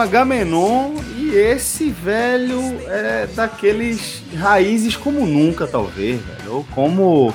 Agamenon 0.00 0.94
e 1.16 1.34
esse 1.34 1.90
velho 1.90 2.60
é 2.88 3.26
daqueles 3.34 4.22
raízes 4.36 4.96
como 4.96 5.26
nunca 5.26 5.66
talvez, 5.66 6.20
velho, 6.20 6.52
ou 6.54 6.66
como 6.74 7.32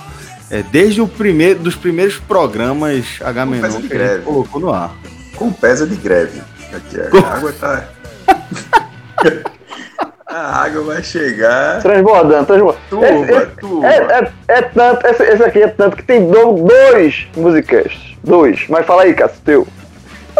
é, 0.52 0.62
desde 0.64 1.02
o 1.02 1.08
primeiro 1.08 1.60
dos 1.60 1.76
primeiros 1.76 2.18
programas 2.18 3.20
Agamenon 3.22 3.82
que 3.82 3.88
greve. 3.88 4.24
colocou 4.24 4.60
no 4.62 4.74
ar. 4.74 4.94
Com 5.36 5.52
pesa 5.52 5.86
de 5.88 5.96
greve. 5.96 6.42
Aqui, 6.74 6.98
Com- 7.10 7.18
a 7.26 7.34
água 7.36 7.54
tá. 7.54 7.88
a 10.28 10.64
água 10.64 10.82
vai 10.84 11.04
chegar. 11.04 11.82
Transbordando, 11.82 12.46
transbordando. 12.46 13.06
Esse- 13.06 13.32
esse- 13.32 13.46
turba. 13.60 13.88
É, 13.88 13.98
é, 13.98 14.32
é 14.58 14.62
tanto, 14.62 15.08
esse, 15.08 15.24
esse 15.24 15.44
aqui 15.44 15.60
é 15.60 15.68
tanto 15.68 15.96
que 15.98 16.04
tem 16.04 16.28
do- 16.28 16.66
dois 16.68 17.28
musicasts. 17.36 18.16
Dois. 18.24 18.66
Mas 18.70 18.86
fala 18.86 19.04
aí, 19.04 19.14
Cássio, 19.14 19.38
teu. 19.46 19.68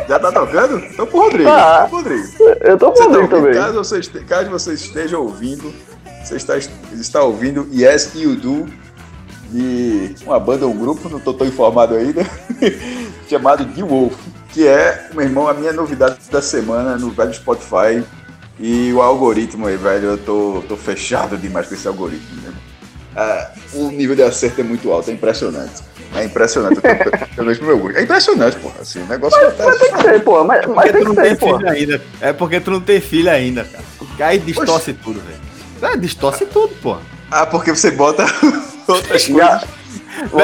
Já 0.08 0.20
tá 0.20 0.32
tocando? 0.32 0.78
Então 0.86 1.06
pro 1.06 1.22
Rodrigo. 1.22 1.50
Ah. 1.50 1.86
Pro 1.90 1.98
Rodrigo. 1.98 2.28
Eu 2.62 2.78
tô 2.78 2.92
Você 2.92 2.98
tá 2.98 3.04
falando 3.04 3.16
ouvindo, 3.16 3.30
também. 3.30 3.54
caso, 3.54 3.78
você 3.78 4.02
caso 4.22 4.50
você 4.50 4.74
esteja 4.74 5.18
ouvindo, 5.18 5.74
você 6.24 6.36
está, 6.36 6.58
está 6.58 7.24
ouvindo 7.24 7.68
Yes 7.74 8.12
You 8.16 8.36
Do 8.36 8.68
de 9.52 10.16
uma 10.26 10.40
banda, 10.40 10.68
um 10.68 10.78
grupo, 10.78 11.08
não 11.08 11.20
tô 11.20 11.34
tão 11.34 11.48
informado 11.48 11.96
ainda, 11.96 12.26
chamado 13.30 13.66
The 13.66 13.84
Wolf, 13.84 14.14
que 14.50 14.68
é, 14.68 15.10
meu 15.14 15.24
irmão, 15.24 15.48
a 15.48 15.54
minha 15.54 15.72
novidade 15.72 16.18
da 16.30 16.42
semana 16.42 16.98
no 16.98 17.10
velho 17.12 17.34
Spotify. 17.34 18.04
E 18.58 18.92
o 18.94 19.02
algoritmo 19.02 19.68
aí, 19.68 19.76
velho, 19.76 20.12
eu 20.12 20.18
tô, 20.18 20.64
tô 20.68 20.78
fechado 20.78 21.38
demais 21.38 21.68
com 21.68 21.76
esse 21.76 21.88
algoritmo. 21.88 22.42
Né? 22.42 22.54
Ah, 23.14 23.52
o 23.74 23.92
nível 23.92 24.16
de 24.16 24.24
acerto 24.24 24.62
é 24.62 24.64
muito 24.64 24.90
alto, 24.92 25.10
é 25.10 25.14
impressionante. 25.14 25.84
É 26.14 26.24
impressionante. 26.26 26.80
Eu 27.38 27.46
vejo 27.46 27.60
pro 27.60 27.68
meu 27.68 27.80
gosto. 27.80 27.98
É 27.98 28.04
impressionante, 28.04 28.58
porra. 28.58 28.76
Assim, 28.82 29.02
o 29.02 29.06
negócio 29.06 29.40
tá. 29.54 29.66
Mas 29.66 29.78
tem 29.80 29.92
que 29.94 30.02
ser, 30.02 30.24
pô. 30.24 30.44
Mas, 30.44 30.66
mas 30.68 30.76
Porque 30.76 30.92
tem 30.94 31.02
tu 31.02 31.08
não 31.08 31.16
que 31.16 31.22
tem 31.22 31.36
ser, 31.36 31.46
filho 31.58 31.70
ainda. 31.70 32.02
É 32.22 32.34
porque 32.34 32.60
tu 32.60 32.72
não 32.72 32.82
tem 32.82 33.02
filho 33.02 33.30
ainda, 33.32 33.64
cara. 33.66 33.84
Aí 34.20 34.40
distorce 34.40 34.94
tudo, 34.94 35.22
velho. 35.22 35.94
É, 35.94 35.98
distorce 35.98 36.46
tudo, 36.46 36.74
pô. 36.82 36.98
Ah, 37.30 37.46
porque 37.46 37.72
você 37.76 37.92
bota 37.92 38.24
outras 38.88 39.28
coisas. 39.28 39.64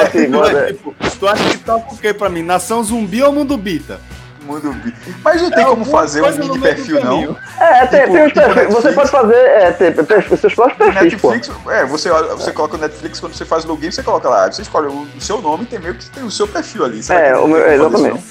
Assim, 0.05 0.29
bora- 0.29 0.67
tipo, 0.73 0.93
tu 1.19 1.27
acha 1.27 1.43
que 1.49 1.57
toca 1.59 1.93
o 1.93 1.97
quê 1.97 2.13
pra 2.13 2.29
mim? 2.29 2.41
Nação 2.43 2.83
zumbi 2.83 3.21
ou 3.23 3.31
mundo 3.31 3.55
bita? 3.57 4.01
Mundo 4.41 4.73
bi- 4.73 4.93
Mas 5.23 5.41
não 5.41 5.51
tem 5.51 5.63
É 5.63 5.67
como 5.67 5.85
fazer 5.85 6.21
um 6.23 6.31
mini 6.37 6.59
perfil, 6.59 7.03
não. 7.03 7.37
É, 7.59 7.85
tem, 7.85 8.01
Tipo- 8.01 8.13
tem 8.13 8.25
os 8.25 8.33
tipo 8.33 8.45
perfis. 8.45 8.73
Você 8.73 8.87
Netflix. 8.89 8.95
pode 8.95 9.09
fazer 9.11 9.35
é, 9.35 9.71
tem, 9.71 9.91
perfis, 9.93 10.39
seus 10.39 10.53
próprios 10.55 10.77
perfis, 10.93 11.21
pô. 11.21 11.31
Netflix, 11.31 11.61
é, 11.69 11.85
você, 11.85 12.09
você 12.09 12.51
coloca 12.51 12.75
o 12.75 12.79
Netflix, 12.79 13.19
quando 13.19 13.33
você 13.35 13.45
faz 13.45 13.65
login, 13.65 13.91
você 13.91 14.01
coloca 14.01 14.27
lá, 14.27 14.51
você 14.51 14.63
escolhe 14.63 14.87
o, 14.87 15.07
o 15.15 15.21
seu 15.21 15.39
nome 15.41 15.65
tem 15.65 15.77
meio 15.79 15.93
que 15.93 16.09
tem 16.09 16.23
o 16.23 16.31
seu 16.31 16.47
perfil 16.47 16.85
ali. 16.85 17.03
Será 17.03 17.19
É, 17.19 17.35
o 17.37 17.47
meu- 17.47 17.63
tem 17.63 17.73
exatamente. 17.73 18.23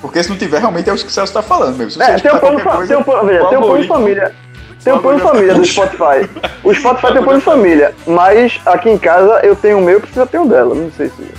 Porque 0.00 0.22
se 0.22 0.28
não 0.30 0.36
tiver, 0.36 0.58
realmente 0.58 0.90
é 0.90 0.92
o 0.92 0.96
que 0.96 1.06
o 1.06 1.10
Celso 1.10 1.32
tá 1.32 1.42
falando 1.42 1.76
mesmo. 1.76 1.92
Se 1.92 2.02
É, 2.02 2.18
tem 2.18 2.34
um 2.34 2.38
plano, 2.38 2.60
coisa, 2.60 2.86
tem 2.88 2.96
um 2.96 3.02
plano, 3.04 3.28
veja, 3.28 3.44
o 3.44 3.48
tem 3.48 3.58
um 3.58 3.62
plano 3.62 3.86
família. 3.86 4.34
Tem 4.82 4.92
o 4.92 4.96
um 4.96 5.02
plano 5.02 5.18
de 5.18 5.24
família 5.24 5.54
do 5.54 5.64
Spotify. 5.64 6.28
O 6.64 6.74
Spotify 6.74 7.12
tem 7.12 7.20
um 7.20 7.24
plano 7.24 7.38
de 7.38 7.44
família, 7.44 7.94
mas 8.06 8.58
aqui 8.66 8.90
em 8.90 8.98
casa 8.98 9.38
eu 9.44 9.54
tenho 9.54 9.78
o 9.78 9.82
meu 9.82 9.98
e 9.98 10.00
precisa 10.00 10.26
ter 10.26 10.38
um 10.38 10.48
dela. 10.48 10.74
Não 10.74 10.90
sei 10.90 11.08
se. 11.10 11.32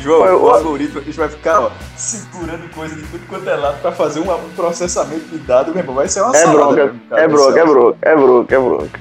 João, 0.00 0.26
Eu- 0.26 0.42
o 0.42 0.50
algoritmo 0.50 1.00
a 1.00 1.02
gente 1.02 1.16
vai 1.18 1.28
ficar 1.28 1.60
ó, 1.60 1.70
segurando 1.96 2.68
coisa 2.74 2.94
de 2.94 3.02
tudo 3.02 3.26
quanto 3.28 3.48
é 3.48 3.56
lado 3.56 3.80
pra 3.80 3.92
fazer 3.92 4.20
um, 4.20 4.32
um 4.32 4.50
processamento 4.56 5.24
de 5.26 5.38
dados, 5.38 5.72
meu 5.72 5.82
irmão. 5.82 5.94
Vai 5.96 6.08
ser 6.08 6.22
uma 6.22 6.34
É 6.36 6.40
salada. 6.40 6.58
bronca, 6.64 6.84
mesmo, 6.86 7.00
cara, 7.10 7.22
é 7.22 7.28
do 7.28 7.32
bronca, 7.34 7.60
é 7.60 7.64
bronca, 7.64 7.98
é 8.02 8.14
bronca, 8.16 8.54
é 8.54 8.58
bronca. 8.58 9.00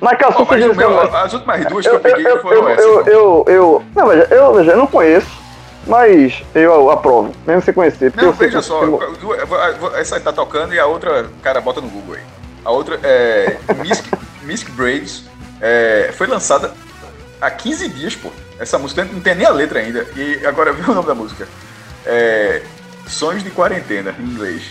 Mas, 0.00 0.16
cara, 0.18 0.32
você 0.32 0.44
mas 0.44 0.64
o 0.70 0.74
meu, 0.74 1.00
as 1.16 1.32
últimas 1.32 1.66
duas 1.66 1.84
que 1.84 1.90
eu, 1.90 1.94
eu 1.94 2.00
peguei 2.00 2.26
eu, 2.26 2.40
foram 2.40 2.56
eu, 2.56 2.68
essas. 2.68 2.84
eu, 2.84 3.04
eu, 3.06 3.44
eu- 3.48 3.84
Não, 3.96 4.06
veja, 4.06 4.28
eu, 4.30 4.54
veja, 4.54 4.70
eu 4.70 4.76
não 4.76 4.86
conheço, 4.86 5.26
mas 5.86 6.40
eu 6.54 6.90
aprovo, 6.90 7.32
mesmo 7.44 7.62
sem 7.62 7.74
conhecer. 7.74 8.12
Não, 8.14 8.24
eu 8.26 8.32
veja 8.32 8.58
que- 8.58 8.64
só, 8.64 8.80
duas- 8.86 9.94
essa 9.96 10.14
aí 10.16 10.22
tá 10.22 10.32
tocando 10.32 10.72
e 10.72 10.78
a 10.78 10.86
outra, 10.86 11.28
cara, 11.42 11.60
bota 11.60 11.80
no 11.80 11.88
Google 11.88 12.14
aí. 12.14 12.22
A 12.64 12.70
outra 12.70 13.00
é 13.02 13.56
Misk, 13.80 14.04
Misk 14.42 14.70
Braves, 14.70 15.24
é, 15.60 16.10
foi 16.16 16.28
lançada 16.28 16.72
há 17.40 17.50
15 17.50 17.88
dias, 17.88 18.14
pô. 18.14 18.30
Essa 18.58 18.78
música 18.78 19.04
não 19.04 19.20
tem 19.20 19.34
nem 19.34 19.46
a 19.46 19.50
letra 19.50 19.80
ainda. 19.80 20.06
E 20.16 20.44
agora 20.46 20.72
vê 20.72 20.90
o 20.90 20.94
nome 20.94 21.06
da 21.06 21.14
música. 21.14 21.46
É, 22.04 22.62
Sonhos 23.06 23.42
de 23.42 23.50
Quarentena, 23.50 24.14
em 24.18 24.24
inglês. 24.24 24.62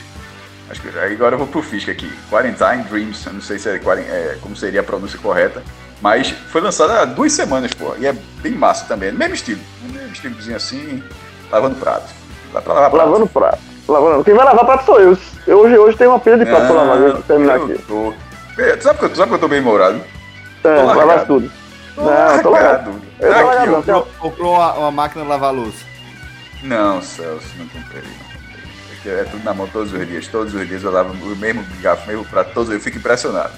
Acho 0.70 0.82
que, 0.82 0.90
agora 0.90 1.36
eu 1.36 1.40
vou 1.40 1.48
pro 1.48 1.62
Fisk 1.62 1.90
aqui. 1.90 2.12
Quarantine 2.30 2.84
Dreams, 2.90 3.26
eu 3.26 3.34
não 3.34 3.42
sei 3.42 3.58
se 3.58 3.70
é, 3.70 3.76
é, 3.76 4.38
como 4.42 4.56
seria 4.56 4.82
a 4.82 4.84
pronúncia 4.84 5.18
correta. 5.20 5.64
Mas 6.02 6.30
foi 6.30 6.62
lançada 6.62 7.02
há 7.02 7.06
duas 7.06 7.32
semanas, 7.32 7.74
pô. 7.74 7.96
E 7.98 8.06
é 8.06 8.14
bem 8.42 8.52
massa 8.52 8.86
também. 8.86 9.12
Mesmo 9.12 9.34
estilo. 9.34 9.62
Mesmo 9.82 10.12
estilozinho 10.12 10.58
assim, 10.58 11.04
lavando 11.50 11.76
prato. 11.76 12.14
Dá 12.54 12.62
pra 12.62 12.74
lavar 12.74 12.92
prato. 12.92 13.10
Lavando 13.10 13.28
prato. 13.28 13.60
Lavando. 13.88 14.24
Quem 14.24 14.34
vai 14.34 14.46
lavar 14.46 14.66
prato 14.66 14.86
sou 14.86 15.00
eu. 15.00 15.18
eu 15.48 15.60
hoje, 15.60 15.78
hoje 15.78 15.98
tem 15.98 16.08
uma 16.08 16.20
pilha 16.20 16.38
de 16.38 16.46
prato 16.46 16.68
pra 16.68 16.76
lavar, 16.76 17.02
eu 17.02 17.22
terminar 17.24 17.58
eu 17.58 17.64
aqui. 17.64 17.82
Tô... 17.88 18.14
É, 18.58 18.76
Tu 18.76 18.84
sabe 18.84 19.00
que 19.00 19.06
eu, 19.06 19.16
sabe 19.16 19.30
que 19.30 19.36
eu 19.36 19.40
tô 19.40 19.48
bem 19.48 19.62
morado? 19.62 20.02
É, 20.64 20.82
lavar 20.82 21.26
tudo. 21.26 21.50
Não, 21.98 22.40
tô 22.44 22.50
largado. 22.50 23.02
Eu 23.20 23.34
tô 23.34 23.34
Aqui, 23.34 23.44
largado, 23.44 23.72
ó. 23.72 23.76
não. 23.76 23.82
Comprou, 23.82 24.08
comprou 24.20 24.54
uma, 24.56 24.74
uma 24.74 24.92
máquina 24.92 25.24
de 25.24 25.30
lavar 25.30 25.54
louça. 25.54 25.86
Não, 26.64 27.02
Celso, 27.02 27.48
não 27.58 27.68
comprei. 27.68 28.02
não 28.02 28.10
comprei. 28.26 28.64
Porque 28.90 29.10
É 29.10 29.24
tudo 29.26 29.44
na 29.44 29.54
mão 29.54 29.68
todos 29.68 29.94
os 29.94 30.08
dias. 30.08 30.28
Todos 30.28 30.54
os 30.54 30.68
dias 30.68 30.84
eu 30.84 30.92
lavo 30.92 31.14
o 31.14 31.36
mesmo 31.36 31.66
garfo, 31.82 32.06
o 32.06 32.08
mesmo 32.08 32.26
prato, 32.26 32.52
todos. 32.54 32.72
Eu 32.74 32.80
fico 32.80 32.98
impressionado. 32.98 33.52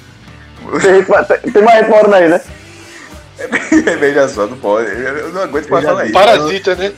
Tem, 0.82 1.04
tem, 1.04 1.52
tem 1.54 1.64
mais 1.64 1.88
morando 1.88 2.16
aí, 2.16 2.28
né? 2.30 2.42
Veja 4.00 4.28
só, 4.28 4.46
não 4.48 4.58
pode. 4.58 4.90
Eu 4.92 5.32
não 5.32 5.44
aguento 5.44 5.70
mais 5.70 5.86
falar 5.86 6.04
isso. 6.06 6.14
Parasita, 6.14 6.76
né? 6.76 6.92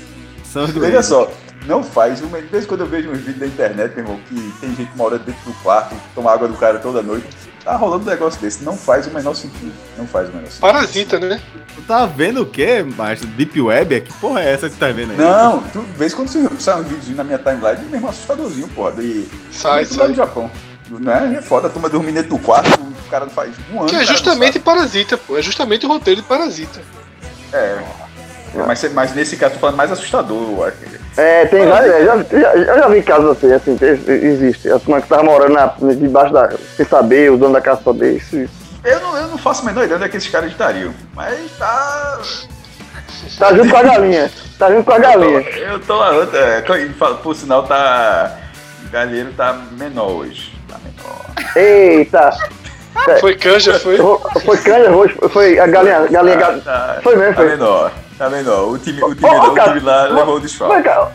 Veja 0.79 1.03
só, 1.03 1.31
não 1.67 1.83
faz. 1.83 2.21
Uma, 2.21 2.41
de 2.41 2.47
vez 2.47 2.63
em 2.63 2.67
quando 2.67 2.81
eu 2.81 2.87
vejo 2.87 3.09
uns 3.11 3.19
vídeos 3.19 3.37
da 3.39 3.45
internet, 3.45 3.93
meu 3.95 4.03
irmão, 4.05 4.19
que 4.27 4.53
tem 4.59 4.75
gente 4.75 4.91
morando 4.97 5.23
dentro 5.23 5.41
do 5.45 5.53
quarto, 5.61 5.95
toma 6.15 6.31
água 6.33 6.47
do 6.47 6.57
cara 6.57 6.79
toda 6.79 7.01
noite. 7.03 7.27
Tá 7.63 7.75
rolando 7.75 8.05
um 8.05 8.09
negócio 8.09 8.41
desse. 8.41 8.63
Não 8.63 8.75
faz 8.75 9.05
o 9.07 9.11
menor 9.11 9.35
sentido. 9.35 9.71
Não 9.97 10.07
faz 10.07 10.27
o 10.29 10.31
menor 10.31 10.45
sentido. 10.47 10.61
Parasita, 10.61 11.19
né? 11.19 11.39
Tu 11.75 11.81
tá 11.83 12.05
vendo 12.05 12.41
o 12.41 12.45
quê, 12.45 12.83
macho? 12.83 13.25
Deep 13.27 13.61
Web? 13.61 14.01
Que 14.01 14.13
porra 14.13 14.41
é 14.41 14.53
essa 14.53 14.67
que 14.69 14.75
tu 14.75 14.79
tá 14.79 14.87
vendo 14.87 15.11
aí? 15.11 15.17
Não, 15.17 15.61
tu 15.63 15.81
vês 15.95 16.13
quando 16.13 16.29
você 16.29 16.47
sai 16.59 16.79
um 16.79 16.83
vídeo 16.83 17.15
na 17.15 17.23
minha 17.23 17.37
timeline, 17.37 17.85
mesmo 17.89 18.09
assustadorzinho, 18.09 18.67
porra. 18.69 18.93
E 19.01 19.29
Sai, 19.51 19.85
sai. 19.85 20.13
Japão. 20.13 20.49
Né? 20.89 21.35
É 21.37 21.41
foda, 21.41 21.67
a 21.67 21.69
turma 21.69 21.87
dormindo 21.87 22.15
dentro 22.15 22.31
do 22.31 22.39
quarto, 22.39 22.81
o 22.81 23.09
cara 23.09 23.25
não 23.25 23.31
faz 23.31 23.53
um 23.71 23.79
ano. 23.79 23.89
Que 23.89 23.95
é 23.95 23.99
cara, 23.99 24.09
não 24.09 24.13
justamente 24.13 24.59
Parasita, 24.59 25.17
pô. 25.17 25.37
É 25.37 25.41
justamente 25.41 25.85
o 25.85 25.89
roteiro 25.89 26.21
de 26.21 26.27
Parasita. 26.27 26.81
É. 27.53 27.81
Mas, 28.67 28.93
mas 28.93 29.13
nesse 29.15 29.37
caso, 29.37 29.53
tô 29.53 29.59
falando 29.61 29.77
mais 29.77 29.91
assustador, 29.91 30.49
eu 30.51 30.63
acho. 30.65 30.77
É, 31.17 31.45
tem 31.45 31.67
vários. 31.67 31.93
Eu 31.93 32.05
já, 32.05 32.15
já- 32.39 32.53
eu 32.55 32.79
já 32.79 32.87
vi 32.87 33.01
casos 33.03 33.31
assim, 33.31 33.51
assim, 33.53 33.77
existe. 34.07 34.71
A 34.71 34.79
turma 34.79 35.01
que 35.01 35.07
tava 35.09 35.23
morando 35.23 35.53
na, 35.53 35.65
debaixo 35.93 36.31
da. 36.33 36.51
sem 36.77 36.85
saber, 36.85 37.31
o 37.31 37.37
dono 37.37 37.53
da 37.53 37.61
casa 37.61 37.81
saber, 37.83 38.15
isso, 38.17 38.37
isso. 38.37 38.53
Eu 38.83 38.99
não, 39.01 39.17
eu 39.17 39.27
não 39.27 39.37
faço 39.37 39.61
a 39.61 39.65
menor 39.65 39.83
ideia 39.83 39.97
onde 39.97 40.05
é 40.05 40.09
que 40.09 40.17
esses 40.17 40.29
caras 40.29 40.49
estariam. 40.51 40.93
Mas 41.13 41.37
tá. 41.59 42.19
Tá 43.37 43.53
junto 43.53 43.69
com 43.69 43.77
a 43.77 43.83
galinha. 43.83 44.31
Tá 44.57 44.71
junto 44.71 44.83
com 44.85 44.93
a 44.93 44.99
galinha. 44.99 45.41
Eu 45.41 45.79
tô 45.79 45.95
lá, 45.97 46.13
eu 46.13 46.27
tô- 46.27 46.37
é, 46.37 46.61
por 47.21 47.35
sinal, 47.35 47.63
tá. 47.63 48.37
O 48.87 48.89
galheiro 48.91 49.31
tá 49.35 49.53
menor 49.77 50.11
hoje. 50.11 50.53
Tá 50.67 50.77
menor. 50.83 51.25
Eita! 51.55 52.31
Foi 53.19 53.35
canja, 53.35 53.79
foi? 53.79 53.97
Foi 54.45 54.57
canja 54.57 54.89
roxo, 54.91 55.29
foi 55.29 55.57
a 55.59 55.67
galinha. 55.67 56.07
galinha 56.09 56.37
Tá, 56.37 56.51
tá- 56.63 56.99
Foi 57.03 57.15
mesmo, 57.15 57.33
Tá 57.35 57.41
foi. 57.41 57.49
menor. 57.51 57.91
Tá 58.21 58.29
menor. 58.29 58.69
O 58.69 58.77
time, 58.77 59.01
o 59.03 59.15
time, 59.15 59.27
ô, 59.29 59.33
não, 59.33 59.51
o 59.51 59.55
cara, 59.55 59.73
time 59.73 59.83
lá 59.83 60.03
mas- 60.03 60.13
levou 60.13 60.35
o 60.35 60.39
desfalque. 60.39 60.75
Mas, 60.75 60.83
cara, 60.83 61.11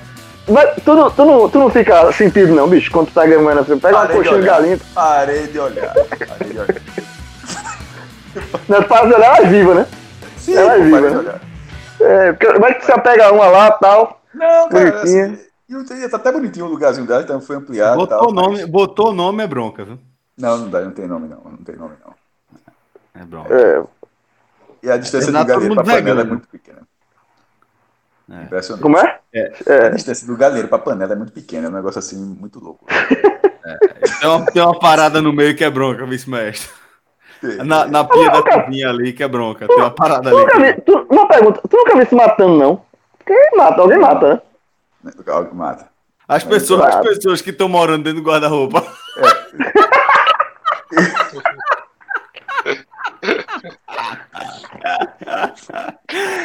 mas 0.48 0.82
tu, 0.84 0.92
não, 0.94 1.08
tu, 1.08 1.24
não, 1.24 1.48
tu 1.48 1.58
não 1.60 1.70
fica 1.70 2.10
sentido 2.12 2.52
não, 2.52 2.68
bicho, 2.68 2.90
quando 2.90 3.06
tu 3.06 3.12
tá 3.14 3.24
ganhando 3.24 3.60
assim. 3.60 3.78
Pega 3.78 3.96
uma 3.96 4.06
Parei 4.06 4.16
de 4.16 4.28
coxinha 4.28 4.40
de 4.42 4.42
olhar. 4.48 4.56
galinha. 4.56 4.80
Parei 4.92 5.46
de 5.46 5.58
olhar. 5.60 5.94
Parei 5.94 6.50
de 6.52 6.58
olhar. 6.58 6.76
Não, 8.68 8.82
tu 8.82 8.88
faz 8.88 9.04
olhar, 9.06 9.24
ela 9.24 9.38
é 9.38 9.44
viva, 9.46 9.74
né? 9.74 9.86
Sim, 10.36 10.54
Ela 10.56 10.74
é 10.74 10.80
viva, 10.80 11.00
de 11.00 11.06
né? 11.14 11.18
olhar. 11.18 11.40
É, 12.00 12.32
porque 12.32 12.58
vai 12.58 12.74
que 12.74 12.84
você 12.84 13.00
pega 13.00 13.32
uma 13.32 13.46
lá 13.46 13.68
e 13.68 13.78
tal. 13.80 14.20
Não, 14.34 14.68
cara, 14.68 14.90
Bonitinha. 14.90 15.24
assim, 15.26 15.38
e 15.68 15.76
o- 15.76 16.10
tá 16.10 16.16
até 16.18 16.32
bonitinho 16.32 16.66
o 16.66 16.68
lugarzinho 16.68 17.06
dela, 17.06 17.22
então 17.22 17.40
foi 17.40 17.56
ampliado 17.56 17.96
Botou 17.96 18.18
tal. 18.18 18.28
o 18.28 18.32
nome, 18.34 18.56
mas- 18.58 18.64
botou 18.66 19.12
nome 19.14 19.42
é 19.42 19.46
bronca, 19.46 19.84
viu? 19.84 19.98
Não, 20.36 20.58
não 20.58 20.68
dá, 20.68 20.80
não 20.82 20.90
tem 20.90 21.06
nome 21.06 21.28
não, 21.28 21.40
não 21.50 21.56
tem 21.64 21.76
nome 21.76 21.94
não. 22.04 22.14
É 23.20 23.24
bronca. 23.24 23.54
É, 23.54 23.82
E 24.82 24.90
a 24.90 24.98
distância 24.98 25.26
Renato, 25.28 25.58
do 25.58 25.68
todo 25.68 25.74
pra 25.82 25.94
panela 25.94 26.20
é 26.20 26.24
muito 26.24 26.46
pequena. 26.48 26.80
É. 28.30 28.42
Impressionante. 28.42 28.82
como 28.82 28.98
é? 28.98 29.20
A 29.84 29.88
distância 29.90 30.26
do 30.26 30.36
galheiro 30.36 30.66
pra 30.68 30.78
panela 30.78 31.12
é 31.12 31.16
muito 31.16 31.32
pequena, 31.32 31.66
é 31.66 31.70
um 31.70 31.74
negócio 31.74 31.98
assim 31.98 32.16
muito 32.16 32.58
louco. 32.58 32.84
Tem 34.20 34.28
uma, 34.28 34.46
tem 34.46 34.62
uma 34.62 34.78
parada 34.78 35.20
no 35.22 35.32
meio 35.32 35.54
que 35.56 35.62
é 35.64 35.70
bronca, 35.70 36.04
vice-mestre. 36.06 36.68
Na, 37.64 37.84
na 37.86 38.02
pia 38.04 38.30
da 38.30 38.42
cozinha 38.42 38.88
ali 38.88 39.12
que 39.12 39.22
é 39.22 39.28
bronca. 39.28 39.66
Tem 39.68 39.76
uma 39.76 39.90
parada 39.90 40.30
Tu 40.30 40.36
ali. 40.36 40.44
nunca 40.46 40.58
vi, 40.60 40.80
tu, 40.82 41.06
uma 41.10 41.28
pergunta, 41.28 41.60
tu 41.68 41.76
nunca 41.76 41.96
vi 41.96 42.06
se 42.06 42.14
matando, 42.14 42.56
não? 42.58 42.82
Quem 43.26 43.50
mata? 43.56 43.80
Alguém 43.80 43.98
mata, 43.98 44.42
né? 45.04 45.12
Que 45.48 45.54
mata. 45.54 45.88
As 46.28 46.42
pessoas, 46.42 46.82
as 46.82 47.06
pessoas 47.06 47.40
que 47.40 47.50
estão 47.50 47.68
morando 47.68 48.02
dentro 48.04 48.20
do 48.22 48.28
guarda-roupa. 48.28 48.84
Ah, 54.84 55.94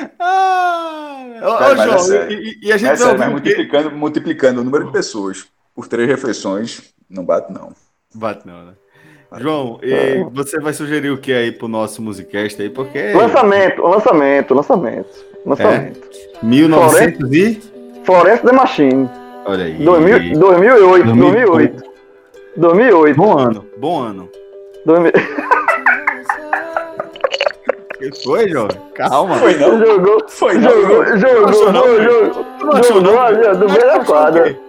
ô, 1.79 1.81
é 1.81 1.85
João, 1.87 1.99
sério. 1.99 2.37
e, 2.39 2.59
e- 2.63 2.71
a 2.71 2.77
gente 2.77 2.89
É 2.91 2.95
sério, 2.95 3.17
vai 3.17 3.27
mas 3.27 3.37
ouvir 3.37 3.39
o 3.39 3.43
quê? 3.43 3.49
multiplicando, 3.61 3.91
multiplicando 3.95 4.61
o 4.61 4.63
número 4.63 4.85
de 4.85 4.91
pessoas 4.91 5.45
por 5.75 5.87
três 5.87 6.07
refeições, 6.07 6.93
não 7.09 7.23
bate 7.25 7.51
não. 7.53 7.71
Bate 8.13 8.45
não, 8.47 8.65
né? 8.65 8.73
João, 9.39 9.79
e 9.81 10.25
você 10.33 10.59
vai 10.59 10.73
sugerir 10.73 11.09
o 11.09 11.17
que 11.17 11.31
aí 11.31 11.53
pro 11.53 11.67
nosso 11.69 12.01
musicast 12.01 12.61
aí? 12.61 12.69
Porque 12.69 13.13
Lançamento, 13.13 13.81
lançamento, 13.81 14.53
lançamento. 14.53 15.09
Lançamento. 15.45 16.01
1900 16.43 17.31
e... 17.33 17.61
Florence 18.03 18.43
The 18.43 18.51
Machine. 18.51 19.09
Olha 19.45 19.65
aí. 19.65 19.73
2000, 19.75 20.37
2008, 20.39 21.05
2008. 21.15 21.83
2008. 22.57 23.15
Bom 23.17 23.37
ano, 23.37 23.65
bom 23.77 23.99
ano. 24.01 24.29
2000. 24.85 25.11
que 28.09 28.23
foi, 28.23 28.49
João? 28.49 28.67
Calma. 28.95 29.35
Foi 29.37 29.55
não? 29.57 29.85
Jogou, 29.85 30.23
Foi 30.27 30.53
não? 30.55 30.69
jogou, 30.71 31.05
jogou, 31.17 31.45
achou 31.49 31.71
não, 31.71 31.83
jogou, 31.83 32.03
jogou, 32.03 32.45
não 32.73 32.83
jogou 32.83 33.01
não? 33.01 33.15
ó, 33.15 33.53
do 33.53 33.69
meio 33.69 33.85
da 33.87 33.97
o 33.97 34.05
quadra. 34.05 34.59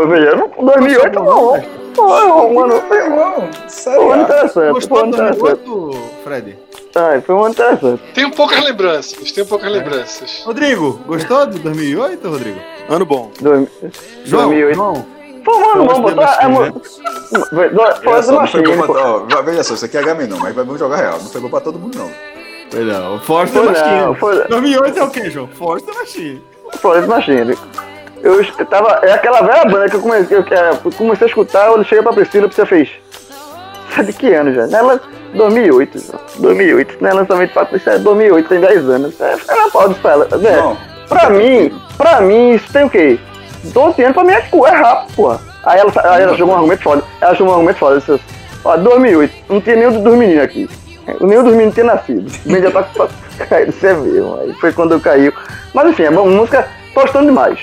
eu 0.00 0.08
vejo, 0.08 0.36
não- 0.36 0.64
2008 0.66 1.14
Não 1.14 1.24
foi 1.26 1.34
um 1.34 1.46
não, 1.46 1.62
foi 1.94 2.06
um 2.52 2.60
ano, 2.60 2.82
foi 2.86 3.02
um 3.08 3.20
um 4.00 4.12
ano 4.12 4.22
interessante, 4.22 4.52
foi 4.52 4.68
um 4.70 4.72
Gostou 4.74 4.98
ano 4.98 5.08
interessante. 5.08 5.40
2008, 5.40 6.02
Fred? 6.24 6.58
Ai, 6.94 7.20
foi 7.20 7.34
um 7.34 7.40
ano 7.42 7.50
interessante. 7.50 8.02
Tenho 8.14 8.30
poucas 8.32 8.64
lembranças, 8.64 9.32
tenho 9.32 9.46
poucas 9.46 9.70
lembranças. 9.72 10.42
Rodrigo, 10.46 11.00
gostou 11.06 11.46
de 11.46 11.58
2008, 11.58 12.28
Rodrigo? 12.28 12.60
Ano 12.88 13.04
bom. 13.06 13.30
Dois- 13.40 13.68
João, 14.24 14.44
2008. 14.48 14.74
João, 14.76 15.06
Foi 15.44 15.54
um 15.54 15.70
ano 15.70 15.84
bom, 15.86 15.94
Florence 15.94 16.04
The 16.04 16.14
botar. 16.14 16.38
É, 16.42 16.46
Olha 16.46 17.94
Florence 17.96 18.26
só, 18.28 18.32
não 18.40 18.46
foi 18.46 18.62
gol 18.62 18.86
pô. 18.86 18.92
pra, 18.94 19.38
ó, 19.38 19.42
veja 19.42 19.62
só, 19.64 19.74
isso 19.74 19.84
aqui 19.84 19.96
é 19.96 20.00
HM 20.02 20.26
não, 20.28 20.38
mas 20.38 20.54
vamos 20.54 20.78
jogar 20.78 20.96
real. 20.96 21.12
Não 21.18 21.28
foi 21.30 21.40
gol 21.40 21.50
pra 21.50 21.60
todo 21.60 21.78
mundo, 21.78 21.96
não. 21.98 22.10
Não. 22.84 23.20
Force 23.20 23.52
Foi 23.52 23.62
the 23.62 23.68
Machine. 23.80 24.00
não, 24.00 24.14
foi- 24.14 24.44
2008 24.48 24.98
é 24.98 25.02
o 25.02 25.10
quê, 25.10 25.30
João? 25.30 25.48
Force 25.48 25.84
the 25.86 25.92
Machine. 25.92 26.42
Florence 26.80 27.08
Machine. 27.08 27.56
Eu, 28.22 28.66
tava. 28.66 29.00
É 29.02 29.12
aquela 29.12 29.40
velha 29.42 29.64
banda 29.66 29.88
que 29.88 29.96
eu 29.96 30.00
comecei, 30.00 30.42
que 30.42 30.52
eu 30.54 30.92
comecei 30.96 31.26
a 31.26 31.28
escutar, 31.28 31.66
eu 31.68 31.84
cheguei 31.84 32.02
pra 32.02 32.12
Priscila, 32.12 32.48
você 32.50 32.66
fez. 32.66 32.88
É 33.96 34.02
de 34.02 34.12
que 34.12 34.32
ano 34.34 34.52
já? 34.52 34.62
Ela, 34.76 35.00
2008, 35.32 35.98
João. 35.98 36.20
2008, 36.38 36.96
não 37.00 37.08
é 37.08 37.12
lançamento 37.14 37.52
pra 37.52 37.68
isso 37.72 37.88
é 37.88 37.98
2008, 37.98 38.48
tem 38.48 38.60
10 38.60 38.88
anos. 38.90 39.20
É, 39.20 39.36
fica 39.36 39.54
na 39.56 39.70
pau 39.70 39.88
disso 39.88 40.00
pra 40.00 40.12
ela. 40.12 40.28
Zé, 40.38 40.56
Não. 40.56 40.76
pra 41.08 41.30
mim, 41.30 41.80
pra 41.96 42.20
mim, 42.20 42.50
isso 42.54 42.70
tem 42.72 42.84
o 42.84 42.90
quê? 42.90 43.18
12 43.64 44.02
anos 44.02 44.14
pra 44.14 44.24
mim 44.24 44.32
é, 44.32 44.40
cu- 44.42 44.66
é 44.66 44.70
rápido, 44.70 45.14
porra. 45.14 45.40
Aí 45.64 45.78
ela, 45.78 45.92
aí 46.04 46.22
ela 46.22 46.36
jogou 46.36 46.54
um 46.54 46.56
argumento 46.58 46.82
foda. 46.82 47.02
Ela 47.20 47.34
jogou 47.34 47.52
um 47.52 47.56
argumento 47.56 47.78
foda. 47.78 47.98
Disse, 48.00 48.20
ó, 48.64 48.76
2008, 48.76 49.34
não 49.48 49.60
tinha 49.60 49.76
nenhum 49.76 50.02
dos 50.02 50.14
meninos 50.14 50.42
aqui. 50.44 50.68
Nenhum 51.20 51.42
dos 51.44 51.52
meninos 51.52 51.74
tinha 51.74 51.86
nascido. 51.86 52.28
O 52.44 52.48
menino 52.48 52.70
já 52.70 52.82
tá 52.82 53.08
caído, 53.46 53.72
você 53.72 53.94
vê, 53.94 54.20
mano. 54.20 54.40
Aí 54.40 54.52
foi 54.54 54.72
quando 54.72 54.92
eu 54.92 55.00
caiu. 55.00 55.32
Mas 55.74 55.88
enfim, 55.90 56.04
é 56.04 56.10
bom, 56.10 56.28
música, 56.28 56.68
tô 56.94 57.02
gostando 57.02 57.26
demais. 57.26 57.58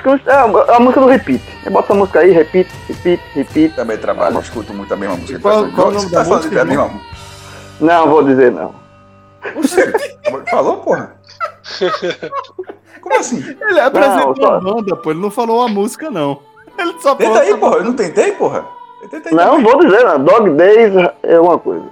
Que 0.00 0.08
é 0.08 0.32
a, 0.32 0.74
é 0.76 0.78
música 0.78 1.00
do 1.00 1.06
repeat. 1.08 1.42
Eu 1.64 1.72
boto 1.72 1.86
essa 1.86 1.94
música 1.98 2.20
aí, 2.20 2.30
repeat, 2.30 2.70
repeat, 2.86 3.20
repeat. 3.34 3.74
Também 3.74 3.96
trabalho, 3.98 4.38
escuto 4.38 4.72
muito 4.72 4.94
a 4.94 4.96
mesma 4.96 5.16
música. 5.16 5.40
Qual- 5.40 5.68
qual 5.72 5.88
o 5.88 5.90
nome 5.90 6.04
você 6.06 6.12
da 6.14 6.18
tá 6.20 6.24
falando 6.24 6.42
música, 6.44 6.60
é 6.60 7.84
Não, 7.84 8.08
vou 8.08 8.22
dizer 8.22 8.52
não. 8.52 8.74
Falou, 10.50 10.76
porra? 10.78 11.14
Como 13.00 13.16
assim? 13.18 13.56
Ele 13.60 13.80
apresentou 13.80 14.36
só- 14.36 14.54
a 14.54 14.60
banda, 14.60 14.96
pô. 14.96 15.10
Ele 15.10 15.20
não 15.20 15.30
falou 15.30 15.62
a 15.62 15.68
música, 15.68 16.10
não. 16.10 16.40
Ele 16.78 16.92
só 17.00 17.16
falou. 17.16 17.16
Tenta 17.16 17.40
aí, 17.40 17.56
porra. 17.56 17.76
Eu 17.78 17.84
não 17.84 17.92
tentei, 17.94 18.32
porra. 18.32 18.64
Eu 19.02 19.08
tentei 19.08 19.32
Não, 19.32 19.56
também. 19.56 19.62
vou 19.64 19.78
dizer 19.84 20.04
não. 20.04 20.22
Dog 20.24 20.50
Days 20.50 20.92
é 21.24 21.40
uma 21.40 21.58
coisa. 21.58 21.84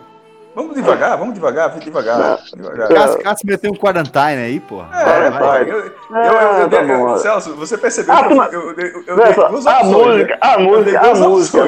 Vamos 0.56 0.75
devagar, 0.75 1.18
vamos 1.18 1.34
devagar, 1.34 1.68
devagar. 1.78 2.38
devagar. 2.56 2.88
Cássio, 2.88 3.22
Cássio 3.22 3.46
meteu 3.46 3.70
um 3.72 3.76
quarantine 3.76 4.42
aí, 4.42 4.58
porra. 4.58 4.88
É, 4.98 5.30
vai. 5.30 5.38
pai, 5.38 5.62
eu, 5.70 5.76
eu, 5.80 5.84
eu, 5.84 5.92
Ah, 6.14 6.58
eu- 6.62 6.70
tá 6.70 6.82
eu- 6.82 6.98
bom. 6.98 7.18
Celso, 7.18 7.54
você 7.56 7.76
percebeu 7.76 8.14
Ah, 8.14 8.25
que 8.25 8.32
eu, 8.32 8.36
não- 8.36 8.44
eu, 8.46 8.60
eu, 8.70 8.75
dei 8.75 9.34
duas 9.50 9.66
a 9.66 9.80
opções, 9.82 9.86
música, 9.92 10.32
né? 10.32 10.38
a 10.40 10.58
música, 10.58 11.00
a 11.00 11.14
música, 11.14 11.62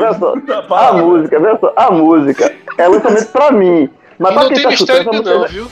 A 0.74 0.92
música, 0.94 1.36
a 1.76 1.90
música 1.90 2.52
é 2.78 2.88
lançamento 2.88 3.26
pra 3.30 3.52
mim. 3.52 3.90
Mas 4.18 4.30
E 4.30 4.34
pra 4.34 4.42
não 4.42 4.48
tem 4.48 4.62
tá 4.62 4.68
mistério 4.70 5.12
não, 5.22 5.46
viu? 5.48 5.66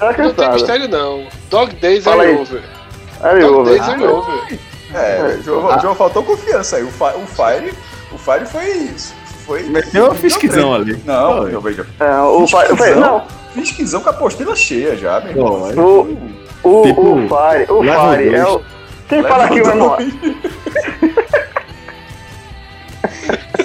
Não 0.00 0.32
tem 0.34 0.50
mistério 0.52 0.88
não. 0.88 1.26
Dog 1.50 1.74
Days 1.76 2.06
é 2.06 2.10
over. 2.10 2.62
Dog 3.20 3.44
over. 3.44 3.64
Days 3.78 3.88
é 4.02 4.08
over. 4.08 4.58
É, 4.94 5.38
João, 5.44 5.78
João 5.78 5.94
faltou 5.94 6.22
confiança 6.24 6.76
aí. 6.76 6.82
O, 6.82 6.90
Fi- 6.90 7.16
o 7.16 7.26
Fire, 7.26 7.74
o 8.12 8.16
Fire 8.18 8.46
foi. 8.46 8.94
Foi 9.46 9.62
Meteu 9.64 10.06
uma 10.06 10.14
fisquizão 10.14 10.74
ali. 10.74 11.00
Não, 11.04 11.42
Foi. 11.42 11.54
eu 11.54 11.60
vejo. 11.60 11.86
É, 12.00 12.20
o 12.20 12.46
pai, 12.48 12.70
eu 12.70 12.76
falei, 12.76 12.94
não, 12.94 13.22
Fisquizão 13.54 14.00
com 14.00 14.08
a 14.08 14.12
apostila 14.12 14.56
cheia 14.56 14.96
já, 14.96 15.20
meu 15.20 15.30
irmão. 15.30 15.70
É. 15.70 15.74
o, 15.80 16.18
o, 16.62 16.82
Tipo, 16.82 17.02
o 17.02 17.28
Fire, 17.28 17.70
o 17.70 17.82
level 17.82 18.10
Fire 18.12 18.34
é 18.34 18.46
o. 18.46 18.60
Quem 19.08 19.22
fala 19.22 19.44
aqui, 19.44 19.56
meu 19.56 19.66
irmão? 19.66 19.96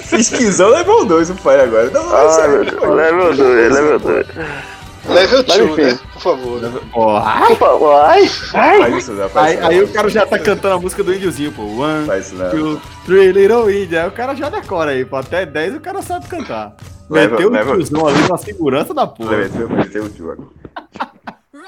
Fisquizão 0.03 0.69
levou 0.69 1.05
dois 1.05 1.29
o 1.29 1.35
Fire 1.35 1.61
agora. 1.61 1.89
Não, 1.89 2.03
não, 2.03 2.29
foi. 2.31 2.95
level 2.95 3.35
2, 3.35 3.71
level 3.73 3.99
2. 3.99 4.27
Level 5.07 5.43
2, 5.43 5.59
enfim. 5.59 5.81
né? 5.83 5.99
Por 6.13 6.21
favor. 6.21 6.59
Por 6.91 7.57
favor, 7.57 7.95
ai, 8.05 8.29
ai. 8.53 8.77
Faz 8.79 8.95
isso, 8.95 9.11
não, 9.13 9.29
faz 9.29 9.47
Aí, 9.47 9.55
isso, 9.55 9.65
aí 9.67 9.77
não. 9.79 9.85
o 9.85 9.93
cara 9.93 10.09
já 10.09 10.25
tá 10.25 10.39
cantando 10.39 10.75
a 10.75 10.79
música 10.79 11.03
do 11.03 11.13
índiozinho, 11.13 11.51
pô. 11.51 11.63
One, 11.63 12.05
Faz 12.05 12.27
isso, 12.27 12.35
não. 12.35 12.49
two, 12.49 12.81
three, 13.05 13.31
little 13.31 13.69
India. 13.71 14.03
Aí 14.03 14.07
o 14.07 14.11
cara 14.11 14.35
já 14.35 14.49
decora 14.49 14.91
aí, 14.91 15.05
pô. 15.05 15.15
Até 15.17 15.45
10 15.45 15.75
o 15.75 15.79
cara 15.79 16.01
sabe 16.01 16.27
cantar. 16.27 16.75
Meteu 17.09 17.49
o 17.49 17.51
tiozão 17.77 18.07
ali 18.07 18.27
na 18.27 18.37
segurança 18.37 18.93
da 18.93 19.07
porra. 19.07 19.31
Levei, 19.37 19.65
levei 19.65 20.01
o 20.01 20.09
tio 20.09 20.31
agora. 20.31 20.49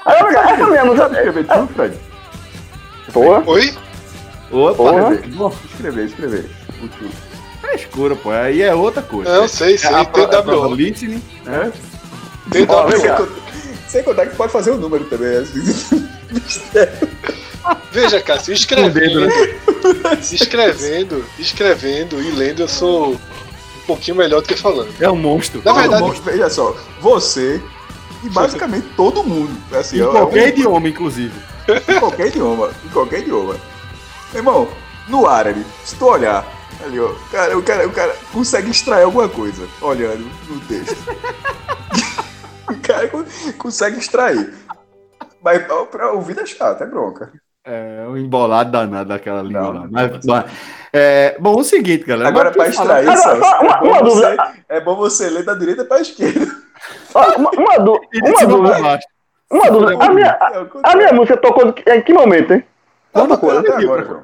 Essa 0.06 1.44
tio, 1.44 1.66
Fred? 1.74 1.96
Porra, 3.12 3.42
Oi? 3.46 3.74
Opa, 4.52 4.74
Porra. 4.74 5.14
Escrever, 5.14 6.04
escrever, 6.04 6.04
escrever. 6.06 6.50
O 6.82 6.88
tio. 6.88 7.08
frescura, 7.60 8.16
pô. 8.16 8.30
Aí 8.30 8.62
é 8.62 8.74
outra 8.74 9.02
coisa. 9.02 9.32
Não, 9.40 9.48
sei, 9.48 9.78
sei. 9.78 9.90
É 9.90 9.94
a 10.00 10.04
pro- 10.04 10.24
a 10.24 10.42
prova 10.42 10.68
Né? 12.52 12.66
Ó, 12.68 12.84
TWO. 12.84 13.02
cá. 13.02 13.28
Sem 13.88 14.02
contar 14.04 14.26
que 14.26 14.36
pode 14.36 14.52
fazer 14.52 14.70
o 14.70 14.76
número 14.76 15.04
também. 15.04 15.36
assim. 15.36 16.08
Veja, 17.92 18.20
Cássio, 18.22 18.54
escrevendo, 18.54 19.28
escrevendo, 20.20 21.24
escrevendo 21.38 22.22
e 22.22 22.30
lendo, 22.30 22.62
eu 22.62 22.68
sou 22.68 23.12
um 23.14 23.18
pouquinho 23.86 24.16
melhor 24.16 24.40
do 24.40 24.46
que 24.48 24.56
falando. 24.56 24.88
É 25.00 25.10
um 25.10 25.16
monstro. 25.16 25.60
Na 25.64 25.72
verdade- 25.72 26.02
Todo 26.02 26.12
mundo, 26.14 26.22
veja 26.22 26.48
só, 26.48 26.76
você 27.00 27.60
e 28.22 28.28
basicamente 28.30 28.86
todo 28.96 29.24
mundo. 29.24 29.50
Assim, 29.72 29.96
Em 29.98 30.00
é- 30.00 30.04
é 30.04 30.08
qualquer 30.08 30.44
um- 30.44 30.48
idioma, 30.48 30.88
inclusive. 30.88 31.34
Em 31.88 31.98
qualquer 31.98 32.26
idioma. 32.28 32.70
Em 32.84 32.88
qualquer 32.88 33.20
idioma. 33.20 33.56
Irmão, 34.34 34.68
no 35.08 35.26
árabe, 35.26 35.64
se 35.84 35.96
tu 35.96 36.06
olhar, 36.06 36.46
ali, 36.84 36.98
ó, 37.00 37.10
cara, 37.30 37.58
o, 37.58 37.62
cara, 37.62 37.86
o 37.88 37.92
cara 37.92 38.16
consegue 38.32 38.70
extrair 38.70 39.02
alguma 39.02 39.28
coisa 39.28 39.66
olhando 39.82 40.30
no 40.48 40.60
texto. 40.60 40.96
O 42.70 42.80
cara 42.80 43.08
con- 43.08 43.24
consegue 43.58 43.98
extrair. 43.98 44.54
Mas 45.42 45.62
pra- 45.66 45.84
pra 45.86 46.12
ouvir 46.12 46.38
é 46.38 46.46
chato, 46.46 46.82
é 46.82 46.86
bronca. 46.86 47.32
É 47.64 48.04
um 48.08 48.16
embolado 48.16 48.70
danado 48.72 49.08
daquela 49.10 49.42
língua 49.42 49.60
Não, 49.60 49.72
lá. 49.82 49.88
Mas, 49.90 50.10
não. 50.24 50.34
mas, 50.34 50.44
é, 50.92 51.36
bom, 51.38 51.58
o 51.58 51.64
seguinte, 51.64 52.04
galera. 52.04 52.28
Agora, 52.28 52.52
fala- 52.52 52.68
extrair, 52.68 53.16
Celso, 53.18 53.36
uma- 53.36 53.46
é, 53.46 53.80
bom 53.80 53.86
uma 53.86 53.98
você, 54.02 54.22
dúvida. 54.26 54.52
é 54.68 54.80
bom 54.80 54.96
você 54.96 55.30
ler 55.30 55.44
da 55.44 55.54
direita 55.54 55.84
pra 55.84 56.00
esquerda. 56.00 56.46
Ó, 57.14 57.36
uma, 57.36 57.50
uma, 57.50 57.78
de 58.12 58.20
uma 58.30 58.46
dúvida. 58.46 58.98
Uma 59.50 59.70
dúvida. 59.70 60.04
A 60.04 60.08
minha, 60.10 60.30
a, 60.30 60.66
a 60.92 60.96
minha 60.96 61.12
música 61.12 61.36
tocou 61.36 61.68
em 61.68 62.02
que 62.02 62.12
momento, 62.12 62.52
hein? 62.54 62.64
Tá 63.12 63.26
tocando 63.26 63.62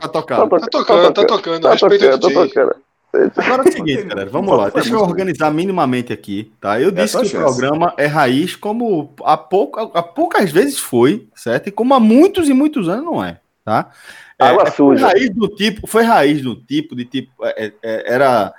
tocar? 0.09 0.37
to- 0.37 0.49
Tá 0.49 0.67
tocando, 0.71 1.13
tá 1.13 1.25
tocando, 1.27 1.63
Tá 1.63 1.71
respeita 1.73 2.07
o 2.15 2.19
tocando, 2.21 2.21
tá 2.21 2.41
tocando. 2.47 2.77
Agora 3.13 3.65
é 3.65 3.69
o 3.69 3.73
seguinte, 3.73 4.03
galera, 4.05 4.31
vamos 4.31 4.57
lá. 4.57 4.69
Deixa 4.71 4.93
eu 4.93 5.01
organizar 5.01 5.51
minimamente 5.51 6.13
aqui, 6.13 6.53
tá? 6.61 6.81
Eu 6.81 6.89
É 6.89 6.93
disse 6.93 7.13
sua 7.13 7.23
que 7.23 7.37
o 7.37 7.41
programa 7.41 7.95
é 7.97 8.07
raiz 8.07 8.57
como 8.57 9.15
há, 9.25 9.37
pouca, 9.37 9.83
há 9.83 10.03
poucas 10.03 10.51
vezes 10.51 10.79
foi, 10.79 11.29
certo? 11.35 11.69
E 11.69 11.73
como 11.73 11.95
há 11.95 12.01
muitos 12.01 12.49
e 12.49 12.53
muitos 12.53 12.89
anos 12.89 13.05
não 13.05 13.25
é, 13.25 13.41
tá? 13.65 13.91
É, 14.39 14.49
Água 14.49 14.65
é, 14.65 14.71
suja. 14.71 15.09
Foi 15.09 15.13
raiz 15.13 15.31
do 15.31 15.49
tipo, 15.49 15.87
foi 15.87 16.03
raiz 16.03 16.43
do 16.43 16.55
tipo 16.55 16.95
de 16.95 17.05
tipo, 17.05 17.33
é, 17.43 17.73
é, 17.83 18.13
era 18.15 18.53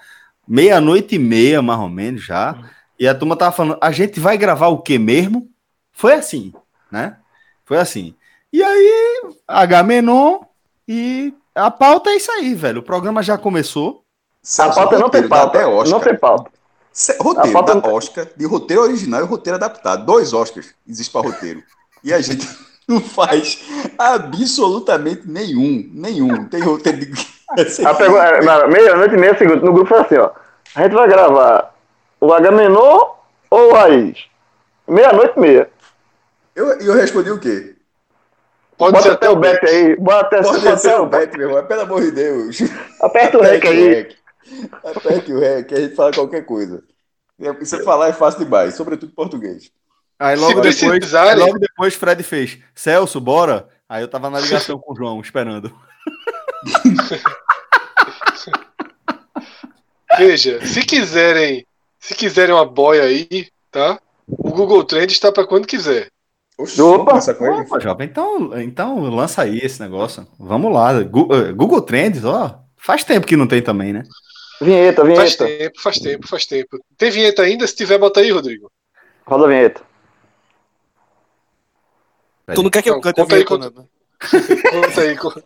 meia-noite 0.47 1.15
e 1.15 1.19
meia, 1.19 1.61
mais 1.61 1.79
ou 1.79 1.89
menos, 1.89 2.23
já. 2.25 2.57
E 2.99 3.07
a 3.07 3.13
turma 3.13 3.35
tava 3.35 3.51
falando, 3.51 3.77
a 3.81 3.91
gente 3.91 4.19
vai 4.19 4.37
gravar 4.37 4.67
o 4.67 4.79
que 4.81 4.97
mesmo? 4.97 5.49
Foi 5.91 6.13
assim, 6.13 6.53
né? 6.91 7.17
Foi 7.63 7.77
assim. 7.77 8.15
E 8.51 8.63
aí, 8.63 9.21
H-Menon 9.47 10.39
e 10.87 11.33
a 11.53 11.69
pauta 11.69 12.09
é 12.09 12.15
isso 12.15 12.31
aí, 12.31 12.55
velho. 12.55 12.79
O 12.79 12.83
programa 12.83 13.21
já 13.21 13.37
começou. 13.37 14.03
A 14.59 14.69
pauta 14.69 14.99
não 14.99 15.09
tem 15.09 15.27
pauta. 15.27 15.57
até 15.57 15.67
Oscar. 15.67 15.91
Não 15.91 15.99
tem 15.99 16.15
pauta. 16.15 16.51
Roteiro 17.19 17.49
A 17.49 17.53
pauta 17.53 17.75
da 17.75 17.87
não- 17.87 17.93
Oscar, 17.95 18.27
de 18.35 18.45
roteiro 18.45 18.81
original 18.83 19.21
e 19.21 19.25
roteiro 19.25 19.55
adaptado. 19.57 20.05
Dois 20.05 20.33
Oscars 20.33 20.73
existe 20.87 21.11
para 21.11 21.21
roteiro. 21.27 21.61
E 22.03 22.11
a 22.13 22.19
gente 22.21 22.47
não 22.87 22.99
faz 23.01 23.59
absolutamente 23.97 25.23
nenhum. 25.27 25.89
Nenhum. 25.93 26.45
Tem 26.47 26.61
roteiro 26.61 26.99
de. 26.99 27.37
Ela 27.79 27.95
pegou, 27.95 28.21
é, 28.21 28.41
na 28.41 28.67
meia-noite 28.67 29.15
e 29.15 29.17
meia, 29.17 29.37
segundo, 29.37 29.65
no 29.65 29.73
grupo 29.73 29.89
foi 29.89 29.99
assim, 29.99 30.17
ó. 30.17 30.31
A 30.75 30.83
gente 30.83 30.93
vai 30.93 31.07
gravar 31.07 31.73
o 32.19 32.33
H-Menor 32.33 33.19
ou 33.49 33.69
o 33.69 33.73
Raiz? 33.73 34.25
Meia-noite 34.87 35.33
e 35.37 35.39
meia. 35.39 35.69
eu, 36.55 36.67
eu 36.79 36.93
respondi 36.93 37.29
o 37.31 37.39
quê? 37.39 37.75
Pode 38.77 38.91
Bota 38.93 39.03
ser 39.03 39.11
até 39.13 39.29
o 39.29 39.35
bet 39.35 39.65
aí. 39.65 39.95
Bota 39.95 40.25
até, 40.25 40.41
Pode 40.43 40.67
até 40.67 40.99
o 40.99 41.05
Bet, 41.07 41.35
meu 41.37 41.49
irmão. 41.49 41.65
Pelo 41.65 41.81
amor 41.81 42.01
de 42.01 42.11
Deus. 42.11 42.59
Aperta 43.01 43.37
o 43.39 43.41
rec 43.41 43.65
aí. 43.65 44.09
Rec. 44.49 44.73
Aperte 44.97 45.33
o 45.33 45.39
rec, 45.39 45.71
a 45.73 45.79
gente 45.79 45.95
fala 45.95 46.11
qualquer 46.13 46.45
coisa. 46.45 46.83
E 47.39 47.51
Você 47.53 47.83
falar 47.83 48.09
é 48.09 48.13
fácil 48.13 48.43
demais, 48.43 48.75
sobretudo 48.75 49.11
português. 49.13 49.71
Aí 50.19 50.35
Se 50.35 50.41
logo, 50.41 50.61
depois, 50.61 50.79
precisarem- 50.79 51.45
logo 51.45 51.59
depois 51.59 51.93
Fred 51.93 52.23
fez, 52.23 52.57
Celso, 52.73 53.19
bora? 53.21 53.67
Aí 53.87 54.01
eu 54.01 54.07
tava 54.07 54.29
na 54.29 54.39
ligação 54.39 54.79
com 54.79 54.93
o 54.93 54.95
João, 54.95 55.21
esperando. 55.21 55.71
Veja, 60.17 60.65
se 60.65 60.81
quiserem, 60.81 61.65
se 61.99 62.15
quiserem 62.15 62.55
uma 62.55 62.65
boia 62.65 63.03
aí, 63.03 63.47
tá? 63.71 63.99
O 64.27 64.51
Google 64.51 64.83
Trends 64.83 65.13
está 65.13 65.31
para 65.31 65.45
quando 65.45 65.67
quiser. 65.67 66.09
Oxe, 66.57 66.81
Opa! 66.81 67.19
Opa, 67.19 67.79
jovem, 67.79 68.07
então, 68.07 68.59
então 68.59 68.99
lança 69.01 69.43
aí 69.43 69.59
esse 69.59 69.79
negócio. 69.79 70.27
Vamos 70.39 70.73
lá. 70.73 70.93
Eh, 70.99 71.03
Google 71.03 71.81
Trends, 71.81 72.25
ó. 72.25 72.59
Faz 72.75 73.03
tempo 73.03 73.27
que 73.27 73.37
não 73.37 73.47
tem 73.47 73.61
também, 73.61 73.93
né? 73.93 74.03
Vinheta, 74.59 75.05
Faz 75.05 75.35
vinheta. 75.35 75.45
tempo, 75.45 75.81
faz 75.81 75.99
tempo, 75.99 76.27
faz 76.27 76.45
tempo. 76.45 76.79
Tem 76.97 77.11
vinheta 77.11 77.41
ainda? 77.43 77.67
Se 77.67 77.75
tiver, 77.75 77.97
bota 77.99 78.19
aí, 78.21 78.31
Rodrigo. 78.31 78.71
Roda 79.25 79.45
a 79.45 79.47
vinheta. 79.47 79.81
Tu 82.55 82.63
não 82.63 82.69
quer 82.69 82.81
que 82.81 82.89
eu 82.89 82.93
Não, 82.95 83.01
cante 83.01 83.19
a 83.19 83.23
conta 83.23 83.35
aí, 83.35 83.43
vinheta, 83.43 83.69
conta- 83.69 83.81
né? 83.81 83.87
Conta 84.71 85.01
aí. 85.01 85.17
conta- 85.17 85.43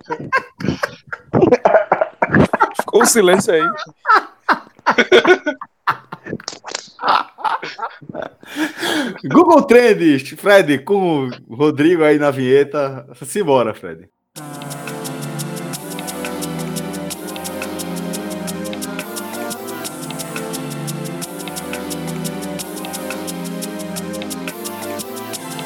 Ficou 2.79 3.01
um 3.01 3.05
silêncio 3.05 3.53
aí. 3.53 3.61
Google 9.25 9.63
Trends, 9.63 10.29
Fred, 10.31 10.79
com 10.79 11.29
o 11.47 11.55
Rodrigo 11.55 12.03
aí 12.03 12.17
na 12.17 12.31
vinheta. 12.31 13.07
Simbora, 13.25 13.73
Fred. 13.73 14.09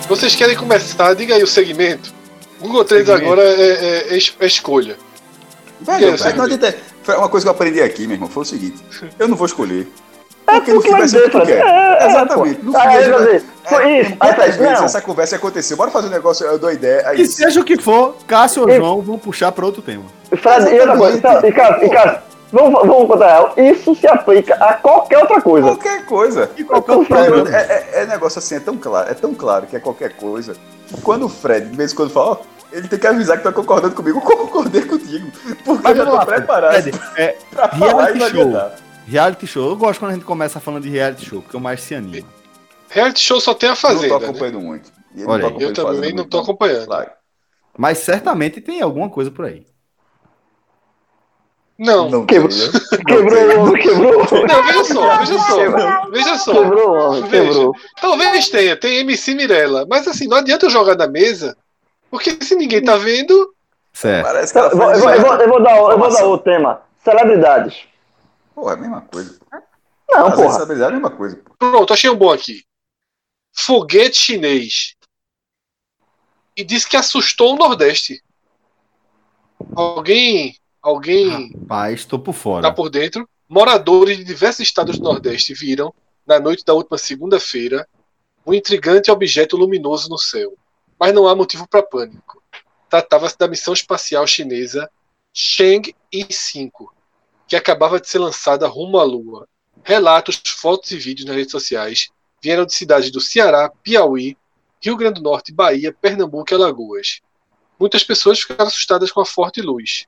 Vocês 0.08 0.36
querem 0.36 0.56
começar? 0.56 1.14
Diga 1.16 1.36
aí 1.36 1.44
o 1.44 1.48
segmento. 1.48 2.14
Google 2.60 2.86
Trends 2.86 3.08
Segmento. 3.08 3.32
agora 3.34 3.48
é, 3.48 3.72
é- 4.14 4.18
é 4.18 4.20
é 4.40 4.46
escolha. 4.46 4.98
Velho, 5.82 6.18
saber. 6.18 6.36
não 6.38 6.46
adianta. 6.46 6.76
Uma 7.08 7.30
coisa 7.30 7.46
que 7.46 7.50
eu 7.50 7.52
aprendi 7.54 7.82
aqui, 7.82 8.08
meu 8.08 8.16
irmão, 8.16 8.30
foi 8.30 8.44
o 8.44 8.46
seguinte: 8.46 8.82
eu 9.20 9.28
não 9.28 9.36
vou 9.36 9.46
escolher. 9.46 9.88
É 10.48 10.54
Porque 10.58 10.74
no 10.74 10.80
que 10.82 10.86
fim 10.88 10.92
vai 10.92 11.00
vai 11.02 11.10
ser 11.10 11.18
o 11.18 11.24
que 11.24 11.30
tu 11.32 11.42
quer. 11.46 11.58
É, 11.66 11.98
é, 12.04 12.08
Exatamente. 12.08 12.62
No 12.64 12.72
fim, 12.72 12.80
sei. 13.28 13.42
Foi 13.68 13.84
É, 13.84 14.02
isso. 14.02 14.16
Quantas 14.18 14.56
vezes 14.58 14.80
não. 14.80 14.86
essa 14.86 15.02
conversa 15.02 15.36
aconteceu? 15.38 15.76
Bora 15.78 15.90
fazer 15.92 16.08
um 16.08 16.12
negócio, 16.12 16.46
eu 16.46 16.60
dou 16.60 16.72
ideia. 16.72 17.04
Aí, 17.10 17.22
E 17.22 17.26
seja 17.28 17.60
o 17.60 17.64
que 17.64 17.78
for, 17.82 18.16
Cássio 18.28 18.62
ou. 18.62 18.72
João 18.72 19.02
vão 19.02 19.18
puxar 19.18 19.52
para 19.52 19.66
outro 19.66 19.82
tema. 19.82 20.04
Fred, 20.38 20.70
e 20.70 20.80
outra 20.80 20.98
coisa. 20.98 21.18
Exatamente. 21.18 21.48
Então, 21.48 21.50
E 21.50 21.52
Cássio, 21.52 21.86
e 21.86 21.90
Cássio, 21.90 22.20
vamos, 22.56 22.88
vamos 22.88 23.08
contar 23.08 23.28
real. 23.28 23.54
Isso 23.58 23.94
se 23.96 24.08
aplica 24.08 24.56
a 24.56 24.74
qualquer 24.76 25.20
outra 25.20 25.42
coisa. 25.42 25.68
qualquer 25.68 26.06
coisa. 26.06 26.52
E 26.58 26.64
qualquer 26.64 26.92
Então, 26.94 27.06
Fred, 27.06 27.26
programa. 27.28 27.58
É, 27.58 27.62
é- 27.62 28.04
é 28.04 28.06
negócio 28.08 28.40
assim, 28.40 28.56
é 28.56 28.60
tão 28.60 28.78
claro, 28.78 29.10
é 29.10 29.14
tão 29.14 29.34
claro 29.36 29.68
que 29.68 29.76
é 29.76 29.80
qualquer 29.80 30.16
coisa. 30.16 30.56
Quando 31.04 31.26
o 31.26 31.30
Fred, 31.30 31.70
de 31.70 31.76
vez 31.78 31.92
em 31.92 31.96
quando, 31.96 32.10
fala, 32.12 32.32
ó, 32.32 32.38
ele 32.72 32.88
tem 32.88 32.98
que 33.00 33.08
avisar 33.08 33.38
que 33.38 33.44
tá 33.44 33.52
concordando 33.52 33.96
comigo. 33.96 34.18
Eu 34.18 34.22
concordei 34.22 34.82
contigo. 34.84 35.32
Porque 35.64 35.82
Mas 35.84 35.98
eu 35.98 36.06
já 36.06 36.12
tô 36.12 36.18
lá, 36.18 36.26
Fred. 36.26 36.38
preparado 36.42 36.74
Fred, 36.82 37.00
é, 37.18 37.38
pra 37.52 37.70
falar 37.70 37.92
reality 38.06 38.20
show. 38.20 38.28
adiantar. 38.42 38.76
reality 39.08 39.48
show. 39.48 39.70
Eu 39.70 39.76
gosto 39.76 40.00
quando 40.00 40.12
a 40.12 40.14
gente 40.16 40.26
começa 40.26 40.60
falando 40.60 40.84
de 40.84 40.90
reality 40.90 41.26
show, 41.26 41.42
porque 41.42 41.56
eu 41.56 41.60
mais 41.60 41.82
se 41.82 41.94
anima. 41.96 42.28
Reality 42.90 43.20
show 43.20 43.40
só 43.42 43.54
tem 43.54 43.70
a 43.70 43.74
Eu 43.74 43.94
não 43.94 44.02
tô 44.08 44.20
né? 44.20 44.26
acompanhando 44.26 44.62
muito. 44.62 44.92
E 45.14 45.22
ele 45.22 45.30
Olha 45.30 45.42
Eu 45.44 45.48
acompanhando 45.48 45.76
também 45.76 46.10
não 46.12 46.16
muito, 46.18 46.30
tô 46.30 46.40
acompanhando. 46.40 46.86
Claro. 46.86 47.12
Mas 47.78 47.98
certamente 48.00 48.62
tem 48.62 48.82
alguma 48.82 49.10
coisa 49.10 49.30
por 49.32 49.46
aí. 49.46 49.66
Não. 51.78 52.10
Não 52.10 52.26
Quebrou- 52.26 52.50
né? 52.50 52.66
Quebrou 53.06 53.70
o 53.70 53.74
quebrou 53.74 54.22
o. 54.22 54.48
Não, 54.48 54.64
veja 54.64 54.84
só, 54.86 55.18
veja 55.18 55.40
só. 55.40 56.10
Veja 56.10 56.38
só. 56.38 56.54
Quebrou 56.54 56.90
o 56.90 56.94
homem, 56.94 57.24
Veja. 57.30 57.48
quebrou. 57.54 57.76
Talvez 58.00 58.50
tenha, 58.50 58.78
tem 58.78 59.00
MC 59.00 59.34
Mirella. 59.36 59.86
Mas 59.90 60.08
assim, 60.08 60.28
não 60.28 60.38
adianta 60.38 60.66
eu 60.66 60.70
jogar 60.70 60.96
na 60.96 61.08
mesa, 61.08 61.58
porque 62.10 62.38
se 62.42 62.56
ninguém 62.56 62.82
tá 62.84 62.96
vendo, 62.98 63.54
Certo. 63.92 64.26
Parece 64.26 64.52
que 64.52 64.60
ela 64.60 64.72
Eu 64.72 64.78
vou, 64.78 64.92
eu, 64.92 65.00
vou, 65.00 65.10
eu, 65.10 65.22
vou, 65.22 65.34
eu 65.36 65.48
vou 65.50 65.64
dar, 65.64 65.78
eu 65.78 65.98
vou 65.98 66.12
dar 66.14 66.26
outro 66.26 66.52
tema. 66.52 66.82
Celebridades. 67.02 67.86
Porra, 68.54 68.72
é 68.72 68.76
a 68.76 68.78
mesma 68.78 69.02
coisa. 69.02 69.40
Não, 70.10 70.32
porra. 70.32 70.46
essa 70.48 70.64
habilidade 70.64 70.94
é 70.94 70.98
a 70.98 71.00
mesma 71.00 71.12
coisa. 71.16 71.42
pronto, 71.58 71.94
achei 71.94 72.10
um 72.10 72.16
bom 72.18 72.32
aqui. 72.32 72.64
Foguete 73.54 74.18
chinês. 74.18 74.96
E 76.58 76.64
disse 76.64 76.90
que 76.90 76.98
assustou 76.98 77.54
o 77.54 77.58
Nordeste. 77.58 78.22
Alguém, 79.76 80.58
alguém 80.86 81.52
Rapaz, 81.52 82.06
tô 82.06 82.20
por 82.20 82.34
fora. 82.34 82.62
tá 82.62 82.72
por 82.72 82.90
dentro? 82.90 83.28
Moradores 83.50 84.18
de 84.18 84.24
diversos 84.24 84.62
estados 84.62 84.98
do 84.98 85.04
Nordeste 85.04 85.54
viram, 85.54 85.94
na 86.26 86.40
noite 86.40 86.64
da 86.64 86.74
última 86.74 86.98
segunda-feira, 86.98 87.88
um 88.46 88.54
intrigante 88.54 89.12
objeto 89.12 89.58
luminoso 89.58 90.10
no 90.10 90.18
céu. 90.18 90.54
Mas 91.00 91.14
não 91.14 91.28
há 91.28 91.36
motivo 91.36 91.68
para 91.68 91.84
pânico. 91.84 92.42
Tratava-se 92.90 93.38
da 93.38 93.48
missão 93.48 93.74
espacial 93.74 94.26
chinesa 94.26 94.90
Cheng 95.34 95.94
I-5, 96.14 96.72
que 97.48 97.56
acabava 97.56 98.00
de 98.00 98.08
ser 98.08 98.20
lançada 98.20 98.68
rumo 98.68 98.98
à 98.98 99.04
Lua. 99.04 99.48
Relatos, 99.84 100.42
fotos 100.46 100.92
e 100.92 100.98
vídeos 100.98 101.28
nas 101.28 101.36
redes 101.36 101.52
sociais 101.52 102.10
vieram 102.42 102.66
de 102.66 102.74
cidades 102.74 103.12
do 103.12 103.20
Ceará, 103.20 103.70
Piauí, 103.84 104.38
Rio 104.82 104.96
Grande 104.96 105.20
do 105.20 105.24
Norte, 105.24 105.52
Bahia, 105.52 105.92
Pernambuco 105.92 106.52
e 106.52 106.56
Alagoas. 106.56 107.22
Muitas 107.80 108.04
pessoas 108.04 108.40
ficaram 108.40 108.68
assustadas 108.68 109.12
com 109.12 109.20
a 109.20 109.26
forte 109.26 109.62
luz. 109.62 110.06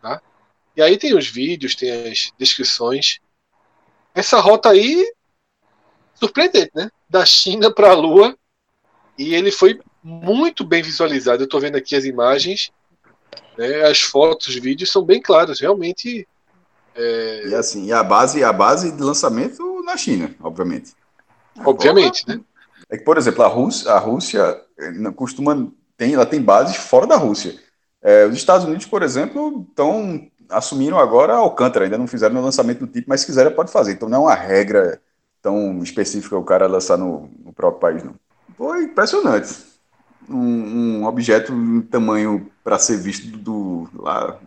Tá? 0.00 0.20
E 0.76 0.82
aí 0.82 0.96
tem 0.96 1.16
os 1.16 1.28
vídeos, 1.28 1.74
tem 1.74 1.90
as 2.10 2.32
descrições. 2.38 3.18
Essa 4.14 4.40
rota 4.40 4.70
aí, 4.70 5.12
surpreendente, 6.14 6.70
né? 6.74 6.90
Da 7.08 7.24
China 7.24 7.72
para 7.72 7.90
a 7.90 7.94
Lua. 7.94 8.36
E 9.18 9.34
ele 9.34 9.50
foi 9.50 9.80
muito 10.02 10.64
bem 10.64 10.82
visualizado. 10.82 11.42
Eu 11.42 11.44
estou 11.44 11.60
vendo 11.60 11.76
aqui 11.76 11.94
as 11.94 12.04
imagens. 12.04 12.70
né? 13.58 13.82
As 13.82 14.00
fotos, 14.00 14.48
os 14.48 14.54
vídeos 14.56 14.90
são 14.90 15.04
bem 15.04 15.20
claros. 15.20 15.60
Realmente 15.60 16.26
E 17.48 17.54
assim, 17.54 17.86
e 17.86 17.92
a 17.92 18.02
base, 18.02 18.42
a 18.42 18.52
base 18.52 18.92
de 18.92 19.02
lançamento 19.02 19.82
na 19.82 19.96
China, 19.96 20.34
obviamente. 20.40 20.92
Obviamente, 21.64 22.26
né? 22.28 22.40
É 22.88 22.96
que, 22.96 23.04
por 23.04 23.16
exemplo, 23.16 23.42
a 23.44 23.48
Rússia, 23.48 23.92
a 23.92 23.98
Rússia 23.98 24.60
eh, 24.78 25.10
costuma 25.14 25.70
tem, 25.96 26.14
ela 26.14 26.26
tem 26.26 26.40
bases 26.40 26.76
fora 26.76 27.06
da 27.06 27.16
Rússia. 27.16 27.54
Eh, 28.02 28.26
os 28.26 28.34
Estados 28.36 28.66
Unidos, 28.66 28.86
por 28.86 29.02
exemplo, 29.02 29.66
estão 29.68 30.30
assumiram 30.48 30.98
agora 30.98 31.34
Alcântara, 31.34 31.84
ainda 31.84 31.96
não 31.96 32.08
fizeram 32.08 32.36
o 32.36 32.42
lançamento 32.42 32.80
do 32.80 32.86
tipo, 32.92 33.08
mas 33.08 33.20
se 33.20 33.26
quiserem 33.26 33.54
pode 33.54 33.70
fazer. 33.70 33.92
Então 33.92 34.08
não 34.08 34.18
é 34.18 34.20
uma 34.22 34.34
regra 34.34 35.00
tão 35.40 35.82
específica 35.82 36.36
o 36.36 36.44
cara 36.44 36.66
lançar 36.66 36.96
no, 36.98 37.30
no 37.44 37.52
próprio 37.52 37.80
país, 37.80 38.02
não. 38.02 38.14
Foi 38.56 38.84
impressionante. 38.84 39.54
Um, 40.28 40.98
um 41.00 41.04
objeto 41.06 41.52
em 41.52 41.80
tamanho 41.82 42.50
para 42.62 42.78
ser 42.78 42.98
visto 42.98 43.36
do 43.38 43.88
lá, 43.94 44.38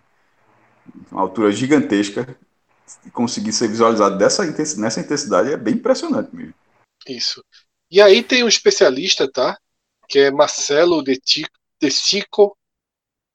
uma 1.12 1.22
altura 1.22 1.52
gigantesca 1.52 2.38
e 3.06 3.10
conseguir 3.10 3.54
ser 3.54 3.68
visualizado 3.68 4.18
dessa 4.18 4.46
intensi- 4.46 4.80
nessa 4.80 5.00
intensidade 5.00 5.52
é 5.52 5.58
bem 5.58 5.76
impressionante 5.76 6.36
mesmo. 6.36 6.54
Isso. 7.08 7.44
E 7.90 8.02
aí 8.02 8.24
tem 8.24 8.44
um 8.44 8.48
especialista, 8.48 9.30
tá? 9.32 9.58
Que 10.08 10.20
é 10.20 10.32
Marcelo 10.32 11.04
De 11.04 11.18
Ti- 11.18 11.46
De 11.82 11.90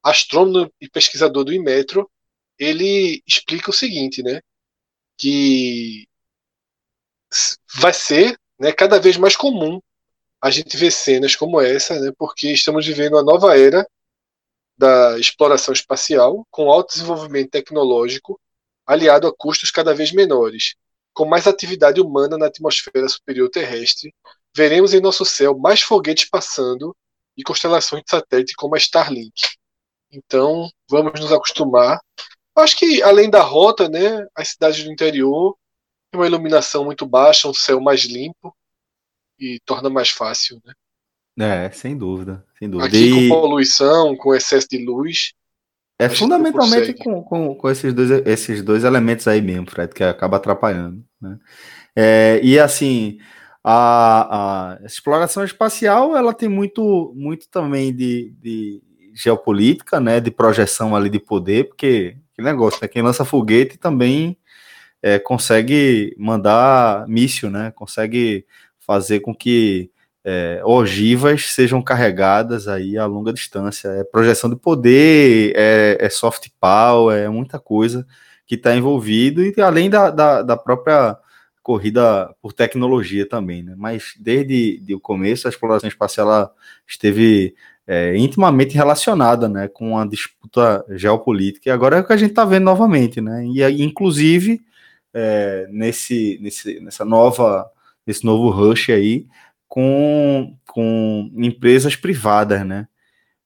astrônomo 0.02 0.72
e 0.80 0.88
pesquisador 0.88 1.44
do 1.44 1.52
Inmetro. 1.52 2.10
Ele 2.58 3.22
explica 3.26 3.70
o 3.70 3.74
seguinte, 3.74 4.22
né? 4.22 4.40
Que 5.16 6.06
vai 7.74 7.92
ser 7.92 8.38
né, 8.58 8.72
cada 8.72 8.98
vez 8.98 9.16
mais 9.16 9.36
comum 9.36 9.80
a 10.40 10.50
gente 10.50 10.76
ver 10.76 10.90
cenas 10.90 11.36
como 11.36 11.60
essa, 11.60 11.98
né? 12.00 12.12
Porque 12.18 12.48
estamos 12.52 12.86
vivendo 12.86 13.14
uma 13.14 13.22
nova 13.22 13.58
era 13.58 13.86
da 14.76 15.18
exploração 15.18 15.74
espacial 15.74 16.46
com 16.50 16.70
alto 16.70 16.94
desenvolvimento 16.94 17.50
tecnológico 17.50 18.40
aliado 18.86 19.26
a 19.26 19.34
custos 19.36 19.70
cada 19.70 19.94
vez 19.94 20.12
menores 20.12 20.76
com 21.18 21.24
mais 21.24 21.48
atividade 21.48 22.00
humana 22.00 22.38
na 22.38 22.46
atmosfera 22.46 23.08
superior 23.08 23.50
terrestre, 23.50 24.14
veremos 24.54 24.94
em 24.94 25.00
nosso 25.00 25.24
céu 25.24 25.58
mais 25.58 25.82
foguetes 25.82 26.30
passando 26.30 26.96
e 27.36 27.42
constelações 27.42 28.04
de 28.04 28.10
satélite 28.10 28.54
como 28.54 28.76
a 28.76 28.78
Starlink. 28.78 29.57
Então, 30.10 30.68
vamos 30.88 31.20
nos 31.20 31.32
acostumar. 31.32 32.00
Acho 32.56 32.76
que 32.76 33.02
além 33.02 33.30
da 33.30 33.42
rota, 33.42 33.88
né, 33.88 34.26
as 34.34 34.48
cidades 34.48 34.82
do 34.82 34.90
interior 34.90 35.56
têm 36.10 36.20
uma 36.20 36.26
iluminação 36.26 36.84
muito 36.84 37.06
baixa, 37.06 37.48
um 37.48 37.54
céu 37.54 37.80
mais 37.80 38.04
limpo 38.04 38.54
e 39.38 39.60
torna 39.64 39.88
mais 39.88 40.10
fácil, 40.10 40.60
né? 40.64 40.72
É, 41.40 41.70
sem 41.70 41.96
dúvida, 41.96 42.44
sem 42.58 42.68
dúvida. 42.68 42.88
Aqui 42.88 42.96
E 42.96 43.28
com 43.28 43.40
poluição, 43.40 44.16
com 44.16 44.34
excesso 44.34 44.66
de 44.68 44.84
luz, 44.84 45.32
é 46.00 46.08
fundamentalmente 46.08 46.94
com, 46.94 47.22
com, 47.24 47.54
com 47.56 47.70
esses, 47.70 47.92
dois, 47.92 48.10
esses 48.24 48.62
dois 48.62 48.84
elementos 48.84 49.26
aí 49.26 49.42
mesmo, 49.42 49.68
Fred, 49.68 49.92
que 49.92 50.04
acaba 50.04 50.36
atrapalhando. 50.36 51.04
Né? 51.20 51.38
É, 51.96 52.40
e 52.42 52.58
assim, 52.58 53.18
a, 53.64 54.76
a 54.78 54.86
exploração 54.86 55.44
espacial 55.44 56.16
ela 56.16 56.32
tem 56.32 56.48
muito, 56.48 57.12
muito 57.16 57.48
também 57.50 57.94
de, 57.94 58.32
de 58.40 58.82
geopolítica, 59.18 59.98
né? 59.98 60.20
De 60.20 60.30
projeção 60.30 60.94
ali 60.94 61.10
de 61.10 61.18
poder, 61.18 61.68
porque 61.68 62.16
que 62.34 62.42
negócio, 62.42 62.78
né? 62.80 62.88
Quem 62.88 63.02
lança 63.02 63.24
foguete 63.24 63.76
também 63.76 64.38
é, 65.02 65.18
consegue 65.18 66.14
mandar 66.16 67.06
míssil, 67.08 67.50
né? 67.50 67.72
Consegue 67.74 68.46
fazer 68.78 69.20
com 69.20 69.34
que 69.34 69.90
é, 70.24 70.60
ogivas 70.64 71.52
sejam 71.52 71.82
carregadas 71.82 72.68
aí 72.68 72.96
a 72.96 73.06
longa 73.06 73.32
distância. 73.32 73.88
É 73.88 74.04
projeção 74.04 74.48
de 74.48 74.56
poder, 74.56 75.52
é, 75.56 75.98
é 76.00 76.08
soft 76.10 76.48
power, 76.60 77.16
é 77.18 77.28
muita 77.28 77.58
coisa 77.58 78.06
que 78.46 78.54
está 78.54 78.74
envolvido, 78.74 79.42
e 79.44 79.60
além 79.60 79.90
da, 79.90 80.10
da, 80.10 80.42
da 80.42 80.56
própria 80.56 81.18
corrida 81.62 82.34
por 82.40 82.54
tecnologia 82.54 83.28
também, 83.28 83.62
né? 83.62 83.74
Mas 83.76 84.14
desde 84.18 84.78
de 84.78 84.94
o 84.94 85.00
começo 85.00 85.46
a 85.46 85.50
exploração 85.50 85.88
espacial 85.88 86.54
esteve 86.86 87.54
é, 87.88 88.14
intimamente 88.18 88.74
relacionada, 88.76 89.48
né, 89.48 89.66
com 89.66 89.96
a 89.98 90.06
disputa 90.06 90.84
geopolítica. 90.90 91.70
E 91.70 91.72
agora 91.72 91.96
é 91.96 92.00
o 92.00 92.04
que 92.06 92.12
a 92.12 92.16
gente 92.18 92.30
está 92.30 92.44
vendo 92.44 92.64
novamente, 92.64 93.18
né? 93.18 93.46
E 93.46 93.82
inclusive 93.82 94.60
é, 95.14 95.66
nesse, 95.70 96.38
nesse 96.42 96.78
nessa 96.80 97.02
nova 97.04 97.66
nesse 98.06 98.24
novo 98.26 98.50
rush 98.50 98.90
aí 98.90 99.26
com, 99.66 100.54
com 100.66 101.30
empresas 101.36 101.96
privadas, 101.96 102.66
né? 102.66 102.86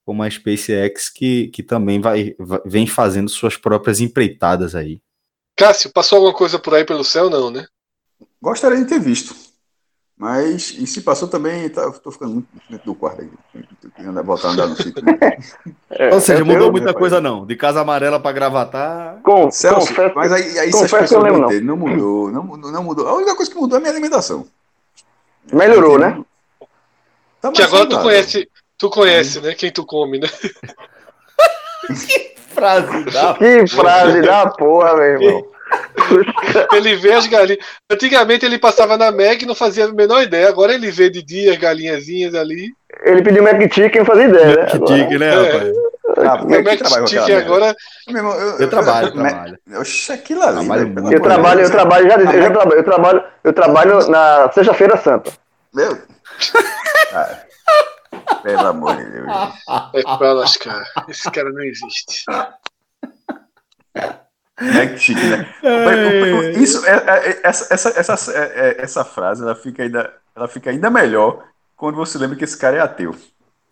Como 0.05 0.23
a 0.23 0.29
SpaceX, 0.31 1.09
que, 1.09 1.47
que 1.49 1.63
também 1.63 2.01
vai, 2.01 2.35
vai- 2.39 2.61
vem 2.67 2.87
fazendo 2.87 3.29
suas 3.29 3.57
próprias 3.57 4.01
empreitadas 4.01 4.75
aí. 4.75 5.01
Cássio, 5.57 5.93
passou 5.93 6.17
alguma 6.17 6.35
coisa 6.35 6.59
por 6.59 6.75
aí 6.75 6.85
pelo 6.85 7.05
céu, 7.05 7.31
não, 7.31 7.51
né? 7.51 7.65
Gostaria 8.41 8.79
de 8.79 8.87
ter 8.87 8.99
visto. 8.99 9.35
Mas, 10.23 10.71
e 10.79 10.87
se 10.87 11.01
passou 11.01 11.27
também, 11.27 11.69
tá, 11.69 11.91
tô 11.91 12.13
ficando 12.13 12.35
muito 12.35 12.47
dentro 12.71 12.87
do 12.87 12.95
quarto 12.95 13.23
aqui. 13.23 13.67
Tô 13.83 13.91
querendo 13.91 14.23
voltar 14.23 14.47
a 14.47 14.51
andar 14.53 14.67
no 14.69 14.77
sítio. 14.77 15.05
né? 15.05 15.19
É, 15.91 16.15
Ou 16.15 16.21
seja, 16.21 16.45
mudou 16.45 16.71
muita 16.71 16.87
rapaz. 16.87 17.01
coisa 17.01 17.21
não. 17.21 17.45
De 17.45 17.57
casa 17.57 17.81
amarela 17.81 18.21
para 18.21 18.31
gravatar. 18.31 19.19
com- 19.25 19.51
Celso, 19.51 19.89
confesso, 19.89 20.15
mas 20.15 20.33
aí, 20.33 20.59
aí 20.61 20.71
confesso 20.71 20.89
que 20.89 20.95
eu 20.95 20.99
pessoas 21.01 21.25
lembro, 21.25 21.41
não 21.41 21.77
não. 21.77 21.79
mudou, 21.89 22.31
não 22.31 22.43
mudou, 22.45 22.71
não 22.73 22.85
mudou. 22.85 23.09
A 23.09 23.15
única 23.17 23.35
coisa 23.35 23.51
que 23.51 23.59
mudou 23.59 23.77
é 23.77 23.79
a 23.79 23.81
minha 23.81 23.93
alimentação. 23.93 24.47
melhorou, 25.53 25.99
né? 25.99 26.23
Tá 27.41 27.51
Que 27.51 27.63
agora 27.63 27.89
tu 27.89 27.99
conhece, 28.01 28.49
tu 28.79 28.91
conhece, 28.91 29.41
né? 29.41 29.55
Quem 29.57 29.73
tu 29.73 29.85
come, 29.85 30.21
né? 30.21 30.29
Frase 32.55 33.05
da 33.07 33.35
Que 33.35 33.67
frase 33.67 34.23
da 34.23 34.47
porra, 34.51 34.95
meu 34.95 35.05
irmão. 35.05 35.47
Ele 36.73 36.97
vê 36.97 37.13
as 37.13 37.27
galinhas. 37.27 37.65
Antigamente 37.91 38.45
ele 38.45 38.59
passava 38.59 38.99
na 38.99 39.11
Meg 39.11 39.43
e 39.43 39.47
não 39.47 39.55
fazia 39.55 39.87
a 39.87 39.93
menor 39.93 40.23
ideia. 40.23 40.49
Agora 40.49 40.75
ele 40.75 40.91
vê 40.91 41.09
de 41.09 41.23
dia 41.23 41.53
as 41.53 41.59
galinhazinhas 41.59 42.35
ali. 42.35 42.73
Ele 43.05 43.23
pediu 43.23 43.43
Mac 43.43 43.61
Chicken, 43.73 44.01
não 44.01 44.05
fazia 44.05 44.25
ideia, 44.25 44.57
né? 44.57 44.67
Agora- 44.73 44.95
tique, 44.95 45.19
né, 45.19 45.29
É. 45.29 45.53
rapaz? 45.53 45.73
Ah, 46.19 46.55
é 46.55 46.63
Mac 46.63 47.09
Chicken 47.09 47.37
agora. 47.37 47.75
Meu 48.09 48.17
irmão, 48.19 48.35
eu, 48.39 48.59
Eu 48.59 48.71
trabalho, 48.71 49.07
eu 49.09 49.13
trabalho. 49.13 49.59
Oxe, 49.81 50.13
aquilo 50.13 50.43
ali. 50.43 50.67
Eu 51.13 51.21
trabalho, 51.23 51.61
eu 51.61 51.71
trabalho, 51.71 52.09
já 52.09 52.17
disse, 52.17 52.37
eu 52.37 52.43
já 52.43 52.51
trabalho, 52.51 52.79
eu 52.79 52.85
trabalho, 52.85 53.25
eu 53.45 53.53
trabalho 53.53 54.09
na 54.09 54.51
Sexta-feira 54.53 54.97
Santa. 54.97 55.33
Meu. 55.75 55.99
Ah, 57.15 57.41
pelo 58.43 58.67
amor 58.69 58.97
de 58.97 59.05
Deus. 59.05 59.27
É 59.93 60.03
pra 60.17 60.33
lascar. 60.33 60.83
Esse 61.11 61.31
cara 61.31 61.51
não 61.51 61.63
existe. 61.63 62.25
Mac 64.61 64.97
Chicken, 64.99 65.31
né? 65.31 65.47
Isso, 66.57 66.85
é, 66.87 66.93
é- 66.93 67.41
essa, 67.43 67.73
essa, 67.75 67.89
essa, 67.99 68.33
é- 68.33 68.39
é- 68.79 68.83
essa 68.83 69.05
frase 69.05 69.43
ela 69.43 69.55
fica, 69.55 69.83
ainda, 69.83 70.13
ela 70.37 70.47
fica 70.49 70.71
ainda 70.71 70.91
melhor 70.91 71.43
quando 71.77 71.97
você 71.97 72.19
lembra 72.19 72.37
que 72.37 72.45
esse 72.45 72.57
cara 72.59 72.77
é 72.77 72.81
ateu. 72.81 73.15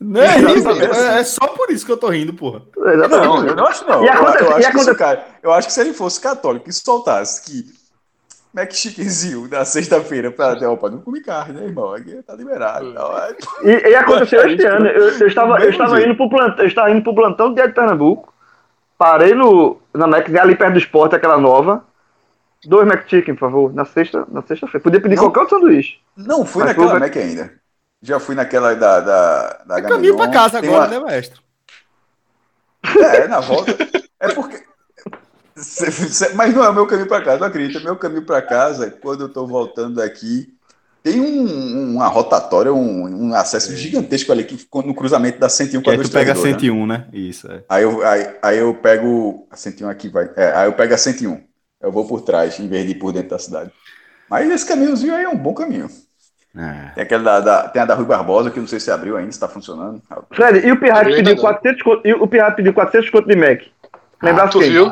Não 0.00 0.20
é 0.22 0.38
isso, 0.38 0.48
Exatamente. 0.48 0.98
é, 0.98 1.18
é 1.20 1.24
só 1.24 1.46
por 1.48 1.70
isso 1.70 1.84
que 1.84 1.92
eu 1.92 1.96
tô 1.98 2.08
rindo, 2.08 2.32
porra. 2.32 2.62
Exatamente. 2.94 3.26
Não, 3.28 3.46
eu 3.46 3.54
não 3.56 3.66
acho 3.66 3.86
não. 3.86 4.02
E 4.02 4.08
Eu, 4.08 4.14
eu 4.14 4.22
e 4.22 4.26
acho 4.54 4.58
que 4.60 4.66
aconte- 4.66 4.84
se 4.84 4.90
o 4.90 4.96
cara, 4.96 5.26
eu 5.42 5.52
acho 5.52 5.68
que 5.68 5.74
se 5.74 5.80
ele 5.82 5.92
fosse 5.92 6.18
católico 6.20 6.70
e 6.70 6.72
soltasse 6.72 7.42
que 7.44 7.66
Mac 8.54 8.72
Chickenzinho 8.72 9.46
na 9.48 9.64
sexta-feira 9.66 10.30
pra 10.30 10.56
ter, 10.56 10.66
opa, 10.66 10.88
não 10.90 11.02
come 11.02 11.20
carne, 11.20 11.60
né, 11.60 11.66
irmão? 11.66 11.92
Aqui 11.94 12.20
tá 12.26 12.34
liberado. 12.34 12.90
Não, 12.94 13.16
é- 13.18 13.36
E, 13.62 13.90
e 13.90 13.94
aconteceu 13.94 14.44
este 14.48 14.64
ano. 14.66 14.86
Eu, 14.86 15.10
eu 15.18 15.26
estava, 15.26 15.60
eu, 15.62 15.68
estava 15.70 16.00
indo 16.02 16.16
pro 16.16 16.30
plantão, 16.30 16.64
eu 16.64 16.66
estava 16.68 16.90
indo 16.90 17.02
pro 17.02 17.14
plantão 17.14 17.50
do 17.50 17.54
Dia 17.54 17.68
de 17.68 17.74
Pernambuco. 17.74 18.32
Parei 19.00 19.34
no, 19.34 19.80
na 19.94 20.06
Mac, 20.06 20.28
ali 20.28 20.54
perto 20.54 20.74
do 20.74 20.78
esporte, 20.78 21.16
aquela 21.16 21.38
nova. 21.38 21.82
Dois 22.66 22.86
Mac 22.86 23.08
Chicken, 23.08 23.34
por 23.34 23.48
favor, 23.50 23.72
na 23.72 23.86
sexta, 23.86 24.26
na 24.30 24.42
sexta-feira. 24.42 24.82
Podia 24.84 25.00
pedir 25.00 25.16
Não. 25.16 25.22
qualquer 25.22 25.40
outro 25.40 25.56
sanduíche. 25.58 25.96
Não 26.14 26.44
fui 26.44 26.62
Mas 26.62 26.68
naquela 26.76 26.90
foi- 26.90 27.00
Mac 27.00 27.16
ainda. 27.16 27.50
Já 28.02 28.20
fui 28.20 28.34
naquela 28.34 28.74
da. 28.74 29.00
da, 29.00 29.62
da 29.66 29.78
É 29.78 29.82
caminho 29.82 30.16
pra 30.16 30.24
Agamenon. 30.26 30.30
casa 30.42 30.60
Tem 30.60 30.68
agora, 30.68 30.84
uma- 30.90 30.98
né, 30.98 30.98
maestro? 31.00 31.40
É, 32.84 33.26
na 33.26 33.40
volta. 33.40 33.72
É 34.20 34.28
porque. 34.34 34.62
Mas 36.36 36.54
não 36.54 36.62
é 36.62 36.68
o 36.68 36.74
meu 36.74 36.86
caminho 36.86 37.08
para 37.08 37.24
casa, 37.24 37.38
não 37.40 37.46
acredita. 37.46 37.80
Meu 37.80 37.96
caminho 37.96 38.26
para 38.26 38.42
casa, 38.42 38.90
quando 38.90 39.22
eu 39.22 39.28
tô 39.32 39.46
voltando 39.46 39.94
daqui, 39.96 40.52
tem 41.02 41.20
um- 41.20 41.94
uma 41.96 42.06
rotatória, 42.08 42.72
um, 42.72 43.28
um 43.28 43.34
acesso 43.34 43.74
gigantesco 43.76 44.30
ali 44.32 44.44
que 44.44 44.56
ficou 44.56 44.82
no 44.82 44.94
cruzamento 44.94 45.38
da 45.38 45.48
101 45.48 45.80
Que 45.80 45.84
com 45.84 45.90
a 45.90 45.92
aí 45.94 45.98
tu 46.00 46.10
pega 46.10 46.34
232, 46.34 46.44
né? 46.54 46.58
101, 46.60 46.86
né? 46.86 47.06
Isso, 47.12 47.50
é. 47.50 47.62
Aí 47.68 47.82
eu, 47.82 48.06
aí, 48.06 48.36
aí 48.42 48.58
eu 48.58 48.74
pego 48.74 49.46
a 49.50 49.56
101 49.56 49.88
aqui, 49.88 50.08
vai. 50.08 50.30
É, 50.36 50.52
aí 50.52 50.66
eu 50.68 50.72
pego 50.72 50.94
a 50.94 50.98
101. 50.98 51.40
Eu 51.82 51.90
vou 51.90 52.06
por 52.06 52.20
trás, 52.20 52.58
em 52.60 52.68
vez 52.68 52.84
de 52.84 52.92
ir 52.92 52.94
por 52.96 53.12
dentro 53.12 53.30
da 53.30 53.38
cidade. 53.38 53.70
Mas 54.28 54.50
esse 54.50 54.66
caminhozinho 54.66 55.14
aí 55.14 55.24
é 55.24 55.28
um 55.28 55.36
bom 55.36 55.54
caminho. 55.54 55.88
É. 56.56 56.90
Tem, 56.94 57.04
aquela 57.04 57.22
da, 57.22 57.40
da- 57.40 57.68
tem 57.68 57.80
a 57.80 57.84
da 57.84 57.94
Rui 57.94 58.04
Barbosa, 58.04 58.50
que 58.50 58.58
eu 58.58 58.62
não 58.62 58.68
sei 58.68 58.80
se 58.80 58.90
abriu 58.90 59.16
ainda, 59.16 59.30
se 59.32 59.38
tá 59.40 59.48
funcionando. 59.48 60.02
Fred, 60.32 60.58
e 60.66 60.72
o 60.72 60.78
ainda 60.84 61.04
pediu 61.04 61.34
não. 61.36 61.40
400 61.42 61.82
conto, 61.82 62.06
e 62.06 62.12
o 62.12 62.26
Pirraia 62.26 62.52
pediu 62.52 62.74
400 62.74 63.08
conto 63.10 63.28
de 63.28 63.36
Mac. 63.36 63.60
Lembrasse 64.22 64.52
tu 64.52 64.58
quem? 64.58 64.70
viu? 64.70 64.90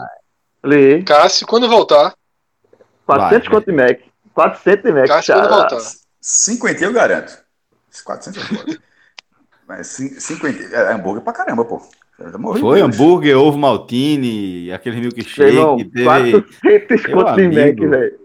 Lê. 0.62 1.02
Cássio, 1.02 1.46
quando 1.46 1.68
voltar, 1.68 2.14
400 3.06 3.48
Vai, 3.48 3.56
conto 3.56 3.66
de 3.66 3.72
Mac. 3.76 3.98
400 4.38 4.82
de 4.84 4.92
Mac. 4.92 5.08
Cássio, 5.08 5.34
quando 5.34 5.48
cara. 5.48 5.68
voltar. 5.68 5.90
50 6.20 6.84
eu 6.84 6.92
garanto. 6.92 7.38
400 8.04 8.42
é. 8.42 8.78
Mas 9.66 9.86
cin- 9.88 10.20
50 10.20 10.76
é 10.76 10.92
hambúrguer 10.92 11.22
pra 11.22 11.32
caramba, 11.32 11.64
pô. 11.64 11.82
Foi 12.58 12.80
hambúrguer, 12.80 13.36
ovo 13.36 13.58
maltine, 13.58 14.72
aquele 14.72 15.00
milkshake, 15.00 15.40
irmão, 15.56 15.76
teve... 15.76 16.04
400 16.04 17.02
Meu 17.06 17.16
conto 17.16 17.36
de 17.36 17.48
Mac, 17.48 17.90
velho. 17.90 18.18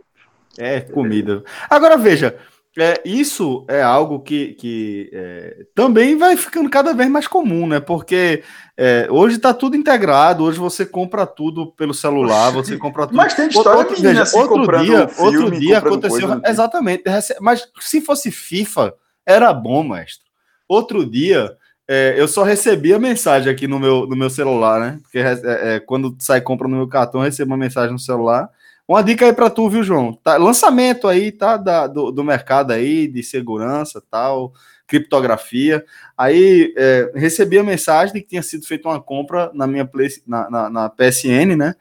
É 0.58 0.82
comida. 0.82 1.44
Agora 1.70 1.98
veja, 1.98 2.38
é, 2.78 3.02
isso 3.06 3.66
é 3.70 3.84
algo 3.84 4.20
que, 4.20 4.54
que 4.56 5.10
é, 5.14 5.66
também 5.76 6.18
vai 6.18 6.36
ficando 6.36 6.70
cada 6.70 6.94
vez 6.94 7.10
mais 7.10 7.28
comum, 7.28 7.68
né? 7.68 7.80
Porque 7.80 8.44
é, 8.76 9.08
hoje 9.12 9.36
está 9.36 9.54
tudo 9.54 9.76
integrado, 9.76 10.44
hoje 10.44 10.58
você 10.58 10.86
compra 10.86 11.26
tudo 11.28 11.72
pelo 11.74 11.94
celular, 11.94 12.52
você 12.52 12.76
compra 12.78 13.06
tudo. 13.06 13.16
Mas 13.16 13.36
tem 13.36 13.48
história 13.48 13.80
Outro- 13.80 13.94
menina 13.94 14.10
veja, 14.10 14.24
assim, 14.24 14.38
outro 14.40 14.84
dia, 14.84 15.08
filme, 15.08 15.38
outro 15.38 15.60
dia 15.60 15.78
aconteceu 15.78 16.20
coisa 16.20 16.36
tipo. 16.36 16.50
exatamente, 16.50 17.04
mas 17.40 17.68
se 17.80 18.02
fosse 18.02 18.32
FIFA 18.32 18.94
era 19.26 19.54
bom, 19.54 19.84
mestre. 19.84 20.26
Outro 20.68 21.06
dia 21.06 21.56
é, 21.88 22.16
eu 22.18 22.28
só 22.28 22.44
recebia 22.44 22.98
mensagem 22.98 23.52
aqui 23.52 23.68
no 23.68 23.80
meu, 23.80 24.08
no 24.08 24.16
meu 24.16 24.30
celular, 24.30 24.80
né? 24.80 25.00
Porque 25.04 25.20
é, 25.20 25.76
é, 25.76 25.80
quando 25.80 26.16
sai 26.20 26.42
compra 26.42 26.68
no 26.68 26.78
meu 26.78 26.88
cartão, 26.88 27.22
eu 27.22 27.26
recebo 27.26 27.52
uma 27.52 27.58
mensagem 27.58 27.92
no 27.92 28.00
celular. 28.00 28.50
Uma 28.88 29.02
dica 29.02 29.26
aí 29.26 29.34
para 29.34 29.50
tu, 29.50 29.70
viu, 29.70 29.82
João? 29.82 30.14
Tá, 30.14 30.36
lançamento 30.36 31.08
aí, 31.08 31.32
tá? 31.32 31.56
Da, 31.56 31.88
do, 31.88 32.12
do 32.12 32.24
mercado 32.24 32.72
aí, 32.72 33.08
de 33.08 33.24
segurança 33.24 34.04
tal, 34.12 34.52
criptografia. 34.86 35.86
Aí 36.18 36.74
é, 36.78 37.12
recebi 37.16 37.58
a 37.58 37.64
mensagem 37.64 38.14
de 38.14 38.22
que 38.22 38.28
tinha 38.28 38.44
sido 38.44 38.66
feita 38.66 38.90
uma 38.90 39.02
compra 39.02 39.50
na 39.54 39.66
minha 39.66 39.86
Play, 39.86 40.10
na, 40.28 40.50
na, 40.50 40.70
na 40.70 40.90
PSN, 40.90 41.56
né? 41.56 41.76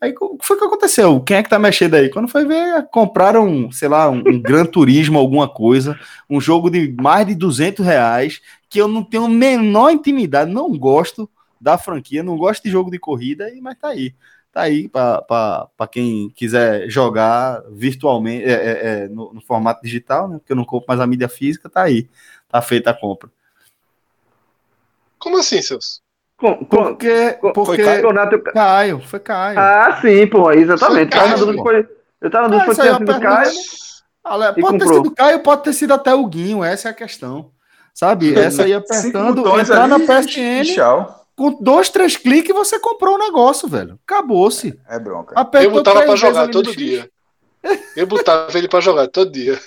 Aí 0.00 0.14
o 0.20 0.36
que 0.36 0.46
foi 0.46 0.58
que 0.58 0.64
aconteceu? 0.64 1.20
Quem 1.20 1.38
é 1.38 1.42
que 1.42 1.48
tá 1.48 1.58
mexendo 1.58 1.94
aí? 1.94 2.10
Quando 2.10 2.28
foi 2.28 2.44
ver, 2.44 2.86
compraram, 2.92 3.70
sei 3.72 3.88
lá, 3.88 4.08
um, 4.10 4.18
um 4.18 4.40
Gran 4.40 4.66
Turismo, 4.66 5.18
alguma 5.18 5.48
coisa, 5.48 5.98
um 6.28 6.40
jogo 6.40 6.70
de 6.70 6.94
mais 7.00 7.26
de 7.26 7.34
200 7.34 7.84
reais, 7.84 8.40
que 8.68 8.80
eu 8.80 8.86
não 8.86 9.02
tenho 9.02 9.24
a 9.24 9.28
menor 9.28 9.90
intimidade, 9.90 10.52
não 10.52 10.76
gosto 10.78 11.28
da 11.60 11.78
franquia, 11.78 12.22
não 12.22 12.36
gosto 12.36 12.62
de 12.62 12.70
jogo 12.70 12.90
de 12.90 12.98
corrida, 12.98 13.50
mas 13.62 13.78
tá 13.78 13.88
aí. 13.88 14.14
Tá 14.56 14.62
aí 14.62 14.88
para 14.88 15.68
quem 15.92 16.30
quiser 16.30 16.88
jogar 16.88 17.62
virtualmente, 17.72 18.46
é, 18.46 18.52
é, 18.52 18.88
é, 19.04 19.08
no, 19.08 19.34
no 19.34 19.40
formato 19.42 19.82
digital, 19.82 20.26
né? 20.28 20.38
Porque 20.38 20.50
eu 20.50 20.56
não 20.56 20.64
compro 20.64 20.86
mais 20.88 20.98
a 20.98 21.06
mídia 21.06 21.28
física, 21.28 21.68
tá 21.68 21.82
aí. 21.82 22.08
Tá 22.48 22.62
feita 22.62 22.88
a 22.88 22.94
compra. 22.94 23.28
Como 25.18 25.36
assim, 25.36 25.60
seus? 25.60 26.00
Com, 26.38 26.64
Porque, 26.64 27.32
com, 27.34 27.52
porque 27.52 27.84
campeonato. 27.84 28.42
Caio, 28.44 28.98
foi 29.00 29.20
Caio. 29.20 29.58
Ah, 29.58 29.98
sim, 30.00 30.26
pô, 30.26 30.50
exatamente. 30.50 31.12
Foi 31.14 31.28
na 31.28 31.34
Caio, 31.34 31.52
se 31.52 31.56
foi- 31.58 31.88
Eu 32.22 32.30
tava 32.30 32.48
na 32.48 32.56
Ah, 32.56 32.60
dúvida 32.60 32.74
se 32.74 32.80
foi 32.80 32.88
é 32.88 32.92
ter 32.92 32.98
sido 33.06 33.20
Caio. 33.20 33.50
Ale- 34.24 34.46
Pode 34.54 34.54
ter 34.54 34.84
comprou. 34.84 34.94
sido 34.94 35.14
Caio, 35.14 35.42
pode 35.42 35.64
ter 35.64 35.72
sido 35.74 35.92
até 35.92 36.14
o 36.14 36.26
Guinho, 36.26 36.64
essa 36.64 36.88
é 36.88 36.92
a 36.92 36.94
questão. 36.94 37.50
Sabe? 37.92 38.32
Essa 38.40 38.62
aí 38.64 38.72
Cinco 38.72 38.86
apertando, 38.86 39.60
entrar 39.60 39.86
na 39.86 39.96
ali, 39.96 40.06
PSN, 40.06 40.62
e 40.62 40.74
Tchau. 40.74 41.25
Com 41.36 41.62
dois, 41.62 41.88
três 41.90 42.16
cliques 42.16 42.54
você 42.54 42.78
comprou 42.80 43.14
o 43.14 43.18
negócio, 43.18 43.68
velho. 43.68 43.98
Acabou-se. 44.06 44.78
É 44.88 44.98
bronca. 44.98 45.34
Eu 45.36 45.40
Apertou 45.42 45.70
botava 45.72 46.00
três 46.02 46.08
pra 46.20 46.28
jogar 46.28 46.46
no 46.46 46.52
todo 46.52 46.74
dia. 46.74 47.08
Eu 47.96 48.06
botava 48.06 48.56
ele 48.58 48.68
pra 48.68 48.80
jogar 48.80 49.06
todo 49.08 49.30
dia. 49.30 49.58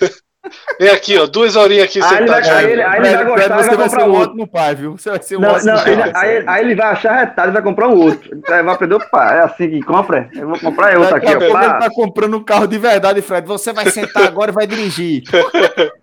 Vem 0.80 0.88
aqui, 0.88 1.18
ó, 1.18 1.26
duas 1.26 1.54
horinhas 1.54 1.84
aqui 1.84 2.02
Aí 2.02 2.16
ele 2.16 2.26
vai- 2.26 2.48
aí 2.48 2.72
ele- 2.72 2.82
aí 2.82 2.96
ele 2.98 3.00
vai 3.02 3.10
Fred, 3.10 3.24
gostar, 3.30 3.56
você 3.58 3.68
vai 3.68 3.76
vai 3.76 3.84
comprar 3.88 4.00
ser 4.00 4.08
o 4.08 4.12
outro. 4.12 4.28
ótimo 4.30 4.46
pai, 4.48 4.74
viu? 4.74 4.92
Você 4.96 5.10
vai 5.10 5.22
ser 5.22 5.36
o 5.36 5.40
Não, 5.40 5.52
não, 5.62 5.74
pai. 5.76 5.92
ele- 5.92 6.02
aí, 6.14 6.44
aí 6.46 6.64
ele 6.64 6.74
vai 6.74 6.86
achar 6.86 7.12
retado 7.20 7.50
e 7.50 7.52
vai 7.52 7.62
comprar 7.62 7.88
um 7.88 7.94
outro. 8.00 8.40
Vai 8.48 8.66
aprender, 8.66 8.94
opa, 8.94 9.34
é 9.34 9.40
assim 9.44 9.68
que 9.68 9.82
compra? 9.82 10.30
Eu 10.34 10.48
vou 10.48 10.58
comprar 10.58 10.96
outro 10.98 11.14
aqui, 11.14 11.26
ó. 11.26 11.30
ele 11.32 11.50
tá 11.52 11.90
comprando 11.94 12.38
um 12.38 12.42
carro 12.42 12.66
de 12.66 12.78
verdade, 12.78 13.20
Fred. 13.20 13.46
Você 13.46 13.70
vai 13.74 13.90
sentar 13.90 14.22
agora 14.26 14.50
e 14.50 14.54
vai 14.54 14.66
dirigir. 14.66 15.22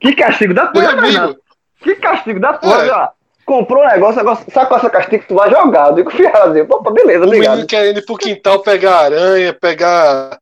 Que 0.00 0.14
castigo 0.14 0.52
da 0.52 0.64
Meu 0.64 0.72
porra, 0.72 0.92
amigo. 0.92 1.36
Que 1.80 1.94
castigo 1.94 2.40
da 2.40 2.54
porra, 2.54 2.86
É. 2.86 2.90
ó. 2.90 3.08
Comprou 3.44 3.82
um 3.82 3.88
negócio, 3.88 4.22
qual 4.22 4.36
é 4.36 4.76
essa 4.76 4.90
castigo 4.90 5.22
que 5.22 5.28
tu 5.28 5.34
vai 5.34 5.50
jogar? 5.50 5.88
Eu 5.88 5.94
digo, 5.96 6.10
fiazinho, 6.10 6.66
pô, 6.66 6.78
beleza, 6.90 7.24
o 7.24 7.26
obrigado. 7.26 7.50
menino 7.52 7.66
querendo 7.66 7.98
ir 7.98 8.04
pro 8.04 8.16
quintal 8.16 8.60
pegar 8.60 9.00
aranha, 9.00 9.52
pegar, 9.52 10.38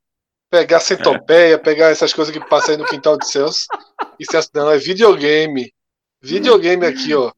pegar 0.50 0.80
centopeia, 0.80 1.58
pegar 1.58 1.90
essas 1.90 2.12
coisas 2.12 2.32
que 2.32 2.46
passam 2.48 2.74
aí 2.74 2.80
no 2.80 2.86
quintal 2.86 3.16
de 3.16 3.26
Celso. 3.26 3.66
E 4.18 4.24
Celso, 4.30 4.50
não, 4.54 4.70
é 4.70 4.78
videogame. 4.78 5.72
Videogame 6.22 6.84
aqui, 6.84 7.14
ó. 7.14 7.30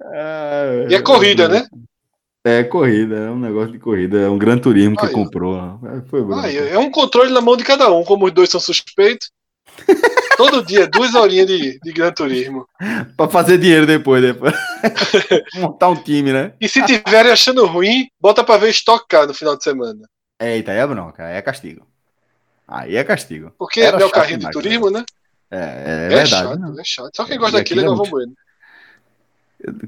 E 0.89 0.95
é 0.95 1.01
corrida, 1.01 1.49
né? 1.49 1.67
É 2.45 2.65
corrida, 2.65 3.15
é 3.17 3.31
um 3.31 3.39
negócio 3.39 3.71
de 3.71 3.79
corrida. 3.79 4.19
É 4.19 4.29
um 4.29 4.37
gran 4.37 4.59
turismo 4.59 4.97
que 4.97 5.07
Aí, 5.07 5.13
comprou. 5.13 5.57
É, 5.57 6.01
Foi 6.11 6.23
bom. 6.23 6.35
Aí, 6.41 6.57
é 6.57 6.79
um 6.79 6.91
controle 6.91 7.33
na 7.33 7.41
mão 7.41 7.57
de 7.57 7.63
cada 7.63 7.91
um, 7.93 8.03
como 8.03 8.27
os 8.27 8.33
dois 8.33 8.51
são 8.51 8.61
suspeitos. 8.61 9.31
Todo 10.37 10.65
dia, 10.65 10.87
duas 10.89 11.15
horinhas 11.15 11.47
de, 11.47 11.79
de 11.79 11.93
Gran 11.93 12.11
Turismo. 12.13 12.67
Pra 13.17 13.29
fazer 13.29 13.59
dinheiro 13.59 13.87
depois, 13.87 14.23
depois. 14.23 14.53
Montar 15.55 15.91
um 15.91 15.97
time, 16.03 16.33
né? 16.33 16.53
E 16.61 16.69
se 16.69 16.85
tiverem 16.85 17.31
achando 17.31 17.65
ruim, 17.67 18.09
bota 18.21 18.43
pra 18.43 18.57
ver 18.57 18.71
Stock 18.71 19.05
Car 19.09 19.27
no 19.27 19.35
final 19.35 19.57
de 19.57 19.63
semana. 19.63 20.01
Eita, 20.41 20.73
aí 20.73 20.79
é 20.79 20.87
bronca, 20.87 21.25
aí 21.27 21.37
é 21.37 21.43
castigo. 21.43 21.87
Aí 22.67 22.97
é 22.97 23.05
castigo. 23.05 23.53
Porque 23.59 23.81
Era 23.81 24.01
é 24.01 24.05
o 24.05 24.11
carrinho 24.11 24.39
de 24.41 24.51
turismo, 24.51 24.91
né? 24.91 25.05
É, 25.51 25.57
é 25.59 25.61
É, 26.07 26.09
verdade. 26.09 26.31
chato, 26.31 26.59
né? 26.59 26.75
é 26.81 26.85
chato. 26.85 27.11
Só 27.15 27.25
quem 27.25 27.39
gosta 27.39 27.59
daquilo 27.59 27.81
é 27.81 27.85
é 27.85 27.87
Galvão 27.87 28.07
muito- 28.07 28.11
Bueno. 28.11 28.33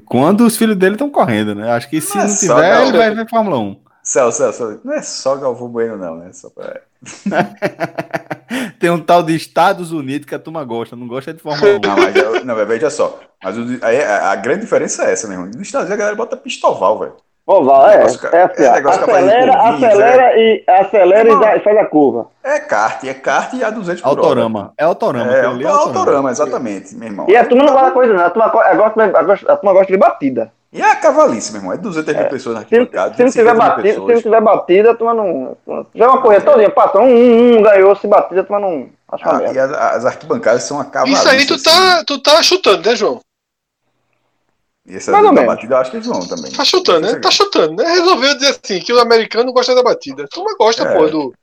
Quando 0.05 0.45
os 0.45 0.55
filhos 0.55 0.77
dele 0.77 0.95
estão 0.95 1.09
correndo, 1.09 1.53
né? 1.53 1.69
Acho 1.71 1.89
que 1.89 1.99
se 1.99 2.15
Não 2.15 2.23
é 2.23 2.27
não 2.27 2.37
tiver, 2.37 2.75
não. 2.79 2.87
ele 2.87 2.97
vai 2.97 3.13
ver 3.15 3.29
Fórmula 3.29 3.59
1. 3.59 3.79
Celso, 4.05 4.37
Celso, 4.37 4.79
não 4.85 4.93
é 4.93 5.01
só 5.01 5.35
Galvão 5.35 5.67
Bueno, 5.67 5.97
não, 5.97 6.15
né? 6.17 6.29
Só 6.31 6.49
pra... 6.49 6.79
Tem 8.79 8.89
um 8.89 8.99
tal 8.99 9.23
de 9.23 9.35
Estados 9.35 9.91
Unidos 9.91 10.27
que 10.27 10.35
a 10.35 10.39
turma 10.39 10.63
gosta, 10.63 10.95
não 10.95 11.07
gosta 11.07 11.33
de 11.33 11.41
Fórmula 11.41 11.77
1. 11.77 11.79
Não, 11.87 11.97
mas 11.97 12.15
eu- 12.15 12.45
não, 12.45 12.55
veja 12.67 12.89
só. 12.89 13.19
Mas 13.43 13.57
o- 13.57 13.63
a, 13.81 14.31
a 14.31 14.35
grande 14.35 14.61
diferença 14.61 15.03
é 15.05 15.11
essa, 15.13 15.27
meu 15.27 15.37
irmão. 15.37 15.47
Nos 15.55 15.61
Estados 15.67 15.87
Unidos 15.87 15.93
a 15.93 15.97
galera 15.97 16.15
bota 16.15 16.37
pistoval, 16.37 16.99
velho. 16.99 17.13
Oval, 17.47 17.87
é, 17.89 17.97
Negócio, 17.97 18.27
é 18.31 18.41
assim, 18.43 18.63
É 18.63 18.69
ó, 18.69 18.73
negócio 18.73 18.99
capaz 19.01 19.23
de 19.23 19.31
acelera, 19.31 19.61
acelera 19.69 20.37
e 20.39 20.63
acelera 20.67 21.29
e 21.29 21.39
dá- 21.39 21.59
faz 21.59 21.77
a 21.77 21.85
curva. 21.85 22.27
É 22.43 22.59
kart, 22.59 23.03
é 23.03 23.13
kart 23.13 23.53
e 23.53 23.63
a 23.63 23.69
200 23.69 24.01
por 24.01 24.09
hora. 24.09 24.19
Autorama. 24.21 24.73
É 24.75 24.83
autorama. 24.83 25.31
É, 25.31 25.45
ali 25.45 25.63
é 25.63 25.67
autorama, 25.67 26.31
exatamente, 26.31 26.95
meu 26.95 27.07
irmão. 27.07 27.27
E 27.29 27.37
a 27.37 27.45
turma 27.45 27.63
não 27.65 27.73
gosta 27.73 27.91
coisa, 27.91 28.13
não. 28.13 28.25
A 28.25 28.29
turma, 28.31 28.45
a 28.51 29.23
gosta- 29.23 29.51
a 29.53 29.55
turma 29.57 29.73
gosta 29.73 29.91
de 29.93 29.97
batida. 29.97 30.51
E 30.77 30.81
a 30.81 30.95
cavalice, 30.97 31.51
meu 31.53 31.61
irmão. 31.61 31.73
É 31.73 31.77
200 31.77 32.13
mil 32.15 32.27
pessoas 32.29 32.55
na 32.55 32.61
arquibancada. 32.61 33.15
se 33.15 33.23
não 33.23 33.31
tiver 33.31 33.53
150 33.53 33.53
mil 33.53 33.61
batida, 33.75 33.93
se 33.93 34.13
não 34.13 34.21
tiver 34.21 34.41
batida, 34.41 34.91
a 34.91 34.95
turma 34.95 35.13
não. 35.13 35.57
Se 35.85 35.91
tiver 35.93 36.07
uma 36.07 36.21
corrida 36.21 36.43
todinha, 36.43 36.69
passou 36.69 37.01
um, 37.01 37.05
um, 37.07 37.57
um, 37.59 37.61
ganhou, 37.63 37.95
se 37.95 38.07
batida, 38.07 38.41
a 38.41 38.43
turma 38.43 38.59
não. 38.59 38.89
Acho 39.07 39.23
Ah, 39.29 39.53
e 39.53 39.57
as, 39.59 39.71
as 39.71 40.05
arquibancadas 40.05 40.63
são 40.63 40.79
a 40.79 40.85
cavalice. 40.85 41.19
Isso 41.19 41.29
aí 41.29 41.45
tu 41.47 41.53
assim. 41.53 41.63
tá, 41.63 42.03
tu 42.05 42.19
tá 42.21 42.43
chutando, 42.43 42.89
né, 42.89 42.95
João? 42.95 43.21
E 44.87 44.97
essa 44.97 45.11
Mais 45.11 45.23
ou 45.23 45.29
da 45.33 45.41
menos. 45.41 45.55
batida 45.55 45.75
eu 45.75 45.79
acho 45.79 45.91
que 45.91 45.97
eles 45.97 46.07
vão 46.07 46.27
também. 46.27 46.51
Tá 46.51 46.63
chutando, 46.63 47.07
né? 47.11 47.19
Tá 47.19 47.31
chutando, 47.31 47.75
né? 47.81 47.89
Resolveu 47.91 48.35
dizer 48.35 48.49
assim, 48.61 48.79
que 48.79 48.93
o 48.93 48.99
americano 48.99 49.51
gosta 49.53 49.73
da 49.73 49.81
batida. 49.81 50.25
A 50.25 50.27
turma 50.27 50.55
gosta, 50.59 50.83
É. 50.83 50.93
pô, 50.95 51.07
do, 51.07 51.33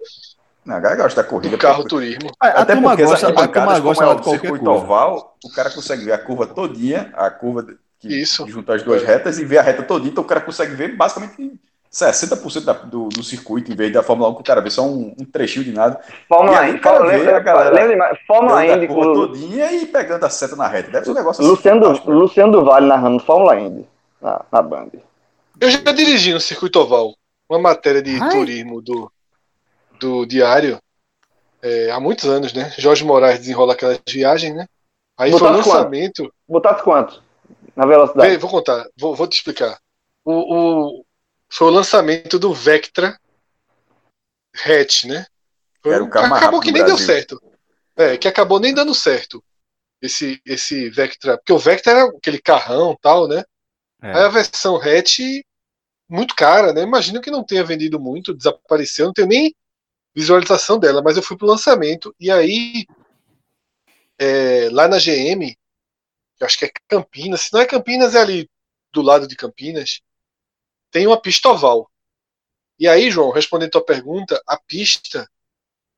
Não, 0.65 0.77
a 0.77 0.79
galera 0.81 1.03
gosta 1.03 1.23
da 1.23 1.29
corrida. 1.29 1.57
do 1.57 1.59
carro 1.61 1.85
turismo. 1.85 2.31
A, 2.39 2.49
a 2.49 2.51
Até 2.63 2.77
porque 2.77 3.03
gosta, 3.03 3.15
as 3.15 3.25
a 3.25 3.27
turma 3.29 3.41
arquibancadas, 3.43 3.81
gosta 3.81 4.05
como 4.05 4.17
é 4.17 4.21
o 4.21 4.25
circuito 4.41 4.65
coisa. 4.65 4.85
oval, 4.85 5.37
o 5.45 5.51
cara 5.51 5.71
consegue 5.71 6.05
ver 6.05 6.13
a 6.13 6.19
curva 6.19 6.47
todinha, 6.47 7.11
a 7.15 7.31
curva 7.31 7.67
que 8.03 8.09
Isso. 8.21 8.45
que 8.45 8.51
junta 8.51 8.75
as 8.75 8.83
duas 8.83 9.03
retas 9.03 9.39
e 9.39 9.45
ver 9.45 9.59
a 9.59 9.63
reta 9.63 9.83
todinha, 9.83 10.11
então 10.11 10.23
o 10.25 10.27
cara 10.27 10.41
consegue 10.41 10.75
ver 10.75 10.97
basicamente 10.97 11.59
60% 11.91 12.65
da- 12.65 12.73
do, 12.73 13.09
do 13.09 13.23
circuito, 13.23 13.71
em 13.71 13.77
vez 13.77 13.93
da 13.93 14.03
Fórmula 14.03 14.31
1 14.31 14.35
que 14.37 14.41
o 14.41 14.45
cara 14.45 14.61
vê 14.61 14.71
só 14.71 14.83
um, 14.83 15.15
um 15.19 15.25
trechinho 15.25 15.65
de 15.65 15.73
nada. 15.73 16.01
Fórmula 16.29 16.59
aí, 16.61 16.71
Indy, 16.71 16.81
cara, 16.81 16.97
Fórmula- 16.99 17.19
vê 17.25 17.31
a 17.35 17.39
galera 17.41 17.71
lembra 17.87 18.19
Fórmula 18.27 18.67
Indy 18.67 18.89
com 18.89 19.13
todinha 19.15 19.73
e 19.73 19.87
pegando 19.87 20.25
a 20.25 20.31
seta 20.31 20.57
na 20.57 20.67
reta. 20.67 20.91
Deve 20.91 21.05
ser 21.05 21.11
um 21.13 21.15
negócio 21.15 21.43
assim. 21.43 21.51
Luciano, 21.51 21.93
né? 21.93 22.01
Luciano 22.07 22.53
do 22.53 22.65
Vale 22.65 22.87
narrando 22.87 23.23
Fórmula 23.23 23.59
Indy 23.61 23.87
na, 24.21 24.45
na 24.51 24.63
Band. 24.63 24.89
Eu 25.61 25.71
já 25.71 25.79
dirigi 25.93 26.33
no 26.33 26.41
circuito 26.41 26.81
oval 26.81 27.15
uma 27.49 27.59
matéria 27.61 28.01
de 28.03 28.19
Ai. 28.21 28.31
turismo 28.31 28.81
do, 28.81 29.13
do 30.01 30.25
diário 30.25 30.79
é, 31.61 31.91
há 31.91 32.01
muitos 32.01 32.25
anos, 32.29 32.53
né? 32.55 32.73
Jorge 32.79 33.05
Moraes 33.05 33.39
desenrola 33.41 33.75
aquelas 33.75 34.01
viagens, 34.09 34.55
né? 34.57 34.67
Aí 35.19 35.31
foi 35.31 35.39
o 35.39 35.43
Botasse 35.43 35.63
quanto? 35.63 35.77
lançamento. 35.77 36.33
Botasse 36.49 36.83
quanto? 36.83 37.23
Na 37.77 37.87
velocidade? 37.87 38.29
Vem, 38.29 38.39
vou 38.39 38.51
contar, 38.51 38.87
vou, 38.99 39.15
vou 39.15 39.27
te 39.27 39.37
explicar. 39.37 39.79
O, 40.25 40.33
o- 41.01 41.07
foi 41.51 41.69
o 41.69 41.71
lançamento 41.71 42.39
do 42.39 42.53
Vectra 42.53 43.19
Hatch, 44.65 45.05
né? 45.05 45.27
Foi, 45.83 45.95
Era 45.95 46.05
o 46.05 46.11
carro 46.11 46.35
acabou 46.35 46.61
que 46.61 46.73
nem 46.73 46.85
deu 46.85 46.99
certo. 46.99 47.43
É, 47.97 48.17
que 48.17 48.29
acabou 48.29 48.61
nem 48.61 48.73
dando 48.75 48.95
certo. 48.95 49.43
Esse, 50.01 50.41
esse 50.45 50.91
Vectra. 50.91 51.37
Porque 51.37 51.53
o 51.53 51.59
Vectra 51.59 51.93
era 51.93 52.05
aquele 52.05 52.41
carrão 52.41 52.97
tal, 53.01 53.29
né? 53.29 53.45
É. 54.03 54.13
Aí 54.13 54.23
a 54.25 54.29
versão 54.29 54.77
hatch, 54.77 55.21
muito 56.09 56.35
cara, 56.35 56.73
né? 56.73 56.83
Imagino 56.83 57.21
que 57.21 57.31
não 57.31 57.45
tenha 57.45 57.65
vendido 57.65 57.99
muito, 58.01 58.35
desapareceu, 58.35 59.07
não 59.07 59.13
tenho 59.13 59.29
nem 59.29 59.55
visualização 60.15 60.79
dela, 60.79 61.01
mas 61.03 61.17
eu 61.17 61.23
fui 61.23 61.37
pro 61.39 61.47
lançamento 61.47 62.15
e 62.21 62.31
aí 62.31 62.85
é, 64.19 64.69
lá 64.71 64.89
na 64.89 64.99
GM, 64.99 65.57
acho 66.45 66.59
que 66.59 66.65
é 66.67 66.73
Campinas, 66.89 67.43
se 67.43 67.53
não 67.53 67.61
é 67.61 67.67
Campinas, 67.67 68.15
é 68.15 68.21
ali 68.21 68.51
do 68.93 69.03
lado 69.03 69.27
de 69.27 69.37
Campinas, 69.37 70.01
tem 70.91 71.07
uma 71.07 71.21
pista 71.21 71.49
oval. 71.49 71.91
E 72.79 72.89
aí, 72.89 73.11
João, 73.11 73.31
respondendo 73.31 73.69
a 73.69 73.73
tua 73.73 73.85
pergunta, 73.85 74.43
a 74.47 74.59
pista 74.59 75.31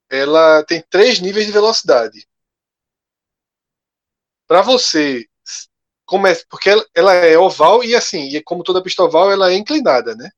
ela 0.08 0.62
tem 0.64 0.82
três 0.82 1.20
níveis 1.20 1.46
de 1.46 1.52
velocidade. 1.52 2.28
Para 4.46 4.62
você 4.62 5.26
começa, 6.04 6.44
porque 6.48 6.68
ela, 6.68 6.86
ela 6.94 7.14
é 7.14 7.36
oval 7.38 7.82
e 7.82 7.94
assim, 7.94 8.28
e 8.28 8.42
como 8.42 8.62
toda 8.62 8.82
pista 8.82 9.02
oval, 9.02 9.32
ela 9.32 9.50
é 9.50 9.54
inclinada, 9.54 10.14
né? 10.14 10.30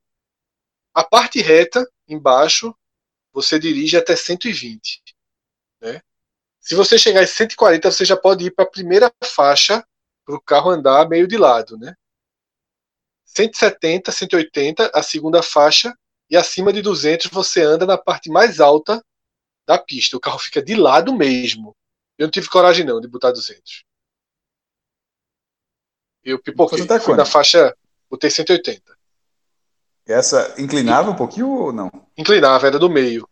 A 0.94 1.04
parte 1.04 1.42
reta 1.42 1.86
embaixo, 2.08 2.74
você 3.32 3.58
dirige 3.58 3.96
até 3.96 4.16
120, 4.16 5.02
né? 5.80 6.00
Se 6.60 6.74
você 6.74 6.98
chegar 6.98 7.22
em 7.22 7.26
140, 7.26 7.90
você 7.90 8.04
já 8.04 8.16
pode 8.16 8.46
ir 8.46 8.50
para 8.50 8.64
a 8.64 8.70
primeira 8.70 9.12
faixa 9.22 9.86
para 10.26 10.34
o 10.34 10.40
carro 10.40 10.70
andar 10.70 11.08
meio 11.08 11.28
de 11.28 11.38
lado, 11.38 11.78
né? 11.78 11.94
170, 13.24 14.10
180, 14.10 14.90
a 14.92 15.02
segunda 15.02 15.42
faixa, 15.42 15.96
e 16.28 16.36
acima 16.36 16.72
de 16.72 16.82
200 16.82 17.28
você 17.30 17.62
anda 17.62 17.86
na 17.86 17.96
parte 17.96 18.28
mais 18.28 18.58
alta 18.60 19.02
da 19.66 19.78
pista. 19.78 20.16
O 20.16 20.20
carro 20.20 20.38
fica 20.38 20.60
de 20.60 20.74
lado 20.74 21.14
mesmo. 21.14 21.74
Eu 22.18 22.26
não 22.26 22.30
tive 22.30 22.48
coragem 22.48 22.84
não 22.84 23.00
de 23.00 23.06
botar 23.06 23.30
200. 23.30 23.84
Eu 26.24 26.42
pipoquei. 26.42 26.84
Tá 26.84 26.98
Fui 26.98 27.14
na 27.14 27.24
faixa, 27.24 27.76
botei 28.10 28.30
180. 28.30 28.96
Essa 30.06 30.54
inclinava 30.58 31.10
um 31.10 31.16
pouquinho 31.16 31.48
ou 31.48 31.72
não? 31.72 31.90
Inclinava, 32.16 32.66
era 32.66 32.78
do 32.78 32.90
meio. 32.90 33.28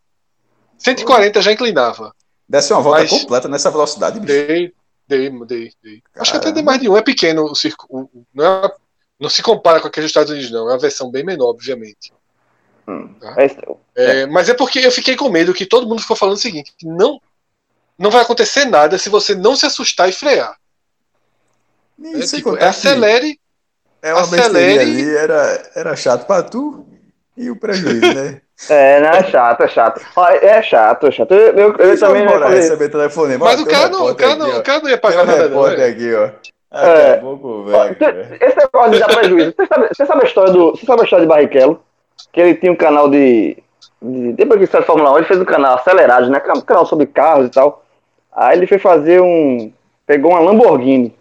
140 0.79 1.41
já 1.41 1.53
inclinava. 1.53 2.15
Desce 2.49 2.73
uma 2.73 2.83
volta 2.83 3.01
Mas- 3.01 3.11
completa 3.11 3.49
nessa 3.49 3.71
velocidade, 3.71 4.21
bicho. 4.21 4.33
Dei, 4.33 4.75
dei, 5.07 5.31
dei, 5.47 5.73
dei. 5.83 6.03
Acho 6.17 6.33
que 6.33 6.37
até 6.39 6.53
dei 6.53 6.63
mais 6.63 6.81
de 6.81 6.89
um. 6.89 6.97
É 6.97 7.03
pequeno 7.03 7.45
o 7.45 7.55
circo. 7.55 8.09
Não, 8.35 8.45
é- 8.45 8.75
não 9.19 9.29
se 9.31 9.43
compara 9.43 9.81
com 9.81 9.87
aquele 9.89 10.05
dos 10.05 10.11
Estados 10.11 10.31
Unidos, 10.31 10.51
não. 10.51 10.69
É 10.69 10.73
uma 10.73 10.79
versão 10.79 11.11
bem 11.11 11.25
menor, 11.25 11.51
obviamente. 11.51 12.13
É 13.37 13.47
isso. 13.47 13.57
É, 13.95 14.27
Mas 14.27 14.49
é 14.49 14.55
porque 14.55 14.81
eu 14.81 14.91
fiquei 14.93 15.17
com 15.17 15.29
medo 15.31 15.55
que 15.55 15.65
todo 15.67 15.87
mundo 15.89 16.03
ficou 16.03 16.17
falando 16.17 16.37
o 16.37 16.41
seguinte: 16.41 16.75
que 16.77 16.87
não, 16.87 17.21
não 17.99 18.11
vai 18.11 18.23
acontecer 18.23 18.65
nada 18.67 18.99
se 18.99 19.09
você 19.09 19.35
não 19.35 19.57
se 19.57 19.65
assustar 19.67 20.09
e 20.09 20.13
frear. 20.13 20.59
E 21.99 22.17
É, 22.17 22.27
tipo, 22.27 22.57
que 22.57 22.65
acelere. 22.65 23.41
é 24.03 24.13
uma 24.13 24.23
acelere- 24.23 24.79
ali, 24.81 25.17
era, 25.17 25.73
era 25.75 25.97
chato 25.97 26.27
pra 26.27 26.43
tu 26.43 26.87
e 27.37 27.51
o 27.51 27.57
prejuízo, 27.57 28.13
né? 28.13 28.41
É, 28.69 29.01
não, 29.01 29.09
é 29.11 29.25
chato, 29.25 29.63
é 29.63 29.69
chato. 29.69 30.01
É 30.41 30.63
chato, 30.63 31.07
é 31.07 31.11
chato. 31.11 31.35
Eu, 31.35 31.55
eu, 31.55 31.77
eu 31.77 31.99
também 31.99 32.25
não 32.25 32.39
receber 32.49 32.89
telefonema. 32.89 33.45
Mas 33.45 33.61
o 33.61 33.65
um 33.65 33.67
cara, 33.67 33.89
não, 33.89 34.07
o, 34.07 34.15
cara 34.15 34.37
não, 34.37 34.47
aqui, 34.47 34.59
o 34.59 34.63
cara 34.63 34.81
não 34.81 34.91
ia 34.91 34.99
pagar 34.99 35.27
nada, 35.27 35.43
repórter 35.49 35.79
né? 35.79 35.87
aqui, 35.87 36.15
ó. 36.15 36.31
É. 36.75 37.11
Daqui 37.11 37.19
a 37.19 37.21
pouco, 37.21 37.49
Ó, 37.49 37.63
velho. 37.63 37.97
Esse 38.41 38.57
negócio 38.57 38.93
de 38.93 38.99
dar 39.01 39.07
prejuízo. 39.09 39.55
Você 39.57 39.67
sabe, 39.67 39.89
você 39.89 40.07
sabe 40.07 40.23
a 40.23 40.27
história 40.27 40.53
do. 40.53 40.71
Você 40.71 40.87
sabe 40.87 41.01
a 41.01 41.05
história 41.05 41.25
de 41.25 41.29
Barrichello? 41.29 41.81
Que 42.33 42.41
ele 42.41 42.55
tinha 42.55 42.73
um 42.73 42.77
canal 42.77 43.11
de. 43.11 43.57
de 44.01 44.33
depois 44.33 44.59
que 44.59 44.65
ele 44.65 44.71
saiu 44.71 44.83
de 44.83 44.87
Fórmula 44.87 45.13
1, 45.13 45.17
ele 45.19 45.27
fez 45.27 45.41
um 45.41 45.45
canal 45.45 45.75
acelerado, 45.77 46.31
né? 46.31 46.43
Um 46.57 46.61
canal 46.61 46.87
sobre 46.87 47.07
carros 47.07 47.47
e 47.47 47.51
tal. 47.51 47.85
Aí 48.33 48.57
ele 48.57 48.67
foi 48.67 48.79
fazer 48.79 49.21
um. 49.21 49.73
Pegou 50.07 50.33
uma 50.33 50.41
Lamborghini 50.41 51.17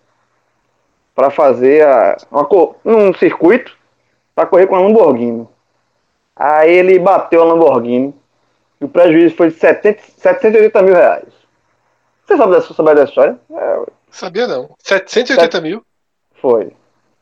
pra 1.15 1.29
fazer 1.29 1.85
a, 1.85 2.17
uma, 2.31 2.47
um 2.83 3.13
circuito 3.13 3.71
pra 4.35 4.45
correr 4.45 4.67
com 4.67 4.75
a 4.75 4.79
Lamborghini. 4.79 5.47
Aí 6.35 6.71
ele 6.71 6.97
bateu 6.99 7.41
a 7.41 7.45
Lamborghini 7.45 8.13
e 8.81 8.85
o 8.85 8.89
prejuízo 8.89 9.35
foi 9.35 9.49
de 9.49 9.55
70, 9.59 10.01
780 10.17 10.81
mil 10.81 10.93
reais. 10.95 11.25
Você 12.25 12.37
sabe 12.37 12.53
dessa, 12.53 12.73
sabe 12.73 12.95
dessa 12.95 13.09
história? 13.09 13.39
É, 13.51 13.79
Sabia 14.09 14.47
não. 14.47 14.75
780 14.79 15.61
mil. 15.61 15.83
foi. 16.41 16.71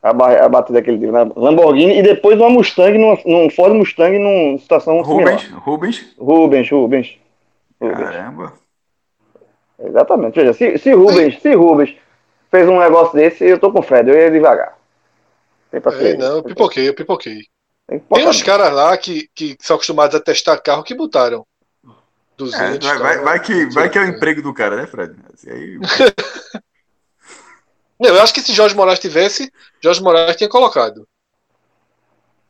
A, 0.02 0.12
ba- 0.12 0.44
a 0.44 0.48
batida 0.48 0.80
daquele 0.80 0.98
dia, 0.98 1.12
na 1.12 1.30
Lamborghini 1.36 1.98
e 1.98 2.02
depois 2.02 2.36
uma 2.40 2.50
Mustang, 2.50 2.98
num, 2.98 3.16
num 3.24 3.48
Ford 3.50 3.72
Mustang 3.72 4.18
numa 4.18 4.58
situação 4.58 5.00
Rubens, 5.00 5.42
similar. 5.42 5.62
Rubens. 5.64 6.14
Rubens, 6.18 6.70
Rubens. 6.70 7.18
Rubens. 7.80 7.98
Caramba. 8.00 8.52
Exatamente. 9.78 10.34
Veja, 10.34 10.52
se, 10.52 10.76
se 10.78 10.92
Rubens, 10.92 11.40
se 11.40 11.54
Rubens 11.54 11.94
fez 12.50 12.68
um 12.68 12.80
negócio 12.80 13.14
desse, 13.14 13.44
eu 13.44 13.58
tô 13.60 13.70
com 13.72 13.80
Fred, 13.82 14.08
eu 14.10 14.16
ia 14.16 14.30
devagar. 14.30 14.76
Tem 15.70 15.80
pra 15.80 15.92
É, 15.92 15.96
ser. 15.98 16.18
não, 16.18 16.36
eu 16.38 16.42
pipoquei, 16.42 16.88
eu 16.88 16.94
pipoquei. 16.94 17.42
Tem 17.88 17.98
que 18.00 18.06
Tem 18.14 18.28
uns 18.28 18.42
caras 18.42 18.72
lá 18.72 18.96
que, 18.96 19.28
que 19.34 19.56
são 19.60 19.76
acostumados 19.76 20.14
a 20.14 20.20
testar 20.20 20.58
carro 20.58 20.82
que 20.84 20.94
botaram. 20.94 21.46
É, 22.54 22.78
200. 22.78 22.86
vai, 22.86 22.98
vai, 22.98 23.14
cara. 23.14 23.24
vai 23.24 23.40
que, 23.40 23.66
vai 23.66 23.90
que 23.90 23.98
é 23.98 24.02
o 24.02 24.08
emprego 24.08 24.42
do 24.42 24.54
cara, 24.54 24.76
né, 24.76 24.86
Fred? 24.86 25.14
Assim, 25.32 25.50
aí, 25.50 25.78
Não, 28.00 28.10
eu 28.10 28.20
acho 28.20 28.34
que 28.34 28.40
se 28.42 28.52
Jorge 28.52 28.74
Moraes 28.74 28.98
tivesse, 28.98 29.52
Jorge 29.82 30.02
Moraes 30.02 30.36
tinha 30.36 30.48
colocado. 30.48 31.06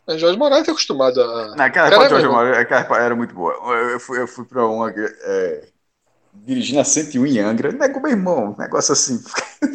Mas 0.06 0.20
Jorge 0.20 0.38
Moraes 0.38 0.66
é 0.66 0.70
acostumado 0.70 1.22
a. 1.22 1.56
Naquela 1.56 1.88
época, 1.88 2.08
Jorge. 2.08 2.26
Moraes, 2.26 2.58
aquela 2.58 2.98
era 2.98 3.14
muito 3.14 3.34
boa. 3.34 3.52
Eu, 3.52 3.90
eu 3.90 4.00
fui, 4.00 4.20
eu 4.20 4.26
fui 4.26 4.44
pra 4.44 4.66
uma. 4.66 4.90
É, 4.90 5.68
dirigindo 6.34 6.80
a 6.80 6.84
101 6.84 7.26
em 7.26 7.38
Angra. 7.38 7.72
Nego, 7.72 8.00
meu 8.00 8.10
irmão, 8.10 8.52
um 8.52 8.56
negócio 8.58 8.92
assim. 8.92 9.22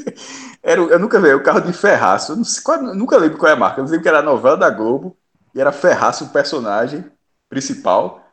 era, 0.63 0.81
eu 0.81 0.99
nunca 0.99 1.19
vi 1.19 1.33
o 1.33 1.43
carro 1.43 1.61
de 1.61 1.73
Ferraço. 1.73 2.33
Eu 2.33 2.37
não 2.37 2.43
sei 2.43 2.63
qual- 2.63 2.83
eu 2.83 2.95
nunca 2.95 3.17
lembro 3.17 3.37
qual 3.37 3.49
é 3.49 3.53
a 3.53 3.57
marca. 3.57 3.79
Eu 3.81 3.85
lembro 3.85 4.01
que 4.01 4.09
era 4.09 4.19
a 4.19 4.23
novela 4.23 4.57
da 4.57 4.69
Globo. 4.69 5.17
E 5.57 5.61
era 5.61 5.73
Ferraço 5.73 6.25
o 6.25 6.29
personagem 6.29 7.05
principal. 7.49 8.23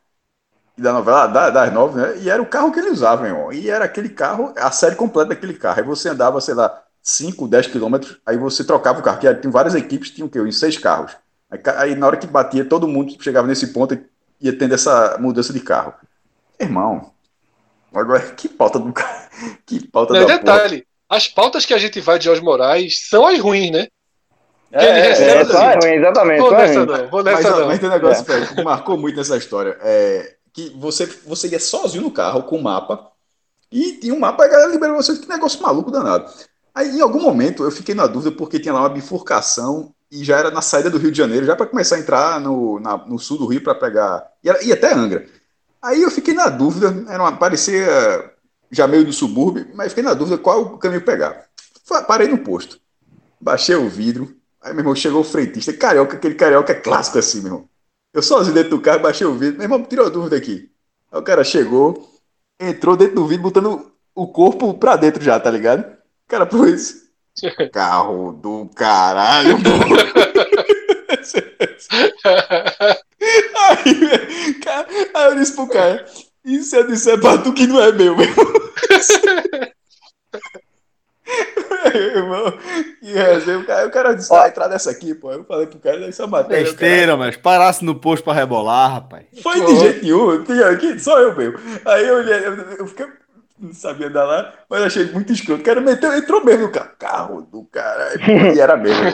Da 0.76 0.92
novela 0.92 1.26
da- 1.28 1.50
das 1.50 1.72
nove, 1.72 2.00
né? 2.00 2.18
E 2.18 2.30
era 2.30 2.42
o 2.42 2.46
carro 2.46 2.72
que 2.72 2.80
ele 2.80 2.90
usava, 2.90 3.26
irmão. 3.28 3.52
E 3.52 3.70
era 3.70 3.84
aquele 3.84 4.08
carro, 4.08 4.52
a 4.56 4.70
série 4.72 4.96
completa 4.96 5.30
daquele 5.30 5.54
carro. 5.54 5.80
Aí 5.80 5.86
você 5.86 6.08
andava, 6.08 6.40
sei 6.40 6.54
lá, 6.54 6.82
5, 7.02 7.46
10 7.46 7.66
quilômetros. 7.68 8.18
Aí 8.26 8.36
você 8.36 8.64
trocava 8.64 9.00
o 9.00 9.02
carro. 9.02 9.18
Que 9.20 9.32
tem 9.34 9.50
várias 9.50 9.74
equipes, 9.76 10.10
tinham 10.10 10.26
o 10.26 10.30
quê? 10.30 10.40
Uns 10.40 10.58
seis 10.58 10.76
carros. 10.78 11.16
Aí, 11.50 11.60
aí 11.76 11.94
na 11.96 12.06
hora 12.08 12.16
que 12.16 12.26
batia, 12.26 12.64
todo 12.64 12.88
mundo 12.88 13.14
chegava 13.22 13.46
nesse 13.46 13.68
ponto 13.68 13.94
e 13.94 14.04
ia 14.40 14.58
tendo 14.58 14.74
essa 14.74 15.16
mudança 15.20 15.52
de 15.52 15.60
carro. 15.60 15.94
Irmão, 16.60 17.12
agora 17.94 18.20
que 18.34 18.48
pauta 18.48 18.78
do 18.78 18.92
carro. 18.92 19.28
Que 19.66 19.86
pauta 19.88 20.14
Não, 20.14 20.24
da 20.24 20.30
porra. 20.30 20.62
detalhe, 20.62 20.86
as 21.08 21.28
pautas 21.28 21.66
que 21.66 21.74
a 21.74 21.78
gente 21.78 22.00
vai 22.00 22.18
de 22.18 22.24
Jorge 22.26 22.42
Moraes 22.42 23.08
são 23.08 23.26
as 23.26 23.38
ruins, 23.38 23.70
né? 23.70 23.88
É, 24.74 24.88
ele 24.90 24.98
é, 24.98 25.08
recebe 25.08 25.30
É, 25.30 25.40
é, 25.40 25.44
só 25.44 25.62
é 25.70 25.74
ruim, 25.76 25.92
exatamente. 25.98 26.40
Vou 26.40 26.54
é 26.54 26.56
nessa 26.66 26.86
não, 26.86 27.08
vou 27.08 27.24
Mas, 27.24 27.36
nessa 27.36 27.56
ó, 27.56 27.60
não. 27.60 27.66
mas 27.66 27.78
tem 27.78 27.88
um 27.88 27.92
negócio, 27.92 28.24
velho, 28.24 28.46
que 28.54 28.62
marcou 28.62 28.96
muito 28.98 29.16
nessa 29.16 29.36
história. 29.36 29.76
É 29.80 30.34
que 30.52 30.70
você, 30.78 31.04
você 31.26 31.48
ia 31.48 31.58
sozinho 31.58 32.04
no 32.04 32.12
carro 32.12 32.44
com 32.44 32.56
o 32.56 32.62
mapa 32.62 33.08
e 33.72 33.94
tinha 33.94 34.14
um 34.14 34.20
mapa, 34.20 34.44
a 34.44 34.48
galera 34.48 34.70
liberou 34.70 34.94
você. 34.96 35.16
Que 35.16 35.28
negócio 35.28 35.60
maluco 35.60 35.90
danado. 35.90 36.30
Aí, 36.72 36.96
em 36.96 37.00
algum 37.00 37.20
momento, 37.20 37.64
eu 37.64 37.70
fiquei 37.72 37.94
na 37.94 38.06
dúvida 38.06 38.34
porque 38.36 38.60
tinha 38.60 38.72
lá 38.72 38.80
uma 38.80 38.88
bifurcação 38.88 39.92
e 40.10 40.22
já 40.22 40.38
era 40.38 40.50
na 40.52 40.62
saída 40.62 40.88
do 40.90 40.98
Rio 40.98 41.10
de 41.10 41.18
Janeiro, 41.18 41.44
já 41.44 41.56
para 41.56 41.66
começar 41.66 41.96
a 41.96 41.98
entrar 41.98 42.40
no, 42.40 42.78
na- 42.78 42.96
no 42.98 43.18
sul 43.18 43.36
do 43.38 43.46
Rio 43.46 43.62
para 43.62 43.74
pegar. 43.74 44.24
E, 44.44 44.48
era- 44.48 44.62
e 44.62 44.72
até 44.72 44.92
Angra. 44.92 45.26
Aí 45.82 46.02
eu 46.02 46.10
fiquei 46.10 46.34
na 46.34 46.48
dúvida, 46.48 46.94
era 47.08 47.20
uma, 47.22 47.36
parecia 47.36 48.30
já 48.70 48.86
meio 48.86 49.04
do 49.04 49.12
subúrbio, 49.12 49.66
mas 49.74 49.88
fiquei 49.88 50.04
na 50.04 50.14
dúvida 50.14 50.38
qual 50.38 50.62
o 50.62 50.78
caminho 50.78 51.02
pegar. 51.04 51.46
Parei 52.06 52.28
no 52.28 52.38
posto, 52.38 52.78
baixei 53.40 53.74
o 53.74 53.88
vidro, 53.88 54.34
aí 54.64 54.72
meu 54.72 54.80
irmão 54.80 54.96
chegou 54.96 55.20
o 55.20 55.24
freitista, 55.24 55.72
carioca, 55.72 56.16
aquele 56.16 56.34
carioca 56.34 56.72
é 56.72 56.76
clássico 56.76 57.18
assim, 57.18 57.38
meu 57.38 57.52
irmão. 57.52 57.68
Eu 58.12 58.22
sozinho 58.22 58.54
dentro 58.54 58.70
do 58.70 58.80
carro, 58.80 59.00
baixei 59.00 59.26
o 59.26 59.34
vidro, 59.34 59.58
meu 59.58 59.64
irmão, 59.64 59.84
tirou 59.84 60.06
a 60.06 60.10
dúvida 60.10 60.36
aqui. 60.36 60.70
Aí 61.12 61.20
o 61.20 61.22
cara 61.22 61.44
chegou, 61.44 62.08
entrou 62.58 62.96
dentro 62.96 63.16
do 63.16 63.26
vidro, 63.26 63.42
botando 63.42 63.92
o 64.14 64.28
corpo 64.28 64.72
pra 64.74 64.96
dentro 64.96 65.22
já, 65.22 65.38
tá 65.38 65.50
ligado? 65.50 65.82
O 65.82 66.28
cara 66.28 66.46
pôs. 66.46 67.04
Carro 67.72 68.32
do 68.32 68.70
caralho, 68.74 69.58
Aí, 73.56 74.54
cara, 74.62 74.86
aí 75.14 75.24
eu 75.26 75.36
disse 75.36 75.54
pro 75.54 75.68
cara, 75.68 76.04
e 76.44 76.62
se 76.62 76.76
eu 76.76 76.86
disser 76.86 77.18
pra 77.18 77.38
tu 77.38 77.54
que 77.54 77.66
não 77.66 77.80
é 77.80 77.90
meu, 77.92 78.14
meu 78.16 78.26
irmão? 81.94 82.52
Que 83.00 83.12
resenha, 83.12 83.58
o 83.58 83.64
cara, 83.66 83.86
o 83.86 83.90
cara 83.90 84.12
disse, 84.14 84.34
ah, 84.34 84.48
entrar 84.48 84.68
nessa 84.68 84.90
aqui, 84.90 85.14
pô. 85.14 85.30
Eu 85.32 85.44
falei 85.44 85.66
pro 85.66 85.78
cara, 85.78 85.98
isso 86.08 86.22
é 86.22 86.26
matéria. 86.26 86.64
cara- 86.64 86.70
Besteira, 86.76 87.16
mas 87.16 87.36
parasse 87.36 87.84
no 87.84 87.94
posto 87.94 88.24
pra 88.24 88.32
rebolar, 88.32 88.92
rapaz. 88.94 89.24
Foi 89.42 89.60
de 89.64 89.76
jeito 89.78 90.02
nenhum, 90.02 90.44
tinha 90.44 90.66
aqui, 90.68 90.98
só 90.98 91.18
eu 91.20 91.34
mesmo. 91.36 91.58
Aí 91.84 92.06
eu 92.06 92.22
eu, 92.22 92.54
eu 92.78 92.86
fiquei, 92.86 93.06
não 93.60 93.72
sabia 93.72 94.08
andar 94.08 94.24
lá, 94.24 94.52
mas 94.68 94.82
achei 94.82 95.06
muito 95.12 95.32
escroto. 95.32 95.60
O 95.62 95.64
cara 95.64 95.80
meteu, 95.80 96.14
entrou 96.16 96.44
mesmo 96.44 96.62
no 96.66 96.72
carro, 96.72 96.90
carro 96.98 97.42
do 97.42 97.64
caralho, 97.64 98.20
e 98.54 98.60
era 98.60 98.76
mesmo. 98.76 99.04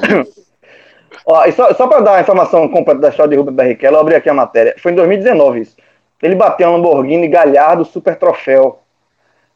Ó, 1.27 1.45
e 1.45 1.53
só, 1.53 1.73
só 1.75 1.87
para 1.87 2.01
dar 2.01 2.15
a 2.17 2.21
informação 2.21 2.69
completa 2.69 3.01
da 3.01 3.09
história 3.09 3.31
de 3.31 3.37
Rubens 3.37 3.55
Barrichello, 3.57 3.97
eu 3.97 4.01
abri 4.01 4.15
aqui 4.15 4.29
a 4.29 4.35
matéria. 4.35 4.75
Foi 4.79 4.93
em 4.93 4.95
2019 4.95 5.61
isso. 5.61 5.77
Ele 6.23 6.35
bateu 6.35 6.69
um 6.69 6.73
Lamborghini 6.73 7.29
Gallardo 7.29 7.85
Super 7.85 8.17
Troféu. 8.17 8.80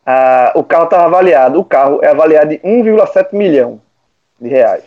Ah, 0.07 0.53
o 0.55 0.63
carro 0.63 0.85
estava 0.85 1.05
avaliado. 1.05 1.59
O 1.59 1.65
carro 1.65 2.01
é 2.03 2.09
avaliado 2.09 2.53
em 2.53 2.59
1,7 2.63 3.29
milhão 3.35 3.81
de 4.41 4.49
reais. 4.49 4.85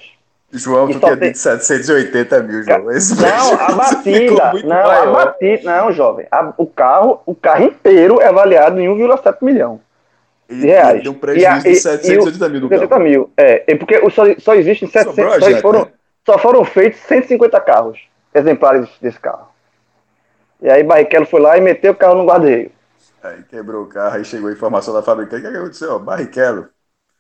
João, 0.52 0.90
E 0.90 0.94
tu 0.94 1.00
tinha 1.00 1.18
tem- 1.18 1.28
dito 1.30 1.40
780 1.40 2.42
mil, 2.42 2.64
João. 2.64 2.90
Esse 2.92 3.20
Não, 3.22 3.54
a 3.54 3.72
batida. 3.74 4.54
Não, 4.64 4.76
a 4.80 4.88
maior. 4.88 5.14
batida. 5.26 5.64
Não, 5.82 5.92
jovem. 5.92 6.26
A- 6.32 6.54
o, 6.58 6.66
carro, 6.66 7.22
o 7.26 7.36
carro 7.36 7.66
inteiro 7.66 8.22
é 8.22 8.28
avaliado 8.28 8.80
em 8.80 8.88
1,7 8.88 9.44
milhão 9.44 9.82
E, 10.50 10.56
de 10.56 10.68
reais. 10.68 11.04
e 11.04 11.10
um 11.10 11.14
prejuízo 11.14 11.44
E 11.44 11.46
a- 11.48 11.58
de 11.60 11.70
e- 11.70 11.76
780 11.76 12.48
mil 12.50 12.62
no 12.62 12.70
70 12.70 12.88
carro. 12.88 13.04
mil. 13.04 13.30
É, 13.36 13.64
é 13.68 13.76
porque 13.76 14.00
só, 14.10 14.24
só 14.38 14.56
existem 14.56 14.88
Sobrou 14.88 15.14
700, 15.16 15.48
a 15.48 15.52
só 15.56 15.62
foram, 15.62 15.80
né? 15.82 15.88
só 16.26 16.38
foram 16.38 16.64
feitos 16.64 17.00
150 17.02 17.60
carros 17.60 18.00
exemplares 18.34 18.88
desse 19.02 19.20
carro. 19.20 19.48
E 20.62 20.70
aí 20.70 20.82
Barrichello 20.82 21.26
foi 21.26 21.42
lá 21.42 21.58
e 21.58 21.62
meteu 21.62 21.92
o 21.92 21.96
carro 21.96 22.16
no 22.16 22.26
guarda-reio. 22.26 22.72
Aí 23.24 23.44
quebrou 23.44 23.84
o 23.84 23.88
carro, 23.88 24.16
aí 24.18 24.26
chegou 24.26 24.50
a 24.50 24.54
informação 24.54 24.94
da 24.94 25.02
fabricante. 25.04 25.44
O 25.44 25.46
que, 25.46 25.52
que 25.52 25.58
aconteceu? 25.58 25.92
Ó, 25.94 26.00
Barrichello. 26.00 26.70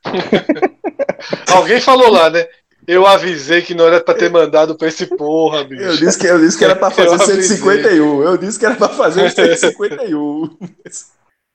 Alguém 1.51 1.81
falou 1.81 2.11
lá, 2.11 2.29
né? 2.29 2.47
Eu 2.87 3.05
avisei 3.05 3.61
que 3.61 3.73
não 3.73 3.85
era 3.85 4.01
pra 4.01 4.13
ter 4.13 4.29
mandado 4.29 4.77
pra 4.77 4.87
esse 4.87 5.05
porra, 5.07 5.63
bicho. 5.65 5.83
Eu 5.83 5.97
disse 5.97 6.17
que, 6.17 6.25
eu 6.27 6.39
disse 6.39 6.57
que 6.57 6.63
era 6.63 6.75
pra 6.75 6.89
fazer 6.91 7.09
Eu 7.09 7.13
avisei. 7.13 7.43
151. 7.43 8.23
Eu 8.23 8.37
disse 8.37 8.57
que 8.57 8.65
era 8.65 8.75
pra 8.75 8.89
fazer 8.89 9.29
151. 9.31 10.57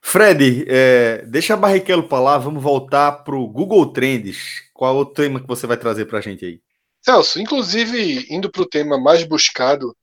Fred, 0.05 0.65
é, 0.67 1.23
deixa 1.25 1.53
a 1.53 1.57
Barrichello 1.57 2.07
pra 2.07 2.19
lá, 2.19 2.37
vamos 2.37 2.61
voltar 2.61 3.23
pro 3.23 3.47
Google 3.47 3.91
Trends. 3.91 4.61
Qual 4.73 4.95
é 4.95 4.99
o 4.99 5.05
tema 5.05 5.39
que 5.39 5.47
você 5.47 5.65
vai 5.65 5.77
trazer 5.77 6.05
pra 6.05 6.21
gente 6.21 6.45
aí? 6.45 6.61
Celso, 7.01 7.39
inclusive 7.39 8.27
indo 8.29 8.51
para 8.51 8.61
o 8.61 8.69
tema 8.69 8.99
mais 8.99 9.23
buscado, 9.23 9.95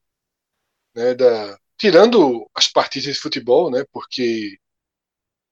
né, 0.96 1.14
da, 1.14 1.58
tirando 1.80 2.48
as 2.54 2.68
partidas 2.68 3.14
de 3.14 3.20
futebol, 3.20 3.70
né, 3.70 3.84
porque 3.92 4.58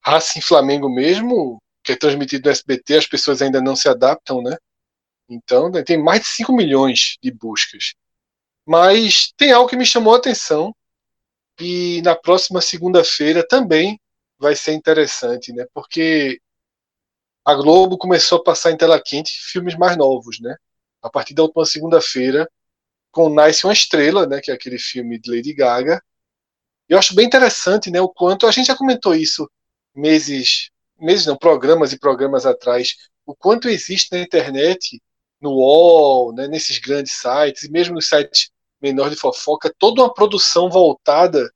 Racing 0.05 0.41
Flamengo 0.41 0.89
mesmo, 0.89 1.61
que 1.83 1.93
é 1.93 1.95
transmitido 1.95 2.45
no 2.45 2.51
SBT, 2.51 2.97
as 2.97 3.07
pessoas 3.07 3.41
ainda 3.41 3.61
não 3.61 3.75
se 3.75 3.89
adaptam, 3.89 4.41
né? 4.41 4.55
Então 5.27 5.69
né, 5.69 5.83
tem 5.83 5.97
mais 5.97 6.21
de 6.21 6.27
5 6.27 6.53
milhões 6.53 7.17
de 7.21 7.31
buscas. 7.31 7.93
Mas 8.65 9.33
tem 9.37 9.51
algo 9.51 9.69
que 9.69 9.75
me 9.75 9.85
chamou 9.85 10.13
a 10.13 10.17
atenção 10.17 10.73
e 11.59 12.01
na 12.03 12.15
próxima 12.15 12.61
segunda-feira 12.61 13.45
também 13.47 13.99
vai 14.37 14.55
ser 14.55 14.73
interessante, 14.73 15.51
né? 15.51 15.65
Porque 15.73 16.39
a 17.43 17.55
Globo 17.55 17.97
começou 17.97 18.39
a 18.39 18.43
passar 18.43 18.71
em 18.71 18.77
tela 18.77 19.01
quente 19.01 19.31
filmes 19.51 19.75
mais 19.75 19.97
novos, 19.97 20.39
né? 20.39 20.55
a 21.01 21.09
partir 21.09 21.33
da 21.33 21.43
última 21.43 21.65
segunda-feira, 21.65 22.49
com 23.11 23.29
Nice 23.29 23.65
uma 23.65 23.73
Estrela, 23.73 24.27
né, 24.27 24.39
que 24.41 24.51
é 24.51 24.53
aquele 24.53 24.77
filme 24.77 25.19
de 25.19 25.31
Lady 25.31 25.53
Gaga. 25.53 26.01
Eu 26.89 26.97
acho 26.97 27.15
bem 27.15 27.25
interessante, 27.25 27.91
né, 27.91 28.01
o 28.01 28.09
quanto 28.09 28.47
a 28.47 28.51
gente 28.51 28.67
já 28.67 28.75
comentou 28.75 29.13
isso 29.13 29.49
meses, 29.95 30.71
meses 30.99 31.25
não, 31.25 31.37
programas 31.37 31.93
e 31.93 31.99
programas 31.99 32.45
atrás, 32.45 32.95
o 33.25 33.35
quanto 33.35 33.69
existe 33.69 34.11
na 34.11 34.19
internet, 34.19 35.01
no 35.39 35.51
UOL, 35.51 36.33
né, 36.33 36.47
nesses 36.47 36.79
grandes 36.79 37.13
sites 37.13 37.63
e 37.63 37.71
mesmo 37.71 37.95
nos 37.95 38.07
sites 38.07 38.49
menores 38.81 39.13
de 39.13 39.19
fofoca, 39.19 39.73
toda 39.77 40.01
uma 40.01 40.13
produção 40.13 40.69
voltada 40.69 41.51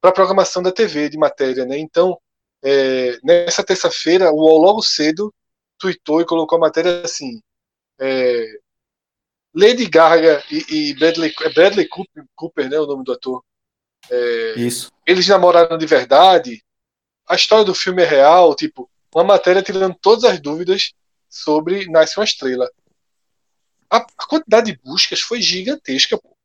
para 0.00 0.10
a 0.10 0.14
programação 0.14 0.62
da 0.62 0.72
TV 0.72 1.08
de 1.08 1.18
matéria, 1.18 1.64
né? 1.64 1.78
Então, 1.78 2.18
é, 2.62 3.18
nessa 3.22 3.64
terça-feira, 3.64 4.30
o 4.32 4.36
UOL 4.36 4.58
logo 4.58 4.82
cedo 4.82 5.32
tweetou 5.78 6.20
e 6.20 6.26
colocou 6.26 6.56
a 6.56 6.60
matéria 6.60 7.02
assim: 7.02 7.40
é, 8.00 8.58
Lady 9.54 9.88
Gaga 9.88 10.42
e, 10.50 10.90
e 10.90 10.94
Bradley, 10.94 11.32
é 11.42 11.50
Bradley 11.50 11.88
Cooper, 11.88 12.24
Cooper, 12.34 12.70
né, 12.70 12.78
o 12.78 12.86
nome 12.86 13.04
do 13.04 13.12
ator. 13.12 13.42
É, 14.08 14.54
Isso. 14.56 14.92
eles 15.06 15.26
namoraram 15.26 15.76
de 15.76 15.86
verdade. 15.86 16.62
A 17.28 17.34
história 17.34 17.64
do 17.64 17.74
filme 17.74 18.02
é 18.02 18.06
real, 18.06 18.54
tipo, 18.54 18.88
uma 19.14 19.24
matéria 19.24 19.62
tirando 19.62 19.96
todas 20.00 20.24
as 20.24 20.40
dúvidas 20.40 20.92
sobre 21.28 21.88
Nasce 21.90 22.18
uma 22.18 22.24
Estrela. 22.24 22.70
A, 23.90 23.98
a 23.98 24.26
quantidade 24.28 24.72
de 24.72 24.78
buscas 24.84 25.20
foi 25.20 25.40
gigantesca, 25.42 26.16
pô, 26.16 26.36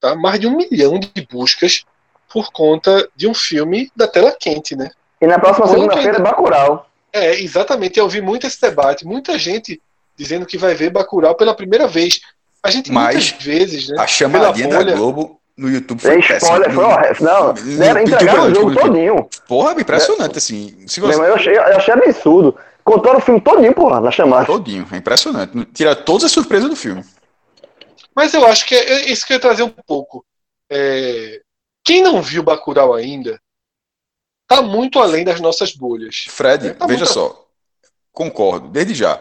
tá? 0.00 0.14
Mais 0.14 0.40
de 0.40 0.46
um 0.46 0.56
milhão 0.56 0.98
de 0.98 1.26
buscas 1.30 1.84
por 2.32 2.50
conta 2.52 3.08
de 3.14 3.28
um 3.28 3.34
filme 3.34 3.90
da 3.94 4.08
tela 4.08 4.32
quente, 4.32 4.74
né? 4.74 4.90
E 5.20 5.26
na 5.26 5.38
próxima 5.38 5.66
segunda-feira 5.68 6.18
é 6.18 6.20
Bacurau. 6.20 6.88
É, 7.12 7.40
exatamente. 7.40 7.98
Eu 7.98 8.04
ouvi 8.04 8.20
muito 8.20 8.46
esse 8.46 8.60
debate. 8.60 9.04
Muita 9.04 9.38
gente 9.38 9.80
dizendo 10.16 10.46
que 10.46 10.56
vai 10.56 10.74
ver 10.74 10.90
Bacurau 10.90 11.34
pela 11.34 11.54
primeira 11.54 11.86
vez. 11.86 12.20
A 12.62 12.70
gente 12.70 12.90
Mas 12.90 13.30
muitas 13.30 13.44
vezes, 13.44 13.88
né? 13.88 14.00
A 14.00 14.06
chamadinha 14.06 14.68
da 14.68 14.82
Globo 14.94 15.40
no 15.62 15.70
YouTube 15.70 16.00
foi 16.00 16.18
spoiler, 16.20 16.64
péssima. 16.68 17.14
foi. 17.14 17.26
Não, 17.26 17.52
deram, 17.78 18.02
entregaram 18.02 18.44
o 18.50 18.54
jogo 18.54 18.74
todinho. 18.74 19.28
Porra, 19.48 19.72
impressionante, 19.80 20.38
assim. 20.38 20.86
Se 20.86 21.00
você... 21.00 21.18
eu 21.18 21.34
achei, 21.34 21.56
eu 21.56 21.62
achei 21.76 21.94
absurdo. 21.94 22.58
Contaram 22.84 23.18
o 23.18 23.22
filme 23.22 23.40
todinho, 23.40 23.72
porra, 23.74 24.00
na 24.00 24.10
chamada. 24.10 24.44
Todinho, 24.46 24.86
é 24.90 24.96
impressionante. 24.96 25.64
Tira 25.72 25.94
todas 25.94 26.24
as 26.24 26.32
surpresas 26.32 26.68
do 26.68 26.76
filme. 26.76 27.04
Mas 28.14 28.34
eu 28.34 28.44
acho 28.46 28.66
que 28.66 28.74
é 28.74 28.92
é 28.92 29.10
isso 29.10 29.26
que 29.26 29.32
eu 29.32 29.36
ia 29.36 29.40
trazer 29.40 29.62
um 29.62 29.70
pouco. 29.86 30.24
É, 30.70 31.40
Quem 31.84 32.02
não 32.02 32.20
viu 32.20 32.42
Bacurau 32.42 32.92
ainda 32.94 33.40
tá 34.48 34.60
muito 34.60 34.98
além 35.00 35.24
das 35.24 35.40
nossas 35.40 35.72
bolhas. 35.74 36.24
Fred, 36.28 36.68
É, 36.68 36.72
tá 36.74 36.86
veja 36.86 37.04
muito- 37.04 37.12
só. 37.14 37.46
Concordo, 38.12 38.68
desde 38.68 38.94
já. 38.94 39.18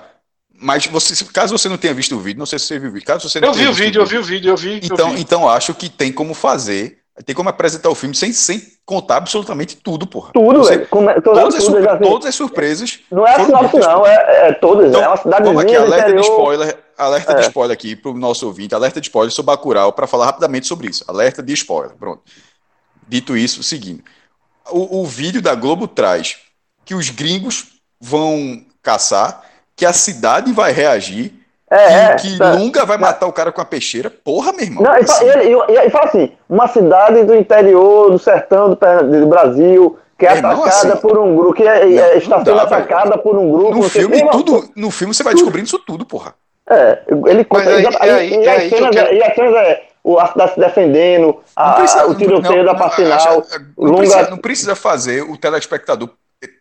Mas 0.61 0.85
você, 0.85 1.25
caso 1.25 1.57
você 1.57 1.67
não 1.67 1.77
tenha 1.77 1.93
visto 1.93 2.15
o 2.15 2.19
vídeo, 2.19 2.37
não 2.39 2.45
sei 2.45 2.59
se 2.59 2.65
você 2.67 2.77
viu 2.79 2.89
o 2.89 2.93
vídeo. 2.93 3.05
Caso 3.07 3.27
você 3.27 3.39
não 3.39 3.47
Eu 3.49 3.53
tenha 3.53 3.65
vi 3.65 3.71
o 3.71 3.73
visto 3.73 3.85
vídeo, 3.85 4.01
eu 4.01 4.05
vi 4.05 4.17
o 4.17 4.23
vídeo, 4.23 4.49
eu 4.51 4.57
vi. 4.57 4.73
eu 4.73 4.79
Então, 4.83 5.09
vi. 5.11 5.21
então 5.21 5.49
acho 5.49 5.73
que 5.73 5.89
tem 5.89 6.11
como 6.13 6.33
fazer, 6.35 6.99
tem 7.25 7.35
como 7.35 7.49
apresentar 7.49 7.89
o 7.89 7.95
filme 7.95 8.13
sem, 8.15 8.31
sem 8.31 8.61
contar 8.85 9.17
absolutamente 9.17 9.75
tudo, 9.77 10.05
porra. 10.05 10.31
Tudo, 10.33 10.59
Você- 10.59 10.77
velho. 10.77 10.87
Como, 10.89 11.07
todas, 11.21 11.23
Todas 11.43 11.55
as, 11.55 11.63
tudo, 11.65 11.89
assim, 11.89 12.03
todas 12.03 12.27
as 12.27 12.35
surpresas. 12.35 12.99
Não 13.11 13.25
é 13.27 13.43
sinopse, 13.43 13.65
ditas, 13.75 13.87
não, 13.87 14.05
é, 14.05 14.49
é 14.49 14.53
todas. 14.53 14.89
Então, 14.89 15.01
é 15.01 15.07
uma 15.07 15.17
cidadezinha 15.17 15.53
Vamos 15.55 15.63
aqui, 15.63 15.75
alerta 15.75 16.05
de 16.05 16.11
interior. 16.19 16.23
spoiler, 16.35 16.79
alerta 16.97 17.33
de 17.33 17.41
É. 17.41 17.47
spoiler 17.47 17.73
aqui 17.73 17.95
pro 17.95 18.13
nosso 18.13 18.45
ouvinte, 18.45 18.75
alerta 18.75 19.01
de 19.01 19.07
spoiler 19.07 19.31
sobre 19.31 19.47
Bacurau 19.47 19.91
para 19.93 20.05
falar 20.05 20.25
rapidamente 20.27 20.67
sobre 20.67 20.89
isso. 20.89 21.03
Alerta 21.07 21.41
de 21.41 21.53
spoiler, 21.53 21.95
pronto. 21.97 22.21
Dito 23.07 23.35
isso, 23.35 23.63
seguindo. 23.63 24.03
O, 24.69 25.01
o 25.01 25.05
vídeo 25.07 25.41
da 25.41 25.55
Globo 25.55 25.87
traz 25.87 26.37
que 26.85 26.93
os 26.93 27.09
gringos 27.09 27.65
vão 27.99 28.63
caçar, 28.81 29.43
que 29.81 29.85
a 29.87 29.93
cidade 29.93 30.51
vai 30.53 30.71
reagir, 30.71 31.33
É, 31.67 31.87
que, 31.87 31.93
é. 31.93 32.15
que 32.33 32.37
tá. 32.37 32.51
Lunga 32.51 32.85
vai 32.85 32.99
matar 32.99 33.25
o 33.25 33.33
cara 33.33 33.51
com 33.51 33.59
a 33.61 33.65
peixeira. 33.65 34.11
Porra, 34.11 34.53
meu 34.53 34.61
irmão. 34.63 34.83
Não, 34.83 34.93
e, 34.95 34.99
assim, 34.99 35.25
ele, 35.27 35.55
e- 35.55 35.71
e- 35.73 35.87
e 35.87 35.89
fala 35.89 36.05
assim, 36.05 36.31
uma 36.47 36.67
cidade 36.67 37.23
do 37.23 37.35
interior, 37.35 38.11
do 38.11 38.19
sertão 38.19 38.69
do, 38.69 38.75
do 38.75 39.25
Brasil, 39.25 39.97
que 40.19 40.27
é 40.27 40.37
É, 40.37 40.41
não, 40.43 40.51
atacada 40.51 40.93
assim, 40.93 41.01
por 41.01 41.17
um 41.17 41.35
grupo, 41.35 41.53
que 41.55 41.63
é- 41.63 41.83
não, 41.83 41.97
é- 41.99 42.11
não 42.11 42.17
está 42.19 42.37
dá, 42.37 42.43
sendo 42.45 42.55
velho. 42.57 42.61
atacada 42.61 43.17
por 43.17 43.35
um 43.39 43.51
grupo. 43.51 43.71
no 43.71 43.77
não 43.81 43.89
filme, 43.89 44.21
mas- 44.23 44.31
tudo, 44.35 44.69
no 44.75 44.91
filme 44.91 45.15
você 45.15 45.23
vai 45.23 45.33
descobrindo 45.33 45.65
isso 45.65 45.79
tudo, 45.79 46.05
porra. 46.05 46.35
É, 46.69 46.99
ele 47.25 47.43
conta. 47.43 47.67
Aí- 47.71 47.83
é 47.83 48.11
aí- 48.11 48.29
e, 48.35 48.45
é 48.45 48.49
aí 48.51 48.69
cenas, 48.69 48.89
quero- 48.91 49.07
é- 49.07 49.15
e 49.15 49.23
as 49.23 49.33
cenas 49.33 49.55
é 49.55 49.83
o 50.03 50.19
a 50.19 50.27
cidade 50.27 50.53
se 50.53 50.59
defendendo, 50.59 51.37
a- 51.55 51.67
Não 51.69 51.75
precisa- 51.75 52.05
o 52.05 52.13
tiroteio 52.15 52.57
não- 52.57 52.65
da 52.65 52.73
não- 52.73 52.79
Passinal, 52.79 53.19
não, 53.35 53.43
Lunga- 53.77 53.97
precisa, 53.97 54.29
não 54.29 54.37
precisa 54.37 54.75
fazer 54.75 55.23
o 55.23 55.35
telespectador 55.37 56.09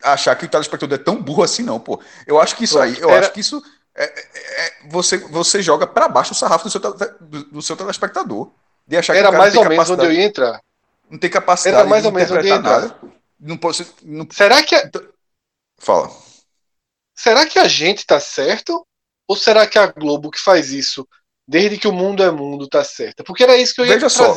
achar 0.03 0.35
que 0.37 0.45
o 0.45 0.49
telespectador 0.49 0.99
é 0.99 1.03
tão 1.03 1.23
burro 1.23 1.43
assim, 1.43 1.63
não, 1.63 1.81
pô. 1.81 2.01
Eu 2.27 2.41
acho 2.41 2.57
que 2.57 2.65
isso 2.65 2.79
aí, 2.79 2.99
eu 2.99 3.15
acho 3.15 3.33
que 3.33 3.41
isso 3.41 3.63
é, 3.95 4.05
é- 4.05 4.67
é- 4.67 4.89
você, 4.89 5.19
você 5.19 5.63
joga 5.63 5.87
pra 5.87 6.09
baixo 6.09 6.33
o 6.33 6.35
sarrafo 6.35 6.65
do 6.65 6.71
seu, 6.71 6.81
do, 6.81 7.45
do 7.45 7.63
seu 7.63 7.77
telespectador. 7.77 8.51
De 8.87 8.97
achar 8.97 9.13
que 9.13 9.19
Era 9.19 9.31
mais 9.33 9.55
ou 9.55 9.65
menos 9.65 9.91
onde 9.91 10.05
eu 10.07 10.13
ia 10.13 10.25
entrar. 10.25 10.61
Não 11.09 11.19
tem 11.19 11.31
capacidade 11.31 11.77
Era 11.77 11.89
mais 11.89 12.05
ou 12.05 12.13
menos 12.13 12.31
onde 12.31 12.49
eu 12.49 12.53
ia 12.53 12.59
entrar. 12.59 12.81
nada. 12.81 12.97
Não 13.39 13.57
pode, 13.57 13.87
não, 14.03 14.27
Será 14.31 14.63
que, 14.63 14.75
a- 14.75 14.91
fala. 15.79 16.11
será 17.15 17.47
que 17.47 17.59
a 17.59 17.69
gente 17.69 18.05
tá 18.05 18.21
certo? 18.21 18.87
Ou 19.27 19.37
será 19.37 19.67
que 19.67 19.79
a 19.79 19.87
Globo 19.87 20.31
que 20.31 20.41
faz 20.41 20.73
isso 20.73 21.07
desde 21.47 21.79
que 21.79 21.89
o 21.89 21.93
mundo 21.93 22.23
é 22.23 22.31
mundo 22.31 22.69
tá 22.69 22.85
certa? 22.85 23.25
Porque 23.25 23.43
era 23.43 23.57
isso 23.57 23.75
que 23.75 23.81
eu 23.81 23.87
ia 23.87 23.95
Veja 23.95 24.09
só. 24.09 24.35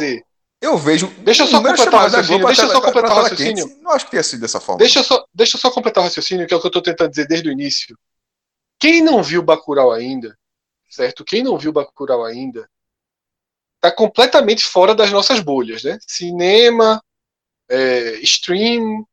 Eu 0.63 0.77
vejo. 0.77 1.07
Deixa 1.19 1.43
eu 1.43 1.47
só 1.47 1.61
completar 1.61 1.93
o 1.93 1.97
raciocínio, 1.97 2.45
deixa 2.47 2.61
eu 2.63 2.69
só 2.69 2.81
completar 2.81 3.11
o 3.11 3.29
quente. 3.29 3.43
raciocínio. 3.43 3.81
Não 3.81 3.91
acho 3.91 4.05
que 4.05 4.11
tenha 4.11 4.23
sido 4.23 4.39
dessa 4.39 4.61
forma. 4.61 4.79
Deixa 4.79 4.99
eu, 4.99 5.03
só, 5.03 5.25
deixa 5.33 5.57
eu 5.57 5.59
só 5.59 5.69
completar 5.69 6.01
o 6.01 6.07
raciocínio, 6.07 6.47
que 6.47 6.53
é 6.53 6.57
o 6.57 6.61
que 6.61 6.67
eu 6.67 6.71
tô 6.71 6.81
tentando 6.81 7.09
dizer 7.09 7.27
desde 7.27 7.49
o 7.49 7.51
início. 7.51 7.99
Quem 8.79 9.01
não 9.01 9.21
viu 9.21 9.43
Bacurau 9.43 9.91
ainda, 9.91 10.39
certo? 10.89 11.25
Quem 11.25 11.43
não 11.43 11.57
viu 11.57 11.73
Bacurau 11.73 12.23
ainda, 12.23 12.69
tá 13.81 13.91
completamente 13.91 14.63
fora 14.63 14.95
das 14.95 15.11
nossas 15.11 15.41
bolhas, 15.41 15.83
né? 15.83 15.99
Cinema, 16.07 17.03
é, 17.67 18.19
stream, 18.21 19.05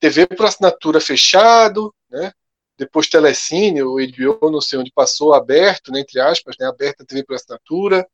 TV 0.00 0.26
por 0.26 0.44
assinatura 0.44 1.00
fechado, 1.00 1.94
né? 2.10 2.32
Depois 2.76 3.06
Telecine, 3.06 3.84
o 3.84 3.94
HBO, 3.94 4.50
não 4.50 4.60
sei 4.60 4.80
onde 4.80 4.90
passou, 4.92 5.34
aberto, 5.34 5.92
né, 5.92 6.00
entre 6.00 6.18
aspas, 6.20 6.56
né, 6.58 6.66
aberta 6.66 7.04
TV 7.06 7.22
por 7.22 7.36
assinatura. 7.36 8.04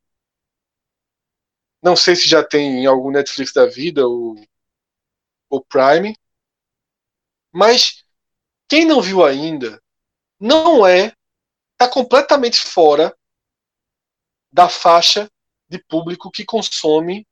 Não 1.82 1.96
sei 1.96 2.14
se 2.14 2.28
já 2.28 2.44
tem 2.44 2.82
em 2.82 2.86
algum 2.86 3.10
Netflix 3.10 3.52
da 3.52 3.66
vida 3.66 4.06
o, 4.06 4.36
o 5.48 5.60
Prime. 5.60 6.16
Mas 7.52 8.04
quem 8.68 8.84
não 8.84 9.00
viu 9.00 9.24
ainda 9.24 9.82
não 10.38 10.86
é 10.86 11.14
tá 11.76 11.88
completamente 11.88 12.60
fora 12.60 13.16
da 14.52 14.68
faixa 14.68 15.30
de 15.68 15.78
público 15.78 16.30
que 16.30 16.44
consome 16.44 17.26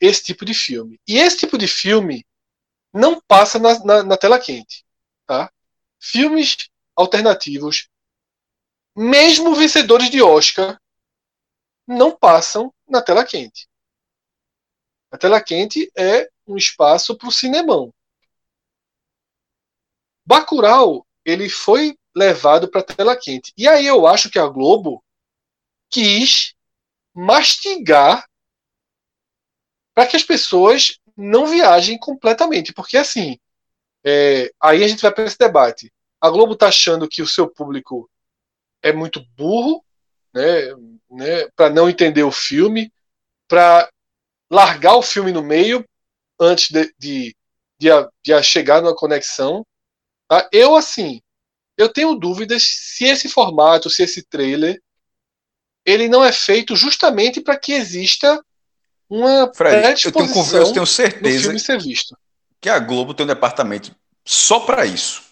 esse 0.00 0.22
tipo 0.24 0.44
de 0.44 0.54
filme. 0.54 1.00
E 1.06 1.18
esse 1.18 1.38
tipo 1.38 1.56
de 1.56 1.66
filme 1.66 2.26
não 2.92 3.20
passa 3.20 3.58
na, 3.58 3.78
na, 3.84 4.02
na 4.02 4.16
tela 4.16 4.38
quente, 4.38 4.84
tá? 5.26 5.50
Filmes 6.00 6.68
alternativos, 6.94 7.88
mesmo 8.96 9.54
vencedores 9.54 10.10
de 10.10 10.22
Oscar, 10.22 10.80
não 11.88 12.14
passam 12.14 12.72
na 12.86 13.00
tela 13.00 13.24
quente. 13.24 13.66
A 15.10 15.16
tela 15.16 15.40
quente 15.40 15.90
é 15.96 16.28
um 16.46 16.56
espaço 16.56 17.16
para 17.16 17.28
o 17.28 17.32
cinemão. 17.32 17.92
Bacurau, 20.26 21.06
ele 21.24 21.48
foi 21.48 21.98
levado 22.14 22.68
para 22.68 22.82
a 22.82 22.84
tela 22.84 23.16
quente. 23.16 23.54
E 23.56 23.66
aí 23.66 23.86
eu 23.86 24.06
acho 24.06 24.30
que 24.30 24.38
a 24.38 24.46
Globo 24.46 25.02
quis 25.88 26.54
mastigar 27.14 28.28
para 29.94 30.06
que 30.06 30.16
as 30.16 30.22
pessoas 30.22 31.00
não 31.16 31.46
viajem 31.46 31.98
completamente, 31.98 32.72
porque 32.72 32.96
assim, 32.96 33.38
é, 34.04 34.52
aí 34.60 34.84
a 34.84 34.88
gente 34.88 35.00
vai 35.00 35.12
para 35.12 35.24
esse 35.24 35.38
debate. 35.38 35.92
A 36.20 36.28
Globo 36.28 36.54
tá 36.54 36.68
achando 36.68 37.08
que 37.08 37.22
o 37.22 37.26
seu 37.26 37.48
público 37.48 38.08
é 38.82 38.92
muito 38.92 39.24
burro, 39.34 39.84
né, 40.34 40.74
né, 41.10 41.48
para 41.56 41.70
não 41.70 41.88
entender 41.88 42.22
o 42.22 42.32
filme, 42.32 42.92
para 43.48 43.88
largar 44.50 44.96
o 44.96 45.02
filme 45.02 45.32
no 45.32 45.42
meio 45.42 45.84
antes 46.40 46.70
de, 46.70 46.94
de, 46.98 47.36
de, 47.78 47.90
a- 47.90 48.08
de 48.24 48.32
a 48.32 48.42
chegar 48.42 48.82
numa 48.82 48.94
conexão. 48.96 49.66
tá? 50.28 50.48
Eu, 50.52 50.76
assim, 50.76 51.20
eu 51.76 51.88
tenho 51.92 52.14
dúvidas 52.14 52.62
se 52.64 53.04
esse 53.04 53.28
formato, 53.28 53.90
se 53.90 54.02
esse 54.02 54.22
trailer, 54.22 54.80
ele 55.84 56.08
não 56.08 56.24
é 56.24 56.32
feito 56.32 56.76
justamente 56.76 57.40
para 57.40 57.58
que 57.58 57.72
exista 57.72 58.42
uma 59.08 59.50
Fred, 59.54 59.76
eu 60.04 60.12
tenho, 60.12 60.26
eu 60.54 60.72
tenho 60.72 60.86
certeza 60.86 61.52
que 62.60 62.68
a 62.68 62.78
Globo 62.78 63.14
tem 63.14 63.24
um 63.24 63.28
departamento 63.28 63.94
só 64.26 64.60
para 64.60 64.84
isso. 64.84 65.22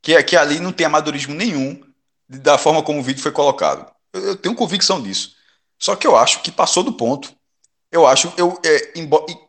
Que, 0.00 0.14
é- 0.16 0.22
que 0.22 0.36
ali 0.36 0.60
não 0.60 0.72
tem 0.72 0.86
amadorismo 0.86 1.34
nenhum 1.34 1.80
da 2.28 2.58
forma 2.58 2.82
como 2.82 3.00
o 3.00 3.02
vídeo 3.02 3.22
foi 3.22 3.32
colocado. 3.32 3.91
Eu, 4.12 4.20
eu 4.28 4.36
tenho 4.36 4.54
convicção 4.54 5.02
disso. 5.02 5.34
Só 5.78 5.96
que 5.96 6.06
eu 6.06 6.16
acho 6.16 6.42
que 6.42 6.50
passou 6.52 6.82
do 6.82 6.92
ponto. 6.92 7.34
Eu 7.90 8.06
acho, 8.06 8.32
eu 8.36 8.58
é, 8.64 8.92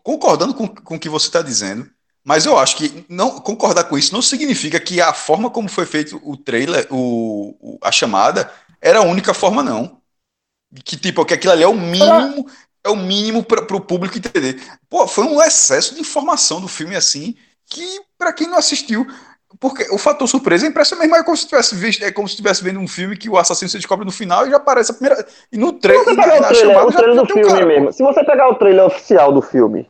concordando 0.04 0.54
com, 0.54 0.68
com 0.68 0.96
o 0.96 1.00
que 1.00 1.10
você 1.10 1.28
está 1.28 1.42
dizendo, 1.42 1.90
mas 2.24 2.46
eu 2.46 2.58
acho 2.58 2.78
que 2.78 3.06
não 3.10 3.40
concordar 3.40 3.86
com 3.86 3.98
isso 3.98 4.14
não 4.14 4.22
significa 4.22 4.80
que 4.80 5.02
a 5.02 5.14
forma 5.14 5.50
como 5.50 5.70
foi 5.70 5.86
feito 5.86 6.22
o 6.24 6.38
trailer, 6.38 6.88
o, 6.92 7.56
o- 7.60 7.80
a 7.82 7.92
chamada, 7.92 8.52
era 8.82 9.00
a 9.00 9.04
única 9.04 9.34
forma, 9.34 9.64
não. 9.64 10.02
Que 10.86 10.98
tipo, 10.98 11.24
que 11.26 11.34
aquilo 11.34 11.54
ali 11.54 11.64
é 11.64 11.68
o 11.68 11.76
mínimo, 11.76 12.48
é 12.84 12.90
o 12.90 12.96
mínimo 12.96 13.44
para 13.44 13.76
o 13.76 13.82
público 13.82 14.18
entender. 14.18 14.62
Pô, 14.90 15.08
foi 15.08 15.24
um 15.26 15.42
excesso 15.42 15.94
de 15.96 16.02
informação 16.02 16.60
do 16.60 16.68
filme 16.68 16.96
assim, 16.96 17.36
que 17.68 18.02
para 18.18 18.34
quem 18.34 18.48
não 18.48 18.58
assistiu, 18.58 19.06
porque 19.60 19.88
o 19.92 19.98
fator 19.98 20.28
surpresa 20.28 20.66
é 20.66 20.70
impressionante, 20.70 21.10
mas 21.10 21.22
é 21.22 21.24
como 21.24 21.38
se 21.38 21.48
tivesse 21.48 21.76
visto, 21.76 22.04
é 22.04 22.12
como 22.12 22.28
se 22.28 22.34
estivesse 22.34 22.64
vendo 22.64 22.80
um 22.80 22.88
filme 22.88 23.16
que 23.18 23.30
o 23.30 23.38
assassino 23.38 23.70
se 23.70 23.78
descobre 23.78 24.06
no 24.06 24.12
final 24.12 24.46
e 24.48 24.50
já 24.52 24.58
aparece 24.58 24.92
a 24.92 24.96
primeira 24.96 25.26
e 25.52 25.58
no 25.58 25.68
Se 25.68 25.74
trailer, 25.80 26.04
você 26.06 26.12
e 26.12 26.16
na, 26.16 26.24
pegar 26.24 26.36
o 26.36 26.42
trailer, 26.48 26.56
chamada 26.74 26.88
o 26.88 26.92
já, 26.92 26.98
trailer 26.98 27.16
do 27.16 27.22
um 27.24 27.26
filme 27.28 27.48
cara. 27.54 27.66
mesmo, 27.66 27.94
se 27.94 28.04
você 28.04 28.24
pegar 28.24 28.50
o 28.50 28.56
trailer 28.56 28.86
oficial 28.86 29.32
do 29.32 29.42
filme, 29.42 29.90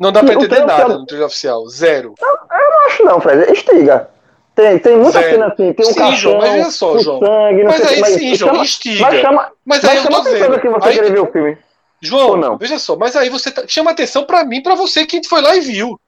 Não 0.00 0.12
dá 0.12 0.20
para 0.22 0.30
O 0.30 0.32
entender 0.44 0.60
nada 0.60 0.72
oficial- 0.74 0.98
no 1.00 1.06
trailer 1.06 1.26
oficial. 1.26 1.68
Zero. 1.68 2.14
não 2.20 2.86
acho 2.86 3.04
não, 3.04 3.20
Fred, 3.20 3.52
estiga. 3.52 4.08
Tem, 4.54 4.78
tem 4.78 4.96
muita 4.96 5.20
Zero. 5.20 5.30
cena 5.32 5.46
assim, 5.48 5.72
tem 5.72 5.86
um 5.86 5.92
Sim, 5.92 6.16
João, 6.16 6.38
mas 6.38 6.52
veja 6.52 6.70
só, 6.70 6.92
com 6.92 6.98
João. 7.00 7.18
sangue, 7.20 7.62
não 7.64 7.70
Mas 7.70 7.86
aí 7.86 8.00
mas 8.00 8.14
sim, 8.14 8.34
João, 8.34 8.52
chama, 8.52 8.64
instiga. 8.64 9.02
mas 9.04 9.20
chama, 9.20 9.52
Mas 9.64 9.82
mas 9.82 9.84
aí 9.84 9.96
eu 9.96 10.02
chama 10.02 10.16
tô 10.16 10.22
atenção 10.22 10.38
dizendo. 10.48 10.60
que 10.60 10.68
você 10.68 10.88
Aí- 10.88 10.94
querer 10.94 11.12
ver 11.12 11.20
o 11.20 11.32
filme. 11.32 11.58
João, 12.00 12.36
não? 12.36 12.56
veja 12.56 12.78
só, 12.78 12.96
mas 12.96 13.16
aí 13.16 13.28
você 13.28 13.50
tá- 13.50 13.64
chama 13.66 13.90
atenção 13.90 14.24
pra 14.24 14.44
mim, 14.44 14.62
pra 14.62 14.74
você 14.76 15.04
que 15.04 15.20
foi 15.28 15.40
lá 15.42 15.54
e 15.56 15.60
viu. 15.60 15.98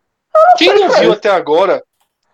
Quem 0.56 0.72
não 0.74 0.88
viu 0.90 1.12
até 1.12 1.28
agora? 1.30 1.82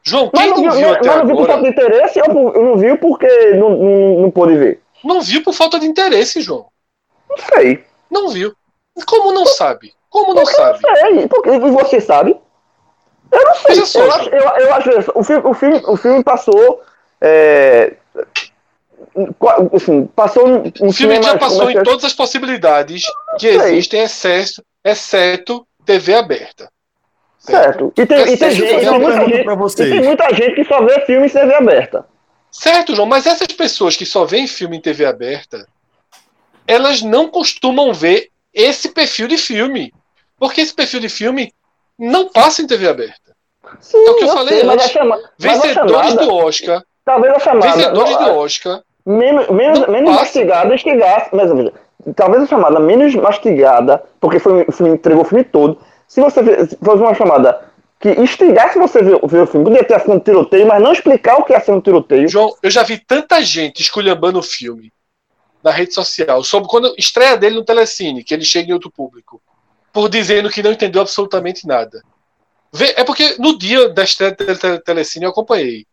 João, 0.06 0.30
Mas 0.32 0.44
quem 0.44 0.50
não, 0.52 0.62
não 0.62 0.72
viu, 0.72 0.88
mas 0.88 0.96
até 0.98 1.16
não 1.16 1.26
viu 1.26 1.36
por 1.36 1.46
falta 1.46 1.62
de 1.62 1.68
interesse 1.68 2.20
ou 2.20 2.52
não 2.64 2.76
viu 2.78 2.98
porque 2.98 3.26
não, 3.54 3.70
não, 3.70 4.20
não 4.20 4.30
pôde 4.30 4.56
ver? 4.56 4.80
não 5.04 5.20
viu 5.20 5.42
por 5.42 5.52
falta 5.52 5.78
de 5.80 5.86
interesse, 5.86 6.40
João. 6.40 6.66
Não 7.28 7.36
sei. 7.38 7.84
Não 8.10 8.28
viu. 8.28 8.54
Como 9.06 9.32
não 9.32 9.44
sabe? 9.46 9.92
Como 10.08 10.32
não 10.32 10.42
Porque 10.44 10.54
sabe? 10.56 10.78
não 10.82 10.96
sei. 10.96 11.28
Porque, 11.28 11.50
e 11.50 11.58
você 11.70 12.00
sabe? 12.00 12.36
Eu 13.32 13.44
não 13.44 13.54
sei. 13.56 13.84
Só, 13.86 14.00
eu, 14.00 14.12
acho, 14.12 14.28
eu, 14.30 14.40
eu 14.40 14.74
acho. 14.74 14.90
O 15.14 15.22
filme, 15.24 15.42
o 15.48 15.54
filme, 15.54 15.82
o 15.86 15.96
filme 15.96 16.22
passou. 16.24 16.80
É, 17.20 17.94
assim, 19.74 20.06
passou 20.06 20.46
um, 20.46 20.56
um 20.82 20.88
O 20.88 20.92
filme 20.92 21.16
já 21.16 21.22
cinema- 21.22 21.38
passou 21.38 21.70
em 21.70 21.82
todas 21.82 22.04
as 22.04 22.12
possibilidades 22.12 23.04
que 23.38 23.48
existem, 23.48 24.02
exceto, 24.02 24.62
exceto 24.84 25.66
TV 25.84 26.14
aberta. 26.14 26.68
Certo. 27.46 27.92
E 27.96 28.06
tem, 28.06 28.20
e 28.32 28.36
tem, 28.36 28.48
É 28.48 28.50
gente, 28.50 28.72
eu 28.72 28.90
tem 28.90 29.00
muita 29.00 29.24
gente, 29.24 29.82
e 29.82 29.90
tem 29.90 30.02
muita 30.02 30.34
gente 30.34 30.54
que 30.54 30.64
só 30.64 30.82
vê 30.84 31.00
filme 31.02 31.26
em 31.26 31.30
TV 31.30 31.54
aberta. 31.54 32.04
Certo, 32.50 32.94
João, 32.94 33.06
mas 33.06 33.26
essas 33.26 33.48
pessoas 33.48 33.96
que 33.96 34.06
só 34.06 34.24
veem 34.24 34.46
filme 34.46 34.76
em 34.76 34.80
TV 34.80 35.04
aberta, 35.04 35.66
elas 36.66 37.02
não 37.02 37.28
costumam 37.28 37.92
ver 37.92 38.28
esse 38.52 38.88
perfil 38.88 39.28
de 39.28 39.36
filme. 39.36 39.92
Porque 40.38 40.60
esse 40.60 40.74
perfil 40.74 41.00
de 41.00 41.08
filme 41.08 41.52
não 41.98 42.28
passa 42.28 42.62
em 42.62 42.66
TV 42.66 42.88
aberta. 42.88 43.34
Sim, 43.80 44.04
É 44.06 44.10
o 44.10 44.14
que 44.16 44.24
eu 44.24 44.28
falei 44.28 44.62
mas 44.64 44.78
a 44.78 44.82
antes. 44.84 44.90
chama, 44.92 45.18
Vencedores 45.38 45.74
chamada, 45.74 46.14
do 46.14 46.34
Oscar, 46.34 46.82
talvez 47.04 47.34
a 47.34 47.38
chamada 47.40 47.72
vencedores 47.72 48.16
do 48.18 48.34
Oscar, 48.36 48.82
menos, 49.04 49.48
menos, 49.48 49.86
menos 49.88 50.14
mastigada 50.14 50.74
instigasse, 50.74 51.30
mas 51.32 51.50
talvez 52.14 52.42
a 52.44 52.46
chamada 52.46 52.78
menos 52.78 53.14
mastigada, 53.14 54.02
porque 54.20 54.38
foi, 54.38 54.64
o 54.68 54.72
filme 54.72 54.92
entregou 54.94 55.22
o 55.22 55.26
filme 55.26 55.44
todo. 55.44 55.80
Se 56.08 56.20
você 56.20 56.40
fosse 56.82 57.02
uma 57.02 57.14
chamada 57.14 57.64
que 57.98 58.10
instigasse 58.10 58.78
você 58.78 59.02
ver, 59.02 59.18
ver 59.26 59.42
o 59.42 59.46
filme, 59.46 59.64
poderia 59.64 59.86
ter 59.86 60.00
sido 60.00 60.12
um 60.12 60.20
tiroteio, 60.20 60.66
mas 60.66 60.82
não 60.82 60.92
explicar 60.92 61.36
o 61.38 61.44
que 61.44 61.52
é 61.54 61.60
ser 61.60 61.72
um 61.72 61.80
tiroteio. 61.80 62.28
João, 62.28 62.54
eu 62.62 62.70
já 62.70 62.82
vi 62.82 62.98
tanta 62.98 63.42
gente 63.42 63.80
esculhambando 63.80 64.38
o 64.38 64.42
filme 64.42 64.92
na 65.64 65.70
rede 65.72 65.92
social, 65.94 66.44
sobre 66.44 66.68
quando 66.68 66.94
estreia 66.96 67.36
dele 67.36 67.56
no 67.56 67.64
Telecine, 67.64 68.22
que 68.22 68.32
ele 68.32 68.44
chega 68.44 68.70
em 68.70 68.72
outro 68.72 68.90
público, 68.90 69.42
por 69.92 70.08
dizendo 70.08 70.48
que 70.50 70.62
não 70.62 70.70
entendeu 70.72 71.02
absolutamente 71.02 71.66
nada. 71.66 72.02
Vê- 72.72 72.94
É 72.96 73.02
porque 73.02 73.34
no 73.38 73.58
dia 73.58 73.88
da 73.88 74.04
estreia 74.04 74.30
do 74.32 74.36
Tele- 74.36 74.58
Tele- 74.58 74.80
Telecine 74.80 75.24
eu 75.24 75.30
acompanhei. 75.30 75.86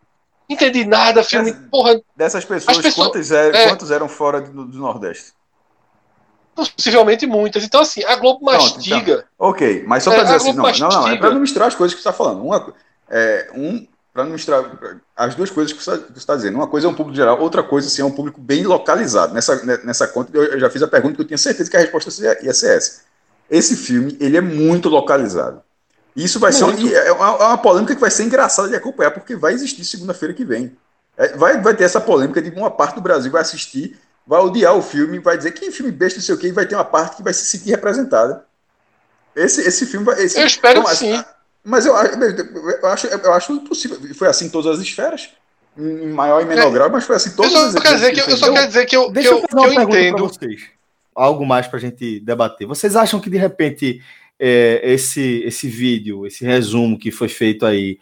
Entendi 0.50 0.86
nada, 0.86 1.24
filme, 1.24 1.52
Mas- 1.52 1.70
porra, 1.72 2.02
Dessas 2.16 2.44
pessoas, 2.46 2.78
As 2.78 2.84
pessoas- 2.84 3.08
quantos, 3.08 3.32
eram, 3.32 3.58
é. 3.58 3.68
quantos 3.70 3.90
eram 3.92 4.10
fora 4.10 4.42
do, 4.42 4.66
do 4.66 4.78
Nordeste? 4.78 5.32
Possivelmente 6.56 7.26
muitas. 7.26 7.64
Então, 7.64 7.82
assim, 7.82 8.04
a 8.04 8.16
Globo 8.16 8.46
Pronto, 8.46 8.62
mastiga. 8.62 9.26
Ok, 9.38 9.84
mas 9.88 10.04
só 10.04 10.12
É, 10.12 10.16
para 10.16 10.24
dizer 10.24 10.34
a 10.34 10.38
assim, 10.38 10.54
não, 10.54 10.64
não, 10.64 10.90
não, 10.90 11.08
é 11.08 11.18
para 11.18 11.32
não 11.32 11.42
misturar 11.42 11.68
as 11.68 11.76
coisas 11.76 11.96
que 11.96 12.02
você 12.02 12.10
está 12.10 12.14
falando. 12.18 12.44
Uma, 12.44 12.74
é, 13.10 13.50
um, 13.56 13.86
para 14.14 14.24
não 14.24 14.32
misturar 14.32 14.64
as 15.16 15.36
duas 15.36 15.50
coisas 15.50 15.74
que 15.74 15.84
você 15.84 16.00
está 16.16 16.36
dizendo. 16.36 16.56
Uma 16.56 16.68
coisa 16.68 16.88
é 16.88 16.90
um 16.90 16.94
público 16.94 17.16
geral, 17.16 17.40
outra 17.42 17.64
coisa 17.64 17.88
assim, 17.88 18.02
é 18.02 18.06
um 18.06 18.12
público 18.12 18.40
bem 18.40 18.64
localizado. 18.64 19.34
Nessa, 19.34 19.64
né, 19.66 19.80
nessa 19.84 20.08
conta, 20.08 20.36
eu 20.38 20.60
já 20.60 20.70
fiz 20.70 20.84
a 20.84 20.88
pergunta 20.88 21.16
que 21.16 21.22
eu 21.22 21.28
tinha 21.28 21.38
certeza 21.38 21.70
que 21.70 21.78
a 21.78 21.80
resposta 21.80 22.12
seria- 22.12 22.44
ia 22.46 22.54
ser 22.54 22.78
essa. 22.78 23.02
Esse 23.50 23.76
filme, 23.76 24.16
ele 24.20 24.38
é 24.38 24.42
muito 24.42 24.88
localizado. 24.90 25.62
Isso 26.16 26.40
vai 26.40 26.52
ser 26.54 26.64
uma, 26.64 26.74
Muito. 26.74 26.88
e 26.88 26.94
é 26.94 27.12
uma, 27.12 27.26
é 27.28 27.48
uma 27.48 27.58
polêmica 27.58 27.96
que 27.96 28.02
vai 28.02 28.12
ser 28.12 28.24
engraçada 28.24 28.70
de 28.70 28.76
acompanhar, 28.76 29.12
porque 29.12 29.36
vai 29.36 29.54
existir 29.54 29.84
segunda-feira 29.84 30.34
que 30.34 30.46
vem. 30.46 30.78
É, 31.18 31.36
vai, 31.36 31.60
vai 31.60 31.76
ter 31.76 31.84
essa 31.84 32.00
polêmica 32.00 32.42
de 32.42 32.50
uma 32.52 32.70
parte 32.70 32.96
do 32.96 33.02
Brasil 33.02 33.32
vai 33.32 33.42
assistir, 33.42 34.00
vai 34.26 34.40
odiar 34.42 34.76
o 34.76 34.82
filme, 34.82 35.20
vai 35.20 35.38
dizer 35.38 35.52
que 35.52 35.72
filme 35.72 35.92
besta, 35.92 36.20
não 36.20 36.26
sei 36.26 36.36
o 36.36 36.38
quê, 36.38 36.48
e 36.48 36.52
vai 36.52 36.66
ter 36.66 36.76
uma 36.76 36.86
parte 36.86 37.18
que 37.18 37.24
vai 37.24 37.34
se 37.34 37.46
sentir 37.46 37.72
representada. 37.72 38.46
Esse, 39.36 39.62
esse 39.62 39.86
filme 39.86 40.06
vai. 40.06 40.22
Esse, 40.24 40.40
Eu 40.40 40.46
espero 40.46 40.76
Não, 40.80 40.84
que 40.84 40.90
mas- 40.90 41.00
sim. 41.00 41.24
Mas 41.66 41.86
eu, 41.86 41.96
acho- 41.96 42.14
eu, 42.20 42.86
acho, 42.88 43.08
eu 43.08 43.34
acho 43.34 43.54
impossível. 43.54 43.98
Foi 44.16 44.28
assim 44.28 44.46
em 44.46 44.50
todas 44.50 44.78
as 44.80 44.86
esferas, 44.86 45.30
em 45.78 46.08
maior 46.10 46.42
e 46.42 46.46
menor 46.46 46.68
É. 46.68 46.72
grau, 46.72 46.90
mas 46.90 47.06
foi 47.06 47.16
assim 47.16 47.30
em 47.30 47.32
Eu 47.32 47.38
todas 47.38 47.54
as 47.76 48.10
que 48.12 48.20
eu, 48.20 48.26
eu 48.28 48.38
só 48.38 48.52
quero 48.52 48.68
dizer 48.68 48.86
que 48.86 48.96
eu, 48.98 49.06
que 49.08 49.14
Deixa 49.14 49.30
eu 49.30 49.38
eu, 49.38 49.42
fazer 49.50 49.70
que 49.76 49.82
eu 49.82 49.88
pergunta 49.90 50.46
entendo. 50.46 50.58
Algo 51.16 51.46
mais 51.46 51.68
para 51.68 51.78
a 51.78 51.82
gente 51.82 52.20
debater. 52.20 52.68
Vocês 52.68 52.96
acham 52.96 53.20
que, 53.20 53.30
de 53.30 53.38
repente, 53.38 54.02
é, 54.40 54.82
esse, 54.84 55.42
esse 55.46 55.68
vídeo, 55.70 56.26
esse 56.28 56.44
resumo 56.44 56.98
que 57.00 57.12
foi 57.12 57.30
feito 57.30 57.66
aí, 57.66 57.98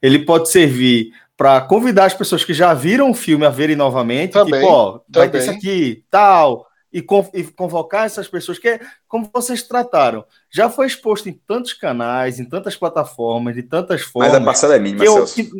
ele 0.00 0.20
pode 0.20 0.50
servir 0.50 1.12
para 1.36 1.60
convidar 1.62 2.04
as 2.06 2.14
pessoas 2.14 2.44
que 2.44 2.52
já 2.54 2.72
viram 2.74 3.10
o 3.10 3.14
filme 3.14 3.44
a 3.46 3.50
verem 3.50 3.74
novamente? 3.76 4.32
Também, 4.32 4.60
tipo, 4.60 4.72
ó, 4.72 5.00
vai 5.08 5.28
ter 5.30 5.38
também. 5.40 5.40
isso 5.40 5.50
aqui, 5.50 6.04
tal. 6.10 6.66
E, 6.92 7.00
con- 7.00 7.30
e 7.32 7.42
convocar 7.44 8.04
essas 8.04 8.28
pessoas, 8.28 8.58
que, 8.58 8.68
é 8.68 8.80
como 9.08 9.30
vocês 9.32 9.62
trataram, 9.62 10.26
já 10.50 10.68
foi 10.68 10.86
exposto 10.86 11.26
em 11.28 11.32
tantos 11.32 11.72
canais, 11.72 12.38
em 12.38 12.44
tantas 12.44 12.76
plataformas, 12.76 13.54
de 13.54 13.62
tantas 13.62 14.02
Mas 14.02 14.10
formas. 14.10 14.34
a 14.34 14.40
parcela 14.42 14.76
é 14.76 14.78
mínima, 14.78 15.02
eu, 15.02 15.14
Celso. 15.14 15.34
que- 15.36 15.50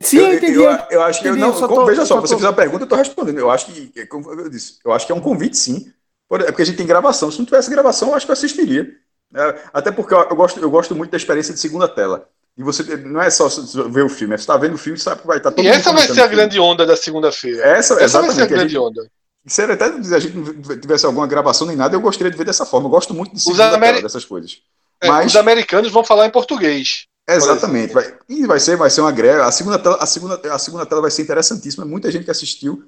Sim, 0.00 0.18
eu, 0.18 0.34
entendi. 0.34 0.54
Eu, 0.54 0.70
eu 0.90 1.02
acho 1.02 1.20
que. 1.20 1.26
entendi, 1.26 1.40
não, 1.42 1.48
eu 1.48 1.54
só 1.54 1.66
como- 1.66 1.80
tô- 1.80 1.86
veja 1.86 2.02
eu 2.02 2.06
só, 2.06 2.14
só 2.14 2.20
você 2.20 2.34
tô- 2.34 2.38
fez 2.38 2.48
a 2.48 2.52
pergunta, 2.52 2.82
eu 2.82 2.84
estou 2.84 2.98
respondendo. 2.98 3.38
Eu 3.38 3.50
acho 3.50 3.66
que, 3.66 3.92
é 4.00 4.06
como 4.06 4.30
eu 4.32 4.48
disse, 4.48 4.78
eu 4.84 4.92
acho 4.92 5.04
que 5.04 5.10
é 5.10 5.14
um 5.14 5.20
convite, 5.20 5.56
sim. 5.56 5.92
É 6.30 6.44
porque 6.52 6.62
a 6.62 6.64
gente 6.64 6.76
tem 6.76 6.86
gravação. 6.86 7.30
Se 7.32 7.38
não 7.38 7.44
tivesse 7.46 7.68
gravação, 7.70 8.10
eu 8.10 8.14
acho 8.14 8.24
que 8.26 8.30
eu 8.30 8.34
assistiria. 8.34 8.88
É, 9.34 9.62
até 9.72 9.90
porque 9.90 10.14
eu, 10.14 10.20
eu 10.20 10.36
gosto, 10.36 10.60
eu 10.60 10.70
gosto 10.70 10.94
muito 10.94 11.10
da 11.10 11.16
experiência 11.16 11.52
de 11.52 11.58
segunda 11.58 11.88
tela. 11.88 12.28
E 12.58 12.62
você 12.64 12.82
não 12.96 13.22
é 13.22 13.30
só 13.30 13.48
ver 13.88 14.04
o 14.04 14.08
filme, 14.08 14.34
é 14.34 14.36
você 14.36 14.42
está 14.42 14.56
vendo 14.56 14.74
o 14.74 14.78
filme 14.78 14.98
e 14.98 15.00
sabe 15.00 15.20
que 15.20 15.26
vai 15.28 15.36
estar 15.38 15.52
todo 15.52 15.60
E 15.64 15.68
mundo 15.68 15.76
essa 15.76 15.92
vai 15.92 16.02
ser 16.06 16.10
a 16.12 16.14
filme. 16.14 16.30
grande 16.30 16.58
onda 16.58 16.84
da 16.84 16.96
segunda-feira. 16.96 17.62
Essa, 17.62 17.94
Essa 18.02 18.20
vai 18.20 18.30
ser 18.32 18.42
a 18.42 18.42
exatamente. 18.42 18.42
A 18.42 18.46
grande 18.46 18.72
gente, 18.72 18.78
onda. 18.78 19.10
era 19.58 19.74
até 19.74 20.02
se 20.02 20.14
a 20.14 20.18
gente 20.18 20.36
não 20.36 20.80
tivesse 20.80 21.06
alguma 21.06 21.26
gravação 21.28 21.68
nem 21.68 21.76
nada, 21.76 21.94
eu 21.94 22.00
gostaria 22.00 22.30
de 22.32 22.36
ver 22.36 22.44
dessa 22.44 22.66
forma. 22.66 22.86
Eu 22.86 22.90
gosto 22.90 23.14
muito 23.14 23.32
de 23.32 23.40
segunda 23.40 23.70
ameri- 23.74 24.02
dessas 24.02 24.24
coisas. 24.24 24.60
É, 25.00 25.06
Mas- 25.06 25.26
Os 25.32 25.36
americanos 25.36 25.92
vão 25.92 26.02
falar 26.02 26.26
em 26.26 26.30
português. 26.30 27.06
Exatamente. 27.30 27.92
Vai, 27.94 28.12
e 28.28 28.44
vai 28.46 28.58
ser, 28.58 28.74
vai 28.76 28.90
ser 28.90 29.02
uma 29.02 29.12
greve. 29.12 29.40
A 29.42 29.52
segunda, 29.52 29.78
tela, 29.78 29.96
a, 30.00 30.06
segunda, 30.06 30.40
a 30.52 30.58
segunda 30.58 30.84
tela 30.86 31.00
vai 31.02 31.10
ser 31.12 31.22
interessantíssima. 31.22 31.84
Muita 31.84 32.10
gente 32.10 32.24
que 32.24 32.30
assistiu 32.30 32.82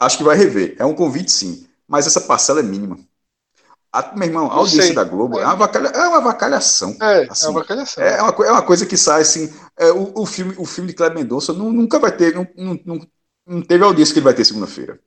acho 0.00 0.16
que 0.16 0.24
vai 0.24 0.36
rever. 0.36 0.76
É 0.78 0.84
um 0.86 0.94
convite, 0.94 1.30
sim. 1.30 1.66
Mas 1.86 2.06
essa 2.06 2.22
parcela 2.22 2.60
é 2.60 2.62
mínima. 2.62 2.98
A, 3.94 4.12
meu 4.16 4.26
irmão, 4.26 4.50
a 4.50 4.54
audiência 4.54 4.86
sei. 4.86 4.94
da 4.94 5.04
Globo 5.04 5.38
é, 5.38 5.42
É. 5.42 5.44
uma, 5.44 5.52
avacalha, 5.52 5.86
é 5.88 6.08
uma 6.08 6.16
avacalhação. 6.18 6.96
É, 7.00 7.26
Assim, 7.30 7.46
é 7.46 7.48
uma 7.50 7.64
calhação. 7.64 8.02
É 8.02 8.20
uma, 8.22 8.46
é 8.46 8.50
uma 8.50 8.62
coisa 8.62 8.84
que 8.84 8.96
sai 8.96 9.22
assim. 9.22 9.52
é, 9.78 9.92
o, 9.92 10.12
o 10.22 10.26
filme, 10.26 10.54
o 10.58 10.64
filme 10.64 10.90
de 10.90 10.96
Kleber 10.96 11.16
Mendonça 11.18 11.52
nu- 11.52 11.72
nunca 11.72 11.98
vai 12.00 12.10
ter. 12.16 12.34
Não, 12.34 12.46
não, 12.56 13.06
não, 13.46 13.62
teve 13.62 13.84
audiência 13.84 14.12
que 14.12 14.18
ele 14.18 14.24
vai 14.24 14.34
ter 14.34 14.44
segunda-feira. 14.44 14.98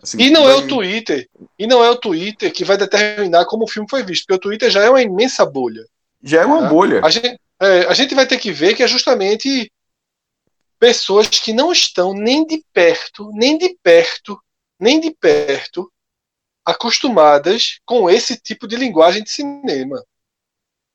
Assim, 0.00 0.18
E 0.20 0.30
não 0.30 0.48
é 0.48 0.54
vai- 0.54 0.64
o 0.64 0.68
Twitter. 0.68 1.28
E 1.58 1.66
não 1.66 1.82
é 1.82 1.90
o 1.90 1.96
Twitter 1.96 2.52
que 2.52 2.64
vai 2.64 2.76
determinar 2.76 3.44
como 3.46 3.64
o 3.64 3.68
filme 3.68 3.88
foi 3.90 4.02
visto, 4.04 4.24
porque 4.26 4.36
o 4.36 4.40
Twitter 4.40 4.70
já 4.70 4.82
é 4.84 4.88
uma 4.90 5.02
imensa 5.02 5.44
bolha. 5.44 5.84
Já 6.22 6.42
é 6.42 6.46
uma 6.46 6.62
Tá. 6.62 6.68
bolha. 6.68 7.00
A 7.04 7.10
gente, 7.10 7.36
é, 7.60 7.86
a 7.86 7.94
gente 7.94 8.14
vai 8.14 8.26
ter 8.26 8.38
que 8.38 8.52
ver 8.52 8.74
que 8.74 8.82
é 8.82 8.88
justamente 8.88 9.70
pessoas 10.78 11.28
que 11.28 11.52
não 11.52 11.72
estão 11.72 12.12
nem 12.14 12.44
de 12.46 12.64
perto, 12.72 13.30
nem 13.34 13.56
de 13.58 13.76
perto, 13.82 14.38
nem 14.78 15.00
de 15.00 15.10
perto 15.12 15.91
acostumadas 16.64 17.80
com 17.84 18.08
esse 18.08 18.36
tipo 18.36 18.66
de 18.66 18.76
linguagem 18.76 19.22
de 19.22 19.30
cinema. 19.30 20.04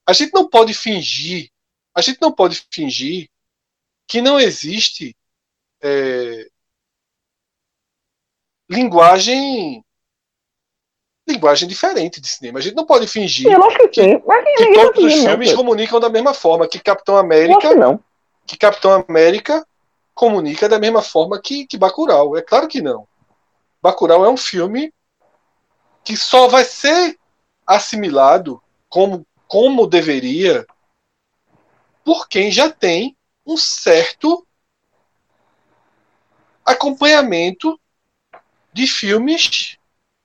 A 0.06 0.14
gente 0.14 0.34
não 0.34 0.48
pode 0.50 0.74
fingir, 0.74 1.50
a 1.94 2.02
gente 2.02 2.20
não 2.22 2.32
pode 2.32 2.66
fingir 2.72 3.30
que 4.08 4.22
não 4.22 4.40
existe 4.40 5.16
é, 5.82 6.48
linguagem 8.70 9.84
linguagem 11.28 11.68
diferente 11.68 12.22
de 12.22 12.28
cinema. 12.30 12.60
A 12.60 12.62
gente 12.62 12.76
não 12.76 12.86
pode 12.86 13.06
fingir 13.06 13.52
eu 13.52 13.62
acho 13.66 13.90
que 13.90 14.02
que 14.56 14.64
ninguém 14.64 14.86
tá 14.86 14.94
todos 14.94 15.14
os 15.14 15.24
não, 15.24 15.30
filmes 15.30 15.54
comunicam 15.54 16.00
da 16.00 16.10
mesma 16.10 16.34
forma, 16.34 16.68
que 16.70 16.80
Capitão 16.80 17.18
América, 17.18 17.70
que 17.70 17.76
não. 17.76 18.00
que 18.46 18.58
Capitão 18.58 19.06
América 19.08 19.68
comunica 20.14 20.70
da 20.70 20.80
mesma 20.80 21.02
forma 21.02 21.40
que, 21.42 21.68
que 21.68 21.78
Bacurau. 21.78 22.38
É 22.38 22.42
claro 22.42 22.68
que 22.68 22.82
não. 22.82 23.06
Bacurau 23.82 24.24
é 24.24 24.30
um 24.30 24.38
filme 24.38 24.92
que 26.08 26.16
só 26.16 26.48
vai 26.48 26.64
ser 26.64 27.20
assimilado 27.66 28.64
como, 28.88 29.28
como 29.46 29.86
deveria 29.86 30.66
por 32.06 32.30
quem 32.30 32.50
já 32.50 32.72
tem 32.72 33.18
um 33.46 33.58
certo 33.58 34.48
acompanhamento 36.66 37.78
de 38.72 38.88
filmes 38.88 39.78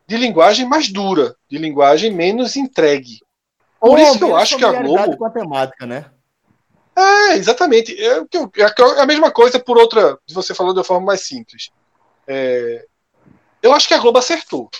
de 0.07 0.17
linguagem 0.17 0.69
mais 0.69 0.89
dura, 0.89 1.35
de 1.51 1.59
linguagem 1.59 2.13
menos 2.13 2.55
entregue. 2.55 3.19
Por 3.81 3.99
isso 3.99 4.19
que 4.19 4.25
eu 4.25 4.37
acho 4.37 4.57
que 4.57 4.65
a 4.65 4.71
Globo 4.71 5.17
com 5.17 5.25
a 5.25 5.31
temática, 5.31 5.85
né? 5.85 6.13
é, 6.97 7.33
exatamente. 7.35 7.93
É, 8.01 8.19
eu- 8.19 8.53
é 8.57 9.01
a 9.01 9.07
mesma 9.07 9.33
coisa 9.33 9.59
por 9.59 9.77
outra. 9.77 10.17
Você 10.31 10.55
falou 10.55 10.73
de 10.73 10.79
uma 10.79 10.85
forma 10.85 11.07
mais 11.07 11.23
simples. 11.23 11.71
É, 12.29 12.87
eu 13.61 13.73
acho 13.73 13.89
que 13.89 13.95
a 13.95 13.99
Globo 13.99 14.21
acertou. 14.21 14.71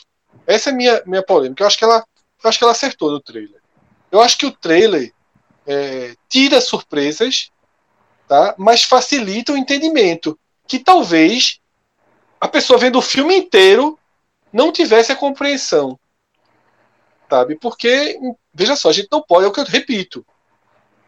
Essa 0.47 0.71
é 0.71 0.73
minha, 0.73 1.03
minha 1.07 1.23
polêmica. 1.23 1.63
Eu 1.63 1.67
acho 1.67 1.79
que 1.79 1.85
ela, 1.85 2.05
eu 2.43 2.49
acho 2.49 2.59
que 2.59 2.65
ela 2.65 2.73
acertou 2.73 3.11
no 3.11 3.21
trailer. 3.21 3.61
Eu 4.11 4.21
acho 4.21 4.37
que 4.37 4.47
o 4.47 4.53
trailer 4.53 5.13
é, 5.67 6.15
tira 6.29 6.61
surpresas, 6.61 7.51
tá? 8.29 8.55
mas 8.59 8.83
facilita 8.83 9.53
o 9.53 9.57
entendimento. 9.57 10.39
Que 10.67 10.79
talvez 10.79 11.61
a 12.41 12.49
pessoa 12.49 12.79
vendo 12.79 12.99
o 12.99 13.03
filme 13.03 13.37
inteiro 13.37 13.99
não 14.53 14.73
tivesse 14.73 15.13
a 15.13 15.17
compreensão. 15.17 15.99
Sabe? 17.31 17.57
Porque, 17.57 18.19
veja 18.53 18.77
só, 18.77 18.91
a 18.91 18.93
gente 18.93 19.09
não 19.11 19.23
pode, 19.23 19.47
é 19.47 19.49
o 19.49 19.53
que 19.53 19.61
eu 19.61 19.65
repito. 19.65 20.27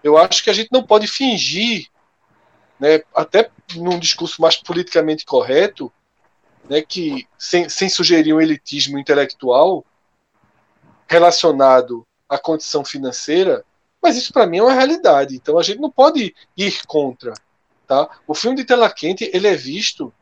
Eu 0.02 0.16
acho 0.16 0.42
que 0.42 0.50
a 0.50 0.52
gente 0.54 0.70
não 0.72 0.82
pode 0.82 1.06
fingir, 1.06 1.88
né, 2.78 3.02
até 3.14 3.50
num 3.74 3.98
discurso 3.98 4.40
mais 4.40 4.56
politicamente 4.56 5.24
correto, 5.24 5.92
né, 6.68 6.82
que 6.82 7.26
sem, 7.38 7.68
sem 7.68 7.88
sugerir 7.88 8.32
um 8.32 8.40
elitismo 8.40 8.98
intelectual 8.98 9.84
relacionado 11.06 12.06
à 12.28 12.38
condição 12.38 12.84
financeira, 12.84 13.64
mas 14.02 14.16
isso 14.16 14.32
para 14.32 14.46
mim 14.46 14.58
é 14.58 14.62
uma 14.62 14.72
realidade. 14.72 15.36
Então 15.36 15.58
a 15.58 15.62
gente 15.62 15.80
não 15.80 15.90
pode 15.90 16.34
ir 16.56 16.86
contra, 16.86 17.34
tá? 17.86 18.08
O 18.26 18.34
filme 18.34 18.56
de 18.56 18.64
tela 18.64 18.90
quente 18.90 19.30
ele 19.32 19.46
é 19.46 19.54
visto 19.54 20.12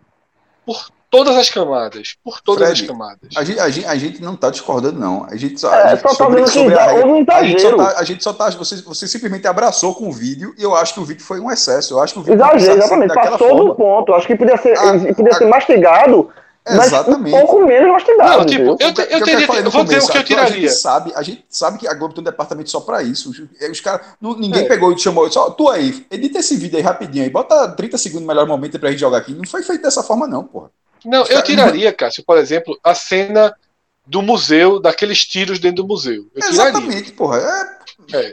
por 0.64 0.90
todas 1.12 1.36
as 1.36 1.50
camadas, 1.50 2.16
por 2.24 2.40
todas 2.40 2.64
Fred, 2.68 2.80
as 2.82 2.88
camadas. 2.88 3.28
A 3.36 3.44
gente, 3.44 3.60
a, 3.60 3.68
gente, 3.68 3.86
a 3.86 3.94
gente 3.96 4.22
não 4.22 4.34
tá 4.34 4.48
discordando, 4.50 4.98
não. 4.98 5.24
A 5.30 5.36
gente 5.36 5.60
só. 5.60 5.72
É, 5.72 5.82
a 5.82 5.88
gente, 5.90 6.00
só 6.02 6.08
tá 6.08 6.14
sobre- 6.14 6.46
sobre 6.48 6.74
a 6.74 6.86
regra- 6.86 7.06
um 7.06 7.24
a 7.28 7.42
gente 7.44 7.60
só 7.60 7.68
exagero. 7.68 7.76
tá. 7.76 7.98
A 7.98 8.04
gente 8.04 8.24
só 8.24 8.32
tá 8.32 8.50
você, 8.50 8.76
você 8.82 9.06
simplesmente 9.06 9.46
abraçou 9.46 9.94
com 9.94 10.08
o 10.08 10.12
vídeo 10.12 10.54
e 10.58 10.62
eu 10.62 10.74
acho 10.74 10.94
que 10.94 11.00
o 11.00 11.04
vídeo 11.04 11.22
foi 11.22 11.38
um 11.38 11.50
excesso. 11.50 11.92
Eu 11.94 12.00
acho 12.00 12.14
que 12.14 12.20
o 12.20 12.22
vídeo 12.22 12.36
Exagero, 12.36 12.78
exatamente. 12.78 13.14
Passou 13.14 13.38
do 13.38 13.56
forma. 13.56 13.74
ponto. 13.74 14.14
Acho 14.14 14.26
que 14.26 14.34
podia 14.34 14.56
ser, 14.56 14.76
Ah, 14.78 14.96
ele 14.96 15.14
podia 15.14 15.32
ah, 15.32 15.36
ser 15.36 15.46
mastigado, 15.48 16.30
mas 16.64 16.86
Exatamente. 16.86 17.34
um 17.36 17.40
pouco 17.40 17.66
menos 17.66 17.92
mastigado. 17.92 18.38
Não, 18.38 18.46
tipo, 18.46 18.62
eu, 18.62 18.76
te- 18.94 19.00
eu 19.02 19.18
eu 19.18 19.24
teria, 19.24 19.46
eu 19.64 19.70
vou 19.70 19.84
dizer 19.84 19.98
o 19.98 20.06
que 20.08 20.16
eu 20.16 20.20
aqui 20.22 20.32
A 20.34 20.36
tiraria. 20.46 20.68
gente 20.68 20.72
sabe, 20.80 21.12
a 21.14 21.22
gente 21.22 21.44
sabe 21.50 21.76
que 21.78 21.86
a 21.88 21.92
Globo 21.94 22.14
tem 22.14 22.22
um 22.22 22.24
departamento 22.24 22.70
só 22.70 22.80
pra 22.80 23.02
isso. 23.02 23.30
Os, 23.30 23.68
os 23.70 23.80
caras, 23.80 24.06
ninguém 24.20 24.64
É. 24.64 24.68
pegou 24.68 24.92
e 24.92 24.98
chamou, 24.98 25.30
só 25.30 25.50
tu 25.50 25.68
aí, 25.68 26.06
edita 26.10 26.38
esse 26.38 26.56
vídeo 26.56 26.76
aí 26.78 26.82
rapidinho 26.82 27.24
aí, 27.24 27.30
bota 27.30 27.68
30 27.68 27.98
segundos 27.98 28.22
no 28.22 28.28
melhor 28.28 28.46
momento 28.46 28.78
pra 28.78 28.90
gente 28.90 29.00
jogar 29.00 29.18
aqui. 29.18 29.34
Não 29.34 29.44
foi 29.46 29.62
feito 29.62 29.82
dessa 29.82 30.02
forma 30.02 30.26
não, 30.26 30.44
porra. 30.44 30.70
Não, 31.04 31.24
eu 31.26 31.42
tiraria, 31.42 31.92
Cássio, 31.92 32.24
por 32.24 32.38
exemplo, 32.38 32.78
a 32.82 32.94
cena 32.94 33.54
do 34.06 34.20
museu, 34.22 34.80
daqueles 34.80 35.24
tiros 35.24 35.58
dentro 35.58 35.82
do 35.82 35.88
museu. 35.88 36.26
Eu 36.34 36.40
tiraria. 36.42 36.70
Exatamente, 36.70 37.12
porra. 37.12 37.38
É, 37.38 38.16
É. 38.16 38.32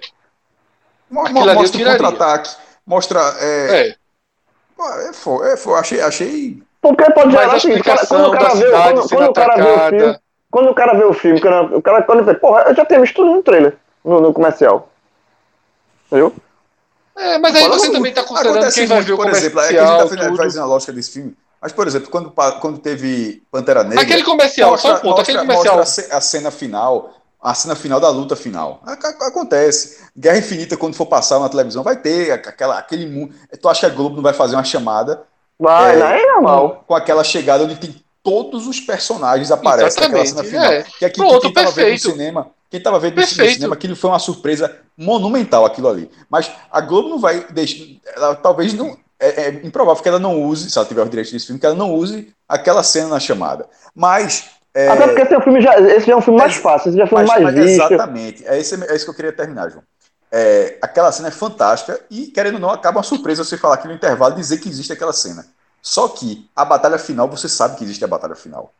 mostra 1.10 1.60
o 1.60 1.70
tiraria. 1.70 1.98
contra-ataque, 2.00 2.56
mostra. 2.86 3.20
É, 3.40 3.96
É, 4.80 5.10
é, 5.10 5.14
fo- 5.14 5.44
é, 5.44 5.58
fo- 5.58 5.76
achei, 5.76 6.02
achei. 6.02 6.62
Porque 6.82 7.04
pode 7.12 7.32
gerar 7.32 7.54
a 7.54 7.58
o 7.58 7.60
seguinte, 7.60 7.84
cara, 7.84 8.06
quando 8.08 8.26
explicação 8.26 8.30
o 8.30 8.32
cara 8.32 8.54
vê, 8.56 8.72
quando, 8.72 9.10
quando 9.10 9.30
o 9.30 9.34
cara 9.34 9.56
vê 9.56 9.70
o 9.70 9.90
filme, 9.90 10.20
quando 10.52 10.70
o 10.70 10.74
cara 10.74 10.94
vê 10.94 11.04
o 11.04 11.14
filme, 11.14 11.42
quando 11.42 11.76
o 11.78 11.82
cara, 11.82 12.04
quando 12.04 12.20
ele 12.20 12.26
vê, 12.28 12.34
porra, 12.36 12.62
eu 12.68 12.76
já 12.76 12.86
tinha 12.86 13.02
visto 13.02 13.16
tudo 13.16 13.32
no 13.32 13.44
trailer, 13.44 13.76
no, 14.04 14.22
no 14.22 14.34
comercial. 14.34 14.90
Entendeu? 16.08 16.34
É, 17.18 17.38
mas 17.38 17.54
aí 17.56 17.68
você 17.68 17.92
também 17.92 18.12
está 18.12 18.24
considerando 18.24 18.72
quem 18.74 18.88
vai 18.88 18.98
muito, 18.98 19.08
ver 19.08 19.14
o 19.14 19.18
por 19.18 19.28
exemplo, 19.30 19.60
é 19.60 19.68
que 19.68 19.78
a 19.78 19.82
comercial, 19.86 20.08
gente 20.08 20.18
tá 20.20 20.26
tudo. 20.28 20.38
fazendo 20.38 20.62
a 20.64 20.66
lógica 20.66 20.94
desse 20.94 21.12
filme. 21.12 21.36
Mas, 21.62 21.72
por 21.72 21.88
exemplo, 21.88 22.10
quando, 22.10 22.32
quando 22.62 22.78
teve 22.80 23.44
Pantera 23.52 23.84
Negra. 23.84 24.02
Aquele 24.04 24.24
comercial, 24.24 24.78
só 24.78 24.96
um 24.96 25.00
ponto, 25.00 25.22
aquele 25.22 25.40
comercial. 25.40 25.78
mostra 25.78 26.04
a 26.04 26.06
ce- 26.08 26.14
a 26.16 26.22
cena 26.22 26.52
final, 26.52 27.14
a 27.42 27.54
cena 27.54 27.76
final 27.76 28.00
da 28.00 28.10
luta 28.10 28.36
final. 28.36 28.82
Ac- 28.86 29.06
ac- 29.06 29.24
Acontece. 29.24 30.00
Guerra 30.18 30.38
Infinita, 30.38 30.78
quando 30.78 30.96
for 30.96 31.06
passar 31.06 31.40
na 31.40 31.50
televisão, 31.50 31.84
vai 31.84 31.98
ter 31.98 32.32
aquela, 32.32 32.78
aquele 32.80 33.06
mundo. 33.06 33.34
Tu 33.62 33.68
acha 33.70 33.82
que 33.82 33.86
a 33.86 33.90
Globo 33.96 34.16
não 34.16 34.24
vai 34.24 34.34
fazer 34.34 34.56
uma 34.56 34.64
chamada 34.64 35.24
Vai, 35.62 35.96
É, 35.96 36.00
não 36.00 36.08
é 36.08 36.26
normal. 36.34 36.84
com 36.88 36.96
aquela 36.96 37.22
chegada 37.24 37.66
onde 37.66 37.76
tem 37.76 37.94
todos 38.24 38.66
os 38.68 38.80
personagens 38.80 39.52
aparecem 39.52 40.02
naquela 40.02 40.26
cena 40.26 40.44
final. 40.44 40.66
é. 40.72 40.84
Que 40.98 41.04
aqui 41.06 41.18
Pronto, 41.20 41.42
quem 41.42 41.52
tava 41.54 41.72
vendo 41.72 41.92
no 41.92 42.00
cinema, 42.00 42.48
quem 42.70 42.82
tava 42.82 43.00
vendo 43.00 43.16
no 43.20 43.28
cinema, 43.28 43.74
aquilo 43.74 43.96
foi 43.96 44.10
uma 44.10 44.20
surpresa 44.20 44.74
monumental 44.98 45.66
aquilo 45.66 45.90
ali. 45.90 46.10
Mas 46.30 46.50
a 46.72 46.80
Globo 46.80 47.10
não 47.10 47.20
vai 47.20 47.46
deixar, 47.50 47.84
ela 48.16 48.36
talvez 48.36 48.74
não 48.74 48.98
é, 49.20 49.48
é 49.48 49.50
improvável 49.66 50.02
que 50.02 50.10
ela 50.10 50.20
não 50.20 50.42
use, 50.42 50.70
se 50.70 50.78
ela 50.78 50.88
tiver 50.88 51.02
os 51.04 51.10
direitos 51.10 51.32
desse 51.32 51.46
filme, 51.48 51.60
que 51.60 51.66
ela 51.66 51.76
não 51.76 51.94
use 51.94 52.34
aquela 52.48 52.84
cena 52.84 53.10
na 53.10 53.20
chamada. 53.20 53.68
Mas 53.94 54.50
é, 54.74 54.88
Até 54.88 55.08
porque 55.08 55.22
esse 55.22 55.34
é 55.34 55.38
um 55.38 55.42
filme 55.42 55.62
já, 55.62 55.80
esse 55.80 56.06
já 56.08 56.14
é 56.14 56.16
um 56.16 56.22
filme 56.22 56.40
mais 56.40 56.56
fácil, 56.56 56.90
esse 56.90 56.98
já 56.98 57.08
foi 57.08 57.20
mas- 57.24 57.28
mais 57.30 57.44
mas 57.44 57.56
visto. 57.56 57.84
Exatamente. 57.84 58.48
É 58.48 58.60
isso, 58.60 58.76
é 58.76 58.96
isso 58.96 59.06
que 59.06 59.12
eu 59.12 59.16
queria 59.16 59.34
terminar, 59.34 59.70
João. 59.70 59.84
É, 60.32 60.78
aquela 60.82 61.12
cena 61.12 61.30
é 61.30 61.32
fantástica 61.32 62.00
e, 62.10 62.28
querendo 62.28 62.56
ou 62.56 62.60
não, 62.60 62.70
acaba 62.70 62.98
uma 62.98 63.04
surpresa 63.04 63.44
você 63.44 63.58
falar 63.58 63.76
aqui 63.76 63.88
no 63.88 63.94
intervalo 63.94 64.36
e 64.36 64.38
dizer 64.38 64.60
que 64.60 64.70
existe 64.70 64.94
aquela 64.94 65.12
cena. 65.12 65.46
Só 65.82 66.08
que 66.08 66.48
a 66.56 66.64
batalha 66.64 67.00
final, 67.00 67.28
você 67.28 67.50
sabe 67.50 67.78
que 67.78 67.84
existe 67.84 68.04
a 68.04 68.08
batalha 68.08 68.36
final. 68.36 68.72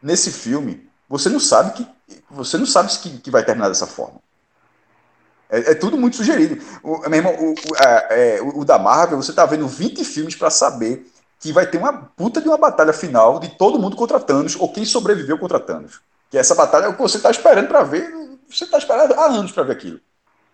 Nesse 0.00 0.30
filme, 0.30 0.88
você 1.08 1.28
não 1.28 1.40
sabe 1.40 1.72
que 1.72 1.86
você 2.30 2.56
não 2.56 2.66
sabe 2.66 2.90
que, 2.98 3.18
que 3.18 3.30
vai 3.30 3.44
terminar 3.44 3.68
dessa 3.68 3.86
forma. 3.86 4.20
É, 5.48 5.72
é 5.72 5.74
tudo 5.74 5.96
muito 5.96 6.16
sugerido. 6.16 6.62
O, 6.82 6.98
meu 7.08 7.14
irmão, 7.18 7.34
o, 7.34 7.52
o, 7.52 7.76
é, 7.76 8.36
é, 8.38 8.42
o- 8.42 8.64
da 8.64 8.78
Marvel, 8.78 9.20
você 9.22 9.32
tá 9.32 9.44
vendo 9.46 9.68
20 9.68 10.04
filmes 10.04 10.34
para 10.34 10.50
saber 10.50 11.06
que 11.38 11.52
vai 11.52 11.66
ter 11.66 11.78
uma 11.78 11.92
puta 11.92 12.40
de 12.40 12.48
uma 12.48 12.56
batalha 12.56 12.92
final 12.92 13.38
de 13.38 13.48
todo 13.58 13.78
mundo 13.78 13.96
contra 13.96 14.18
Thanos 14.20 14.56
ou 14.56 14.72
quem 14.72 14.84
sobreviveu 14.84 15.38
contra 15.38 15.60
Thanos. 15.60 16.00
Que 16.30 16.38
essa 16.38 16.54
batalha 16.54 16.86
é 16.86 16.88
o 16.88 16.94
que 16.94 17.02
você 17.02 17.18
tá 17.18 17.30
esperando 17.30 17.68
para 17.68 17.82
ver. 17.82 18.12
Você 18.48 18.66
tá 18.66 18.78
esperando 18.78 19.14
há 19.14 19.26
anos 19.26 19.52
para 19.52 19.62
ver 19.64 19.72
aquilo. 19.72 20.00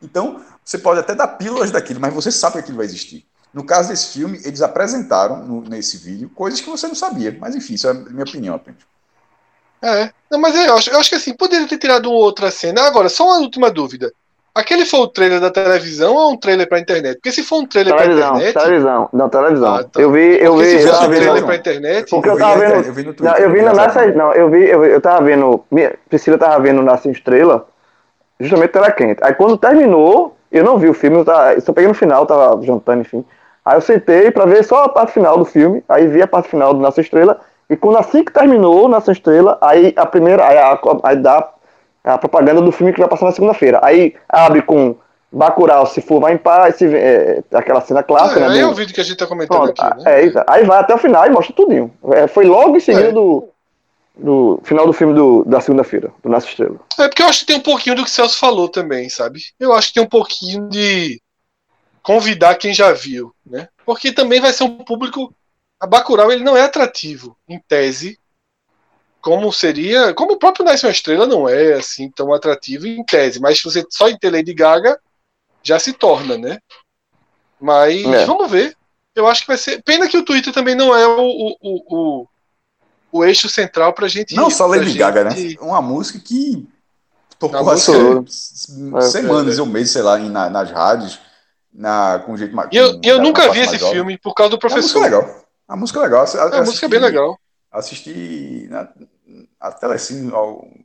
Então, 0.03 0.43
você 0.65 0.79
pode 0.79 1.01
até 1.01 1.15
dar 1.15 1.29
pílulas 1.29 1.71
daquilo, 1.71 2.01
mas 2.01 2.15
você 2.15 2.33
sabe 2.33 2.55
que 2.55 2.59
aquilo 2.61 2.79
vai 2.79 2.87
existir. 2.87 3.27
No 3.53 3.65
caso 3.65 3.89
desse 3.91 4.09
filme, 4.09 4.41
eles 4.45 4.63
apresentaram 4.63 5.45
no- 5.47 5.63
nesse 5.63 5.97
vídeo 5.99 6.31
coisas 6.31 6.61
que 6.61 6.71
você 6.71 6.87
não 6.89 6.95
sabia. 6.95 7.37
Mas 7.41 7.55
enfim, 7.57 7.75
isso 7.75 7.87
é 7.89 7.91
a 7.91 7.95
minha 7.95 8.25
opinião 8.25 8.55
apenas. 8.55 8.83
É. 9.83 10.13
Não, 10.31 10.39
mas 10.39 10.55
eu 10.55 10.75
acho, 10.77 10.91
eu 10.91 10.99
acho 11.01 11.09
que 11.09 11.15
assim, 11.17 11.35
poderia 11.35 11.67
ter 11.67 11.79
tirado 11.79 12.11
outra 12.13 12.51
cena. 12.51 12.83
Agora, 12.83 13.09
só 13.09 13.25
uma 13.25 13.39
última 13.39 13.71
dúvida. 13.71 14.13
Aquele 14.55 14.85
foi 14.85 15.01
o 15.01 15.07
trailer 15.07 15.41
da 15.41 15.51
televisão 15.51 16.15
ou 16.15 16.23
é 16.31 16.33
um 16.33 16.37
trailer 16.37 16.69
pra 16.69 16.81
internet? 16.81 17.15
Porque 17.17 17.31
se 17.31 17.43
for 17.43 17.61
um 17.61 17.67
trailer 17.67 17.95
pra 17.95 18.03
Televisão, 18.03 18.35
internet. 18.37 18.55
televisão, 18.55 19.09
não, 19.13 19.29
televisão. 19.29 19.75
Ah, 19.77 19.85
tá. 19.85 20.01
Eu 20.01 20.11
vi, 20.11 20.39
eu 20.43 20.53
porque 20.55 20.69
vi, 20.69 20.79
se 20.81 20.89
fosse 20.89 21.05
um 21.05 21.09
trailer 21.11 21.35
não. 21.41 21.47
pra 21.47 21.57
internet. 21.57 22.11
Porque 22.11 22.29
eu 22.29 22.35
vi 22.35 22.41
tava 22.41 22.59
vendo- 22.59 22.75
eu 22.87 22.93
vi 22.93 23.03
no 23.03 23.09
não, 23.09 23.15
Twitter, 23.15 23.43
eu 23.43 23.51
vi 23.53 23.63
na 23.63 23.73
nessa, 23.73 24.07
não, 24.07 24.33
eu 24.33 24.51
vi, 24.51 24.69
eu, 24.69 24.85
eu 24.85 25.01
tava 25.01 25.25
vendo, 25.25 25.63
minha, 25.71 25.95
Priscila 26.09 26.37
tava 26.37 26.61
vendo 26.63 26.83
Nasce 26.83 27.11
Estrela, 27.11 27.67
justamente 28.41 28.71
tela 28.73 28.91
quente. 28.91 29.21
Aí 29.23 29.35
quando 29.35 29.57
terminou, 29.57 30.37
eu 30.51 30.65
não 30.65 30.79
vi 30.79 30.89
o 30.89 30.95
filme, 30.95 31.19
eu, 31.19 31.25
tava, 31.25 31.55
eu 31.55 31.61
só 31.61 31.73
peguei 31.73 31.89
no 31.89 31.95
final, 31.95 32.27
tava 32.27 32.61
jantando, 32.65 33.03
enfim. 33.03 33.25
Aí 33.65 33.77
eu 33.77 33.81
sentei 33.81 34.31
pra 34.33 34.47
ver 34.47 34.65
só 34.65 34.85
a 34.85 34.89
parte 34.89 35.13
final 35.13 35.39
do 35.39 35.45
filme, 35.45 35.85
aí 35.89 36.09
vi 36.09 36.23
a 36.23 36.27
parte 36.27 36.49
final 36.49 36.75
do 36.75 36.81
Nasce 36.81 37.01
Estrela, 37.03 37.39
e 37.69 37.77
quando 37.77 37.99
assim 37.99 38.25
que 38.25 38.33
terminou 38.33 38.89
Nasce 38.89 39.13
Estrela, 39.13 39.59
aí 39.61 39.93
a 39.97 40.07
primeira, 40.07 40.45
aí, 40.45 40.59
a, 40.59 40.79
aí 41.05 41.17
dá 41.17 41.49
a 42.05 42.19
propaganda 42.19 42.61
do 42.61 42.73
filme 42.73 42.93
que 42.93 43.01
vai 43.01 43.09
passar 43.09 43.27
na 43.27 43.33
segunda-feira. 43.33 43.81
Aí 43.83 44.15
abre 44.29 44.63
com 44.63 44.97
Bacurau, 45.33 45.87
se 45.87 46.01
for, 46.01 46.21
vai 46.21 46.35
em 46.35 46.39
paz, 46.39 46.77
se, 46.77 46.87
é, 46.87 47.43
aquela 47.53 47.81
cena 47.81 48.03
clássica, 48.03 48.41
É, 48.41 48.49
né? 48.49 48.55
aí 48.55 48.61
é 48.61 48.67
o 48.67 48.75
vídeo 48.75 48.95
que 48.95 49.01
a 49.01 49.05
gente 49.05 49.17
tá 49.17 49.27
comentando 49.27 49.73
Pronto, 49.73 49.81
aqui, 49.83 50.05
né? 50.05 50.21
é 50.21 50.27
isso. 50.27 50.39
Aí 50.47 50.65
vai 50.65 50.79
até 50.81 50.95
o 50.95 50.99
final 50.99 51.27
e 51.27 51.31
mostra 51.31 51.55
tudinho. 51.55 51.93
É, 52.13 52.27
foi 52.27 52.47
logo 52.47 52.77
em 52.77 52.81
seguida 52.81 53.09
É. 53.09 53.13
do, 53.13 53.49
Do 54.17 54.61
final 54.65 54.87
do 54.87 54.93
filme 54.93 55.15
do, 55.15 55.45
da 55.45 55.61
segunda-feira, 55.61 56.13
do 56.23 56.29
Nasce 56.29 56.49
Estrela. 56.49 56.77
É 56.99 57.09
porque 57.09 57.23
eu 57.23 57.27
acho 57.29 57.41
que 57.41 57.47
tem 57.47 57.57
um 57.57 57.61
pouquinho 57.63 57.97
do 57.97 58.03
que 58.05 58.11
o 58.11 58.13
Celso 58.13 58.39
falou 58.39 58.69
também, 58.69 59.09
sabe? 59.09 59.41
Eu 59.59 59.73
acho 59.73 59.89
que 59.89 59.95
tem 59.95 60.03
um 60.03 60.09
pouquinho 60.09 60.69
de 60.69 61.21
convidar 62.03 62.55
quem 62.57 62.75
já 62.75 62.93
viu, 62.93 63.33
né? 63.47 63.69
Porque 63.87 64.13
também 64.13 64.41
vai 64.41 64.53
ser 64.53 64.65
um 64.65 64.79
público. 64.79 65.33
A 65.81 65.87
Bacurau 65.87 66.31
ele 66.31 66.45
não 66.45 66.57
é 66.57 66.63
atrativo, 66.63 67.37
em 67.49 67.59
tese, 67.67 68.19
como 69.21 69.53
seria. 69.53 70.13
Como 70.15 70.33
o 70.33 70.39
próprio 70.39 70.65
Nasce 70.65 70.87
uma 70.87 70.93
Estrela 70.93 71.27
não 71.27 71.49
é 71.49 71.75
assim 71.75 72.11
tão 72.11 72.33
atrativo 72.33 72.87
em 72.87 73.05
tese, 73.05 73.41
mas 73.41 73.59
se 73.59 73.65
você 73.65 73.85
só 73.91 74.09
em 74.09 74.19
ter 74.19 74.31
Lady 74.31 74.55
Gaga 74.55 74.99
já 75.63 75.79
se 75.79 75.93
torna, 75.93 76.39
né? 76.39 76.59
Mas 77.61 78.05
É. 78.05 78.25
vamos 78.25 78.51
ver. 78.51 78.77
Eu 79.15 79.27
acho 79.27 79.43
que 79.43 79.49
vai 79.49 79.59
ser. 79.59 79.83
Pena 79.83 80.09
que 80.09 80.17
o 80.17 80.25
Twitter 80.25 80.53
também 80.53 80.75
não 80.75 80.97
é 80.97 81.07
o, 81.07 81.21
o, 81.21 81.57
o, 81.61 81.97
o, 82.23 82.27
o 83.13 83.25
eixo 83.25 83.49
central 83.49 83.93
pra 83.93 84.09
gente. 84.09 84.35
Não 84.35 84.49
só 84.51 84.69
pra 84.69 84.79
Lady 84.79 84.97
Gaga, 84.97 85.25
né? 85.25 85.31
gente- 85.33 85.59
Uma 85.61 85.83
música 85.83 86.19
que 86.19 86.67
tocou 87.39 87.71
assim, 87.71 87.93
música- 87.93 88.99
É, 88.99 89.01
semanas 89.03 89.59
é. 89.59 89.61
ou 89.61 89.67
meses, 89.67 89.93
sei 89.93 90.03
lá, 90.03 90.19
em- 90.19 90.31
na- 90.31 90.49
nas 90.49 90.71
rádios, 90.71 91.19
na, 91.73 92.23
com 92.25 92.37
jeito 92.37 92.55
mais. 92.55 92.69
E 92.73 92.77
eu, 92.77 93.01
e 93.03 93.09
eu 93.09 93.21
nunca 93.21 93.51
vi 93.51 93.61
esse 93.61 93.77
jovem. 93.79 93.95
filme 93.97 94.19
por 94.19 94.33
causa 94.33 94.51
do 94.51 94.55
A 94.57 94.69
música 94.69 94.69
professor. 94.75 94.99
é 95.01 95.05
legal. 95.05 95.45
A 95.69 95.77
música 95.77 95.99
é 95.99 96.03
legal. 96.03 96.25
É, 96.25 96.57
a 96.59 96.63
música 96.63 96.87
é 96.87 96.89
bem 96.89 97.01
legal. 97.01 97.39
Assisti 97.71 98.67
na, 98.69 98.89
a 99.61 99.73
Telecine 99.73 100.33
ao. 100.33 100.65
Eu 100.65 100.85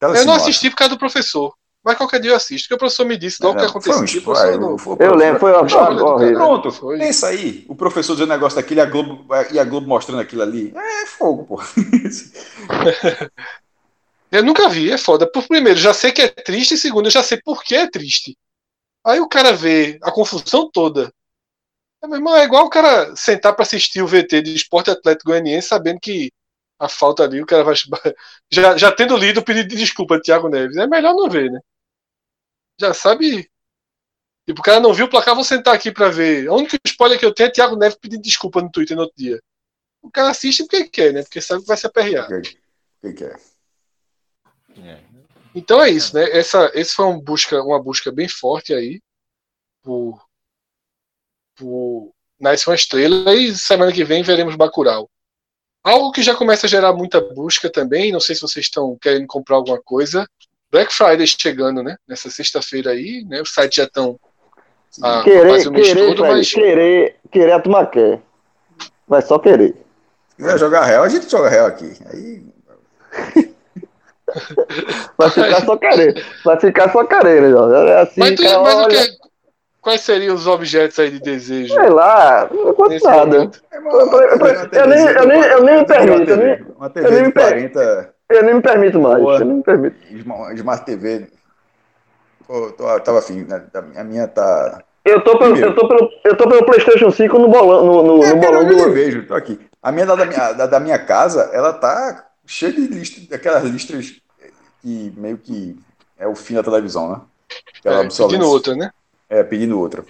Telecine, 0.00 0.26
não 0.26 0.34
acho. 0.34 0.42
assisti 0.44 0.70
por 0.70 0.76
causa 0.76 0.94
do 0.94 0.98
professor. 0.98 1.54
Mas 1.84 1.96
qualquer 1.96 2.20
dia 2.20 2.30
eu 2.30 2.36
assisto, 2.36 2.66
porque 2.68 2.74
o 2.76 2.78
professor 2.78 3.04
me 3.04 3.16
disse 3.16 3.42
logo 3.42 3.54
o 3.54 3.58
que 3.58 3.64
Não, 3.64 3.80
foi 3.82 3.92
um 3.92 3.94
aconteceu. 3.96 4.02
O 4.02 4.04
spoiler, 4.04 4.22
professor 4.52 4.60
não- 4.60 4.78
foi- 4.78 4.96
Eu 5.00 5.14
lembro, 5.16 5.40
foi 5.40 5.52
uma 5.52 5.68
foi 5.68 5.80
horrível. 5.80 6.34
Pronto, 6.36 6.70
Foi. 6.70 6.98
pensa 6.98 7.26
aí. 7.26 7.64
O 7.68 7.74
professor 7.74 8.12
dizendo 8.12 8.28
um 8.30 8.32
negócio 8.34 8.54
daquele 8.56 8.78
e 8.78 8.82
a 8.82 8.86
Globo, 8.86 9.26
e 9.50 9.58
a 9.58 9.64
Globo 9.64 9.88
mostrando 9.88 10.20
aquilo 10.20 10.42
ali. 10.42 10.72
É 10.76 11.06
fogo, 11.06 11.44
pô. 11.44 11.60
Eu 14.30 14.42
nunca 14.44 14.68
vi, 14.68 14.90
é 14.90 14.96
foda. 14.96 15.30
Por 15.30 15.46
primeiro, 15.46 15.78
já 15.78 15.92
sei 15.92 16.10
que 16.12 16.22
é 16.22 16.28
triste, 16.28 16.74
e 16.74 16.78
segundo, 16.78 17.06
eu 17.06 17.10
já 17.10 17.22
sei 17.22 17.38
por 17.44 17.62
que 17.62 17.74
é 17.74 17.90
triste. 17.90 18.36
Aí 19.04 19.20
o 19.20 19.28
cara 19.28 19.52
vê 19.52 19.98
a 20.02 20.10
confusão 20.10 20.70
toda. 20.72 21.12
É, 22.02 22.06
meu 22.06 22.16
irmão, 22.16 22.36
é 22.36 22.44
igual 22.44 22.66
o 22.66 22.70
cara 22.70 23.14
sentar 23.14 23.54
pra 23.54 23.62
assistir 23.62 24.02
o 24.02 24.06
VT 24.06 24.42
de 24.42 24.54
Esporte 24.54 24.90
Atlético 24.90 25.30
Goianiense 25.30 25.68
sabendo 25.68 26.00
que 26.00 26.32
a 26.78 26.88
falta 26.88 27.22
ali, 27.22 27.40
o 27.40 27.46
cara 27.46 27.62
vai. 27.62 27.74
Já, 28.50 28.76
já 28.76 28.92
tendo 28.92 29.16
lido 29.16 29.38
o 29.40 29.44
pedido 29.44 29.68
de 29.68 29.76
desculpa 29.76 30.16
de 30.16 30.22
Thiago 30.22 30.48
Neves. 30.48 30.76
É 30.76 30.86
melhor 30.86 31.14
não 31.14 31.30
ver, 31.30 31.50
né? 31.50 31.60
Já 32.78 32.92
sabe. 32.92 33.48
Tipo, 34.44 34.60
o 34.60 34.64
cara 34.64 34.80
não 34.80 34.92
viu 34.92 35.06
o 35.06 35.08
placar, 35.08 35.34
vou 35.34 35.44
sentar 35.44 35.74
aqui 35.74 35.92
pra 35.92 36.08
ver. 36.08 36.48
O 36.50 36.56
único 36.56 36.76
spoiler 36.84 37.18
que 37.18 37.24
eu 37.24 37.32
tenho 37.32 37.46
é 37.46 37.50
Thiago 37.50 37.76
Neves 37.76 37.96
pedindo 37.96 38.22
desculpa 38.22 38.60
no 38.60 38.70
Twitter 38.70 38.96
no 38.96 39.04
outro 39.04 39.16
dia. 39.16 39.40
O 40.02 40.10
cara 40.10 40.30
assiste 40.30 40.64
porque 40.64 40.88
quer, 40.88 41.12
né? 41.12 41.22
Porque 41.22 41.40
sabe 41.40 41.62
que 41.62 41.68
vai 41.68 41.76
se 41.76 41.86
aperrear. 41.86 42.26
O 42.26 42.42
que, 42.42 42.58
que, 43.00 43.12
que 43.12 43.24
é? 43.24 43.36
Então 45.54 45.80
é 45.80 45.90
isso, 45.90 46.16
né? 46.16 46.24
Essa, 46.30 46.70
esse 46.74 46.94
foi 46.94 47.06
uma 47.06 47.22
busca, 47.22 47.62
uma 47.62 47.80
busca 47.80 48.10
bem 48.10 48.28
forte 48.28 48.74
aí 48.74 49.00
por, 49.82 50.21
por 51.62 52.12
Nasce 52.40 52.68
uma 52.68 52.74
Estrela 52.74 53.34
e 53.34 53.54
semana 53.54 53.92
que 53.92 54.04
vem 54.04 54.22
veremos 54.22 54.56
Bacurau. 54.56 55.08
Algo 55.84 56.12
que 56.12 56.22
já 56.22 56.34
começa 56.34 56.66
a 56.66 56.68
gerar 56.68 56.92
muita 56.92 57.20
busca 57.20 57.70
também, 57.70 58.12
não 58.12 58.20
sei 58.20 58.34
se 58.34 58.42
vocês 58.42 58.66
estão 58.66 58.96
querendo 59.00 59.26
comprar 59.26 59.56
alguma 59.56 59.80
coisa. 59.80 60.26
Black 60.70 60.92
Friday 60.92 61.26
chegando, 61.26 61.82
né? 61.82 61.96
Nessa 62.08 62.30
sexta-feira 62.30 62.90
aí, 62.90 63.24
né? 63.28 63.42
Os 63.42 63.52
sites 63.52 63.76
já 63.76 63.84
estão 63.84 64.18
ah, 65.02 65.22
Querer, 65.22 65.68
o 65.68 65.72
mês 65.72 65.88
querer, 65.88 66.06
todo, 66.06 66.18
Fred, 66.18 66.36
mas 66.36 66.52
querer, 66.52 67.16
querer 67.30 67.52
a 67.52 67.60
turma 67.60 67.86
quer. 67.86 68.20
Vai 69.06 69.22
só 69.22 69.38
querer. 69.38 69.74
Se 70.30 70.36
quiser 70.36 70.58
jogar 70.58 70.84
real, 70.84 71.04
a 71.04 71.08
gente 71.08 71.30
joga 71.30 71.48
real 71.48 71.66
aqui. 71.66 71.92
Aí. 72.12 72.42
Vai 75.18 75.30
ficar 75.30 75.64
só 75.64 75.76
querer. 75.76 76.26
Vai 76.44 76.60
ficar 76.60 76.92
só 76.92 77.04
querer, 77.04 77.42
né, 77.42 77.50
Jorge? 77.50 77.90
É 77.90 78.00
assim, 78.00 78.20
mas, 78.20 78.34
tu- 78.34 78.42
cara, 78.42 78.62
mas 78.62 78.74
o 78.74 78.78
olha, 78.78 78.96
que, 78.96 79.18
quais 79.82 80.00
seriam 80.00 80.34
os 80.34 80.46
objetos 80.46 80.98
aí 80.98 81.10
de 81.10 81.20
desejo? 81.20 81.74
Sei 81.74 81.90
lá, 81.90 82.48
não 82.50 82.72
conto 82.72 82.88
nesse 82.88 83.04
nada. 83.04 83.50
É 83.70 83.76
Eu- 83.76 84.86
nem- 84.86 85.06
eu 85.06 85.26
nem- 85.26 85.42
eu 85.42 85.62
nem 85.64 85.76
me 85.80 85.84
permito, 85.86 86.30
eu 86.30 86.36
nem- 86.38 86.62
Uma 86.76 86.86
eu 86.86 86.90
TV 86.90 87.10
nem 87.10 87.18
de 87.18 87.26
me 87.26 87.32
per- 87.32 87.48
40, 87.48 88.14
Eu 88.30 88.42
nem 88.44 88.54
me 88.54 88.62
permito 88.62 88.98
mais. 89.00 89.22
Boa. 89.22 89.38
Eu 89.40 89.44
nem 89.44 89.56
me 89.58 89.62
permito. 89.62 89.96
Smart 90.54 90.84
TV. 90.86 91.26
Pô, 92.46 92.70
tô, 92.72 93.00
tava 93.00 93.18
afim, 93.18 93.44
né? 93.44 93.62
A 93.96 94.04
minha 94.04 94.26
tá. 94.26 94.82
Eu 95.04 95.22
tô 95.22 95.36
pelo, 95.38 95.56
eu 95.56 95.74
tô 95.74 95.88
pelo, 95.88 96.08
eu 96.24 96.36
tô 96.36 96.48
pelo 96.48 96.64
PlayStation 96.64 97.10
5 97.10 97.38
no 97.38 97.48
bolão, 97.48 97.84
no, 97.84 98.02
no, 98.02 98.24
É, 98.24 98.30
no 98.34 98.40
bolão 98.40 98.62
eu 98.62 98.76
do. 98.76 98.92
vejo, 98.92 99.26
tô 99.26 99.34
aqui. 99.34 99.58
A 99.82 99.90
minha 99.92 100.06
da, 100.06 100.14
da 100.14 100.24
minha, 100.24 100.52
da, 100.52 100.66
da 100.66 100.80
minha 100.80 100.98
casa, 100.98 101.50
ela 101.52 101.72
tá 101.72 102.24
cheia 102.46 102.72
de 102.72 102.86
listas, 102.86 103.26
daquelas 103.26 103.64
listas 103.64 104.14
que 104.80 105.12
meio 105.16 105.36
que 105.38 105.76
é 106.18 106.26
o 106.26 106.34
fim 106.34 106.54
da 106.54 106.62
televisão, 106.62 107.10
né? 107.10 107.20
Aquela 107.80 107.96
É, 107.96 107.98
pedindo 108.04 108.06
obsolescência. 108.06 108.46
outra, 108.48 108.74
né? 108.76 108.90
É, 109.32 109.42
pedindo 109.42 109.80
outra. 109.80 110.04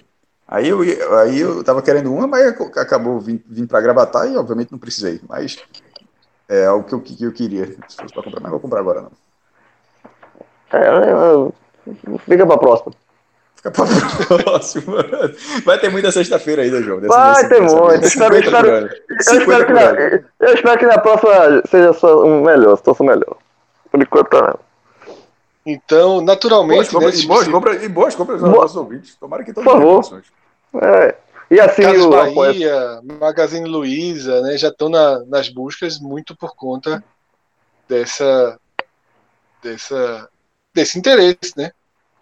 Aí 0.48 0.68
eu, 0.68 0.80
aí 1.18 1.38
eu 1.38 1.62
tava 1.62 1.80
querendo 1.80 2.12
uma, 2.12 2.26
mas 2.26 2.44
acabou 2.76 3.20
vindo, 3.20 3.40
vindo 3.46 3.68
pra 3.68 3.80
Gravatar 3.80 4.26
e 4.28 4.36
obviamente 4.36 4.72
não 4.72 4.78
precisei. 4.80 5.20
Mas 5.28 5.58
é 6.48 6.66
algo 6.66 6.84
que 6.84 6.92
eu, 6.92 7.00
que 7.00 7.24
eu 7.24 7.32
queria. 7.32 7.66
Se 7.88 7.96
fosse 7.96 8.12
pra 8.12 8.22
comprar, 8.24 8.40
mas 8.40 8.42
não 8.42 8.50
vou 8.50 8.60
comprar 8.60 8.80
agora 8.80 9.02
não. 9.02 9.12
É, 10.72 11.10
eu- 11.12 11.54
fica 12.26 12.44
pra 12.44 12.58
próxima. 12.58 12.92
Fica 13.54 13.70
pra 13.70 13.84
próxima. 14.42 14.96
Vai 15.64 15.78
ter 15.78 15.88
muita 15.88 16.10
sexta-feira 16.10 16.62
ainda, 16.62 16.82
João. 16.82 17.00
Vai 17.02 17.48
ter 17.48 17.60
muito. 17.60 18.04
Espero- 18.04 18.34
50 18.34 18.50
por 18.50 18.64
espero-. 18.66 18.90
Eu 19.08 19.22
50 19.22 19.42
espero, 19.42 19.66
que 19.66 19.72
na, 19.72 20.48
eu 20.48 20.54
espero 20.54 20.78
que 20.80 20.86
na 20.86 20.98
próxima 20.98 21.62
seja 21.70 21.92
só 21.92 22.24
um 22.24 22.42
melhor, 22.42 22.76
situação 22.76 23.06
melhor. 23.06 23.36
Por 23.88 24.02
enquanto 24.02 24.28
tá 24.30 24.42
não. 24.42 24.71
Então, 25.64 26.14
Boas 26.14 26.24
naturalmente, 26.24 26.90
compras, 26.90 27.14
né, 27.18 27.20
e, 27.22 27.26
boas 27.26 27.44
se- 27.44 27.50
compras, 27.50 27.82
e 27.84 27.88
boas 27.88 28.14
compras 28.16 28.42
aos 28.42 28.50
Boa- 28.50 28.62
nossos 28.62 28.76
ouvintes. 28.76 29.14
Tomara 29.16 29.44
que 29.44 29.52
todos 29.52 29.70
favor. 29.70 30.00
informações. 30.00 30.24
É. 30.82 31.14
E 31.50 31.60
assim 31.60 31.82
Casas 31.82 32.04
o. 32.04 32.10
Bahia, 32.10 33.00
Magazine 33.20 33.68
Luiza, 33.68 34.40
né, 34.42 34.56
já 34.56 34.68
estão 34.68 34.88
na- 34.88 35.20
nas 35.26 35.48
buscas 35.48 36.00
muito 36.00 36.34
por 36.36 36.56
conta 36.56 37.02
dessa, 37.88 38.58
dessa 39.62 40.28
desse 40.74 40.98
interesse, 40.98 41.52
né? 41.56 41.70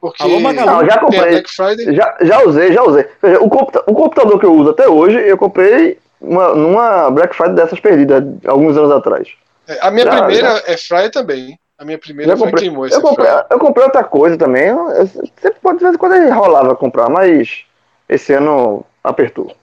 Porque 0.00 0.22
Alô, 0.22 0.40
Magalu. 0.40 0.66
Não, 0.66 0.84
já 0.84 0.98
comprei. 0.98 1.20
Black 1.30 1.50
Friday. 1.50 1.94
Já, 1.94 2.16
já 2.22 2.42
usei, 2.42 2.72
já 2.72 2.82
usei. 2.82 3.06
Veja, 3.22 3.38
o, 3.40 3.48
computa- 3.48 3.84
o 3.86 3.94
computador 3.94 4.40
que 4.40 4.46
eu 4.46 4.52
uso 4.54 4.70
até 4.70 4.88
hoje, 4.88 5.16
eu 5.18 5.38
comprei 5.38 5.98
uma, 6.20 6.54
numa 6.54 7.10
Black 7.10 7.34
Friday 7.36 7.54
dessas 7.54 7.78
perdidas, 7.78 8.24
alguns 8.46 8.76
anos 8.76 8.90
atrás. 8.90 9.28
É, 9.68 9.78
A 9.86 9.90
minha 9.90 10.06
Já, 10.06 10.16
primeira 10.24 10.62
é 10.66 10.76
Friday 10.76 11.10
também. 11.10 11.58
A 11.80 11.84
minha 11.84 11.98
primeira 11.98 12.32
Já 12.32 12.36
foi 12.36 12.48
comprei. 12.50 12.68
queimou 12.68 12.86
Eu 12.86 13.00
comprei, 13.00 13.26
eu 13.50 13.58
comprei 13.58 13.84
outra 13.86 14.04
coisa 14.04 14.36
também. 14.36 14.66
Eu, 14.66 14.90
eu 14.90 15.06
sempre 15.06 15.60
pode 15.62 15.78
de 15.78 15.84
vez 15.84 15.94
em 15.94 15.98
quando 15.98 16.30
rolava 16.34 16.76
comprar, 16.76 17.08
mas 17.08 17.64
esse 18.06 18.34
ano 18.34 18.84
apertou. 19.02 19.56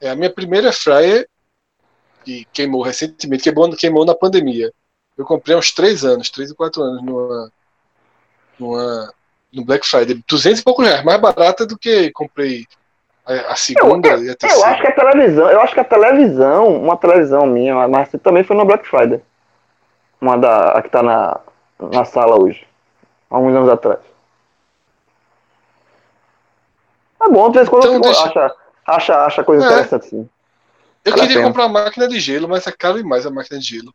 É, 0.00 0.10
a 0.10 0.16
minha 0.16 0.30
primeira 0.30 0.72
Fryer, 0.72 1.28
que 2.24 2.44
queimou 2.52 2.82
recentemente, 2.82 3.44
queimou, 3.44 3.70
queimou 3.76 4.04
na 4.04 4.16
pandemia. 4.16 4.72
Eu 5.16 5.24
comprei 5.24 5.54
há 5.54 5.58
uns 5.60 5.70
3 5.70 6.04
anos, 6.04 6.28
3 6.28 6.50
ou 6.50 6.56
4 6.56 6.82
anos, 6.82 7.04
numa, 7.04 7.52
numa, 8.58 9.14
no 9.52 9.64
Black 9.64 9.86
Friday. 9.86 10.20
200 10.26 10.58
e 10.58 10.64
poucos 10.64 10.84
reais, 10.84 11.04
mais 11.04 11.20
barata 11.20 11.64
do 11.64 11.78
que 11.78 12.10
comprei 12.10 12.66
a, 13.24 13.52
a 13.52 13.54
segunda 13.54 14.08
e 14.08 14.28
a 14.28 14.32
Eu 14.32 14.36
terceira. 14.36 14.66
acho 14.70 14.80
que 14.82 14.88
a 14.88 14.92
televisão, 14.92 15.48
eu 15.48 15.60
acho 15.60 15.72
que 15.74 15.80
a 15.80 15.84
televisão, 15.84 16.82
uma 16.82 16.96
televisão 16.96 17.46
minha, 17.46 17.86
mas 17.86 18.10
também 18.20 18.42
foi 18.42 18.56
no 18.56 18.64
Black 18.64 18.88
Friday. 18.88 19.22
Uma 20.22 20.38
da 20.38 20.70
a 20.70 20.82
que 20.82 20.88
tá 20.88 21.02
na, 21.02 21.40
na 21.80 22.04
sala 22.04 22.40
hoje. 22.40 22.64
Há 23.28 23.34
alguns 23.36 23.56
anos 23.56 23.68
atrás. 23.68 23.98
É 27.20 27.28
bom, 27.28 27.48
de 27.50 27.54
vez 27.58 27.66
em 27.66 27.70
quando 27.70 27.82
Então 27.82 27.94
eu 27.96 28.00
deixa- 28.00 28.22
acha, 28.24 28.54
acha, 28.86 29.24
acha 29.24 29.44
coisa 29.44 29.64
É. 29.64 29.66
interessante 29.66 30.06
sim. 30.06 30.28
Eu 31.04 31.10
Vale 31.16 31.26
queria 31.26 31.42
comprar 31.42 31.66
uma 31.66 31.82
máquina 31.82 32.06
de 32.06 32.20
gelo, 32.20 32.48
mas 32.48 32.64
é 32.68 32.70
caro 32.72 32.98
demais 32.98 33.26
a 33.26 33.30
máquina 33.30 33.58
de 33.58 33.66
gelo. 33.66 33.92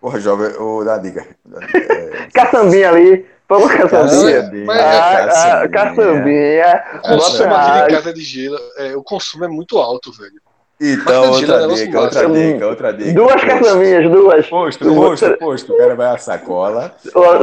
Porra, 0.00 0.20
jovem, 0.20 0.56
ô, 0.60 0.84
dá 0.84 0.96
dica. 0.98 1.26
É, 1.74 2.28
Caçambinha 2.32 2.88
ali, 2.90 3.26
vamos 3.48 3.72
caçambinha. 3.72 4.40
Caçambinha. 4.42 4.64
mas- 4.66 4.80
Ah, 4.80 5.62
ah, 5.64 5.68
caçambinha. 5.68 6.84
Bota 7.02 7.26
aqui 7.26 7.42
em 7.42 7.80
água. 7.82 7.88
casa 7.88 8.12
de 8.14 8.20
gelo, 8.22 8.56
é, 8.76 8.96
o 8.96 9.02
consumo 9.02 9.44
é 9.44 9.48
muito 9.48 9.76
alto, 9.78 10.12
velho. 10.12 10.40
Então, 10.80 11.24
é 11.24 11.28
outra 11.28 11.58
negócio 11.60 11.86
dica, 11.86 12.00
outra 12.00 12.28
dica, 12.30 12.66
outra 12.68 12.92
dica. 12.92 13.12
Duas 13.12 13.32
Posto. 13.32 13.46
caçambinhas, 13.48 14.10
duas. 14.12 14.46
Posto, 14.48 14.84
posto, 14.94 15.36
posto. 15.38 15.72
O 15.72 15.76
cara 15.76 15.94
vai 15.96 16.06
a 16.14 16.18
sacola. 16.18 16.94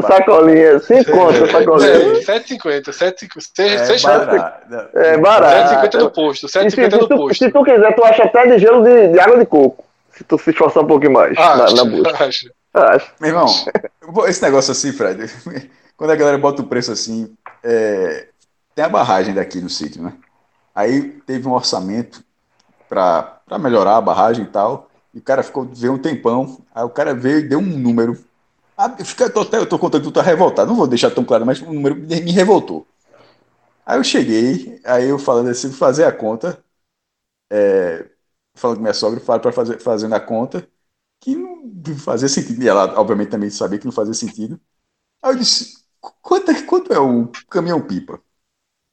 Sacolinha, 0.08 0.80
cinco 0.80 1.12
contas, 1.12 1.52
sacolinha. 1.52 1.90
É, 1.92 2.20
7,50, 2.22 2.84
7,50, 2.92 3.60
É 3.60 3.86
6 3.86 4.02
barato. 4.04 4.98
É 4.98 5.18
barato. 5.18 5.76
7,50 5.98 6.00
no 6.00 6.12
posto, 6.12 6.46
E 6.46 6.50
se, 6.50 6.60
7,50 6.60 6.72
se 6.92 6.98
no 6.98 7.08
tu, 7.08 7.16
posto. 7.18 7.44
se 7.44 7.52
tu 7.52 7.64
quiser, 7.64 7.96
tu 7.96 8.04
acha 8.06 8.24
até 8.24 8.48
de 8.48 8.58
gelo 8.60 8.84
de, 8.84 9.10
de 9.10 9.20
água 9.20 9.38
de 9.38 9.46
coco. 9.46 9.84
Se 10.16 10.24
tu 10.24 10.38
se 10.38 10.52
esforçar 10.52 10.84
um 10.84 10.88
pouquinho 10.88 11.12
mais 11.12 11.38
Ah, 11.38 11.58
na, 11.58 11.72
na 11.72 11.84
busca. 11.86 12.24
acho. 12.24 12.50
Acho. 12.74 13.12
Meu 13.20 13.30
irmão, 13.32 13.48
esse 14.28 14.42
negócio 14.42 14.72
assim, 14.72 14.92
Fred, 14.94 15.30
quando 15.98 16.12
a 16.12 16.16
galera 16.16 16.38
bota 16.38 16.62
o 16.62 16.66
preço 16.68 16.92
assim, 16.92 17.34
é, 17.64 18.28
tem 18.74 18.84
a 18.86 18.90
barragem 18.90 19.34
daqui 19.34 19.60
no 19.60 19.70
sítio, 19.70 20.02
né? 20.04 20.14
Aí 20.74 21.02
teve 21.26 21.48
um 21.48 21.54
orçamento 21.54 22.22
para 22.90 23.42
melhorar 23.60 23.98
a 23.98 24.02
barragem 24.02 24.46
e 24.46 24.48
tal, 24.48 24.90
E 25.14 25.20
o 25.20 25.22
cara 25.22 25.44
ficou, 25.44 25.66
veio 25.66 25.94
um 25.94 25.98
tempão. 26.00 26.60
Aí 26.74 26.84
o 26.84 26.90
cara 26.90 27.14
veio 27.16 27.40
e 27.40 27.44
deu 27.48 27.60
um 27.60 27.64
número. 27.80 28.18
Ah, 28.78 28.90
fica, 29.04 29.26
eu, 29.26 29.34
tô, 29.34 29.44
eu 29.58 29.68
tô 29.70 29.80
contando 29.80 30.04
que 30.04 30.10
tu 30.10 30.14
tá 30.14 30.22
revoltado. 30.22 30.70
Não 30.70 30.78
vou 30.78 30.88
deixar 30.88 31.12
tão 31.12 31.26
claro, 31.26 31.46
mas 31.46 31.62
o 31.62 31.74
número 31.74 31.96
me 31.96 32.32
revoltou. 32.32 32.88
Aí 33.86 33.98
eu 34.00 34.04
cheguei, 34.04 34.82
aí 34.86 35.10
eu 35.10 35.20
falando 35.20 35.50
assim, 35.50 35.72
fazer 35.72 36.06
a 36.06 36.12
conta. 36.12 36.64
é, 37.52 38.10
falando 38.56 38.78
com 38.78 38.82
minha 38.84 38.94
sogra, 38.94 39.20
para 39.22 39.52
fazer 39.52 39.80
fazendo 39.80 40.16
a 40.16 40.20
conta, 40.20 40.68
que 41.22 41.36
não 41.36 41.98
fazia 42.00 42.30
sentido. 42.30 42.64
E 42.64 42.68
ela, 42.70 43.00
obviamente, 43.00 43.32
também 43.32 43.50
sabia 43.50 43.80
que 43.80 43.86
não 43.86 43.92
fazia 43.94 44.14
sentido. 44.14 44.60
Aí 45.24 45.34
eu 45.34 45.38
disse: 45.40 45.86
quanto 46.22 46.52
é, 46.52 46.64
quanto 46.64 46.94
é 46.94 47.00
o 47.00 47.30
caminhão-pipa? 47.50 48.22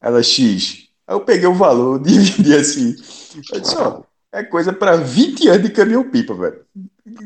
Ela, 0.01 0.23
X. 0.23 0.89
Aí 1.13 1.19
eu 1.19 1.21
peguei 1.21 1.47
o 1.47 1.53
valor, 1.53 1.99
dividi 2.01 2.55
assim. 2.55 2.95
Eu 3.53 3.59
disse: 3.59 3.75
ó, 3.77 4.01
é 4.31 4.43
coisa 4.43 4.73
para 4.73 4.97
20 4.97 5.47
anos 5.47 5.63
de 5.63 5.69
caminhão-pipa, 5.69 6.33
velho. 6.33 6.61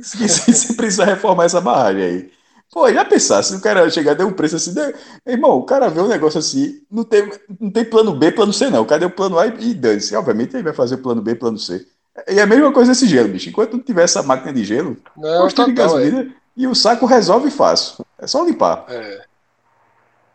Você 0.01 0.73
precisa 0.73 1.05
reformar 1.05 1.45
essa 1.45 1.61
barragem 1.61 2.03
aí. 2.03 2.31
Pô, 2.71 2.91
já 2.91 3.05
pensasse, 3.05 3.49
se 3.49 3.55
o 3.55 3.61
cara 3.61 3.89
chegar 3.89 4.13
deu 4.13 4.27
um 4.27 4.33
preço 4.33 4.57
assim, 4.57 4.73
deu- 4.73 4.93
irmão, 5.25 5.51
o 5.51 5.63
cara 5.63 5.89
vê 5.89 6.01
um 6.01 6.07
negócio 6.07 6.37
assim, 6.37 6.81
não 6.91 7.05
tem, 7.05 7.31
não 7.61 7.71
tem 7.71 7.85
plano 7.85 8.13
B, 8.13 8.29
plano 8.31 8.51
C, 8.51 8.69
não. 8.69 8.81
O 8.81 9.09
plano 9.09 9.39
A 9.39 9.47
e, 9.47 9.69
e 9.69 9.73
dane-se? 9.73 10.13
Obviamente 10.15 10.53
ele 10.55 10.63
vai 10.63 10.73
fazer 10.73 10.95
o 10.95 11.01
plano 11.01 11.21
B, 11.21 11.33
plano 11.35 11.57
C. 11.57 11.87
E 12.27 12.39
é 12.39 12.41
a 12.41 12.47
mesma 12.47 12.73
coisa 12.73 12.91
esse 12.91 13.07
gelo, 13.07 13.29
bicho. 13.29 13.47
Enquanto 13.49 13.73
não 13.73 13.79
tiver 13.79 14.03
essa 14.03 14.21
máquina 14.21 14.51
de 14.51 14.65
gelo, 14.65 14.97
posto 15.15 15.63
de 15.63 15.71
total, 15.71 15.99
é. 15.99 16.09
gasolina 16.09 16.35
e 16.57 16.67
o 16.67 16.75
saco 16.75 17.05
resolve 17.05 17.49
fácil. 17.49 18.05
É 18.19 18.27
só 18.27 18.43
limpar. 18.43 18.85
É. 18.89 19.21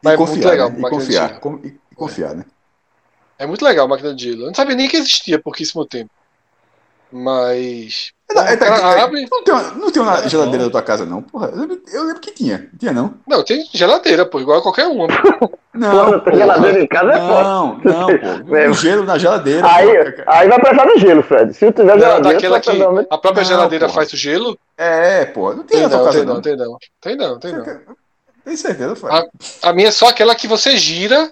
E 0.02 0.04
Mas 0.04 0.14
é 0.14 0.16
confiar, 0.16 0.50
legal, 0.50 0.70
né? 0.70 0.80
E 0.80 0.82
confiar. 0.82 1.40
e 1.64 1.94
confiar, 1.94 2.34
né? 2.34 2.44
É 3.42 3.46
muito 3.46 3.64
legal 3.64 3.86
a 3.86 3.88
máquina 3.88 4.14
de 4.14 4.22
gelo. 4.30 4.42
Eu 4.42 4.46
não 4.46 4.54
sabia 4.54 4.76
nem 4.76 4.88
que 4.88 4.96
existia 4.96 5.34
há 5.34 5.40
pouquíssimo 5.42 5.84
tempo. 5.84 6.10
Mas. 7.10 8.12
É, 8.30 8.52
é, 8.52 8.56
cara 8.56 8.76
é, 8.76 9.00
abre. 9.02 9.26
Não 9.28 9.42
tem 9.42 9.52
uma, 9.52 9.62
não 9.72 9.90
tem 9.90 10.00
uma 10.00 10.18
É, 10.20 10.28
geladeira 10.28 10.64
na 10.64 10.70
tua 10.70 10.80
casa, 10.80 11.04
não? 11.04 11.20
Porra, 11.20 11.48
eu 11.48 11.58
lembro, 11.58 11.82
eu 11.92 12.04
lembro 12.04 12.20
que 12.20 12.30
tinha. 12.30 12.70
Tinha, 12.78 12.92
não? 12.92 13.14
Não, 13.26 13.42
tem 13.42 13.66
geladeira, 13.74 14.24
pô, 14.24 14.40
igual 14.40 14.60
a 14.60 14.62
qualquer 14.62 14.86
uma. 14.86 15.08
Não, 15.74 16.20
pô. 16.20 16.30
geladeira 16.30 16.82
em 16.82 16.86
casa 16.86 17.12
é 17.12 17.18
foda. 17.18 17.42
Não, 17.42 17.78
não, 17.82 18.06
pô. 18.06 18.54
É. 18.56 18.68
O 18.68 18.74
gelo 18.74 19.04
na 19.04 19.18
geladeira. 19.18 19.66
Aí, 19.66 20.12
pô. 20.12 20.22
aí 20.26 20.48
vai 20.48 20.60
precisar 20.60 20.84
de 20.84 20.98
gelo, 21.00 21.22
Fred. 21.22 21.54
Se 21.54 21.64
não 21.64 21.72
tiver 21.72 21.92
Não, 21.94 21.98
geladeira, 21.98 22.34
daquela 22.34 22.60
que 22.60 22.70
a 23.10 23.18
própria 23.18 23.42
Não, 23.42 23.48
geladeira 23.48 23.88
faz 23.88 24.12
o 24.12 24.16
gelo? 24.16 24.58
É, 24.76 25.24
pô. 25.24 25.52
Não 25.54 25.64
tem 25.64 25.78
Tem 25.78 25.82
na 25.82 25.88
tua 25.88 25.98
não, 25.98 26.04
casa, 26.04 26.18
tem 26.18 26.26
não. 26.26 26.34
não, 26.34 26.42
tem 26.42 26.56
não. 26.56 26.78
Tem 27.00 27.16
não, 27.16 27.38
tem 27.40 27.52
não. 27.52 27.64
Tem 28.44 28.56
certeza, 28.56 28.96
Fábio? 28.96 29.30
Ah, 29.62 29.68
A 29.68 29.72
minha 29.72 29.88
é 29.88 29.92
só 29.92 30.08
aquela 30.08 30.34
que 30.34 30.46
você 30.46 30.76
gira 30.76 31.30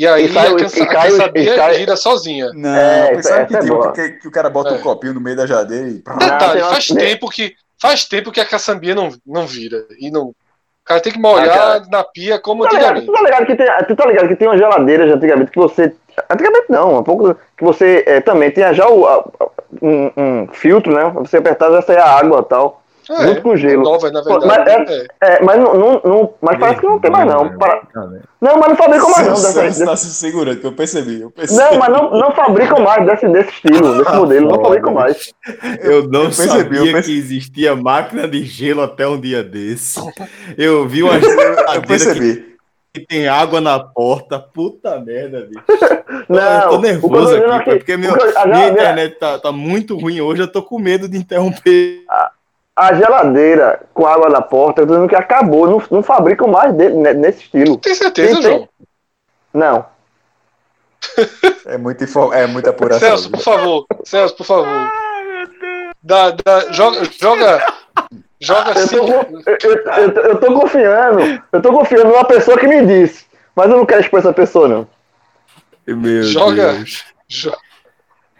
e 0.00 0.06
aí 0.06 0.24
E 0.26 0.32
sai 0.32 0.46
a, 0.46 0.56
cansa, 0.56 0.78
e 0.78 0.82
a 0.82 0.86
cai 0.86 1.10
e 1.34 1.56
cai- 1.56 1.74
gira 1.74 1.96
sozinha. 1.96 2.50
Não, 2.54 2.74
É, 2.74 3.14
pensava 3.14 3.36
essa 3.40 3.46
que 3.46 3.56
é 3.56 3.60
tinha 3.60 3.92
que, 3.92 4.08
que 4.20 4.28
o 4.28 4.30
cara 4.30 4.48
bota 4.48 4.70
É. 4.70 4.72
um 4.72 4.78
copinho 4.80 5.14
no 5.14 5.20
meio 5.20 5.36
da 5.36 5.46
geladeira 5.46 5.88
e. 5.88 5.94
Detalhe, 5.94 6.60
faz 6.60 6.86
tem- 6.86 6.96
tempo 6.96 7.28
que 7.28 7.54
faz 7.80 8.04
tempo 8.06 8.32
que 8.32 8.40
a 8.40 8.44
caçambia 8.46 8.94
não, 8.94 9.10
não 9.26 9.46
vira 9.46 9.84
e 9.98 10.10
não. 10.10 10.28
O 10.28 10.34
cara 10.84 11.00
tem 11.00 11.12
que 11.12 11.18
molhar 11.18 11.76
Ah, 11.76 11.82
na 11.90 12.02
pia 12.02 12.38
como 12.38 12.64
Tá 12.64 12.70
ligado, 12.70 12.96
antigamente. 12.98 13.06
tu, 13.06 13.12
tá 13.12 13.22
ligado 13.22 13.46
que 13.46 13.54
tem, 13.56 13.66
tu 13.86 13.96
tá 13.96 14.06
ligado 14.06 14.28
que 14.28 14.36
tem 14.36 14.48
uma 14.48 14.58
geladeira 14.58 15.06
de 15.06 15.12
antigamente 15.12 15.50
que 15.50 15.58
você. 15.58 15.94
Antigamente 16.28 16.66
não, 16.70 16.98
um 16.98 17.02
pouco. 17.04 17.34
Que 17.56 17.62
você 17.64 18.02
é, 18.06 18.20
também 18.20 18.50
tinha 18.50 18.72
já 18.72 18.88
o, 18.88 19.06
a- 19.06 19.24
um, 19.82 20.10
um 20.16 20.48
filtro, 20.52 20.92
né? 20.94 21.02
Pra 21.02 21.20
você 21.20 21.36
apertar 21.36 21.70
já 21.70 21.82
sair 21.82 21.98
a 21.98 22.06
água 22.18 22.40
e 22.40 22.48
tal. 22.48 22.79
É, 23.10 23.28
junto 23.28 23.42
com 23.42 23.56
gelo. 23.56 23.82
Nova, 23.82 24.10
na 24.10 24.22
Pô, 24.22 24.38
verdade. 24.40 24.64
mas 24.78 24.90
é. 24.90 25.06
É, 25.22 25.42
mas 25.42 25.58
não. 25.60 25.74
não, 25.74 26.00
não- 26.04 26.34
mas 26.40 26.58
parece 26.58 26.80
que 26.80 26.86
não 26.86 26.98
tem 27.00 27.10
mais, 27.10 27.26
não. 27.26 27.58
Para- 27.58 27.82
Não, 28.40 28.56
mas 28.58 28.68
não 28.68 28.76
fabricam 28.76 29.10
mais, 29.10 29.26
não. 29.26 29.34
Dessa, 29.34 29.66
está 29.66 29.96
se 29.96 30.14
segurando, 30.14 30.60
que 30.60 30.66
eu 30.66 30.72
percebi. 30.72 31.20
Eu 31.20 31.30
percebi. 31.30 31.60
não, 31.60 31.78
mas 31.78 31.88
não, 31.90 32.10
não 32.10 32.30
fabricam 32.32 32.80
mais 32.80 33.04
desse, 33.06 33.28
desse 33.28 33.50
estilo, 33.50 33.98
desse 34.04 34.14
modelo. 34.16 34.48
Não 34.48 34.62
fabricam 34.62 34.94
mais. 34.94 35.32
Eu 35.82 36.08
não 36.08 36.20
Eu 36.20 36.26
percebi, 36.26 36.48
sabia 36.48 36.78
eu 36.78 36.92
percebi. 36.92 37.02
que 37.04 37.18
existia 37.18 37.74
máquina 37.76 38.28
de 38.28 38.44
gelo 38.44 38.82
até 38.82 39.06
um 39.08 39.20
dia 39.20 39.42
desse. 39.42 40.00
Eu 40.56 40.86
vi 40.86 41.02
uma 41.02 41.12
Eu 41.74 41.82
percebi. 41.82 42.56
que 42.94 43.06
tem 43.06 43.28
água 43.28 43.60
na 43.60 43.78
porta. 43.78 44.38
Puta 44.38 44.98
merda, 45.00 45.48
bicho. 45.48 45.64
Não, 46.28 46.40
eu 46.62 46.68
tô 46.70 46.78
nervoso 46.80 47.26
dizendo 47.34 47.52
aqui, 47.52 47.54
aqui, 47.54 47.70
pô, 47.70 47.76
porque 47.78 47.96
meu, 47.96 48.12
minha 48.12 48.30
geladeira- 48.32 48.68
internet 48.72 49.16
tá, 49.18 49.38
tá 49.38 49.50
muito 49.52 49.96
ruim 49.98 50.20
hoje. 50.20 50.42
Eu 50.42 50.50
tô 50.50 50.62
com 50.62 50.78
medo 50.78 51.08
de 51.08 51.16
interromper. 51.16 52.04
A 52.80 52.94
geladeira 52.94 53.82
com 53.92 54.06
água 54.06 54.30
na 54.30 54.40
porta, 54.40 54.80
eu 54.80 54.86
tô 54.86 54.94
dizendo 54.94 55.08
que 55.08 55.14
acabou. 55.14 55.68
Não, 55.68 55.82
não 55.90 56.02
fabricam 56.02 56.48
mais 56.48 56.72
dele, 56.72 56.94
né, 56.94 57.12
nesse 57.12 57.40
estilo. 57.42 57.76
Tem 57.76 57.94
certeza, 57.94 58.32
Tem- 58.32 58.42
tem- 58.42 58.52
João? 58.52 58.68
Não. 59.52 59.84
É 61.66 61.76
muita, 61.76 62.04
info- 62.04 62.32
é 62.32 62.46
muita 62.46 62.70
apuração. 62.70 63.00
Celso, 63.08 63.30
por 63.30 63.40
favor. 63.40 63.86
Celso, 64.04 64.34
por 64.36 64.44
favor. 64.46 64.90
Dá, 66.02 66.30
dá, 66.30 66.72
joga, 66.72 67.04
joga, 67.20 67.66
joga 68.40 68.72
Eu 68.80 68.88
tô, 68.88 68.96
eu, 69.06 69.84
eu- 70.06 70.22
eu 70.30 70.38
tô- 70.40 70.54
confiando. 70.60 71.42
Eu 71.52 71.60
tô 71.62 71.72
confiando 71.72 72.08
numa 72.08 72.24
pessoa 72.24 72.58
que 72.58 72.66
me 72.66 72.84
disse. 72.86 73.26
Mas 73.54 73.70
eu 73.70 73.76
não 73.76 73.84
quero 73.86 74.00
expor 74.00 74.20
essa 74.20 74.32
pessoa, 74.32 74.66
não. 74.68 74.88
Meu 75.86 76.22
Joga. 76.22 76.72
Deus. 76.72 77.04
jo- 77.28 77.56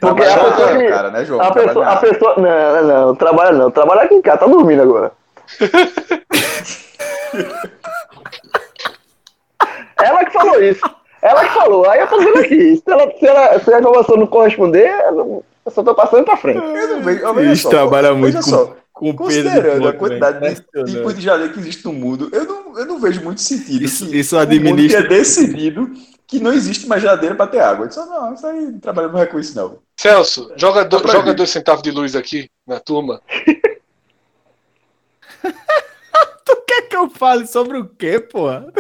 Porque 0.00 0.22
a 0.22 0.26
Trabalha 0.26 0.50
pessoa 0.50 0.72
na 0.72 0.78
que 0.80 0.88
cara, 0.88 1.10
né, 1.10 1.24
João? 1.24 1.40
A 1.42 1.52
pessoa, 1.52 1.86
a 1.86 1.96
pessoa. 1.96 2.34
Não, 2.36 2.82
não, 2.82 3.06
não, 3.06 3.14
trabalha 3.14 3.52
não. 3.52 3.70
Trabalha 3.70 4.02
aqui 4.02 4.14
em 4.14 4.22
casa, 4.22 4.38
tá 4.38 4.46
dormindo 4.46 4.82
agora. 4.82 5.12
ela 9.98 10.24
que 10.24 10.32
falou 10.32 10.62
isso. 10.62 10.80
Ela 11.22 11.44
que 11.44 11.54
falou. 11.54 11.88
Aí 11.88 12.00
eu 12.00 12.06
tô 12.06 12.18
dizendo 12.18 12.38
aqui. 12.38 12.76
Se, 12.76 12.82
ela, 12.90 13.10
se, 13.18 13.26
ela, 13.26 13.60
se 13.60 13.74
a 13.74 13.78
informação 13.80 14.16
não 14.16 14.26
corresponder, 14.26 14.88
eu 15.12 15.44
só 15.70 15.82
tô 15.82 15.94
passando 15.94 16.24
pra 16.24 16.36
frente. 16.36 16.58
Eu 16.64 16.88
não 16.96 17.02
vejo, 17.02 17.26
ó, 17.26 17.32
veja 17.34 17.48
Eles 17.48 17.62
trabalham 17.62 18.16
muito 18.16 18.42
só, 18.42 18.74
Com 18.92 19.14
Considerando 19.14 19.88
a 19.88 19.92
quantidade 19.92 20.40
de 20.40 20.46
Impressionante. 20.52 20.92
tipos 20.96 21.14
de 21.14 21.20
geladeira 21.20 21.52
que 21.52 21.60
existe 21.60 21.84
no 21.84 21.92
mundo, 21.92 22.28
eu 22.32 22.44
não, 22.44 22.78
eu 22.78 22.86
não 22.86 22.98
vejo 22.98 23.22
muito 23.22 23.40
sentido. 23.42 23.84
Isso- 23.84 24.08
que 24.08 24.18
isso 24.18 24.36
o 24.36 24.38
mundo 24.38 24.48
administra- 24.50 24.98
tenha 25.06 25.08
decidido 25.10 25.90
que 26.26 26.38
não 26.38 26.52
existe 26.52 26.86
mais 26.86 27.02
geladeira 27.02 27.34
para 27.34 27.46
ter 27.48 27.60
água. 27.60 27.84
Eu 27.84 27.88
disse, 27.88 28.00
não, 28.00 28.32
isso 28.34 28.46
aí 28.46 28.60
não 28.60 28.78
trabalha 28.78 29.08
não 29.08 29.20
é 29.20 29.26
com 29.26 29.38
isso, 29.38 29.54
não. 29.56 29.78
Celso, 30.04 30.50
joga, 30.56 30.82
do- 30.82 30.98
Tá 31.02 31.12
joga 31.12 31.34
dois 31.34 31.50
centavos 31.50 31.82
de 31.82 31.90
luz 31.90 32.16
aqui 32.16 32.48
na 32.66 32.80
turma. 32.80 33.20
Tu 35.42 36.56
quer 36.66 36.88
que 36.88 36.96
eu 36.96 37.10
fale 37.10 37.46
sobre 37.46 37.76
o 37.76 37.86
quê, 37.86 38.18
porra? 38.18 38.72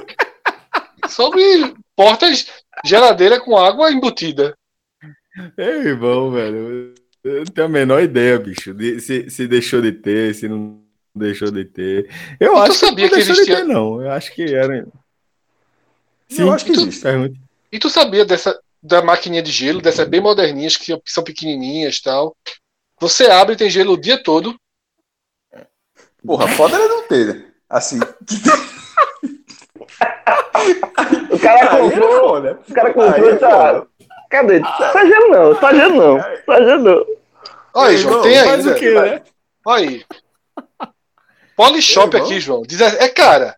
Sobre 1.10 1.74
portas, 1.94 2.46
geladeira 2.86 3.38
com 3.40 3.54
água 3.56 3.90
embutida. 3.92 4.54
Ei, 5.58 5.88
irmão, 5.88 6.30
velho. 6.30 6.94
Eu 7.22 7.38
não 7.40 7.44
tenho 7.44 7.66
a 7.66 7.70
menor 7.70 8.00
ideia, 8.02 8.38
bicho. 8.38 8.72
de- 8.72 8.98
se, 9.00 9.28
se 9.28 9.46
deixou 9.46 9.82
de 9.82 9.92
ter, 9.92 10.34
se 10.34 10.48
não 10.48 10.80
deixou 11.14 11.50
de 11.50 11.64
ter. 11.66 12.08
Eu 12.38 12.56
acho 12.56 12.72
que 12.72 12.78
sabia 12.86 13.04
não 13.06 13.10
que 13.10 13.16
deixou 13.16 13.34
existia- 13.34 13.56
de 13.56 13.62
ter, 13.62 13.68
não. 13.68 14.00
Eu 14.00 14.10
acho 14.12 14.32
que 14.32 14.54
era. 14.54 14.86
Eu 16.38 16.50
acho 16.52 16.64
que 16.64 16.72
tu- 16.72 16.80
existe. 16.80 17.02
Pergunta. 17.02 17.34
E 17.72 17.78
tu 17.78 17.90
sabia 17.90 18.24
dessa 18.24 18.58
da 18.82 19.02
maquininha 19.02 19.42
de 19.42 19.50
gelo, 19.50 19.80
dessas 19.80 20.06
bem 20.08 20.20
moderninhas 20.20 20.76
que 20.76 20.96
são 21.06 21.22
pequenininhas 21.24 21.96
e 21.96 22.02
tal. 22.02 22.36
Você 23.00 23.26
abre 23.26 23.54
e 23.54 23.56
tem 23.58 23.70
gelo 23.70 23.92
o 23.94 24.00
dia 24.00 24.22
todo. 24.22 24.54
Porra, 26.24 26.48
foda 26.48 26.76
era 26.76 26.88
não 26.88 27.02
ter, 27.08 27.34
né? 27.34 27.44
Assim. 27.68 27.98
O 31.30 31.38
cara 31.38 31.58
era 31.60 31.78
comprou. 31.78 32.20
foda. 32.28 32.60
O 32.68 32.74
cara 32.74 32.92
comprou 32.92 33.30
é 33.30 33.34
e 33.34 33.36
tá. 33.38 33.50
foda. 33.50 33.86
Cadê? 34.30 34.60
Tá 34.60 35.06
gelo 35.06 35.28
não, 35.28 35.54
tá 35.56 35.74
gelo 35.74 35.96
não. 35.96 36.18
Tá 36.46 36.62
gelo 36.64 36.82
não. 36.82 37.06
Olha 37.74 37.90
aí, 37.90 37.96
João, 37.96 38.22
tem 38.22 38.44
Faz 38.44 38.66
ainda. 38.66 38.72
o 38.72 38.78
quê, 38.78 38.90
né? 38.94 39.22
Olha 39.66 39.88
aí. 39.88 40.04
Polishop 41.56 42.14
irmão. 42.16 42.26
aqui, 42.28 42.40
João. 42.40 42.62
Diz- 42.62 42.80
É 42.80 43.08
cara. 43.08 43.56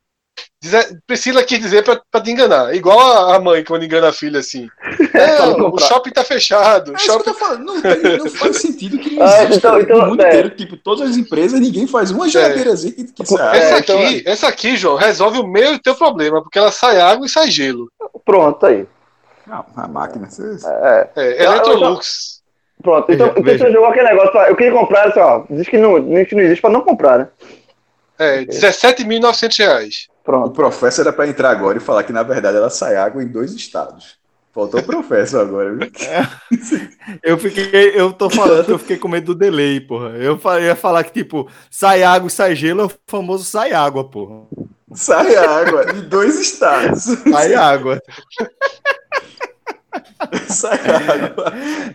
Priscila 1.06 1.42
quis 1.42 1.58
dizer 1.58 1.82
pra, 1.82 2.00
pra 2.10 2.20
te 2.20 2.30
enganar. 2.30 2.72
Igual 2.74 3.00
a, 3.32 3.40
mãe 3.40 3.64
quando 3.64 3.84
engana 3.84 4.10
a 4.10 4.12
filha 4.12 4.38
assim. 4.40 4.68
É, 5.12 5.42
o 5.42 5.78
shopping 5.78 6.10
tá 6.10 6.24
fechado. 6.24 6.92
É 6.92 6.94
que 6.96 7.02
shopping... 7.02 7.24
tô 7.24 7.34
falando. 7.34 7.64
Não, 7.64 7.82
tem- 7.82 8.18
não 8.18 8.30
faz 8.30 8.56
sentido 8.62 8.98
que 8.98 9.10
não 9.14 9.22
Ah, 9.26 9.42
existe 9.44 9.58
então- 9.58 9.70
cara, 9.72 9.82
então, 9.82 9.98
no 9.98 10.06
mundo 10.06 10.22
é. 10.22 10.28
inteiro. 10.28 10.50
Tipo, 10.50 10.76
todas 10.76 11.10
as 11.10 11.16
empresas, 11.16 11.60
ninguém 11.60 11.86
faz 11.86 12.10
uma 12.10 12.28
geladeirazinha 12.28 12.94
que, 12.94 13.04
que 13.04 13.26
sai 13.26 13.58
Essa 13.58 13.66
água. 13.68 13.78
então 13.80 14.02
aqui, 14.02 14.22
essa 14.26 14.48
aqui, 14.48 14.76
João, 14.76 14.96
resolve 14.96 15.38
o 15.38 15.46
meu 15.46 15.72
e 15.72 15.76
o 15.76 15.82
teu 15.82 15.94
problema, 15.94 16.40
porque 16.42 16.58
ela 16.58 16.72
sai 16.72 16.98
água 17.00 17.26
e 17.26 17.28
sai 17.28 17.50
gelo. 17.50 17.90
Pronto, 18.24 18.64
aí. 18.64 18.86
Não, 19.46 19.64
a 19.76 19.86
máquina. 19.88 20.28
É, 20.64 21.08
É, 21.16 21.44
eu- 21.44 21.50
Electrolux. 21.52 22.40
pronto. 22.82 23.12
Então, 23.12 23.26
Veja, 23.26 23.32
então 23.40 23.44
veja. 23.44 23.64
você 23.66 23.72
jogou 23.72 23.88
aquele 23.88 24.08
negócio. 24.08 24.40
Eu 24.40 24.56
queria 24.56 24.72
comprar, 24.72 25.08
assim, 25.08 25.20
ó. 25.20 25.42
Diz 25.50 25.68
que 25.68 25.76
não, 25.76 25.94
que 26.24 26.34
não 26.34 26.42
existe 26.42 26.60
pra 26.62 26.70
não 26.70 26.80
comprar, 26.80 27.18
né? 27.18 27.28
É, 28.18 28.36
R$17.900 28.40 30.08
reais. 30.26 30.46
O 30.46 30.50
Pronto. 30.50 30.54
professor 30.54 31.02
era 31.02 31.12
para 31.12 31.28
entrar 31.28 31.50
agora 31.50 31.78
e 31.78 31.80
falar 31.80 32.02
que, 32.02 32.12
na 32.12 32.22
verdade, 32.22 32.56
ela 32.56 32.70
sai 32.70 32.96
água 32.96 33.22
em 33.22 33.28
dois 33.28 33.52
estados. 33.52 34.20
Faltou 34.52 34.80
o 34.80 34.84
professor 34.84 35.40
agora, 35.40 35.74
viu? 35.74 35.90
Eu 37.22 37.38
fiquei, 37.38 37.98
eu 37.98 38.12
tô 38.12 38.28
falando 38.28 38.68
eu 38.68 38.78
fiquei 38.78 38.98
com 38.98 39.08
medo 39.08 39.34
do 39.34 39.38
delay, 39.38 39.80
porra. 39.80 40.10
Eu 40.10 40.38
ia 40.60 40.76
falar 40.76 41.04
que, 41.04 41.12
tipo, 41.12 41.48
sai 41.70 42.02
água 42.02 42.28
e 42.28 42.30
sai 42.30 42.54
gelo, 42.54 42.82
é 42.82 42.84
o 42.84 42.92
famoso 43.06 43.44
sai 43.44 43.72
água, 43.72 44.08
porra. 44.08 44.46
Sai 44.94 45.34
água 45.36 45.90
em 45.94 46.02
dois 46.02 46.38
estados. 46.38 47.04
Sai 47.04 47.54
água. 47.54 47.98
Sai 50.48 50.78
água. 50.78 51.52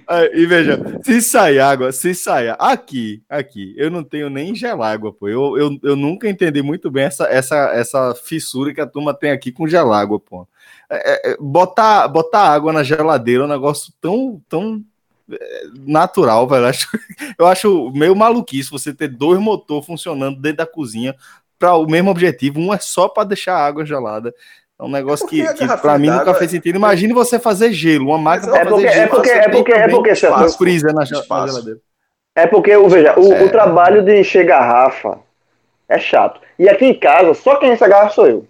Ah, 0.07 0.25
E 0.33 0.45
veja, 0.45 0.79
se 1.03 1.21
sair 1.21 1.59
água, 1.59 1.91
se 1.91 2.13
sair 2.13 2.55
aqui, 2.59 3.23
aqui, 3.29 3.73
eu 3.77 3.89
não 3.89 4.03
tenho 4.03 4.29
nem 4.29 4.53
gelágua, 4.53 5.11
pô. 5.11 5.27
Eu, 5.27 5.57
eu, 5.57 5.79
eu 5.83 5.95
nunca 5.95 6.29
entendi 6.29 6.61
muito 6.61 6.89
bem 6.91 7.05
essa, 7.05 7.25
essa, 7.25 7.71
essa 7.73 8.15
fissura 8.15 8.73
que 8.73 8.81
a 8.81 8.87
turma 8.87 9.13
tem 9.13 9.31
aqui 9.31 9.51
com 9.51 9.67
gelágua, 9.67 10.19
pô. 10.19 10.47
É, 10.89 11.31
é, 11.31 11.37
botar, 11.39 12.07
botar 12.07 12.49
água 12.53 12.71
na 12.71 12.83
geladeira 12.83 13.43
é 13.43 13.45
um 13.45 13.49
negócio 13.49 13.91
tão, 13.99 14.41
tão 14.47 14.83
é, 15.29 15.63
natural, 15.85 16.47
velho. 16.47 16.63
Eu 16.63 16.67
acho, 16.67 16.87
eu 17.39 17.47
acho 17.47 17.91
meio 17.91 18.15
maluquice 18.15 18.71
você 18.71 18.93
ter 18.93 19.09
dois 19.09 19.39
motores 19.39 19.85
funcionando 19.85 20.39
dentro 20.39 20.57
da 20.57 20.65
cozinha 20.65 21.15
para 21.59 21.75
o 21.75 21.87
mesmo 21.87 22.09
objetivo. 22.09 22.59
Um 22.59 22.73
é 22.73 22.79
só 22.79 23.07
para 23.09 23.27
deixar 23.27 23.55
a 23.55 23.65
água 23.65 23.85
gelada. 23.85 24.33
É 24.79 24.83
um 24.83 24.89
negócio 24.89 25.25
porque 25.25 25.41
que, 25.53 25.67
para 25.77 25.97
mim 25.97 26.07
nunca 26.09 26.33
fez 26.35 26.51
sentido. 26.51 26.75
Imagine 26.75 27.11
você 27.13 27.39
fazer 27.39 27.71
gelo, 27.73 28.09
uma 28.09 28.17
máquina 28.17 28.55
É 28.55 28.59
para 28.59 28.69
porque, 28.69 28.85
fazer 28.85 28.97
é 28.97 29.01
gelo. 29.01 29.09
porque, 29.09 29.27
você 29.29 29.33
é 29.35 29.49
porque, 29.49 29.71
é 29.73 29.87
porque, 29.87 30.11
um 30.11 30.15
Celso, 30.15 30.57
freezer 30.57 30.93
na, 30.93 31.03
geladeira. 31.03 31.79
É 32.35 32.45
porque, 32.45 32.77
veja, 32.77 33.19
o, 33.19 33.33
É. 33.33 33.43
o 33.43 33.49
trabalho 33.49 34.03
de 34.03 34.19
encher 34.19 34.45
garrafa 34.45 35.17
é 35.89 35.97
chato. 35.97 36.39
E 36.59 36.69
aqui 36.69 36.85
em 36.85 36.93
casa, 36.93 37.33
só 37.33 37.55
quem 37.55 37.73
enche 37.73 37.87
garrafa 37.87 38.13
sou 38.13 38.27
eu. 38.27 38.47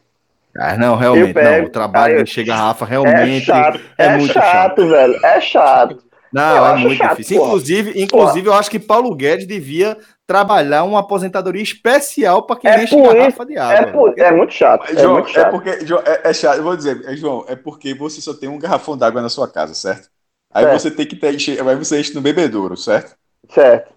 Ah, 0.59 0.75
não, 0.75 0.95
realmente, 0.97 1.33
pego, 1.33 1.61
não. 1.61 1.65
O 1.67 1.69
trabalho 1.69 2.15
eu- 2.15 2.23
de 2.23 2.29
encher 2.29 2.43
garrafa 2.43 2.83
É 2.85 2.89
realmente 2.89 3.45
chato, 3.45 3.79
é, 3.97 4.05
é, 4.07 4.17
muito 4.17 4.33
chato, 4.33 4.45
chato. 4.51 4.89
velho. 4.89 5.25
É 5.25 5.39
chato. 5.39 6.03
Não, 6.33 6.57
Eu 6.57 6.65
é 6.65 6.75
muito 6.77 6.95
chato, 6.97 7.11
difícil. 7.11 7.37
porra. 7.37 7.47
Inclusive, 7.49 8.01
inclusive 8.03 8.47
eu 8.49 8.53
acho 8.53 8.69
que 8.69 8.79
Paulo 8.79 9.15
Guedes 9.15 9.47
devia 9.47 9.97
trabalhar 10.27 10.83
uma 10.83 10.99
aposentadoria 10.99 11.63
especial 11.63 12.43
para 12.45 12.59
quem 12.59 12.69
É 12.71 12.83
enche 12.83 12.97
garrafa 13.01 13.45
de 13.45 13.57
água. 13.57 13.73
É, 13.73 13.85
por- 13.91 14.13
é 14.19 14.31
muito 14.31 14.53
chato. 14.53 14.85
É 14.95 14.95
João, 14.97 15.07
muito 15.07 15.29
é, 15.33 15.43
chato. 15.43 15.45
porque. 15.45 15.85
João, 15.85 16.01
é, 16.05 16.29
é 16.29 16.33
chato, 16.33 16.57
eu 16.57 16.63
vou 16.63 16.75
dizer, 16.75 17.03
é, 17.09 17.15
João, 17.15 17.45
é 17.47 17.55
porque 17.55 17.93
você 17.93 18.21
só 18.21 18.33
tem 18.33 18.49
um 18.49 18.59
garrafão 18.59 18.97
d'água 18.97 19.21
na 19.21 19.29
sua 19.29 19.47
casa, 19.51 19.73
certo? 19.73 20.09
Aí 20.53 20.65
Certo. 20.65 20.77
você 20.79 20.91
tem 20.91 21.07
que 21.07 21.15
ter, 21.15 21.29
aí 21.29 21.75
você 21.75 21.99
enche 21.99 22.13
no 22.13 22.21
bebedouro, 22.21 22.77
certo? 22.77 23.15
Certo. 23.49 23.93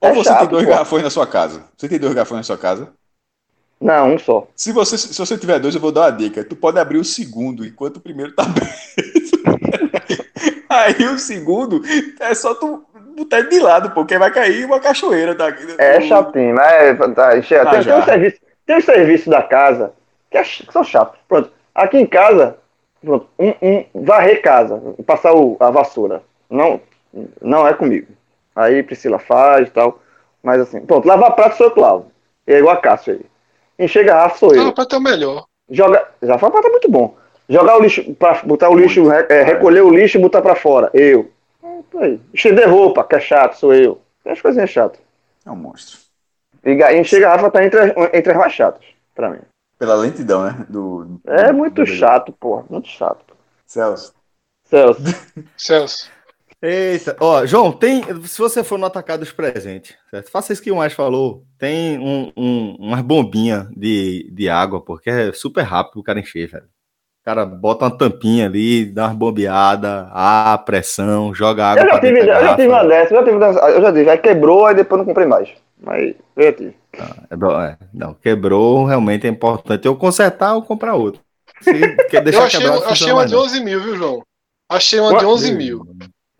Ou 0.00 0.10
É 0.10 0.14
você 0.14 0.34
chato, 0.34 0.48
tem 0.48 0.48
dois 0.48 0.64
pô. 0.64 0.66
garrafões 0.66 1.02
na 1.02 1.10
sua 1.10 1.26
casa? 1.26 1.68
Você 1.76 1.86
tem 1.88 1.98
dois 1.98 2.14
garrafões 2.14 2.38
na 2.40 2.42
sua 2.44 2.56
casa? 2.58 2.94
Não, 3.80 4.14
um 4.14 4.18
só. 4.18 4.46
Se 4.56 4.72
você, 4.72 4.96
se 4.98 5.14
você 5.16 5.36
tiver 5.38 5.60
dois, 5.60 5.74
eu 5.74 5.80
vou 5.80 5.92
dar 5.92 6.02
uma 6.02 6.10
dica. 6.10 6.42
Tu 6.44 6.56
pode 6.56 6.78
abrir 6.78 6.98
o 6.98 7.04
segundo 7.04 7.64
enquanto 7.64 7.98
o 7.98 8.00
primeiro 8.00 8.34
tá 8.34 8.42
aberto. 8.44 8.86
Aí 10.68 11.06
o 11.08 11.18
segundo 11.18 11.82
é 12.20 12.34
só 12.34 12.54
tu 12.54 12.84
botar 13.16 13.38
ele 13.40 13.48
de 13.48 13.58
lado, 13.58 13.90
porque 13.90 14.18
vai 14.18 14.30
cair 14.30 14.64
uma 14.64 14.78
cachoeira. 14.80 15.34
Da, 15.34 15.48
É 15.78 15.98
do- 15.98 16.04
chatinho, 16.06 16.54
mas 16.54 17.14
tá, 17.14 17.36
enche- 17.38 17.56
Ah, 17.56 17.64
tem, 17.64 17.72
tem 17.74 17.82
já. 17.82 17.98
um 17.98 18.04
serviço, 18.04 18.36
tem 18.66 18.76
um 18.76 18.80
serviço 18.80 19.30
da 19.30 19.42
casa 19.42 19.92
que, 20.30 20.38
é, 20.38 20.42
que 20.42 20.72
são 20.72 20.84
chatos. 20.84 21.18
Pronto, 21.28 21.50
aqui 21.74 21.98
em 21.98 22.06
casa, 22.06 22.56
pronto, 23.02 23.26
um, 23.38 23.52
um, 23.62 23.84
varrer 24.04 24.40
casa, 24.42 24.80
passar 25.06 25.32
o- 25.34 25.56
a 25.60 25.70
vassoura. 25.70 26.22
Não, 26.50 26.80
não 27.40 27.66
é 27.66 27.72
comigo. 27.74 28.08
Aí 28.54 28.82
Priscila 28.82 29.18
faz 29.18 29.68
e 29.68 29.70
tal. 29.70 30.00
Mas 30.42 30.60
assim, 30.60 30.80
pronto, 30.80 31.06
lavar 31.08 31.34
prato 31.34 31.56
sou 31.56 31.66
eu 31.66 31.70
que 31.72 31.80
lavo. 31.80 32.12
É 32.46 32.58
igual 32.58 32.74
a 32.76 32.80
Cássio 32.80 33.14
aí. 33.14 33.20
Encher 33.84 34.04
garrafa 34.04 34.38
sou 34.38 34.54
eu. 34.54 34.68
Ah, 34.68 34.72
pra 34.72 34.86
ter 34.86 34.96
o 34.96 35.00
melhor. 35.00 35.44
Joga, 35.68 36.06
já 36.22 36.38
foi 36.38 36.50
prato 36.50 36.68
é 36.68 36.70
muito 36.70 36.88
bom. 36.90 37.16
Jogar 37.48 37.76
o 37.78 37.82
lixo, 37.82 38.14
pra 38.14 38.40
botar 38.44 38.68
o 38.70 38.76
lixo, 38.76 39.10
é, 39.10 39.42
recolher 39.42 39.80
o 39.82 39.90
lixo 39.90 40.16
e 40.18 40.20
botar 40.20 40.40
pra 40.42 40.54
fora. 40.54 40.90
Eu. 40.94 41.30
Aí. 41.98 42.20
Estender 42.32 42.68
roupa, 42.70 43.04
que 43.04 43.16
é 43.16 43.20
chato, 43.20 43.54
sou 43.58 43.74
eu. 43.74 44.00
Tem 44.22 44.32
as 44.32 44.40
coisinhas 44.40 44.70
chatas. 44.70 45.00
É 45.44 45.50
um 45.50 45.56
monstro. 45.56 45.98
E 46.64 46.74
ga- 46.74 46.92
encher 46.96 47.20
garrafa 47.20 47.50
tá 47.50 47.64
entre, 47.64 47.78
as- 47.80 47.92
entre 48.14 48.32
as 48.32 48.38
mais 48.38 48.52
chatas, 48.52 48.84
pra 49.14 49.30
mim. 49.30 49.38
Pela 49.78 49.94
lentidão, 49.94 50.42
né? 50.44 50.66
Do, 50.68 51.04
do- 51.04 51.20
É 51.26 51.48
do- 51.48 51.54
muito 51.54 51.82
do- 51.82 51.86
chato, 51.86 52.32
porra. 52.32 52.64
Muito 52.68 52.88
chato. 52.88 53.36
Celso. 53.66 54.14
Celso. 54.64 55.00
Celso. 55.56 56.10
Eita, 56.62 57.14
ó, 57.20 57.44
João, 57.44 57.70
tem. 57.70 58.02
Se 58.26 58.38
você 58.38 58.64
for 58.64 58.78
no 58.78 58.86
atacado 58.86 59.20
dos 59.20 59.30
presentes, 59.30 59.94
certo? 60.10 60.30
Faça 60.30 60.52
isso 60.54 60.62
que 60.62 60.70
o 60.72 60.76
mais 60.76 60.94
falou. 60.94 61.44
Tem 61.58 61.98
um, 61.98 62.32
um, 62.36 62.76
umas 62.80 63.02
bombinhas 63.02 63.68
de, 63.76 64.28
de 64.32 64.48
água, 64.48 64.80
porque 64.80 65.10
é 65.10 65.32
super 65.32 65.62
rápido 65.62 66.00
o 66.00 66.02
cara 66.02 66.18
encher, 66.18 66.48
velho. 66.48 66.66
O 67.26 67.28
cara 67.28 67.44
bota 67.44 67.84
uma 67.86 67.90
tampinha 67.98 68.46
ali, 68.46 68.84
dá 68.84 69.06
umas 69.06 69.16
bombeadas, 69.16 70.06
a 70.12 70.56
pressão, 70.64 71.34
joga 71.34 71.66
água 71.66 71.82
Eu 71.82 71.88
já 71.88 72.00
tive, 72.00 72.24
da 72.24 72.38
eu 72.38 72.40
já 72.46 72.54
tive 72.54 72.68
uma 72.68 72.84
dessa, 72.84 73.14
eu 73.14 73.18
já 73.18 73.24
tive, 73.24 73.38
dessa- 73.40 73.68
eu 73.68 73.82
já 73.82 73.92
tive. 73.92 74.10
Aí 74.10 74.18
quebrou, 74.18 74.64
aí 74.64 74.76
depois 74.76 74.98
não 75.00 75.04
comprei 75.06 75.26
mais. 75.26 75.48
Mas 75.82 76.14
eu 76.36 76.42
já 76.44 76.52
tive. 76.52 76.76
É 77.28 77.34
bom, 77.34 77.60
é. 77.60 77.76
Não, 77.92 78.14
quebrou, 78.14 78.84
realmente 78.84 79.26
é 79.26 79.30
importante. 79.30 79.84
Eu 79.86 79.96
consertar 79.96 80.54
ou 80.54 80.62
comprar 80.62 80.94
outro. 80.94 81.20
Se 81.60 81.72
quer 82.08 82.22
deixar 82.22 82.42
Eu 82.42 82.44
achei, 82.46 82.60
quebrado, 82.60 82.84
achei 82.84 83.12
uma 83.12 83.26
de 83.26 83.34
não. 83.34 83.40
11 83.42 83.60
mil, 83.64 83.82
viu, 83.82 83.96
João? 83.96 84.22
Achei 84.70 85.00
uma 85.00 85.18
de 85.18 85.24
11 85.26 85.52
mil. 85.52 85.84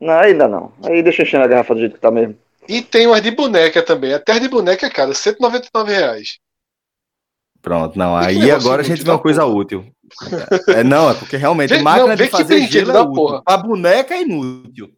Não, 0.00 0.14
ainda 0.14 0.46
não. 0.46 0.70
Aí 0.84 1.02
deixa 1.02 1.22
eu 1.22 1.26
encher 1.26 1.40
a 1.40 1.48
garrafa 1.48 1.74
do 1.74 1.80
jeito 1.80 1.94
que 1.94 2.00
tá 2.00 2.12
mesmo. 2.12 2.36
E 2.68 2.80
tem 2.80 3.08
umas 3.08 3.20
de 3.22 3.32
boneca 3.32 3.82
também. 3.82 4.14
A 4.14 4.20
terra 4.20 4.38
de 4.38 4.48
boneca 4.48 4.86
é 4.86 4.90
cara, 4.90 5.12
199 5.12 5.92
reais. 5.92 6.38
Pronto, 7.60 7.98
não. 7.98 8.16
Aí 8.16 8.48
agora 8.52 8.82
a 8.82 8.84
gente 8.84 9.02
vê 9.02 9.10
uma 9.10 9.18
coisa 9.18 9.44
útil. 9.44 9.84
É, 10.68 10.84
não, 10.84 11.10
é 11.10 11.14
porque 11.14 11.36
realmente 11.36 11.70
Vê- 11.70 11.82
máquina 11.82 12.08
não, 12.08 12.16
vê 12.16 12.24
de 12.24 12.30
que 12.30 12.36
fazer 12.36 12.54
brinquedo 12.60 12.86
gelo 12.86 12.96
é 12.96 13.00
útil. 13.00 13.14
porra. 13.14 13.42
A 13.46 13.56
boneca 13.56 14.14
é 14.14 14.22
inútil. 14.22 14.96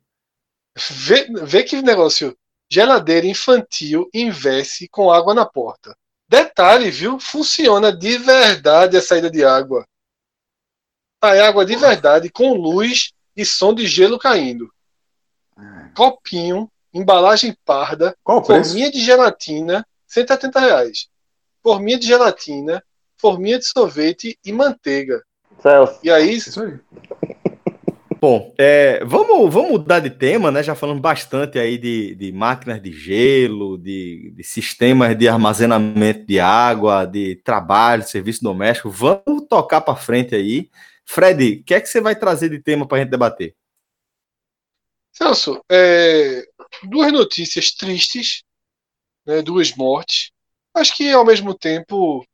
Vê, 0.90 1.26
vê 1.44 1.62
que 1.62 1.80
negócio. 1.82 2.36
Geladeira 2.70 3.26
infantil 3.26 4.08
investe 4.12 4.86
com 4.88 5.10
água 5.10 5.32
na 5.34 5.46
porta. 5.46 5.96
Detalhe, 6.28 6.90
viu? 6.90 7.18
Funciona 7.18 7.90
de 7.90 8.18
verdade 8.18 8.96
a 8.96 9.02
saída 9.02 9.30
de 9.30 9.42
água. 9.44 9.86
Sai 11.24 11.40
água 11.40 11.64
de 11.64 11.74
verdade, 11.74 12.28
com 12.30 12.52
luz 12.52 13.12
e 13.34 13.44
som 13.46 13.72
de 13.74 13.86
gelo 13.86 14.18
caindo. 14.18 14.70
Copinho, 15.96 16.70
embalagem 16.92 17.56
parda, 17.64 18.16
Qual 18.22 18.38
o 18.38 18.42
preço? 18.42 18.70
forminha 18.70 18.90
de 18.90 19.00
gelatina, 19.00 19.86
170 20.06 20.60
reais. 20.60 21.08
Forminha 21.62 21.98
de 21.98 22.06
gelatina, 22.06 22.82
forminha 23.20 23.58
de 23.58 23.66
sorvete 23.66 24.38
e 24.44 24.52
manteiga. 24.52 25.22
Celso. 25.60 25.98
E 26.02 26.10
aí, 26.10 26.36
Isso 26.36 26.62
aí. 26.62 26.78
Bom, 28.20 28.52
é, 28.58 29.04
vamos, 29.04 29.52
vamos 29.52 29.70
mudar 29.70 30.00
de 30.00 30.10
tema, 30.10 30.50
né? 30.50 30.60
Já 30.60 30.74
falamos 30.74 31.00
bastante 31.00 31.56
aí 31.56 31.78
de, 31.78 32.16
de 32.16 32.32
máquinas 32.32 32.82
de 32.82 32.90
gelo, 32.90 33.78
de, 33.78 34.32
de 34.34 34.42
sistemas 34.42 35.16
de 35.16 35.28
armazenamento 35.28 36.26
de 36.26 36.40
água, 36.40 37.04
de 37.04 37.36
trabalho, 37.36 38.02
serviço 38.02 38.42
doméstico. 38.42 38.90
Vamos 38.90 39.46
tocar 39.48 39.80
para 39.82 39.94
frente 39.94 40.34
aí. 40.34 40.68
Fred, 41.04 41.60
o 41.60 41.64
que 41.64 41.74
é 41.74 41.80
que 41.80 41.86
você 41.86 42.00
vai 42.00 42.16
trazer 42.16 42.48
de 42.48 42.58
tema 42.58 42.88
para 42.88 42.98
a 42.98 43.00
gente 43.02 43.10
debater? 43.10 43.54
Celso, 45.12 45.62
é, 45.70 46.44
duas 46.82 47.12
notícias 47.12 47.70
tristes, 47.70 48.42
né, 49.24 49.42
duas 49.42 49.74
mortes, 49.76 50.32
mas 50.74 50.90
que 50.90 51.08
ao 51.10 51.24
mesmo 51.24 51.54
tempo 51.54 52.26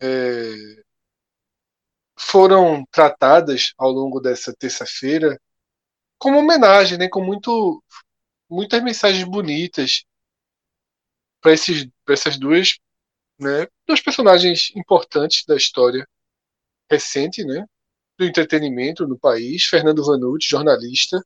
é, 0.00 0.82
foram 2.18 2.84
tratadas 2.90 3.72
ao 3.78 3.90
longo 3.90 4.20
dessa 4.20 4.52
terça-feira 4.54 5.40
como 6.18 6.38
homenagem, 6.38 6.98
né, 6.98 7.08
com 7.08 7.24
muito, 7.24 7.82
muitas 8.50 8.82
mensagens 8.82 9.24
bonitas 9.24 10.04
para 11.40 11.52
essas 11.52 12.38
duas, 12.38 12.78
né, 13.38 13.66
duas 13.86 14.00
personagens 14.00 14.72
importantes 14.76 15.44
da 15.46 15.56
história 15.56 16.06
recente, 16.90 17.44
né, 17.44 17.64
do 18.18 18.24
entretenimento 18.24 19.06
no 19.06 19.18
país, 19.18 19.64
Fernando 19.64 20.04
Vanucci, 20.04 20.48
jornalista, 20.48 21.22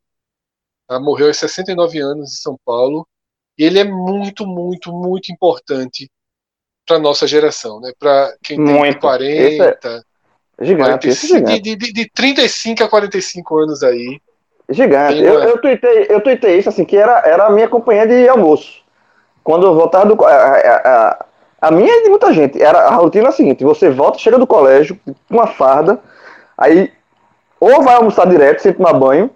ah, 0.89 1.01
morreu 1.01 1.29
aos 1.29 1.39
69 1.39 1.99
anos 2.01 2.33
em 2.35 2.43
São 2.43 2.59
Paulo. 2.65 3.09
E 3.57 3.65
ele 3.65 3.79
é 3.79 3.85
muito, 3.85 4.47
muito, 4.47 4.93
muito 4.93 5.33
importante 5.33 6.11
para 6.87 6.99
nossa 6.99 7.27
geração, 7.27 7.81
né? 7.81 7.93
Para 7.99 8.35
quem 8.43 8.57
tem 8.57 8.75
Muito. 8.75 9.01
40, 9.01 10.05
Gigante, 10.61 11.09
esse 11.09 11.27
é 11.27 11.41
45, 11.41 11.51
gigante. 11.51 11.61
de, 11.61 11.77
de, 11.77 11.93
de 11.93 12.11
35 12.11 12.85
a 12.85 12.89
45 12.89 13.59
anos 13.59 13.83
aí. 13.83 14.21
Gigante. 14.69 15.15
Tem 15.15 15.25
Eu, 15.25 15.41
eu, 15.41 15.61
tuitei, 15.61 16.07
eu 16.09 16.21
tuitei 16.21 16.59
isso 16.59 16.69
assim, 16.69 16.85
que 16.85 16.97
era, 16.97 17.23
era 17.27 17.47
a 17.47 17.51
minha 17.51 17.69
companhia 17.69 18.07
de 18.07 18.29
almoço. 18.29 18.81
Quando 19.43 19.67
eu 19.67 19.75
voltava 19.75 20.07
do. 20.07 20.25
A, 20.25 20.31
a, 20.31 20.77
a, 21.09 21.27
a 21.63 21.71
minha 21.71 21.93
e 21.93 22.03
de 22.05 22.11
muita 22.11 22.33
gente. 22.33 22.63
Era, 22.63 22.87
a 22.87 22.95
rotina 22.95 23.27
é 23.27 23.29
a 23.29 23.33
seguinte: 23.33 23.65
você 23.65 23.91
volta, 23.91 24.19
chega 24.19 24.39
do 24.39 24.47
colégio, 24.47 24.99
com 25.05 25.15
uma 25.31 25.47
farda, 25.47 25.99
aí 26.57 26.93
ou 27.59 27.83
vai 27.83 27.95
almoçar 27.95 28.27
direto, 28.27 28.61
sem 28.61 28.73
tomar 28.73 28.93
banho, 28.93 29.31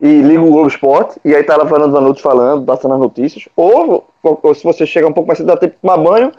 e 0.00 0.20
liga 0.20 0.42
o 0.42 0.50
Globo 0.50 0.68
Esporte, 0.68 1.18
e 1.24 1.34
aí 1.34 1.42
tá 1.42 1.56
lá 1.56 1.66
Fernando 1.66 1.92
Vanucci 1.92 2.22
falando, 2.22 2.66
passando 2.66 2.94
as 2.94 3.00
notícias, 3.00 3.48
ou, 3.56 4.06
ou 4.22 4.54
se 4.54 4.62
você 4.62 4.84
chega 4.84 5.08
um 5.08 5.12
pouco 5.12 5.26
mais 5.26 5.38
cedo, 5.38 5.46
dá 5.46 5.56
tempo 5.56 5.74
de 5.74 5.80
tomar 5.80 5.96
banho 5.96 6.32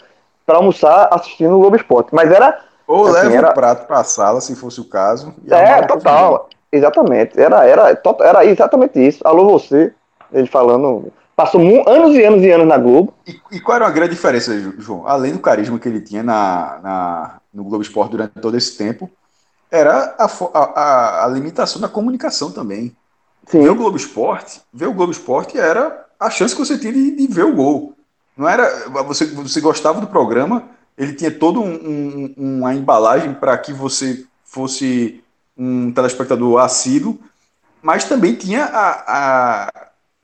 para 0.52 0.58
almoçar 0.58 1.08
assistindo 1.12 1.56
o 1.56 1.60
Globo 1.60 1.78
Esporte. 1.78 2.10
Mas 2.14 2.30
era 2.30 2.60
Ou 2.86 3.08
Assim, 3.08 3.28
leva 3.30 3.36
era- 3.36 3.50
o 3.52 3.54
prato 3.54 3.88
pra 3.88 4.04
sala, 4.04 4.42
se 4.42 4.54
fosse 4.54 4.82
o 4.82 4.86
caso. 4.86 5.34
É, 5.50 5.82
total. 5.84 6.50
Exatamente. 6.70 7.40
Era, 7.40 7.66
era, 7.66 8.02
era 8.20 8.46
exatamente 8.46 9.00
isso. 9.00 9.26
Alô, 9.26 9.46
você. 9.46 9.94
Ele 10.34 10.48
falando. 10.48 11.12
Passou 11.36 11.62
anos 11.90 12.16
e 12.16 12.24
anos 12.24 12.44
e 12.44 12.52
anos 12.52 12.68
na 12.68 12.78
Globo. 12.78 13.14
E, 13.26 13.40
e 13.54 13.60
qual 13.62 13.78
era 13.78 13.88
a 13.88 13.92
grande 13.92 14.12
diferença, 14.12 14.54
João? 14.78 15.08
Além 15.08 15.32
do 15.34 15.40
carisma 15.40 15.80
que 15.80 15.88
ele 15.88 16.02
tinha 16.02 16.22
na, 16.22 16.80
na- 16.84 17.38
no 17.54 17.64
Globo 17.64 17.82
Esporte 17.82 18.12
durante 18.12 18.34
todo 18.42 18.56
esse 18.58 18.78
tempo, 18.78 19.10
era 19.72 20.16
a, 20.20 20.26
a, 20.26 20.60
a- 20.60 21.26
a 21.26 21.28
limitação 21.30 21.82
da 21.82 21.88
comunicação 21.88 22.52
também. 22.52 22.96
Sim. 23.48 23.64
Ver 23.64 23.70
o 23.70 23.76
Globo 23.76 23.98
Esporte, 23.98 24.62
ver 24.74 24.88
o 24.88 24.94
Globo 24.94 25.12
Esporte 25.12 25.58
era 25.58 26.06
a 26.20 26.30
chance 26.30 26.54
que 26.56 26.64
você 26.64 26.78
tinha 26.78 26.94
de, 26.94 27.16
de 27.16 27.28
ver 27.34 27.46
o 27.46 27.56
gol. 27.56 27.94
Não 28.38 28.48
era. 28.48 28.90
Você, 29.06 29.26
você 29.26 29.60
gostava 29.62 30.00
do 30.02 30.08
programa, 30.08 30.64
ele 30.98 31.14
tinha 31.14 31.32
toda 31.32 31.60
um, 31.60 31.74
um- 31.74 32.34
uma 32.38 32.74
embalagem 32.74 33.34
para 33.34 33.58
que 33.58 33.74
você 33.74 34.26
fosse 34.46 35.24
um 35.58 35.92
telespectador 35.92 36.60
assíduo, 36.60 37.20
mas 37.82 38.04
também 38.06 38.36
tinha 38.36 38.66
a, 38.66 39.04
a, 39.66 39.72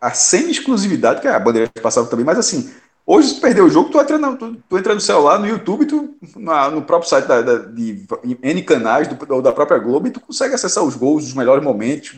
a 0.02 0.12
semi-exclusividade, 0.12 1.22
que 1.22 1.28
a 1.28 1.40
bandeira 1.40 1.70
passava 1.82 2.08
também, 2.08 2.26
mas 2.26 2.38
assim. 2.38 2.72
Hoje, 3.10 3.30
se 3.30 3.36
tu 3.36 3.42
perder 3.42 3.62
o 3.62 3.70
jogo, 3.70 3.90
tu 3.90 3.98
entra, 4.02 4.18
no, 4.18 4.36
tu, 4.36 4.58
tu 4.68 4.78
entra 4.78 4.94
no 4.94 5.00
celular, 5.00 5.40
no 5.40 5.48
YouTube, 5.48 5.86
tu, 5.86 6.16
na- 6.36 6.70
no 6.70 6.82
próprio 6.82 7.10
site 7.10 7.26
da, 7.26 7.42
da- 7.42 7.58
de 7.60 8.06
N 8.44 8.62
canais 8.64 9.08
do, 9.08 9.42
da 9.42 9.54
própria 9.54 9.80
Globo, 9.80 10.08
e 10.08 10.12
tu 10.12 10.20
consegue 10.20 10.54
acessar 10.54 10.84
os 10.84 10.94
gols, 10.98 11.24
os 11.24 11.34
melhores 11.34 11.64
momentos, 11.64 12.18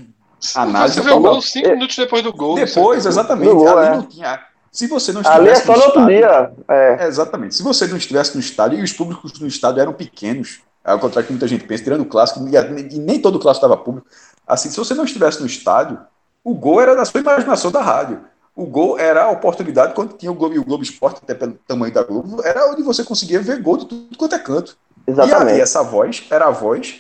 análise. 0.56 0.96
Você 0.96 1.02
vê 1.02 1.12
o 1.12 1.20
gol 1.20 1.40
cinco 1.44 1.70
minutos 1.70 1.96
depois 1.96 2.24
do 2.24 2.34
gol. 2.34 2.56
depois, 2.56 3.06
exatamente. 3.06 3.54
Gol, 3.54 3.78
ali 3.78 3.88
é. 3.88 3.96
não 3.98 4.06
tinha. 4.08 4.40
Se 4.72 4.88
você 4.88 5.12
não 5.12 5.22
Ali 5.26 5.50
é 5.50 5.54
estivesse 5.54 5.66
só 5.66 5.74
no 5.74 5.80
outro 5.86 6.00
estádio- 6.12 6.18
dia. 6.18 6.52
É. 6.70 7.08
Exatamente. 7.08 7.56
Se 7.56 7.64
você 7.64 7.88
não 7.88 7.98
estivesse 7.98 8.34
no 8.36 8.40
estádio, 8.40 8.80
e 8.80 8.84
os 8.84 8.94
públicos 8.94 9.40
no 9.40 9.48
estádio 9.48 9.82
eram 9.82 9.94
pequenos, 9.94 10.60
ao 10.84 11.00
contrário 11.00 11.26
que 11.28 11.34
muita 11.34 11.48
gente 11.48 11.66
pensa, 11.66 11.84
tirando 11.84 12.02
o 12.02 12.06
clássico, 12.06 12.40
e, 12.48 13.00
nem 13.00 13.20
todo 13.20 13.36
o 13.36 13.40
clássico 13.40 13.66
estava 13.66 13.82
público. 13.82 14.08
Assim, 14.48 14.70
se 14.70 14.78
você 14.78 14.94
não 14.94 15.04
estivesse 15.04 15.40
no 15.42 15.46
estádio, 15.48 15.98
o 16.44 16.54
gol 16.54 16.82
era 16.82 16.96
da 16.96 17.06
sua 17.06 17.20
imaginação 17.20 17.72
da 17.72 17.82
rádio. 17.82 18.22
O 18.56 18.66
gol 18.66 19.00
era 19.00 19.24
a 19.24 19.30
oportunidade, 19.32 19.94
quando 19.94 20.14
tinha 20.18 20.32
o 20.32 20.36
Globo 20.36 20.56
e 20.56 20.60
o 20.60 20.66
Globo 20.66 20.84
Esporte, 20.84 21.20
até 21.24 21.34
pelo 21.34 21.54
tamanho 21.68 21.94
da 21.94 22.04
Globo, 22.04 22.42
era 22.44 22.70
onde 22.70 22.82
você 22.84 23.04
conseguia 23.04 23.40
ver 23.42 23.62
gol 23.62 23.78
de 23.78 23.86
tudo 23.86 24.18
quanto 24.18 24.36
é 24.36 24.40
canto. 24.40 24.76
E, 25.08 25.12
a- 25.12 25.14
e 25.14 25.28
Exatamente. 25.28 25.62
essa 25.62 25.82
voz 25.82 26.24
era 26.30 26.48
a 26.48 26.52
voz 26.52 26.96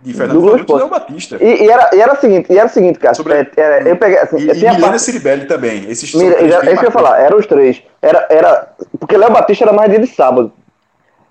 de 0.00 0.12
Do 0.12 0.18
Fernando 0.18 0.40
Vanucci 0.40 0.72
e. 0.72 0.88
Batista. 0.88 1.36
E, 1.40 1.64
e 1.64 1.70
era, 1.70 1.90
e 1.92 2.00
era 2.00 2.12
o 2.12 2.16
seguinte, 2.16 2.52
e 2.52 2.56
era 2.58 2.66
o 2.66 2.70
seguinte, 2.70 2.98
cara. 2.98 3.14
Sobre- 3.14 3.34
é, 3.34 3.50
é, 3.56 3.82
eu 3.90 3.96
peguei 3.96 4.18
assim, 4.18 4.36
E, 4.38 4.54
tinha 4.54 4.72
Milena 4.74 4.98
Ciribelli 4.98 5.46
também. 5.46 5.90
Esses 5.90 6.14
Mira, 6.14 6.36
é 6.40 6.46
isso 6.46 6.60
que 6.60 6.68
eu 6.78 6.82
ia 6.84 6.90
falar, 6.90 7.20
eram 7.20 7.38
os 7.38 7.46
três. 7.46 7.82
Era, 8.00 8.26
era, 8.30 8.68
porque 8.98 9.16
Léo 9.16 9.30
Batista 9.32 9.64
era 9.64 9.72
mais 9.72 9.90
dia 9.90 9.98
de 9.98 10.06
sábado. 10.06 10.52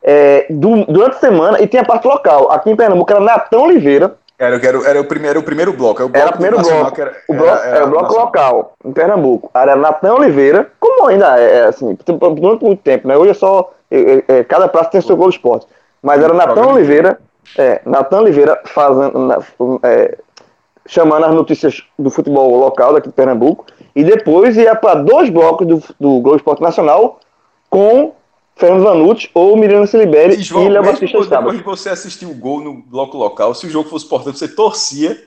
É, 0.04 0.46
du- 0.50 0.86
durante 0.86 1.16
a 1.16 1.20
semana, 1.20 1.62
e 1.62 1.68
tinha 1.68 1.82
a 1.82 1.86
parte 1.86 2.06
local. 2.08 2.52
Aqui 2.52 2.70
em 2.70 2.76
Pernambuco 2.76 3.12
era 3.12 3.20
Natão 3.20 3.64
Oliveira, 3.64 4.16
Era, 4.40 4.56
era, 4.58 4.90
era, 4.90 5.02
o 5.02 5.06
primeiro, 5.06 5.32
era 5.32 5.40
o 5.40 5.44
primeiro 5.44 5.74
bloco. 5.74 6.00
Era 6.02 6.06
o 6.06 6.10
bloco 6.10 6.18
era 6.22 6.30
o 6.30 6.32
primeiro 6.34 6.58
bloco. 6.62 7.02
era- 7.02 7.12
o 7.28 7.34
era- 7.34 7.42
bloco, 7.44 7.58
era 7.64 7.76
era 7.76 7.86
o 7.86 7.90
bloco 7.90 8.14
local, 8.14 8.74
em 8.86 8.92
Pernambuco. 8.92 9.50
Era 9.54 9.76
Natão 9.76 10.16
Oliveira, 10.18 10.68
como 10.80 11.08
ainda 11.08 11.40
é, 11.40 11.58
é, 11.60 11.64
assim, 11.66 11.96
por- 11.96 12.36
muito 12.36 12.76
tempo, 12.78 13.08
né? 13.08 13.18
Hoje 13.18 13.32
é 13.32 13.34
só. 13.34 13.72
é, 13.90 14.24
é, 14.28 14.44
cada 14.44 14.68
praça 14.68 14.92
tem 14.92 15.02
seu 15.02 15.16
gol 15.18 15.30
esporte. 15.30 15.66
Mas 16.04 16.22
era 16.22 16.34
programa. 16.34 16.74
Oliveira, 16.74 17.20
é, 17.58 17.82
Natão 17.86 18.20
Oliveira 18.22 18.60
fazendo, 18.66 19.20
na- 19.20 19.40
é, 19.84 20.18
chamando 20.86 21.26
as 21.26 21.34
notícias 21.36 21.84
do 21.98 22.10
futebol 22.10 22.58
local 22.58 22.94
daqui 22.94 23.10
de 23.10 23.14
Pernambuco. 23.14 23.66
E 23.96 24.04
depois 24.04 24.56
ia 24.58 24.76
para 24.76 25.02
dois 25.02 25.30
blocos 25.30 25.68
do, 25.68 25.78
do 26.00 26.20
Globo 26.22 26.36
Esporte 26.38 26.62
Nacional 26.62 27.20
com 27.70 28.14
Fernando 28.56 28.84
Vanucci 28.84 29.30
ou 29.34 29.56
Miriam 29.58 29.86
Siliberi 29.86 30.36
E, 30.40 30.70
Léo 30.70 30.84
Batista 30.84 31.06
depois 31.06 31.28
sábado. 31.28 31.56
de 31.58 31.64
você 31.64 31.90
assistir 31.90 32.26
o 32.26 32.34
gol 32.34 32.60
no 32.62 32.74
bloco 32.82 33.18
local, 33.18 33.54
se 33.54 33.68
o 33.68 33.70
jogo 33.70 33.90
fosse 33.90 34.06
importante, 34.06 34.40
você 34.40 34.48
torcia 34.48 35.18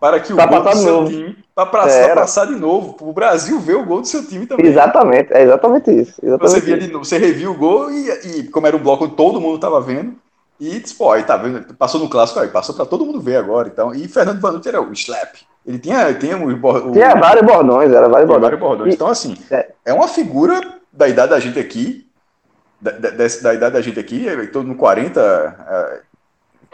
para 0.00 0.20
que 0.20 0.32
o 0.32 0.36
Pra 0.36 0.46
gol 0.46 0.62
do 0.62 0.76
seu 0.76 0.92
novo. 0.92 1.08
time 1.10 1.36
para 1.54 1.66
passar, 1.66 2.46
de 2.46 2.54
novo, 2.54 2.94
para 2.94 3.06
o 3.06 3.12
Brasil 3.12 3.58
ver 3.58 3.74
o 3.76 3.84
gol 3.84 4.00
do 4.00 4.06
seu 4.06 4.24
time 4.24 4.46
também. 4.46 4.64
Exatamente, 4.66 5.32
é 5.32 5.42
exatamente 5.42 5.90
isso. 5.90 6.14
Exatamente 6.22 6.52
Você 6.52 6.60
via 6.60 6.76
isso. 6.76 6.86
de 6.86 6.92
novo, 6.92 7.04
você 7.04 7.18
revia 7.18 7.50
o 7.50 7.54
gol 7.54 7.90
e, 7.90 8.08
e 8.38 8.42
como 8.44 8.66
era 8.66 8.76
um 8.76 8.80
bloco 8.80 9.08
que 9.08 9.16
todo 9.16 9.40
mundo 9.40 9.56
estava 9.56 9.80
vendo, 9.80 10.14
e 10.60 10.80
pô, 10.96 11.12
aí 11.12 11.22
tá 11.22 11.36
vendo, 11.36 11.74
passou 11.74 12.00
no 12.00 12.08
clássico, 12.10 12.40
aí 12.40 12.48
passou 12.48 12.74
para 12.74 12.84
todo 12.86 13.04
mundo 13.06 13.20
ver 13.20 13.36
agora, 13.36 13.68
então. 13.68 13.94
E 13.94 14.08
Fernando 14.08 14.40
Vanucci 14.40 14.68
era 14.68 14.80
o 14.80 14.92
slap. 14.92 15.36
Ele 15.66 15.78
tinha, 15.78 16.12
tinha 16.14 16.36
um, 16.36 16.46
o, 16.52 16.92
Tinha 16.92 17.14
vários 17.14 17.46
bordões, 17.46 17.92
era 17.92 18.08
vários 18.08 18.26
bordões. 18.28 18.40
vários 18.42 18.60
bordões. 18.60 18.90
E- 18.92 18.94
Então, 18.94 19.06
assim, 19.08 19.36
É. 19.50 19.70
é 19.84 19.92
uma 19.92 20.08
figura 20.08 20.78
da 20.92 21.06
idade 21.08 21.30
da 21.30 21.38
gente 21.40 21.58
aqui, 21.58 22.08
da, 22.80 22.90
da, 22.92 23.10
da 23.10 23.54
idade 23.54 23.72
da 23.74 23.80
gente 23.80 24.00
aqui, 24.00 24.24
todo 24.52 24.66
mundo 24.66 24.78
40, 24.78 25.20
é, 25.20 26.00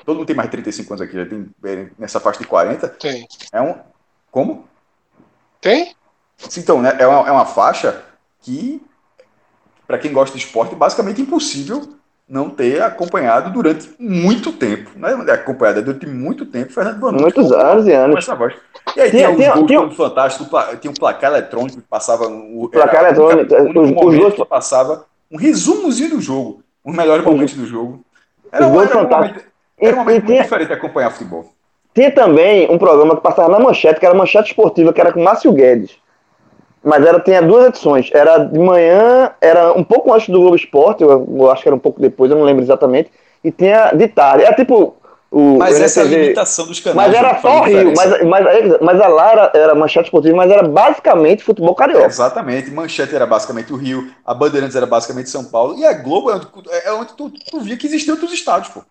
todo 0.04 0.16
mundo 0.18 0.26
tem 0.26 0.36
mais 0.36 0.48
de 0.48 0.52
35 0.52 0.92
anos 0.94 1.00
aqui, 1.02 1.16
já 1.16 1.26
tem 1.26 1.50
é, 1.64 1.86
nessa 1.98 2.20
faixa 2.20 2.38
de 2.38 2.46
40. 2.46 2.88
Tem. 2.88 3.26
É 3.52 3.60
um. 3.60 3.74
Como? 4.30 4.66
Tem? 5.60 5.94
Então, 6.56 6.80
né, 6.82 6.96
é, 6.98 7.06
uma, 7.06 7.28
é 7.28 7.32
uma 7.32 7.46
faixa 7.46 8.02
que, 8.40 8.82
para 9.86 9.98
quem 9.98 10.12
gosta 10.12 10.36
de 10.36 10.44
esporte, 10.44 10.74
é 10.74 10.76
basicamente 10.78 11.20
impossível 11.22 11.96
não 12.28 12.48
ter 12.48 12.80
acompanhado 12.82 13.50
durante 13.52 13.90
muito 13.98 14.50
tempo. 14.52 14.90
Não 14.96 15.08
é 15.08 15.32
acompanhado, 15.32 15.80
é 15.80 15.82
durante 15.82 16.06
muito 16.06 16.46
tempo 16.46 16.72
Fernando 16.72 17.00
Vanucci. 17.00 17.22
Muitos 17.22 17.52
anos 17.52 17.86
e 17.86 17.92
anos. 17.92 18.16
essa 18.18 18.34
voz. 18.34 18.54
E 18.96 19.00
aí 19.00 19.10
Tinha- 19.10 19.34
tinha, 19.34 19.52
gols 19.54 19.66
tinha- 19.66 19.80
todos 19.80 19.96
fantásticos, 19.96 20.48
pla- 20.48 20.76
tinha 20.76 20.90
um 20.90 20.94
placar 20.94 21.30
eletrônico 21.30 21.76
que 21.80 21.88
passava 21.88 22.26
o 22.26 22.68
Placar 22.70 23.04
eletrônico, 23.04 23.54
único 23.80 24.06
os- 24.06 24.14
os 24.14 24.20
gols- 24.20 24.34
que 24.34 24.44
passava 24.44 25.04
um 25.30 25.36
resumozinho 25.36 26.10
do 26.10 26.20
jogo, 26.20 26.62
os 26.84 26.94
melhores 26.94 27.24
momentos 27.24 27.54
do 27.54 27.66
jogo. 27.66 28.04
Era, 28.52 28.66
um- 28.68 28.80
era 28.80 28.98
um 28.98 29.08
momento, 29.08 29.40
era 29.78 29.96
um 29.96 30.00
E- 30.00 30.04
momento 30.04 30.08
e 30.08 30.12
muito 30.20 30.26
tinha- 30.26 30.42
diferente 30.42 30.68
de 30.68 30.74
acompanhar 30.74 31.10
futebol. 31.10 31.50
Tinha 31.94 32.10
também 32.10 32.70
um 32.70 32.78
programa 32.78 33.16
que 33.16 33.22
passava 33.22 33.48
na 33.48 33.58
manchete, 33.60 34.00
que 34.00 34.06
era 34.06 34.14
manchete 34.14 34.50
esportiva, 34.50 34.92
que 34.92 35.00
era 35.00 35.12
com 35.12 35.22
Márcio 35.22 35.52
Guedes. 35.52 35.96
Mas 36.84 37.04
era, 37.04 37.18
tinha 37.20 37.40
duas 37.40 37.66
edições. 37.66 38.10
Era 38.12 38.38
de 38.38 38.58
manhã, 38.58 39.30
era 39.40 39.72
um 39.72 39.82
pouco 39.82 40.12
antes 40.12 40.28
do 40.28 40.38
Globo 40.38 40.54
Esporte, 40.54 41.02
eu, 41.02 41.10
eu 41.10 41.50
acho 41.50 41.62
que 41.62 41.68
era 41.68 41.74
um 41.74 41.78
pouco 41.78 42.00
depois, 42.00 42.30
eu 42.30 42.36
não 42.36 42.44
lembro 42.44 42.62
exatamente. 42.62 43.10
E 43.42 43.50
tinha 43.50 43.90
de 43.92 44.06
tarde. 44.08 44.44
Era 44.44 44.54
tipo 44.54 44.94
o. 45.34 45.58
Mas 45.58 45.78
o 45.78 45.82
essa 45.82 46.00
é 46.00 46.02
a 46.02 46.06
limitação 46.06 46.66
dos 46.66 46.78
canais. 46.78 47.10
Mas 47.10 47.18
era 47.18 47.32
não 47.32 47.40
só 47.40 47.60
o 47.60 47.64
Rio, 47.64 47.92
mas, 47.96 48.22
mas, 48.22 48.80
mas 48.80 49.00
a 49.00 49.08
lá 49.08 49.50
era, 49.52 49.74
manchete 49.74 50.06
esportiva, 50.06 50.36
mas 50.36 50.50
era 50.50 50.62
basicamente 50.62 51.42
futebol 51.42 51.74
carioca. 51.74 52.06
Exatamente, 52.06 52.70
Manchete 52.70 53.14
era 53.14 53.26
basicamente 53.26 53.72
o 53.72 53.76
Rio, 53.76 54.10
a 54.24 54.32
Bandeirantes 54.32 54.76
era 54.76 54.86
basicamente 54.86 55.28
São 55.28 55.44
Paulo, 55.44 55.76
e 55.76 55.84
a 55.84 55.92
Globo 55.92 56.30
é 56.30 56.34
onde, 56.34 56.46
é 56.84 56.92
onde 56.92 57.12
tu, 57.14 57.30
tu 57.50 57.60
via 57.60 57.76
que 57.76 57.86
existiam 57.86 58.14
outros 58.14 58.32
estádios, 58.32 58.72
pô. 58.72 58.82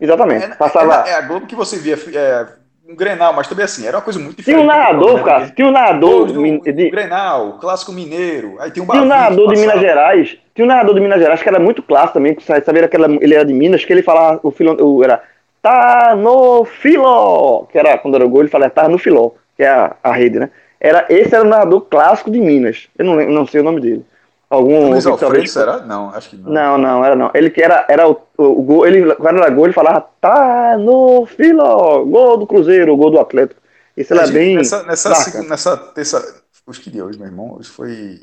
Exatamente. 0.00 0.44
É, 0.44 0.54
Passava. 0.54 1.08
é, 1.08 1.10
é 1.10 1.14
a 1.14 1.22
Globo 1.22 1.46
que 1.46 1.56
você 1.56 1.76
via 1.76 1.98
é, 2.14 2.46
um 2.88 2.96
Grenal, 2.96 3.34
mas 3.34 3.46
também 3.46 3.64
assim, 3.66 3.86
era 3.86 3.98
uma 3.98 4.02
coisa 4.02 4.18
muito 4.18 4.42
Tinha 4.42 4.56
diferente. 4.56 4.64
um 4.64 4.66
narrador, 4.66 5.14
né? 5.18 5.22
cara. 5.22 5.50
Tinha 5.50 5.68
um 5.68 5.70
narrador 5.70 6.26
do, 6.26 6.32
do, 6.32 6.72
de, 6.72 6.90
Grenal, 6.90 7.58
Clássico 7.60 7.92
Mineiro, 7.92 8.56
aí 8.58 8.70
tem 8.70 8.82
um 8.82 8.86
Tinha 8.86 9.02
um 9.02 9.06
narrador 9.06 9.52
de. 9.52 9.60
Minas 9.60 9.80
Gerais. 9.80 10.38
Tinha 10.54 10.64
um 10.64 10.68
narrador 10.68 10.94
de 10.94 11.00
Minas 11.02 11.20
Gerais 11.20 11.42
que 11.42 11.48
era 11.48 11.58
muito 11.58 11.82
clássico 11.82 12.14
também, 12.14 12.34
que 12.34 12.42
sa- 12.42 12.60
sabia 12.62 12.88
que 12.88 12.96
era- 12.96 13.12
ele 13.20 13.34
era 13.34 13.44
de 13.44 13.52
Minas, 13.52 13.84
que 13.84 13.92
ele 13.92 14.02
falava, 14.02 14.40
o 14.42 14.50
filho, 14.50 14.74
o, 14.82 15.04
era 15.04 15.22
tá 15.60 16.16
no 16.16 16.64
filó, 16.64 17.64
que 17.70 17.78
era 17.78 17.98
quando 17.98 18.14
era 18.14 18.24
o 18.24 18.28
gol, 18.28 18.40
ele 18.40 18.48
falava 18.48 18.70
tá 18.70 18.88
no 18.88 18.96
filó, 18.96 19.32
que 19.56 19.62
é 19.62 19.68
a, 19.68 19.94
a 20.02 20.12
rede, 20.12 20.38
né? 20.38 20.50
Era, 20.80 21.04
esse 21.10 21.34
era 21.34 21.44
o 21.44 21.48
narrador 21.48 21.82
clássico 21.82 22.30
de 22.30 22.40
Minas. 22.40 22.88
Eu 22.96 23.04
não, 23.04 23.16
lembro- 23.16 23.34
não 23.34 23.46
sei 23.46 23.60
o 23.60 23.64
nome 23.64 23.80
dele. 23.80 24.04
Algum. 24.50 24.90
Luiz 24.90 25.06
Alfredo, 25.06 25.46
será? 25.46 25.80
Não, 25.80 26.08
acho 26.10 26.30
que 26.30 26.36
não. 26.36 26.50
Não, 26.50 26.78
não, 26.78 27.04
era 27.04 27.14
não. 27.14 27.30
Ele 27.34 27.50
que 27.50 27.62
era, 27.62 27.84
era 27.88 28.08
o, 28.08 28.18
o, 28.38 28.44
o 28.44 28.62
gol, 28.62 28.86
ele, 28.86 29.14
quando 29.16 29.38
era 29.38 29.50
gol, 29.50 29.66
ele 29.66 29.74
falava 29.74 30.00
tá 30.20 30.78
no 30.78 31.26
filó, 31.26 32.02
gol 32.04 32.38
do 32.38 32.46
Cruzeiro, 32.46 32.96
gol 32.96 33.10
do 33.10 33.20
Atlético. 33.20 33.60
Isso 33.94 34.14
era 34.14 34.26
bem. 34.26 34.56
Nessa, 34.56 34.82
nessa, 34.84 35.42
nessa 35.42 35.76
terça. 35.76 36.42
Hoje 36.66 36.80
que 36.80 36.90
dia 36.90 37.04
hoje, 37.04 37.18
meu 37.18 37.26
irmão? 37.26 37.56
Hoje 37.58 37.68
foi 37.68 38.20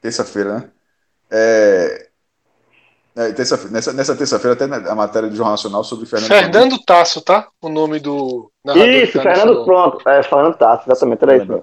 terça-feira, 0.00 0.54
né? 0.54 0.64
É, 1.30 2.08
é, 3.16 3.32
terça, 3.32 3.68
nessa 3.68 3.92
nessa 3.92 4.16
terça-feira, 4.16 4.54
até 4.54 4.64
a 4.64 4.94
matéria 4.94 5.28
do 5.28 5.36
Jornal 5.36 5.52
Nacional 5.52 5.84
sobre 5.84 6.06
Fernando. 6.06 6.28
Fernando 6.28 6.84
Tasso, 6.84 7.20
tá? 7.20 7.48
O 7.60 7.68
nome 7.68 7.98
do. 8.00 8.50
Isso, 8.64 9.20
Fernando 9.20 9.64
Pronto. 9.66 10.08
É, 10.08 10.22
Fernando 10.22 10.56
Tassi, 10.56 10.84
exatamente, 10.86 11.22
era 11.24 11.36
isso. 11.36 11.62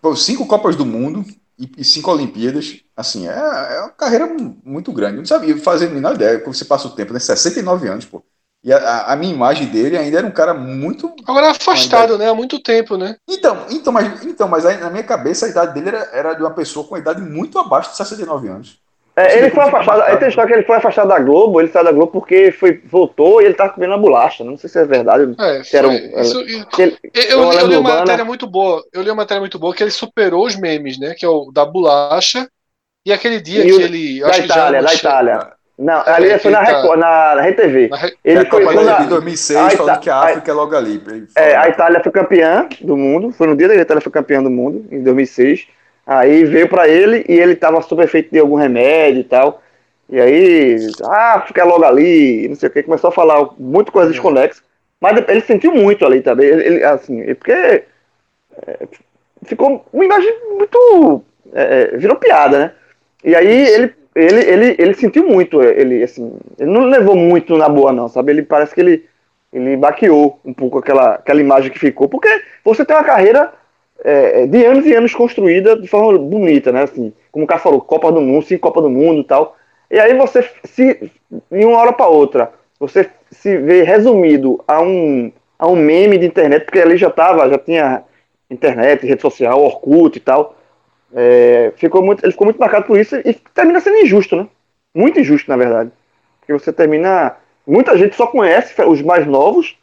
Pô, 0.00 0.16
cinco 0.16 0.46
Copas 0.46 0.76
do 0.76 0.86
Mundo 0.86 1.24
e, 1.58 1.70
e 1.78 1.84
cinco 1.84 2.10
Olimpíadas. 2.12 2.80
Assim, 2.96 3.28
é, 3.28 3.32
é 3.32 3.80
uma 3.80 3.90
carreira 3.90 4.26
muito 4.64 4.92
grande. 4.92 5.16
Eu 5.16 5.20
não 5.22 5.26
sabia 5.26 5.56
fazer 5.58 5.86
a 5.86 5.90
menor 5.90 6.14
ideia. 6.14 6.40
Quando 6.40 6.56
você 6.56 6.64
passa 6.64 6.88
o 6.88 6.94
tempo, 6.94 7.12
né? 7.12 7.18
69 7.20 7.88
anos, 7.88 8.04
pô. 8.04 8.24
E 8.62 8.72
a- 8.72 9.12
a, 9.12 9.16
minha 9.16 9.32
imagem 9.32 9.68
dele 9.68 9.96
ainda 9.96 10.18
era 10.18 10.26
um 10.26 10.30
cara 10.32 10.52
muito. 10.54 11.14
Agora 11.26 11.50
afastado, 11.50 12.18
né? 12.18 12.28
Há 12.28 12.34
muito 12.34 12.60
tempo, 12.60 12.96
né? 12.96 13.16
Então, 13.28 13.66
então, 13.70 13.92
mas, 13.92 14.24
então, 14.24 14.48
mas 14.48 14.64
aí, 14.64 14.78
na 14.78 14.90
minha 14.90 15.04
cabeça 15.04 15.46
a 15.46 15.48
idade 15.50 15.74
dele 15.74 15.88
era, 15.88 15.98
era 16.12 16.34
de 16.34 16.42
uma 16.42 16.50
pessoa 16.54 16.86
com 16.86 16.96
idade 16.96 17.20
muito 17.20 17.58
abaixo 17.58 17.90
de 17.90 17.96
69 17.98 18.48
anos. 18.48 18.80
É, 19.18 19.38
ele 19.38 19.50
foi 19.50 19.64
afastado, 19.64 20.02
aí 20.02 20.16
tem 20.16 20.28
história 20.28 20.48
que 20.52 20.58
ele 20.58 20.66
foi 20.66 20.76
afastado 20.76 21.08
da 21.08 21.18
Globo, 21.18 21.60
ele 21.60 21.68
saiu 21.70 21.84
da 21.84 21.92
Globo 21.92 22.12
porque 22.12 22.52
foi, 22.52 22.80
voltou 22.84 23.40
e 23.42 23.46
ele 23.46 23.54
tava 23.54 23.72
comendo 23.72 23.92
uma 23.92 23.98
bolacha. 23.98 24.44
Não 24.44 24.56
sei 24.56 24.68
se 24.70 24.78
é 24.78 24.84
verdade. 24.84 25.34
É, 25.40 25.60
Que 25.62 25.76
era 25.76 25.88
um- 25.88 26.20
isso- 26.20 26.40
Ele- 26.78 26.96
eu, 27.14 27.42
eu 27.42 27.52
eu 27.52 27.66
li 27.66 27.76
uma 27.76 27.78
Urbana. 27.78 28.00
matéria 28.00 28.24
muito 28.24 28.46
boa. 28.46 28.82
Eu 28.92 29.02
li 29.02 29.10
uma 29.10 29.16
matéria 29.16 29.40
muito 29.40 29.58
boa 29.58 29.74
que 29.74 29.82
ele 29.82 29.90
superou 29.90 30.46
os 30.46 30.56
memes, 30.56 30.98
né? 30.98 31.14
Que 31.16 31.24
é 31.24 31.28
o 31.28 31.50
da 31.52 31.64
bolacha. 31.64 32.48
E 33.06 33.12
aquele 33.12 33.40
dia 33.40 33.64
E 33.64 33.72
o- 33.72 33.76
que 33.76 33.82
ele. 33.82 34.20
da 34.20 34.28
acho 34.28 34.42
que 34.42 34.48
já 34.48 34.54
Itália, 34.54 34.82
da 34.82 34.94
Itália. 34.94 35.52
Não, 35.78 36.02
É, 36.02 36.10
ali 36.10 36.38
foi 36.40 36.50
na, 36.50 36.64
tá- 36.64 36.80
Record, 36.80 36.98
na, 36.98 37.34
na 37.36 37.42
RTV. 37.46 37.88
na 37.88 37.96
re- 37.96 38.16
Ele 38.24 38.38
a 38.40 38.46
foi, 38.50 38.64
Copa 38.64 38.82
na- 38.82 38.98
de 38.98 39.06
2006, 39.06 39.56
a 39.58 39.70
falando 39.70 40.00
que 40.00 40.10
a 40.10 40.16
África 40.16 40.50
é 40.50 40.54
logo 40.54 40.76
ali. 40.76 41.00
É, 41.36 41.56
a 41.56 41.68
Itália 41.68 42.02
foi 42.02 42.10
campeã 42.10 42.68
do 42.80 42.96
mundo. 42.96 43.30
Foi 43.30 43.46
no 43.46 43.56
dia 43.56 43.68
da 43.68 43.76
Itália 43.76 44.00
foi 44.00 44.10
campeã 44.10 44.42
do 44.42 44.50
mundo, 44.50 44.84
em 44.90 45.02
2006. 45.04 45.68
Aí 46.08 46.42
veio 46.46 46.66
pra 46.66 46.88
ele 46.88 47.22
e 47.28 47.38
ele 47.38 47.54
tava 47.54 47.82
super 47.82 48.08
feito 48.08 48.30
de 48.30 48.38
algum 48.38 48.54
remédio 48.54 49.20
e 49.20 49.24
tal. 49.24 49.62
E 50.08 50.18
aí, 50.18 50.76
ah, 51.04 51.44
fica 51.46 51.62
logo 51.64 51.84
ali, 51.84 52.48
não 52.48 52.56
sei 52.56 52.70
o 52.70 52.72
que, 52.72 52.82
começou 52.82 53.08
a 53.08 53.12
falar 53.12 53.46
muito 53.58 53.92
coisa 53.92 54.10
desconexa. 54.10 54.62
Mas 54.98 55.22
ele 55.28 55.42
sentiu 55.42 55.70
muito 55.70 56.06
ali 56.06 56.22
também. 56.22 56.46
Ele, 56.46 56.66
ele, 56.66 56.84
assim, 56.84 57.20
é 57.20 57.34
porque 57.34 57.52
é, 57.52 57.84
ficou 59.44 59.84
uma 59.92 60.04
imagem 60.04 60.34
muito. 60.56 61.22
é, 61.52 61.92
é, 61.92 61.96
virou 61.98 62.16
piada, 62.16 62.58
né? 62.58 62.72
E 63.22 63.36
aí 63.36 63.68
ele, 63.68 63.94
ele, 64.14 64.40
ele, 64.40 64.76
ele 64.78 64.94
sentiu 64.94 65.28
muito, 65.28 65.62
ele, 65.62 66.02
assim, 66.02 66.38
ele 66.58 66.70
não 66.70 66.86
levou 66.86 67.16
muito 67.16 67.54
na 67.58 67.68
boa, 67.68 67.92
não, 67.92 68.08
sabe? 68.08 68.32
Ele 68.32 68.42
parece 68.42 68.74
que 68.74 68.80
ele, 68.80 69.04
ele 69.52 69.76
baqueou 69.76 70.40
um 70.42 70.54
pouco 70.54 70.78
aquela, 70.78 71.16
aquela 71.16 71.40
imagem 71.40 71.70
que 71.70 71.78
ficou, 71.78 72.08
porque 72.08 72.28
você 72.64 72.82
tem 72.82 72.96
uma 72.96 73.04
carreira 73.04 73.52
é, 74.04 74.46
de 74.46 74.64
anos 74.64 74.86
e 74.86 74.94
anos 74.94 75.14
construída 75.14 75.76
de 75.76 75.88
forma 75.88 76.18
bonita, 76.18 76.70
né? 76.72 76.82
Assim, 76.82 77.12
como 77.32 77.44
o 77.44 77.48
cara 77.48 77.60
falou, 77.60 77.80
Copa 77.80 78.12
do 78.12 78.20
Mundo, 78.20 78.46
cinco 78.46 78.62
Copa 78.62 78.82
do 78.82 78.90
Mundo 78.90 79.20
e 79.20 79.24
tal. 79.24 79.56
E 79.90 79.98
aí 79.98 80.14
você, 80.14 80.48
se, 80.64 81.10
de 81.50 81.64
uma 81.64 81.78
hora 81.78 81.92
para 81.92 82.06
outra, 82.06 82.52
você 82.78 83.08
se 83.30 83.56
vê 83.56 83.82
resumido 83.82 84.62
a 84.66 84.80
um, 84.80 85.32
a 85.58 85.66
um 85.66 85.76
meme 85.76 86.18
de 86.18 86.26
internet, 86.26 86.64
porque 86.64 86.80
ali 86.80 86.96
já 86.96 87.10
tava, 87.10 87.48
já 87.48 87.58
tinha 87.58 88.02
internet, 88.50 89.06
rede 89.06 89.20
social, 89.22 89.60
Orkut 89.60 90.16
e 90.16 90.20
tal. 90.20 90.56
É, 91.14 91.72
ficou 91.76 92.02
muito, 92.02 92.24
ele 92.24 92.32
ficou 92.32 92.46
muito 92.46 92.60
marcado 92.60 92.86
por 92.86 92.98
isso 92.98 93.16
e 93.16 93.34
termina 93.54 93.80
sendo 93.80 93.96
injusto, 93.96 94.36
né? 94.36 94.46
Muito 94.94 95.18
injusto, 95.18 95.50
na 95.50 95.56
verdade. 95.56 95.90
Porque 96.40 96.52
você 96.52 96.72
termina. 96.72 97.36
Muita 97.66 97.96
gente 97.98 98.16
só 98.16 98.26
conhece, 98.26 98.74
os 98.82 99.02
mais 99.02 99.26
novos, 99.26 99.76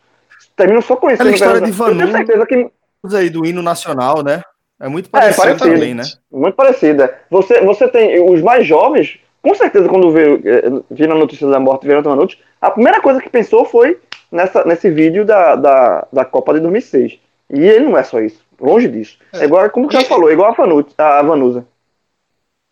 terminam 0.56 0.82
só 0.82 0.96
conhecendo. 0.96 1.30
Aquela 1.30 1.36
história 1.36 1.62
de 1.62 1.70
Eu 1.70 1.86
tenho 1.86 1.98
Vanu. 2.00 2.12
certeza 2.12 2.46
que 2.46 2.72
aí 3.14 3.30
do 3.30 3.46
hino 3.46 3.62
nacional, 3.62 4.24
né? 4.24 4.42
É 4.80 4.88
muito 4.88 5.08
É, 5.08 5.10
parecido 5.10 5.58
parecido. 5.58 5.60
também, 5.72 5.94
né? 5.94 6.04
Muito 6.32 6.56
parecida. 6.56 7.18
Você, 7.30 7.62
você 7.62 7.88
tem 7.88 8.20
os 8.22 8.42
mais 8.42 8.66
jovens, 8.66 9.20
com 9.42 9.54
certeza, 9.56 9.88
quando 9.88 10.12
vê, 10.12 10.34
eh, 10.36 10.64
viram 10.92 11.16
a 11.16 11.20
notícia 11.20 11.48
da 11.48 11.60
morte 11.60 11.82
de 11.82 11.88
Verão 11.88 12.02
Manucci, 12.04 12.38
a 12.60 12.72
primeira 12.72 13.02
coisa 13.02 13.22
que 13.22 13.30
pensou 13.30 13.64
foi 13.66 14.00
nessa, 14.32 14.66
nesse 14.66 14.90
vídeo 14.90 15.24
da, 15.26 15.56
da, 15.56 16.08
da 16.12 16.26
Copa 16.26 16.54
de 16.54 16.60
2006. 16.62 17.20
E 17.50 17.60
ele 17.64 17.86
não 17.86 17.98
é 17.98 18.04
só 18.04 18.20
isso. 18.20 18.44
Longe 18.60 18.88
disso. 18.88 19.18
É, 19.34 19.44
igual, 19.46 19.70
como 19.70 19.88
o 19.88 19.92
já 19.92 20.02
falou, 20.04 20.30
é 20.30 20.34
igual 20.34 20.52
a, 20.52 20.56
Vanucci, 20.56 20.94
a 20.98 21.22
Vanusa. 21.22 21.66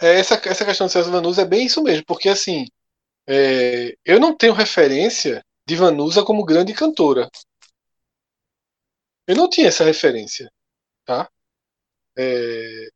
É, 0.02 0.20
essa, 0.20 0.42
essa 0.46 0.66
questão 0.66 0.88
do 0.88 0.92
César 0.92 1.12
Vanusa 1.12 1.44
é 1.44 1.46
bem 1.46 1.66
isso 1.66 1.82
mesmo, 1.84 2.04
porque 2.06 2.28
assim, 2.30 2.66
é, 3.28 3.94
eu 4.06 4.20
não 4.20 4.36
tenho 4.36 4.54
referência 4.54 5.42
de 5.68 5.76
Vanusa 5.76 6.24
como 6.24 6.44
grande 6.44 6.74
cantora. 6.74 7.30
Eu 9.28 9.36
não 9.36 9.50
tinha 9.50 9.68
essa 9.68 9.84
referência, 9.84 10.50
tá? 11.06 11.28
É, 12.18 12.88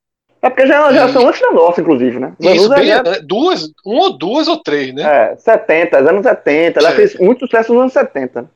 É 0.41 0.49
porque 0.49 0.67
já 0.67 0.75
é 0.75 0.80
uma 0.80 0.91
E- 0.91 0.93
geração 0.93 1.28
antes 1.28 1.41
da 1.41 1.51
nossa, 1.51 1.82
inclusive, 1.82 2.19
né? 2.19 2.36
isso 2.39 2.69
bem, 2.69 2.91
é, 2.91 3.01
né, 3.01 3.19
duas, 3.21 3.63
um 3.86 3.97
ou 3.97 4.17
duas 4.17 4.47
ou 4.47 4.61
três, 4.61 4.93
né? 4.93 5.32
é 5.32 5.36
70, 5.38 5.97
anos 5.97 6.23
70. 6.23 6.80
Ela 6.80 6.91
É. 6.91 6.95
fez 6.95 7.15
muito 7.15 7.39
sucesso 7.45 7.73
nos 7.73 7.82
anos 7.82 7.93
70. 7.93 8.49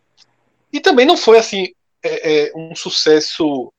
E 0.72 0.80
também 0.80 1.06
não 1.06 1.18
foi 1.18 1.38
assim 1.40 1.70
é, 2.04 2.48
é, 2.50 2.52
um 2.56 2.76
sucesso 2.76 3.72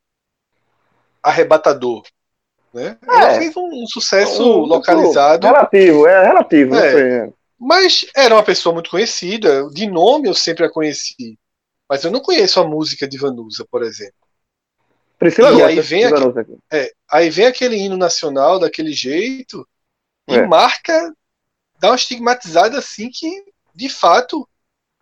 arrebatador, 1.21 2.03
né? 2.73 2.97
Ela 3.07 3.31
É. 3.33 3.37
fez 3.39 3.55
um, 3.55 3.83
um 3.83 3.87
sucesso 3.87 4.43
Um- 4.43 4.65
localizado. 4.65 5.45
Relativo, 5.47 6.07
é 6.07 6.25
relativo. 6.25 6.75
É. 6.75 7.29
Mas 7.59 8.05
era 8.15 8.35
uma 8.35 8.43
pessoa 8.43 8.73
muito 8.73 8.89
conhecida, 8.89 9.67
de 9.69 9.87
nome 9.87 10.27
eu 10.27 10.33
sempre 10.33 10.65
a 10.65 10.69
conheci. 10.69 11.37
Mas 11.89 12.03
eu 12.03 12.11
não 12.11 12.19
conheço 12.19 12.59
a 12.59 12.67
música 12.67 13.07
de 13.07 13.17
Vanusa, 13.17 13.65
por 13.69 13.83
exemplo. 13.83 14.15
Priscila 15.17 15.53
E 15.53 15.61
aí 15.61 15.79
vem 15.81 16.05
aqui. 16.05 16.57
É, 16.71 16.91
aí 17.09 17.29
vem 17.29 17.45
aquele 17.45 17.77
hino 17.77 17.95
nacional 17.95 18.59
daquele 18.59 18.91
jeito 18.91 19.67
e 20.27 20.35
É. 20.35 20.47
marca, 20.47 21.15
dá 21.79 21.89
uma 21.89 21.95
estigmatizada 21.95 22.77
assim 22.77 23.09
que, 23.09 23.45
de 23.75 23.89
fato, 23.89 24.47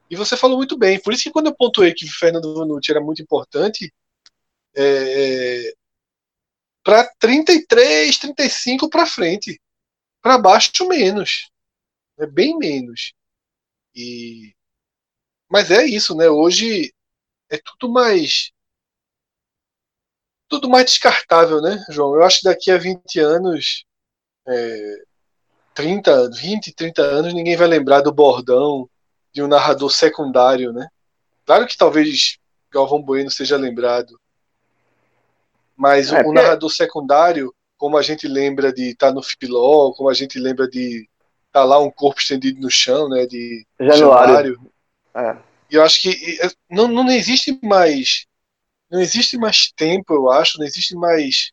e 0.09 0.15
você 0.15 0.35
falou 0.35 0.57
muito 0.57 0.77
bem. 0.77 0.99
Por 0.99 1.13
isso 1.13 1.23
que 1.23 1.31
quando 1.31 1.47
eu 1.47 1.55
pontuei 1.55 1.93
que 1.93 2.05
o 2.05 2.11
Fernando 2.11 2.53
Vanucci 2.53 2.91
era 2.91 2.99
muito 2.99 3.21
importante, 3.21 3.93
é, 4.75 5.73
para 6.83 7.09
33, 7.19 8.17
35 8.17 8.89
para 8.89 9.05
frente. 9.05 9.59
Para 10.21 10.37
baixo, 10.37 10.87
menos. 10.87 11.49
É 12.17 12.27
bem 12.27 12.57
menos. 12.57 13.13
E... 13.95 14.53
Mas 15.51 15.69
é 15.69 15.85
isso, 15.85 16.15
né? 16.15 16.29
Hoje 16.29 16.93
é 17.49 17.57
tudo 17.57 17.91
mais. 17.91 18.51
Tudo 20.47 20.69
mais 20.69 20.85
descartável, 20.85 21.61
né, 21.61 21.83
João? 21.89 22.15
Eu 22.15 22.23
acho 22.23 22.39
que 22.39 22.45
daqui 22.45 22.71
a 22.71 22.77
20 22.77 23.19
anos, 23.19 23.83
é, 24.47 24.95
30, 25.73 26.29
20, 26.31 26.73
30 26.73 27.01
anos, 27.01 27.33
ninguém 27.33 27.57
vai 27.57 27.67
lembrar 27.67 27.99
do 27.99 28.13
bordão 28.13 28.89
de 29.33 29.43
um 29.43 29.47
narrador 29.47 29.89
secundário, 29.89 30.71
né? 30.71 30.87
Claro 31.45 31.67
que 31.67 31.77
talvez 31.77 32.37
Galvão 32.71 33.01
Bueno 33.01 33.29
seja 33.29 33.57
lembrado. 33.57 34.17
Mas 35.75 36.13
É, 36.13 36.21
o, 36.21 36.29
o 36.29 36.33
narrador 36.33 36.69
secundário, 36.69 37.53
como 37.77 37.97
a 37.97 38.01
gente 38.01 38.25
lembra 38.25 38.71
de 38.71 38.91
estar 38.91 39.11
no 39.11 39.21
filó, 39.21 39.91
como 39.91 40.09
a 40.09 40.13
gente 40.13 40.39
lembra 40.39 40.65
de 40.69 41.09
estar 41.47 41.65
lá 41.65 41.77
um 41.77 41.91
corpo 41.91 42.21
estendido 42.21 42.61
no 42.61 42.71
chão, 42.71 43.09
né? 43.09 43.25
De 43.25 43.65
Januário. 43.79 44.71
É. 45.15 45.35
E 45.69 45.75
eu 45.75 45.83
acho 45.83 46.01
que 46.01 46.09
é, 46.41 46.49
não, 46.69 46.87
não 46.87 47.09
existe 47.09 47.57
mais. 47.63 48.25
Não 48.89 48.99
existe 48.99 49.37
mais 49.37 49.71
tempo, 49.71 50.13
eu 50.13 50.29
acho, 50.31 50.57
não 50.59 50.65
existe 50.65 50.95
mais 50.95 51.51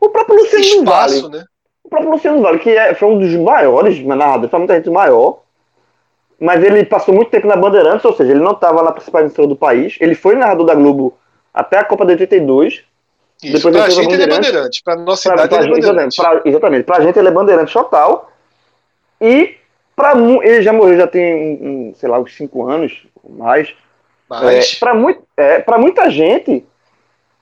O 0.00 0.08
próprio 0.08 0.36
Luciano 0.36 0.84
do 0.84 0.90
Vale. 0.90 1.14
espaço, 1.16 1.28
né? 1.30 1.44
O 1.82 1.88
próprio 1.88 2.10
Luciano 2.12 2.40
Vale, 2.42 2.58
que 2.60 2.70
é- 2.70 2.94
foi 2.94 3.08
um 3.08 3.18
dos 3.18 3.32
maiores 3.34 3.98
narradores, 4.04 4.50
foi 4.50 4.58
muita 4.60 4.76
gente 4.76 4.88
maior, 4.88 5.42
mas 6.38 6.62
ele 6.62 6.84
passou 6.84 7.12
muito 7.14 7.30
tempo 7.30 7.46
na 7.48 7.56
Bandeirantes, 7.56 8.04
ou 8.04 8.14
seja, 8.16 8.30
ele 8.30 8.40
não 8.40 8.52
estava 8.52 8.82
na 8.82 8.92
principal 8.92 9.20
emissora 9.22 9.48
do 9.48 9.56
país. 9.56 9.96
Ele 10.00 10.14
foi 10.14 10.36
narrador 10.36 10.64
da 10.64 10.74
Globo 10.74 11.18
até 11.52 11.78
a 11.78 11.84
Copa 11.84 12.06
de 12.06 12.12
82. 12.12 12.84
Isso, 13.42 13.52
Depois 13.54 13.74
pra 13.76 13.88
gente 13.90 14.12
ele 14.12 14.22
é 14.22 14.26
Bandeirante. 14.28 14.82
pra 14.84 14.96
nossa 14.96 15.28
Pra, 15.32 15.44
idade 15.44 15.48
pra 15.48 15.58
ele 15.64 15.66
é 15.66 15.74
bandeirante. 15.74 16.14
exatamente, 16.14 16.42
pra, 16.42 16.50
exatamente, 16.50 16.84
pra 16.84 17.00
gente 17.00 17.18
ele 17.18 17.28
é 17.28 17.30
bandeirante 17.32 17.72
total. 17.72 18.30
E 19.20 19.56
pra, 20.00 20.14
ele 20.44 20.62
já 20.62 20.72
morreu, 20.72 20.96
já 20.96 21.06
tem, 21.06 21.58
um, 21.62 21.94
sei 21.94 22.08
lá, 22.08 22.18
uns 22.18 22.34
5 22.34 22.68
anos, 22.68 23.06
ou 23.22 23.32
mais. 23.32 23.74
Mas 24.28 24.72
É, 24.74 24.76
para 24.78 24.94
muito, 24.94 25.22
é, 25.36 25.78
muita 25.78 26.10
gente, 26.10 26.64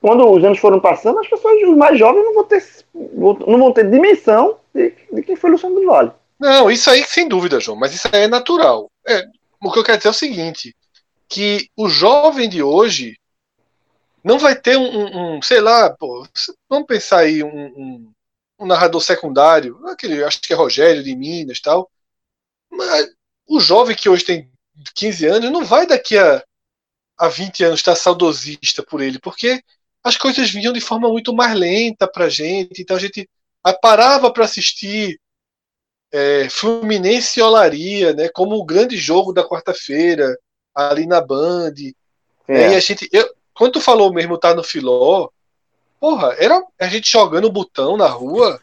quando 0.01 0.29
os 0.29 0.43
anos 0.43 0.59
foram 0.59 0.79
passando, 0.79 1.19
as 1.19 1.27
pessoas, 1.27 1.61
os 1.63 1.77
mais 1.77 1.97
jovens, 1.97 2.23
não 2.23 2.33
vão 2.33 2.43
ter, 2.43 2.63
não 2.93 3.57
vão 3.59 3.71
ter 3.73 3.89
dimensão 3.89 4.57
de, 4.73 4.93
de 5.11 5.21
quem 5.21 5.35
foi 5.35 5.51
Luciano 5.51 5.75
do 5.75 5.85
Vale. 5.85 6.11
Não, 6.39 6.71
isso 6.71 6.89
aí 6.89 7.03
sem 7.03 7.27
dúvida, 7.27 7.59
João, 7.59 7.77
mas 7.77 7.93
isso 7.93 8.07
aí 8.11 8.23
é 8.23 8.27
natural. 8.27 8.89
É, 9.07 9.23
o 9.61 9.71
que 9.71 9.79
eu 9.79 9.83
quero 9.83 9.97
dizer 9.97 10.09
é 10.09 10.11
o 10.11 10.13
seguinte: 10.13 10.75
que 11.27 11.69
o 11.77 11.89
jovem 11.89 12.49
de 12.49 12.63
hoje 12.63 13.15
não 14.23 14.37
vai 14.37 14.55
ter 14.55 14.77
um, 14.77 14.83
um- 14.83 15.37
um, 15.37 15.41
sei 15.41 15.61
lá, 15.61 15.89
pô, 15.89 16.25
vamos 16.69 16.87
pensar 16.87 17.19
aí, 17.19 17.43
um, 17.43 17.49
um- 17.49 18.11
um 18.59 18.65
narrador 18.65 19.01
secundário, 19.01 19.79
aquele, 19.87 20.23
acho 20.23 20.41
que 20.41 20.51
é 20.53 20.55
Rogério 20.55 21.03
de 21.03 21.15
Minas 21.15 21.59
tal. 21.61 21.89
Mas 22.79 23.09
o 23.45 23.59
jovem 23.59 23.95
que 23.95 24.07
hoje 24.07 24.23
tem 24.23 24.49
15 24.95 25.25
anos 25.25 25.51
não 25.51 25.65
vai 25.65 25.85
daqui 25.85 26.17
a, 26.17 26.41
a 27.17 27.27
20 27.27 27.63
anos 27.65 27.79
estar 27.79 27.95
saudosista 27.95 28.81
por 28.81 29.01
ele, 29.01 29.19
porque 29.19 29.61
as 30.01 30.15
coisas 30.15 30.49
vinham 30.49 30.71
de 30.71 30.79
forma 30.79 31.09
muito 31.09 31.33
mais 31.33 31.53
lenta 31.57 32.07
pra 32.07 32.29
gente, 32.29 32.81
então 32.81 32.95
a 32.95 32.99
gente 32.99 33.29
parava 33.81 34.31
para 34.31 34.45
assistir 34.45 35.19
é, 36.11 36.47
Fluminense 36.49 37.39
e 37.39 37.43
Olaria, 37.43 38.13
né, 38.13 38.29
como 38.29 38.55
o 38.55 38.65
grande 38.65 38.95
jogo 38.97 39.33
da 39.33 39.43
quarta-feira, 39.43 40.37
ali 40.73 41.05
na 41.05 41.19
Band. 41.19 41.73
né, 42.47 42.71
E 42.71 42.75
a 42.75 42.79
gente, 42.79 43.09
eu, 43.11 43.29
quando 43.53 43.73
tu 43.73 43.81
falou 43.81 44.13
mesmo 44.13 44.37
tá 44.37 44.53
no 44.53 44.63
Filó, 44.63 45.29
porra, 45.99 46.33
era 46.39 46.63
a 46.79 46.87
gente 46.87 47.11
jogando 47.11 47.51
botão 47.51 47.97
na 47.97 48.07
rua, 48.07 48.61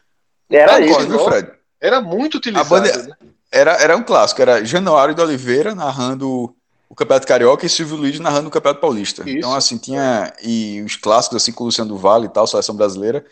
Era 0.49 0.73
Tá, 0.73 0.81
isso. 0.81 1.07
Viu, 1.07 1.19
Fred? 1.19 1.53
era 1.81 2.01
muito 2.01 2.39
utilizado. 2.39 2.69
banda- 2.71 3.03
né? 3.09 3.17
Era, 3.51 3.73
era 3.83 3.97
um 3.97 4.03
clássico, 4.03 4.43
era 4.43 4.65
Januário 4.65 5.15
de 5.15 5.21
Oliveira 5.23 5.75
narrando 5.75 6.55
o 6.89 6.95
Campeonato 6.95 7.27
Carioca 7.27 7.65
e 7.67 7.69
Silvio 7.69 7.97
Luiz 7.97 8.19
narrando 8.21 8.49
o 8.49 8.51
Campeonato 8.51 8.81
Paulista. 8.81 9.23
Isso. 9.23 9.39
Então, 9.39 9.55
assim, 9.55 9.79
tinha. 9.79 10.33
E 10.43 10.83
os 10.83 10.97
clássicos, 10.97 11.37
assim, 11.37 11.53
com 11.53 11.65
o 11.65 11.67
Luciano 11.67 11.91
do 11.91 11.99
Vale 11.99 12.27
e 12.27 12.29
tal, 12.29 12.47
seleção 12.47 12.75
brasileira, 12.75 13.25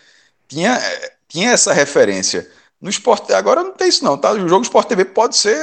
tinha, 0.48 0.78
tinha 1.28 1.50
essa 1.50 1.72
referência. 1.72 2.48
No 2.80 2.90
esporte, 2.90 3.32
agora 3.32 3.62
não 3.62 3.72
tem 3.72 3.88
isso, 3.88 4.04
não, 4.04 4.18
tá? 4.18 4.32
O 4.32 4.48
jogo 4.48 4.62
Sport 4.64 4.86
TV 4.88 5.04
pode 5.06 5.36
ser 5.36 5.56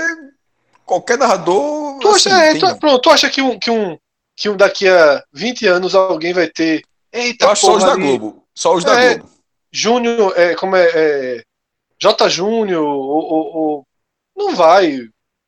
qualquer 0.85 1.17
narrador. 1.17 1.99
Tu 1.99 2.07
acha, 2.07 2.29
assim, 2.29 2.41
é, 2.41 2.51
tem- 2.53 2.59
tu- 2.61 2.79
pronto, 2.79 3.01
tu 3.01 3.09
acha 3.09 3.29
que 3.29 3.41
um, 3.41 3.59
que, 3.59 3.69
um, 3.69 3.97
que 4.35 4.49
um 4.49 4.57
daqui 4.57 4.87
a 4.87 5.23
20 5.31 5.67
anos 5.67 5.93
alguém 5.93 6.33
vai 6.33 6.47
ter. 6.47 6.81
Eita, 7.13 7.45
Eu 7.45 7.49
acho 7.51 7.65
só 7.65 7.75
os 7.75 7.83
porra, 7.83 7.95
da 7.95 8.01
Globo. 8.01 8.43
Só 8.55 8.73
os 8.75 8.83
da 8.83 8.99
É. 8.99 9.15
Globo. 9.15 9.29
Júnior, 9.71 10.33
é, 10.35 10.55
como 10.55 10.75
é, 10.75 10.89
é, 10.93 11.43
J. 11.99 12.27
Júnior, 12.29 12.83
ou, 12.83 12.99
ou- 13.01 13.55
ou- 13.55 13.87
não 14.47 14.55
vai, 14.55 14.99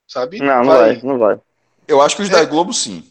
sabe? 0.08 0.40
Não, 0.40 0.64
não 0.64 0.66
vai, 0.66 1.02
não 1.04 1.18
vai. 1.18 1.40
Eu 1.88 2.02
acho 2.02 2.16
que 2.16 2.22
os 2.22 2.30
É. 2.30 2.32
da 2.34 2.46
Globo, 2.46 2.74
sim. 2.74 3.04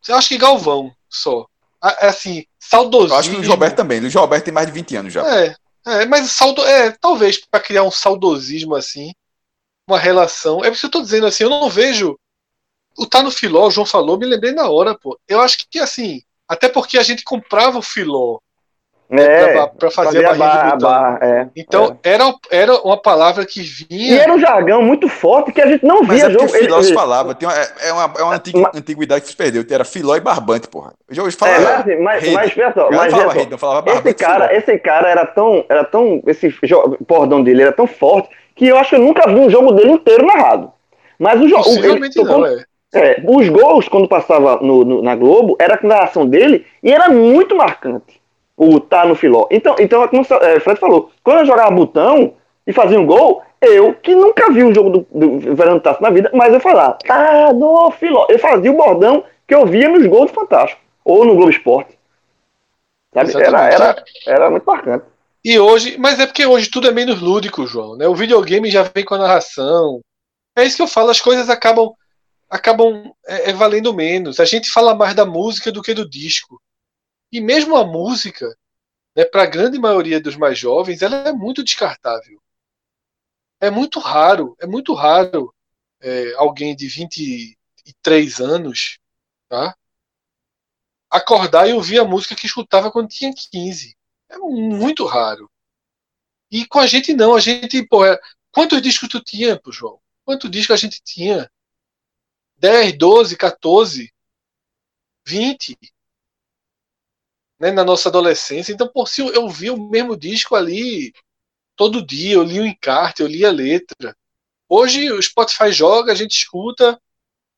Você 0.00 0.12
acha 0.12 0.28
que 0.28 0.38
Galvão 0.38 0.92
só? 1.08 1.46
Ah, 1.80 1.96
É 2.00 2.08
assim, 2.08 2.38
Eu 2.38 2.44
saudosismo. 2.58 3.16
acho 3.16 3.28
que 3.30 3.34
o 3.36 3.38
Luiz 3.38 3.48
Roberto 3.48 3.76
também. 3.76 3.98
O 3.98 4.02
Luiz 4.02 4.14
Roberto 4.14 4.44
tem 4.44 4.54
mais 4.54 4.66
de 4.66 4.72
20 4.72 4.96
anos 4.96 5.12
já. 5.12 5.22
É, 5.38 5.54
é, 5.86 6.06
mas 6.06 6.30
saudo, 6.32 6.64
é, 6.64 6.90
talvez 6.92 7.38
para 7.44 7.60
criar 7.60 7.82
um 7.84 7.90
saudosismo 7.90 8.74
assim, 8.74 9.12
uma 9.88 9.98
relação. 9.98 10.58
É 10.64 10.68
por 10.68 10.72
isso 10.72 10.80
que 10.80 10.86
eu 10.86 10.90
tô 10.90 11.02
dizendo 11.02 11.26
assim, 11.26 11.44
eu 11.44 11.50
não 11.50 11.68
vejo 11.70 12.18
o 12.98 13.06
Tá 13.06 13.22
no 13.22 13.30
Filó, 13.30 13.66
o 13.66 13.70
João 13.70 13.86
falou, 13.86 14.18
me 14.18 14.26
lembrei 14.26 14.52
na 14.52 14.68
hora, 14.70 14.96
pô. 14.98 15.18
Eu 15.28 15.40
acho 15.40 15.58
que, 15.70 15.78
assim, 15.78 16.22
até 16.48 16.68
porque 16.68 16.96
a 16.98 17.02
gente 17.02 17.22
comprava 17.24 17.78
o 17.78 17.82
Filó 17.82 18.38
É, 19.08 19.52
pra, 19.52 19.66
pra 19.68 19.90
fazer 19.90 20.26
a 20.26 20.34
barra- 20.34 20.64
botão. 20.74 20.90
barra, 20.90 21.18
é. 21.22 21.46
Então, 21.56 21.96
era, 22.02 22.24
era 22.50 22.74
uma 22.82 23.00
palavra 23.00 23.46
que 23.46 23.60
E 23.60 23.64
vinha. 23.88 24.20
era 24.22 24.32
um 24.32 24.38
jargão 24.40 24.82
muito 24.82 25.08
forte 25.08 25.52
que 25.52 25.60
a 25.60 25.66
gente 25.68 25.84
não 25.86 26.02
Mas 26.02 26.16
via 26.18 26.26
é 26.26 26.30
porque 26.30 26.48
jogo. 26.48 26.58
filó 26.58 26.82
se 26.82 26.92
falava. 26.92 27.34
Tem 27.34 27.48
uma, 27.48 27.54
é, 27.56 27.68
é 27.88 27.92
uma, 27.92 28.12
é 28.18 28.22
uma 28.24 28.34
antigu- 28.34 28.60
Mas- 28.62 28.74
antiguidade 28.74 29.20
que 29.22 29.28
se 29.28 29.36
perdeu. 29.36 29.64
Era 29.70 29.84
filó 29.84 30.16
e 30.16 30.20
barbante, 30.20 30.66
porra. 30.68 30.92
Eu 31.08 31.14
já 31.14 31.22
hoje 31.22 31.36
É, 31.36 31.38
falava. 31.38 31.60
mas, 31.62 31.78
assim, 31.80 32.02
mas, 32.02 32.22
rede. 32.22 32.34
mas 32.34 32.52
veja 32.54 32.72
só, 32.74 32.90
mas 32.90 33.12
falava 33.12 33.32
rede, 33.32 33.52
eu 33.52 33.58
falava 33.58 33.86
esse 33.86 33.94
barbante. 33.94 34.14
cara, 34.16 34.48
filó. 34.48 34.58
esse 34.58 34.78
cara 34.78 35.08
era 35.08 35.26
tão, 35.26 35.64
era 35.68 35.84
tão, 35.84 36.22
esse 36.26 36.52
bordão 37.06 37.42
dele 37.44 37.62
era 37.62 37.72
tão 37.72 37.86
forte 37.86 38.28
que 38.56 38.66
eu 38.66 38.76
acho 38.76 38.90
que 38.90 38.96
eu 38.96 39.00
nunca 39.00 39.28
vi 39.28 39.34
um 39.38 39.48
jogo 39.50 39.70
dele 39.72 39.90
inteiro 39.92 40.26
narrado. 40.26 40.72
Mas 41.18 41.40
o 41.40 41.48
jogo, 41.48 41.62
Possivelmente 41.62 42.22
não, 42.22 42.44
é. 42.44 42.64
É, 42.94 43.22
os 43.26 43.48
gols, 43.48 43.88
quando 43.88 44.08
passava 44.08 44.56
no, 44.62 44.84
no- 44.84 45.02
na 45.02 45.14
Globo, 45.14 45.56
era 45.60 45.76
com 45.76 45.86
a 45.86 45.90
narração 45.90 46.26
dele 46.26 46.64
e 46.82 46.90
era 46.90 47.08
muito 47.10 47.54
marcante. 47.56 48.20
O 48.56 48.80
tá 48.80 49.04
no 49.04 49.14
filó. 49.14 49.46
Então, 49.50 49.76
então 49.78 50.02
é 50.02 50.08
como 50.08 50.22
o 50.22 50.34
é, 50.44 50.58
Fred 50.60 50.80
falou, 50.80 51.10
quando 51.22 51.40
eu 51.40 51.46
jogava 51.46 51.70
botão 51.70 52.34
e 52.66 52.72
fazia 52.72 52.98
um 52.98 53.06
gol, 53.06 53.42
eu, 53.60 53.94
que 53.94 54.14
nunca 54.14 54.50
vi 54.50 54.64
um 54.64 54.74
jogo 54.74 54.90
do, 54.90 55.06
do 55.10 55.80
Tasso 55.80 56.02
na 56.02 56.10
vida, 56.10 56.30
mas 56.32 56.52
eu 56.52 56.60
falava, 56.60 56.98
tá 57.06 57.52
no 57.52 57.90
filó. 57.90 58.26
Eu 58.28 58.38
fazia 58.38 58.72
o 58.72 58.76
bordão 58.76 59.24
que 59.46 59.54
eu 59.54 59.66
via 59.66 59.88
nos 59.88 60.06
gols 60.06 60.30
do 60.30 60.34
Fantástico, 60.34 60.80
ou 61.04 61.24
no 61.24 61.34
Globo 61.34 61.50
Esporte. 61.50 61.98
Sabe? 63.12 63.32
Era, 63.42 63.72
era, 63.72 64.04
era 64.26 64.50
muito 64.50 64.64
marcante. 64.64 65.04
E 65.44 65.58
hoje, 65.58 65.96
mas 65.96 66.18
é 66.18 66.26
porque 66.26 66.44
hoje 66.44 66.68
tudo 66.68 66.88
é 66.88 66.90
menos 66.90 67.20
lúdico, 67.20 67.66
João. 67.66 67.96
Né? 67.96 68.08
O 68.08 68.14
videogame 68.14 68.70
já 68.70 68.82
vem 68.82 69.04
com 69.04 69.14
a 69.14 69.18
narração. 69.18 70.00
É 70.56 70.64
isso 70.64 70.76
que 70.76 70.82
eu 70.82 70.88
falo, 70.88 71.10
as 71.10 71.20
coisas 71.20 71.48
acabam 71.48 71.92
acabam 72.50 73.12
é, 73.26 73.50
é, 73.50 73.52
valendo 73.52 73.94
menos. 73.94 74.40
A 74.40 74.44
gente 74.44 74.70
fala 74.70 74.94
mais 74.94 75.14
da 75.14 75.24
música 75.24 75.70
do 75.70 75.82
que 75.82 75.94
do 75.94 76.08
disco. 76.08 76.60
E 77.36 77.40
mesmo 77.42 77.76
a 77.76 77.84
música, 77.84 78.56
né, 79.14 79.22
para 79.26 79.42
a 79.42 79.46
grande 79.46 79.78
maioria 79.78 80.18
dos 80.18 80.36
mais 80.36 80.58
jovens, 80.58 81.02
ela 81.02 81.16
é 81.28 81.32
muito 81.34 81.62
descartável. 81.62 82.42
É 83.60 83.68
muito 83.68 84.00
raro, 84.00 84.56
é 84.58 84.66
muito 84.66 84.94
raro 84.94 85.54
é, 86.00 86.32
alguém 86.36 86.74
de 86.74 86.88
23 86.88 88.40
anos 88.40 88.98
tá, 89.50 89.76
acordar 91.10 91.68
e 91.68 91.74
ouvir 91.74 91.98
a 91.98 92.06
música 92.06 92.34
que 92.34 92.46
escutava 92.46 92.90
quando 92.90 93.10
tinha 93.10 93.30
15. 93.34 93.94
É 94.30 94.38
muito 94.38 95.04
raro. 95.04 95.50
E 96.50 96.66
com 96.66 96.78
a 96.78 96.86
gente 96.86 97.12
não, 97.12 97.34
a 97.34 97.40
gente, 97.40 97.86
pô, 97.86 98.02
é... 98.06 98.18
quantos 98.50 98.80
discos 98.80 99.10
tu 99.10 99.22
tinha, 99.22 99.60
pô, 99.60 99.70
João? 99.70 100.00
Quantos 100.24 100.50
discos 100.50 100.72
a 100.72 100.78
gente 100.78 101.02
tinha? 101.02 101.52
10, 102.56 102.96
12, 102.96 103.36
14, 103.36 104.10
20, 105.26 105.78
né, 107.60 107.70
na 107.70 107.84
nossa 107.84 108.08
adolescência. 108.08 108.72
Então, 108.72 108.88
por 108.88 109.08
se 109.08 109.20
eu, 109.22 109.48
vi 109.48 109.70
o 109.70 109.78
mesmo 109.90 110.16
disco 110.16 110.54
ali 110.54 111.12
todo 111.76 112.04
dia, 112.06 112.34
eu 112.36 112.42
li 112.44 112.60
o 112.60 112.66
encarte, 112.66 113.22
eu 113.22 113.28
li 113.28 113.44
a 113.44 113.52
letra. 113.52 114.16
Hoje 114.68 115.12
o 115.12 115.22
Spotify 115.22 115.72
joga, 115.72 116.12
a 116.12 116.16
gente 116.16 116.32
escuta, 116.32 117.00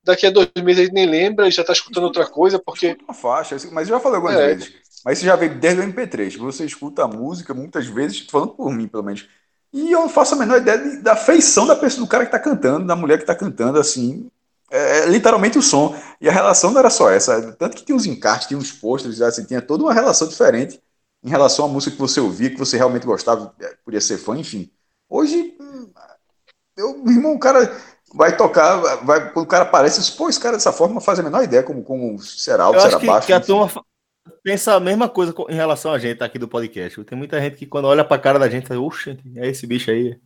daqui 0.05 0.27
a 0.27 0.31
dois 0.31 0.49
meses 0.62 0.81
a 0.83 0.85
gente 0.85 0.95
nem 0.95 1.07
lembra 1.07 1.49
e 1.49 1.53
já 1.53 1.62
está 1.62 1.73
escutando 1.75 2.05
outra 2.05 2.29
coisa, 2.29 2.59
porque 2.59 2.89
Escuta 2.89 3.05
uma 3.05 3.15
faixa, 3.15 3.57
mas 3.73 3.89
eu 3.89 3.97
já 3.97 4.01
falei 4.01 4.16
algumas 4.16 4.37
É. 4.41 4.49
vezes. 4.49 4.73
Mas 5.05 5.19
isso 5.19 5.27
já 5.27 5.37
veio 5.37 5.59
desde 5.59 5.81
o 5.81 5.85
MP3. 5.85 6.35
Você 6.37 6.65
escuta 6.65 7.05
a 7.05 7.09
música 7.09 7.55
muitas 7.55 7.87
vezes, 7.87 8.27
falando 8.31 8.55
por 8.55 8.70
mim, 8.73 8.89
pelo 8.89 9.03
menos. 9.03 9.29
E 9.73 9.93
eu 9.93 10.01
não 10.01 10.09
faço 10.09 10.35
a 10.35 10.39
menor 10.39 10.59
ideia 10.59 10.79
de- 10.79 11.03
da 11.03 11.15
feição 11.16 11.66
da 11.66 11.77
pessoa, 11.77 12.05
do 12.05 12.11
cara 12.11 12.25
que 12.27 12.33
tá 12.33 12.39
cantando, 12.39 12.87
da 12.87 12.97
mulher 12.97 13.19
que 13.19 13.25
tá 13.27 13.35
cantando, 13.35 13.79
assim. 13.79 14.31
É, 14.70 15.01
é 15.01 15.07
literalmente 15.07 15.59
o 15.59 15.62
som. 15.62 15.95
E 16.20 16.28
a 16.28 16.32
relação 16.32 16.70
não 16.70 16.81
era 16.81 16.90
só 16.90 17.11
essa. 17.11 17.53
Tanto 17.55 17.77
que 17.77 17.85
tinha 17.85 17.97
uns 17.97 18.07
encartes, 18.07 18.49
tinha 18.49 18.59
uns 18.59 18.73
pôsteres, 18.73 19.20
assim, 19.23 19.45
tinha 19.45 19.62
toda 19.62 19.85
uma 19.85 19.95
relação 19.95 20.28
diferente 20.28 20.81
em 21.23 21.31
relação 21.31 21.65
à 21.66 21.69
música 21.69 21.95
que 21.97 22.01
você 22.01 22.20
ouvia, 22.20 22.51
que 22.51 22.57
você 22.59 22.77
realmente 22.77 23.07
gostava, 23.07 23.55
é, 23.61 23.77
podia 23.85 24.01
ser 24.01 24.19
fã, 24.19 24.36
enfim. 24.39 24.70
Hoje, 25.09 25.57
hum, 25.61 25.90
eu, 26.77 26.99
meu 27.03 27.15
irmão, 27.15 27.35
o 27.35 27.39
cara 27.40 27.77
vai 28.15 28.36
tocar, 28.36 28.77
vai, 29.05 29.32
quando 29.32 29.47
o 29.47 29.49
cara 29.49 29.65
aparece, 29.65 30.12
pô, 30.16 30.28
esse 30.28 30.40
cara 30.40 30.57
dessa 30.57 30.73
forma 30.73 30.95
não 30.95 31.01
faz 31.01 31.19
a 31.19 31.23
menor 31.23 31.43
ideia 31.45 31.62
como, 31.62 31.82
como 31.85 32.19
será 32.20 32.65
alto, 32.65 32.82
será 32.82 32.99
que, 32.99 33.07
baixo. 33.07 33.27
que 33.27 33.32
a 33.32 33.40
turma 33.40 33.70
pensa 34.43 34.74
a 34.74 34.81
mesma 34.81 35.09
coisa 35.09 35.32
co- 35.32 35.47
em 35.51 35.55
relação 35.55 35.93
a 35.93 35.99
gente 35.99 36.23
aqui 36.24 36.39
do 36.39 36.49
podcast. 36.49 37.05
Tem 37.05 37.19
muita 37.19 37.40
gente 37.40 37.57
que 37.57 37.66
quando 37.66 37.86
olha 37.86 38.05
pra 38.05 38.19
cara 38.19 38.39
da 38.39 38.49
gente, 38.49 38.73
oxe, 38.74 39.19
é 39.36 39.49
esse 39.49 39.66
bicho 39.66 39.90
aí. 39.90 40.20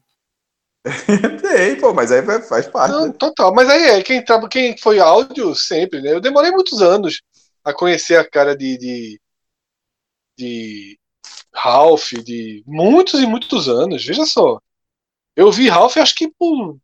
Tem, 1.40 1.76
pô, 1.76 1.94
mas 1.94 2.10
aí 2.10 2.22
faz 2.42 2.66
parte. 2.66 2.92
Não, 2.92 3.06
né? 3.06 3.14
total. 3.16 3.54
Mas 3.54 3.68
aí 3.68 3.90
é, 3.90 4.02
quem, 4.02 4.24
quem 4.50 4.76
foi 4.76 4.98
áudio 4.98 5.54
sempre, 5.54 6.00
né? 6.00 6.12
Eu 6.12 6.20
demorei 6.20 6.50
muitos 6.50 6.82
anos 6.82 7.22
a 7.64 7.72
conhecer 7.72 8.16
a 8.16 8.28
cara 8.28 8.56
de, 8.56 8.76
de, 8.76 9.20
de 10.36 10.98
Ralph, 11.54 12.12
de 12.24 12.64
muitos 12.66 13.20
e 13.20 13.26
muitos 13.26 13.68
anos. 13.68 14.04
Veja 14.04 14.26
só. 14.26 14.58
Eu 15.36 15.52
vi 15.52 15.68
Ralph 15.68 15.96
acho 15.98 16.16
que 16.16 16.28
por 16.36 16.76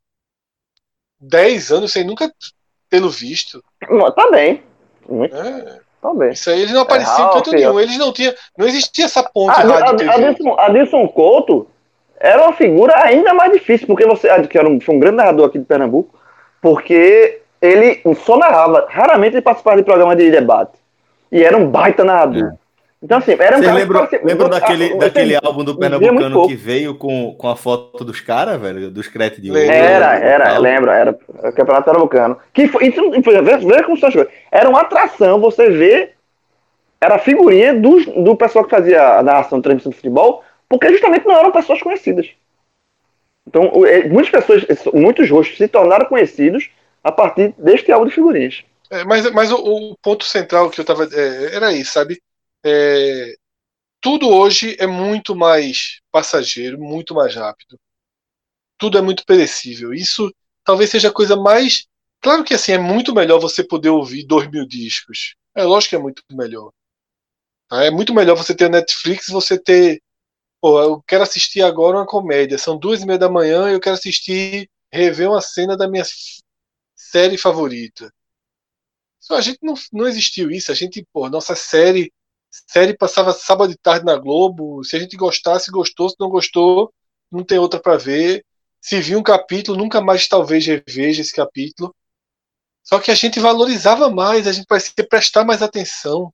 10 1.20 1.72
anos 1.72 1.92
sem 1.92 2.04
nunca 2.04 2.32
tê-lo 2.88 3.10
visto. 3.10 3.62
Tá 4.14 4.30
bem. 4.30 4.62
Muito, 5.08 5.34
né? 5.34 5.80
tá 6.00 6.14
bem. 6.14 6.30
Isso 6.30 6.48
aí 6.50 6.60
eles 6.60 6.72
não 6.72 6.82
apareciam 6.82 7.16
em 7.16 7.20
Ralph, 7.22 7.34
canto 7.34 7.50
nenhum. 7.50 7.80
Eles 7.80 7.98
não 7.98 8.12
tinham. 8.12 8.32
Não 8.56 8.68
existia 8.68 9.06
essa 9.06 9.24
ponte 9.24 9.58
Ah, 9.58 9.64
rádio. 9.64 10.08
Adilson, 10.08 10.56
Adilson 10.56 11.08
Couto 11.08 11.68
era 12.20 12.42
uma 12.42 12.52
figura 12.52 12.94
ainda 12.96 13.32
mais 13.34 13.52
difícil, 13.52 13.86
porque 13.86 14.06
você, 14.06 14.28
que 14.46 14.58
era 14.58 14.68
um, 14.68 14.80
foi 14.80 14.94
um 14.94 14.98
grande 14.98 15.16
narrador 15.16 15.46
aqui 15.46 15.58
de 15.58 15.64
Pernambuco, 15.64 16.14
porque 16.60 17.40
ele 17.60 18.00
só 18.24 18.36
narrava, 18.36 18.86
raramente 18.88 19.36
ele 19.36 19.42
participava 19.42 19.76
de 19.76 19.82
programa 19.82 20.14
de 20.14 20.30
debate. 20.30 20.72
E 21.30 21.42
era 21.42 21.56
um 21.56 21.68
baita 21.68 22.04
narrador. 22.04 22.52
Então, 23.00 23.18
assim, 23.18 23.36
era 23.38 23.56
um 23.56 23.62
Você 23.62 23.72
lembra, 23.72 23.98
que 24.00 24.06
parecia- 24.06 24.20
lembra 24.24 24.46
ah, 24.46 24.50
daquele, 24.50 24.94
daquele 24.96 25.36
álbum 25.36 25.62
do 25.62 25.78
Pernambucano 25.78 26.48
que 26.48 26.56
veio 26.56 26.96
com, 26.96 27.32
com 27.38 27.48
a 27.48 27.54
foto 27.54 28.04
dos 28.04 28.20
caras, 28.20 28.60
velho? 28.60 28.90
Dos 28.90 29.06
créditos 29.06 29.42
de 29.42 29.50
ouro 29.50 29.62
Era, 29.62 30.16
era, 30.18 30.44
tal? 30.46 30.60
lembro, 30.60 30.90
era 30.90 31.12
o 31.12 31.52
Campeonato 31.52 31.84
Pernambucano. 31.84 32.38
Que 32.52 32.66
foi, 32.66 32.90
vê, 32.90 33.56
vê 33.58 33.82
como 33.84 33.96
são 33.96 34.08
as 34.08 34.14
coisas. 34.14 34.32
Era 34.50 34.68
uma 34.68 34.80
atração, 34.80 35.38
você 35.40 35.70
vê, 35.70 36.10
era 37.00 37.14
a 37.14 37.18
figurinha 37.20 37.72
do, 37.72 38.00
do 38.24 38.34
pessoal 38.34 38.64
que 38.64 38.70
fazia 38.70 39.18
a 39.18 39.22
narração 39.22 39.58
de 39.58 39.62
transmissão 39.62 39.90
de 39.90 39.96
futebol, 39.96 40.42
porque 40.68 40.90
justamente 40.90 41.26
não 41.26 41.36
eram 41.36 41.52
pessoas 41.52 41.80
conhecidas. 41.80 42.28
Então, 43.46 43.86
eh, 43.86 44.08
muitas 44.08 44.30
pessoas, 44.30 44.64
muitos 44.92 45.30
rostos 45.30 45.56
se 45.56 45.68
tornaram 45.68 46.06
conhecidos 46.06 46.70
a 47.02 47.10
partir 47.10 47.54
deste 47.56 47.90
álbum 47.90 48.06
de 48.06 48.14
figurinhas. 48.14 48.62
É, 48.90 49.04
mas 49.04 49.30
mas 49.32 49.50
o, 49.52 49.56
o 49.56 49.96
ponto 49.98 50.24
central 50.24 50.70
que 50.70 50.80
eu 50.80 50.84
tava. 50.84 51.04
é, 51.04 51.54
era 51.54 51.72
isso, 51.72 51.92
sabe? 51.92 52.20
É, 52.64 53.34
tudo 54.00 54.28
hoje 54.28 54.76
é 54.78 54.86
muito 54.86 55.34
mais 55.34 56.00
passageiro, 56.10 56.78
muito 56.78 57.14
mais 57.14 57.34
rápido. 57.34 57.78
Tudo 58.78 58.98
é 58.98 59.02
muito 59.02 59.24
perecível. 59.24 59.92
Isso 59.92 60.32
talvez 60.64 60.90
seja 60.90 61.08
a 61.08 61.12
coisa 61.12 61.36
mais. 61.36 61.86
Claro 62.20 62.44
que 62.44 62.54
assim, 62.54 62.72
é 62.72 62.78
muito 62.78 63.14
melhor 63.14 63.40
você 63.40 63.64
poder 63.64 63.90
ouvir 63.90 64.24
dois 64.26 64.48
mil 64.50 64.66
discos. 64.66 65.34
É 65.54 65.64
lógico 65.64 65.90
que 65.90 65.96
é 65.96 65.98
muito 65.98 66.22
melhor. 66.32 66.70
Tá? 67.68 67.84
É 67.84 67.90
muito 67.90 68.14
melhor 68.14 68.36
você 68.36 68.54
ter 68.54 68.70
Netflix, 68.70 69.28
você 69.28 69.58
ter. 69.58 70.00
Pô, 70.60 70.80
eu 70.80 71.02
quero 71.02 71.22
assistir 71.22 71.62
agora 71.62 71.98
uma 71.98 72.06
comédia. 72.06 72.58
São 72.58 72.76
duas 72.78 73.02
e 73.02 73.06
meia 73.06 73.18
da 73.18 73.28
manhã 73.28 73.70
e 73.70 73.74
eu 73.74 73.80
quero 73.80 73.94
assistir, 73.94 74.68
rever 74.92 75.28
uma 75.28 75.40
cena 75.40 75.76
da 75.76 75.88
minha 75.88 76.04
série 76.94 77.38
favorita. 77.38 78.12
A 79.30 79.40
gente 79.40 79.58
não, 79.62 79.74
não 79.92 80.06
existiu 80.06 80.50
isso. 80.50 80.72
A 80.72 80.74
gente, 80.74 81.06
pô, 81.12 81.28
nossa 81.28 81.54
série, 81.54 82.12
série 82.50 82.96
passava 82.96 83.32
sábado 83.32 83.70
de 83.70 83.78
tarde 83.78 84.04
na 84.04 84.16
Globo. 84.16 84.82
Se 84.84 84.96
a 84.96 84.98
gente 84.98 85.16
gostasse, 85.16 85.70
gostou. 85.70 86.08
Se 86.08 86.16
não 86.18 86.28
gostou, 86.30 86.92
não 87.30 87.44
tem 87.44 87.58
outra 87.58 87.80
para 87.80 87.96
ver. 87.96 88.44
Se 88.80 89.00
viu 89.00 89.18
um 89.18 89.22
capítulo, 89.22 89.76
nunca 89.78 90.00
mais 90.00 90.26
talvez 90.28 90.66
reveja 90.66 91.20
esse 91.20 91.34
capítulo. 91.34 91.94
Só 92.82 92.98
que 92.98 93.10
a 93.10 93.14
gente 93.14 93.38
valorizava 93.38 94.08
mais, 94.10 94.46
a 94.46 94.52
gente 94.52 94.66
parecia 94.66 95.06
prestar 95.08 95.44
mais 95.44 95.62
atenção, 95.62 96.32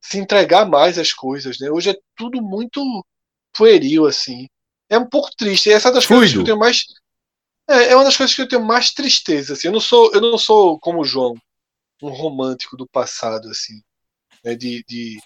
se 0.00 0.18
entregar 0.18 0.66
mais 0.66 0.98
às 0.98 1.12
coisas, 1.12 1.58
né? 1.58 1.70
Hoje 1.70 1.90
é 1.90 1.98
tudo 2.14 2.42
muito 2.42 2.82
pueril, 3.56 4.06
assim. 4.06 4.48
É 4.88 4.98
um 4.98 5.08
pouco 5.08 5.30
triste. 5.36 5.70
Essa 5.70 5.88
é 5.88 5.92
das 5.92 6.06
coisas 6.06 6.32
que 6.32 6.38
eu 6.38 6.44
tenho 6.44 6.58
mais. 6.58 6.84
É, 7.68 7.92
é 7.92 7.94
uma 7.96 8.04
das 8.04 8.16
coisas 8.16 8.34
que 8.34 8.42
eu 8.42 8.48
tenho 8.48 8.64
mais 8.64 8.92
tristeza. 8.92 9.54
Assim. 9.54 9.68
Eu 9.68 9.72
não 9.72 9.80
sou, 9.80 10.12
eu 10.12 10.20
não 10.20 10.38
sou 10.38 10.78
como 10.78 11.00
o 11.00 11.04
João, 11.04 11.34
um 12.02 12.10
romântico 12.10 12.76
do 12.76 12.86
passado, 12.86 13.48
assim, 13.48 13.80
né? 14.44 14.54
de, 14.54 14.84
de 14.88 15.18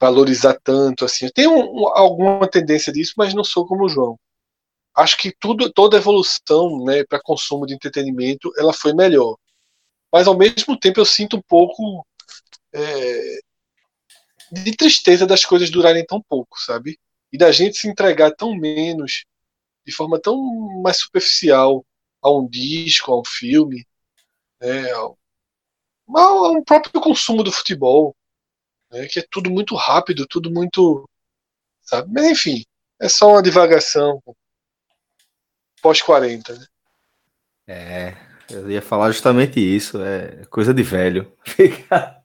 valorizar 0.00 0.58
tanto, 0.64 1.04
assim. 1.04 1.26
Eu 1.26 1.32
tenho 1.32 1.52
um- 1.52 1.86
alguma 1.88 2.48
tendência 2.48 2.92
disso, 2.92 3.14
mas 3.16 3.34
não 3.34 3.44
sou 3.44 3.66
como 3.66 3.84
o 3.84 3.88
João. 3.88 4.18
Acho 4.94 5.16
que 5.16 5.32
tudo, 5.38 5.72
toda 5.72 5.96
evolução, 5.96 6.84
né, 6.84 7.02
para 7.04 7.20
consumo 7.22 7.66
de 7.66 7.72
entretenimento, 7.74 8.52
ela 8.58 8.74
foi 8.74 8.92
melhor. 8.92 9.36
Mas 10.12 10.26
ao 10.26 10.36
mesmo 10.36 10.78
tempo 10.78 11.00
eu 11.00 11.06
sinto 11.06 11.36
um 11.38 11.42
pouco 11.42 12.06
é, 12.74 13.38
de 14.50 14.76
tristeza 14.76 15.26
das 15.26 15.44
coisas 15.44 15.70
durarem 15.70 16.04
tão 16.04 16.20
pouco, 16.20 16.60
sabe? 16.60 16.98
E 17.32 17.38
da 17.38 17.50
gente 17.50 17.78
se 17.78 17.88
entregar 17.88 18.32
tão 18.32 18.54
menos, 18.54 19.24
de 19.86 19.92
forma 19.92 20.20
tão 20.20 20.36
mais 20.82 20.98
superficial 20.98 21.84
a 22.22 22.30
um 22.30 22.46
disco, 22.48 23.12
a 23.12 23.20
um 23.20 23.24
filme. 23.24 23.86
né, 24.60 24.90
ao, 24.92 25.18
ao 26.14 26.62
próprio 26.64 27.00
consumo 27.00 27.42
do 27.42 27.50
futebol, 27.50 28.14
né, 28.90 29.06
que 29.06 29.20
é 29.20 29.26
tudo 29.30 29.50
muito 29.50 29.74
rápido, 29.74 30.26
tudo 30.26 30.50
muito. 30.50 31.08
Sabe? 31.82 32.12
Mas 32.12 32.26
enfim, 32.26 32.64
é 33.00 33.08
só 33.08 33.28
uma 33.30 33.42
divagação 33.42 34.22
pós-40. 35.82 36.58
Né? 36.58 36.66
É, 37.66 38.16
eu 38.50 38.70
ia 38.70 38.80
falar 38.82 39.10
justamente 39.10 39.58
isso, 39.58 40.00
é 40.02 40.44
coisa 40.46 40.72
de 40.72 40.82
velho. 40.82 41.36
Ficar, 41.44 42.22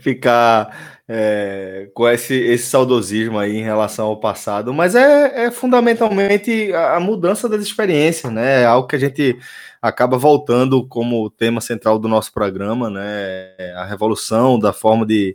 ficar 0.00 0.97
é, 1.08 1.88
com 1.94 2.06
esse, 2.06 2.34
esse 2.34 2.66
saudosismo 2.66 3.38
aí 3.38 3.56
em 3.56 3.62
relação 3.62 4.08
ao 4.08 4.20
passado, 4.20 4.74
mas 4.74 4.94
é, 4.94 5.46
é 5.46 5.50
fundamentalmente 5.50 6.70
a, 6.74 7.00
mudança 7.00 7.48
das 7.48 7.62
experiências, 7.62 8.30
né? 8.30 8.62
É 8.62 8.66
algo 8.66 8.86
que 8.86 8.96
a 8.96 8.98
gente 8.98 9.38
acaba 9.80 10.18
voltando 10.18 10.86
como 10.86 11.30
tema 11.30 11.62
central 11.62 11.98
do 11.98 12.08
nosso 12.08 12.30
programa, 12.32 12.90
né? 12.90 13.54
A 13.76 13.86
revolução 13.86 14.58
da 14.58 14.72
forma 14.72 15.06
de, 15.06 15.34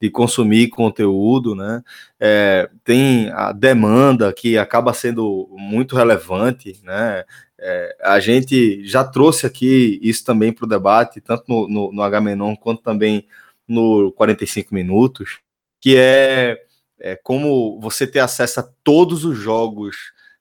de 0.00 0.08
consumir 0.10 0.68
conteúdo, 0.70 1.54
né? 1.54 1.82
É, 2.18 2.70
tem 2.82 3.30
a 3.32 3.52
demanda 3.52 4.32
que 4.32 4.56
acaba 4.56 4.94
sendo 4.94 5.46
muito 5.52 5.94
relevante, 5.94 6.80
né? 6.84 7.24
É, 7.60 7.96
a 8.02 8.18
gente 8.18 8.84
já 8.86 9.04
trouxe 9.04 9.46
aqui 9.46 10.00
isso 10.02 10.24
também 10.24 10.52
para 10.52 10.64
o 10.64 10.68
debate, 10.68 11.20
tanto 11.20 11.44
no, 11.46 11.68
no, 11.68 11.92
no 11.92 12.02
H-Menon 12.02 12.56
quanto 12.56 12.82
também 12.82 13.26
no 13.68 14.12
45 14.12 14.74
minutos, 14.74 15.40
que 15.80 15.96
é, 15.96 16.58
é 17.00 17.16
como 17.16 17.80
você 17.80 18.06
ter 18.06 18.20
acesso 18.20 18.60
a 18.60 18.68
todos 18.84 19.24
os 19.24 19.36
jogos 19.38 19.96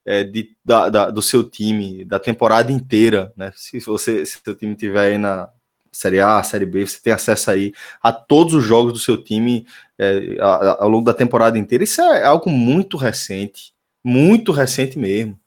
é, 0.06 0.24
de, 0.24 0.56
da, 0.66 0.90
da- 0.90 1.10
do 1.12 1.22
seu 1.22 1.44
time, 1.44 2.04
da 2.06 2.20
temporada 2.20 2.72
inteira, 2.72 3.32
né? 3.38 3.52
Se 3.56 3.80
você, 3.80 4.26
se 4.26 4.40
seu 4.44 4.56
time 4.56 4.76
tiver 4.76 5.00
aí 5.12 5.18
na 5.18 5.50
Série 5.92 6.20
A, 6.22 6.42
Série 6.44 6.66
B, 6.66 6.88
você 6.88 7.00
tem 7.02 7.14
acesso 7.14 7.52
aí 7.52 7.74
a 8.02 8.12
todos 8.14 8.54
os 8.54 8.64
jogos 8.64 8.94
do 8.94 9.00
seu 9.00 9.22
time 9.22 9.66
é, 10.00 10.38
ao 10.80 10.90
longo 10.90 11.06
da 11.06 11.14
temporada 11.14 11.58
inteira. 11.60 11.84
Isso 11.84 12.02
é 12.02 12.24
algo 12.24 12.50
muito 12.50 12.98
recente, 12.98 13.74
muito 14.04 14.52
recente 14.52 14.98
mesmo, 14.98 15.38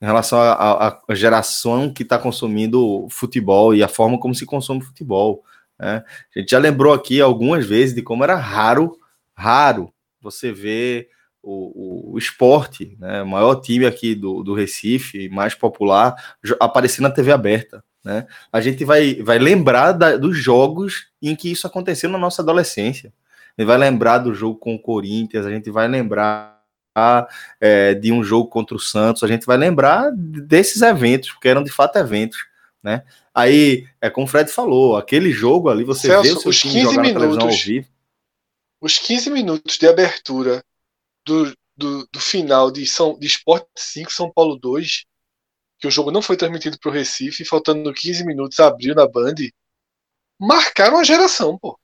em 0.00 0.04
relação 0.06 0.38
à 0.40 1.00
geração 1.10 1.92
que 1.92 2.02
está 2.02 2.18
consumindo 2.18 3.06
futebol 3.10 3.74
e 3.74 3.82
a 3.82 3.88
forma 3.88 4.18
como 4.18 4.34
se 4.34 4.44
consome 4.44 4.82
futebol. 4.82 5.42
Né? 5.78 6.04
A 6.34 6.38
gente 6.38 6.50
já 6.50 6.58
lembrou 6.58 6.92
aqui 6.92 7.20
algumas 7.20 7.66
vezes 7.66 7.94
de 7.94 8.02
como 8.02 8.24
era 8.24 8.36
raro, 8.36 8.98
raro 9.36 9.92
você 10.20 10.52
ver 10.52 11.08
o, 11.42 12.10
o, 12.10 12.14
o 12.14 12.18
esporte, 12.18 12.96
né, 12.98 13.22
o 13.22 13.26
maior 13.26 13.56
time 13.56 13.84
aqui 13.84 14.14
do, 14.14 14.42
do 14.42 14.54
Recife, 14.54 15.28
mais 15.28 15.54
popular, 15.54 16.14
aparecer 16.58 17.02
na 17.02 17.10
TV 17.10 17.32
aberta. 17.32 17.84
Né? 18.02 18.26
A 18.52 18.60
gente 18.60 18.84
vai, 18.84 19.16
vai 19.22 19.38
lembrar 19.38 19.92
da- 19.92 20.16
dos 20.16 20.36
jogos 20.36 21.06
em 21.20 21.36
que 21.36 21.50
isso 21.50 21.66
aconteceu 21.66 22.08
na 22.08 22.18
nossa 22.18 22.42
adolescência. 22.42 23.12
A 23.56 23.60
gente 23.60 23.68
vai 23.68 23.78
lembrar 23.78 24.18
do 24.18 24.34
jogo 24.34 24.58
com 24.58 24.74
o 24.74 24.80
Corinthians, 24.80 25.46
a 25.46 25.50
gente 25.50 25.70
vai 25.70 25.86
lembrar 25.86 26.54
é, 27.60 27.94
de 27.94 28.12
um 28.12 28.22
jogo 28.22 28.48
contra 28.48 28.76
o 28.76 28.80
Santos, 28.80 29.22
a 29.22 29.26
gente 29.26 29.46
vai 29.46 29.56
lembrar 29.56 30.10
desses 30.12 30.80
eventos, 30.82 31.30
porque 31.32 31.48
eram 31.48 31.62
de 31.62 31.70
fato 31.70 31.96
eventos. 31.98 32.38
Né? 32.82 33.02
Aí, 33.34 33.84
é 34.00 34.08
como 34.08 34.26
o 34.26 34.30
Fred 34.30 34.50
falou, 34.50 34.96
aquele 34.96 35.32
jogo 35.32 35.68
ali, 35.68 35.82
você 35.82 36.06
vê 36.06 36.14
Celso, 36.28 36.36
o 36.36 36.40
seu 36.42 36.50
os 36.50 36.60
time 36.60 36.74
15 36.74 36.84
jogar 36.84 37.02
na 37.02 37.02
televisão 37.02 37.40
ao 37.42 37.46
minutos 37.48 37.64
vivo. 37.64 37.88
Os 38.80 38.98
15 38.98 39.30
minutos 39.30 39.76
de 39.76 39.88
abertura 39.88 40.64
do, 41.26 41.52
do, 41.76 42.06
do 42.12 42.20
final 42.20 42.70
de, 42.70 42.86
São, 42.86 43.18
de 43.18 43.26
Sport 43.26 43.66
5, 43.76 44.12
São 44.12 44.30
Paulo 44.30 44.56
2, 44.56 45.04
que 45.80 45.88
o 45.88 45.90
jogo 45.90 46.12
não 46.12 46.22
foi 46.22 46.36
transmitido 46.36 46.78
para 46.78 46.90
o 46.90 46.92
Recife, 46.92 47.44
faltando 47.44 47.92
15 47.92 48.24
minutos, 48.24 48.60
abriu 48.60 48.94
na 48.94 49.08
Band, 49.08 49.34
marcaram 50.40 50.98
a 50.98 51.04
geração, 51.04 51.58
pô. 51.58 51.78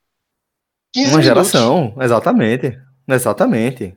15 0.93 1.11
Uma 1.11 1.19
minutos. 1.19 1.27
geração, 1.27 1.97
exatamente. 2.01 2.79
Exatamente. 3.09 3.97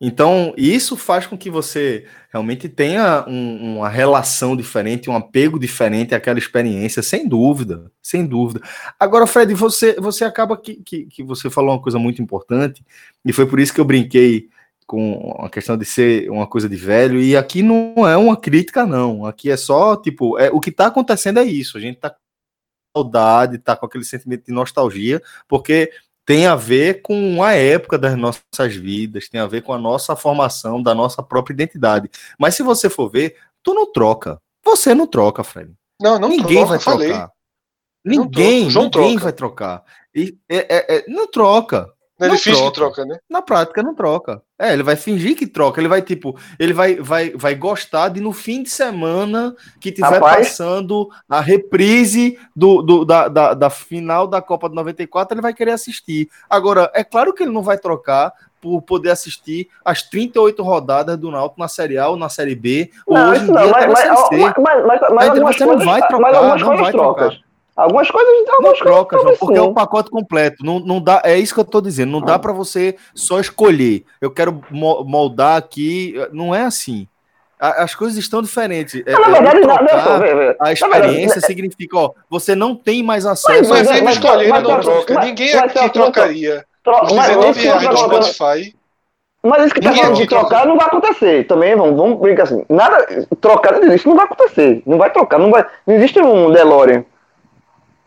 Então, 0.00 0.54
isso 0.56 0.96
faz 0.96 1.26
com 1.26 1.36
que 1.36 1.50
você 1.50 2.06
realmente 2.30 2.68
tenha 2.68 3.24
um- 3.26 3.78
uma 3.78 3.88
relação 3.88 4.56
diferente, 4.56 5.10
um 5.10 5.16
apego 5.16 5.58
diferente 5.58 6.14
àquela 6.14 6.38
experiência, 6.38 7.02
sem 7.02 7.26
dúvida, 7.26 7.90
sem 8.00 8.24
dúvida. 8.24 8.60
Agora, 8.98 9.26
Fred, 9.26 9.52
você, 9.54 9.94
você 9.94 10.24
acaba 10.24 10.56
que, 10.56 10.76
que, 10.84 11.06
que 11.06 11.22
você 11.24 11.50
falou 11.50 11.72
uma 11.72 11.82
coisa 11.82 11.98
muito 11.98 12.22
importante, 12.22 12.84
e 13.24 13.32
foi 13.32 13.44
por 13.44 13.58
isso 13.58 13.74
que 13.74 13.80
eu 13.80 13.84
brinquei 13.84 14.48
com 14.86 15.36
a 15.40 15.50
questão 15.50 15.76
de 15.76 15.84
ser 15.84 16.30
uma 16.30 16.46
coisa 16.46 16.68
de 16.68 16.76
velho, 16.76 17.20
e 17.20 17.36
aqui 17.36 17.60
não 17.62 18.06
é 18.08 18.16
uma 18.16 18.36
crítica, 18.36 18.86
não. 18.86 19.26
Aqui 19.26 19.50
é 19.50 19.56
só, 19.56 19.96
tipo, 19.96 20.38
é, 20.38 20.48
o 20.50 20.60
que 20.60 20.70
está 20.70 20.86
acontecendo 20.86 21.40
é 21.40 21.44
isso. 21.44 21.76
A 21.76 21.80
gente 21.80 21.96
está 21.96 22.10
com 22.10 22.16
saudade, 22.96 23.56
está 23.56 23.76
com 23.76 23.84
aquele 23.84 24.04
sentimento 24.04 24.46
de 24.46 24.52
nostalgia, 24.52 25.20
porque 25.46 25.90
tem 26.28 26.46
a 26.46 26.54
ver 26.54 27.00
com 27.00 27.42
a 27.42 27.54
época 27.54 27.96
das 27.96 28.14
nossas 28.14 28.74
vidas, 28.76 29.30
tem 29.30 29.40
a 29.40 29.46
ver 29.46 29.62
com 29.62 29.72
a 29.72 29.78
nossa 29.78 30.14
formação, 30.14 30.82
da 30.82 30.94
nossa 30.94 31.22
própria 31.22 31.54
identidade. 31.54 32.10
Mas 32.38 32.54
se 32.54 32.62
você 32.62 32.90
for 32.90 33.08
ver, 33.08 33.34
tu 33.62 33.72
não 33.72 33.90
troca. 33.90 34.38
Você 34.62 34.94
não 34.94 35.06
troca, 35.06 35.42
Fred. 35.42 35.72
Não, 35.98 36.18
não 36.18 36.28
Ninguém 36.28 36.58
troca, 36.58 36.68
vai 36.68 36.78
falei. 36.80 37.08
trocar. 37.08 37.30
Não 38.04 38.24
Ninguém, 38.24 38.66
ninguém 38.66 38.90
troca. 38.90 39.18
vai 39.20 39.32
trocar. 39.32 39.84
E, 40.14 40.36
é- 40.50 40.76
é- 40.76 40.96
é- 40.98 41.04
não 41.08 41.26
troca. 41.30 41.90
Não 42.18 42.26
é 42.26 42.28
Não 42.30 42.36
difícil 42.36 42.66
que 42.66 42.72
troca. 42.74 43.04
né? 43.04 43.18
Na 43.30 43.40
prática, 43.40 43.82
não 43.82 43.94
troca. 43.94 44.42
É, 44.58 44.72
ele 44.72 44.82
vai 44.82 44.96
fingir 44.96 45.36
que 45.36 45.46
troca. 45.46 45.80
Ele 45.80 45.86
vai, 45.88 46.02
tipo, 46.02 46.36
ele 46.58 46.72
vai, 46.72 46.96
vai, 46.96 47.30
vai 47.30 47.54
gostar 47.54 48.08
de 48.08 48.20
no 48.20 48.32
fim 48.32 48.62
de 48.62 48.70
semana 48.70 49.54
que 49.80 49.92
tiver 49.92 50.08
Rapaz. 50.08 50.48
passando 50.48 51.08
a 51.28 51.40
reprise 51.40 52.36
do, 52.56 52.82
do- 52.82 53.04
da, 53.04 53.28
da, 53.28 53.54
da 53.54 53.70
final 53.70 54.26
da 54.26 54.42
Copa 54.42 54.68
de 54.68 54.74
94, 54.74 55.34
ele 55.34 55.42
vai 55.42 55.54
querer 55.54 55.70
assistir. 55.72 56.28
Agora, 56.50 56.90
é 56.92 57.04
claro 57.04 57.32
que 57.32 57.44
ele 57.44 57.52
não 57.52 57.62
vai 57.62 57.78
trocar 57.78 58.32
por 58.60 58.82
poder 58.82 59.10
assistir 59.10 59.68
as 59.84 60.02
38 60.02 60.60
rodadas 60.64 61.16
do 61.16 61.30
Náutico 61.30 61.60
na 61.60 61.68
Série 61.68 61.96
A 61.96 62.08
ou 62.08 62.16
na 62.16 62.28
Série 62.28 62.56
B, 62.56 62.90
ou 63.06 63.14
Não, 63.16 63.30
hoje 63.30 63.42
isso 63.42 63.52
em 63.52 63.54
não, 63.54 63.62
dia 63.62 63.70
mas, 63.72 63.86
na 63.86 63.92
mas, 63.92 64.08
mas, 64.08 64.30
mas, 64.30 64.54
mas, 64.58 65.00
mas 65.00 65.10
Mas 65.12 65.28
algumas 65.28 65.56
você 65.56 65.64
não 65.64 65.72
coisas, 65.76 65.84
vai 65.86 66.00
trocar, 66.08 66.20
mas 66.20 66.34
algumas 66.36 66.60
não 66.60 66.66
coisas 66.68 66.82
vai 66.82 66.92
trocas. 66.92 67.28
trocar. 67.34 67.47
Algumas 67.78 68.10
coisas, 68.10 68.28
Não 68.28 68.54
algumas 68.54 68.78
coisas 68.78 68.78
troca, 68.78 69.16
João, 69.16 69.22
trocas 69.24 69.38
porque 69.38 69.58
é 69.58 69.62
o 69.62 69.72
pacote 69.72 70.10
completo. 70.10 70.64
Não, 70.64 70.80
não 70.80 71.00
dá, 71.00 71.22
é 71.24 71.38
isso 71.38 71.54
que 71.54 71.60
eu 71.60 71.64
tô 71.64 71.80
dizendo. 71.80 72.10
Não 72.10 72.20
dá 72.20 72.36
para 72.36 72.52
você 72.52 72.96
só 73.14 73.38
escolher. 73.38 74.04
Eu 74.20 74.32
quero 74.32 74.60
mo- 74.70 75.04
moldar 75.04 75.56
aqui. 75.56 76.14
Não 76.32 76.52
é 76.54 76.62
assim. 76.62 77.06
As 77.60 77.94
coisas 77.94 78.16
estão 78.18 78.42
diferentes. 78.42 79.00
É- 79.06 79.12
Não, 79.12 79.20
na 79.20 79.26
é, 79.28 79.32
verdade, 79.42 79.60
não, 79.60 79.76
trocar 79.76 80.04
não, 80.06 80.14
a 80.14 80.18
verdade, 80.18 80.72
experiência 80.72 81.40
significa, 81.40 81.96
ó, 81.98 82.10
você 82.30 82.54
não 82.54 82.74
tem 82.74 83.02
mais 83.02 83.24
acesso 83.26 83.68
Mas 83.70 83.86
mas- 84.02 84.16
escolhe, 84.16 84.42
ele 84.42 84.50
mas- 84.52 84.62
não 84.62 84.80
troca. 84.80 85.14
mas- 85.14 85.26
Ninguém 85.26 85.54
mas- 85.54 85.64
aqui 85.64 85.78
mas- 85.80 85.92
trocaria 85.92 86.64
tro- 86.84 87.04
os 87.04 87.12
mas, 87.12 87.28
19 87.28 87.50
isso 87.50 87.60
que 87.60 87.66
reais 87.66 87.88
do 87.88 87.96
Spotify. 88.22 88.76
mas 89.42 89.64
isso 89.66 89.74
que 89.74 89.80
tá 89.80 89.88
Ninguém 89.90 90.02
falando 90.04 90.16
de 90.18 90.26
trocar 90.28 90.66
não 90.66 90.76
vai 90.76 90.86
acontecer. 90.86 91.46
Também 91.46 91.76
vamos, 91.76 91.96
vamos 91.96 92.18
brincar 92.20 92.44
assim. 92.44 92.64
Nada, 92.68 93.26
trocar 93.40 93.82
isso 93.92 94.08
não 94.08 94.16
vai 94.16 94.24
acontecer. 94.26 94.82
Não 94.86 94.98
vai 94.98 95.10
trocar, 95.12 95.38
não 95.38 95.50
vai. 95.50 95.64
Não 95.86 95.94
existe 95.96 96.20
um 96.20 96.52
DeLorean. 96.52 97.04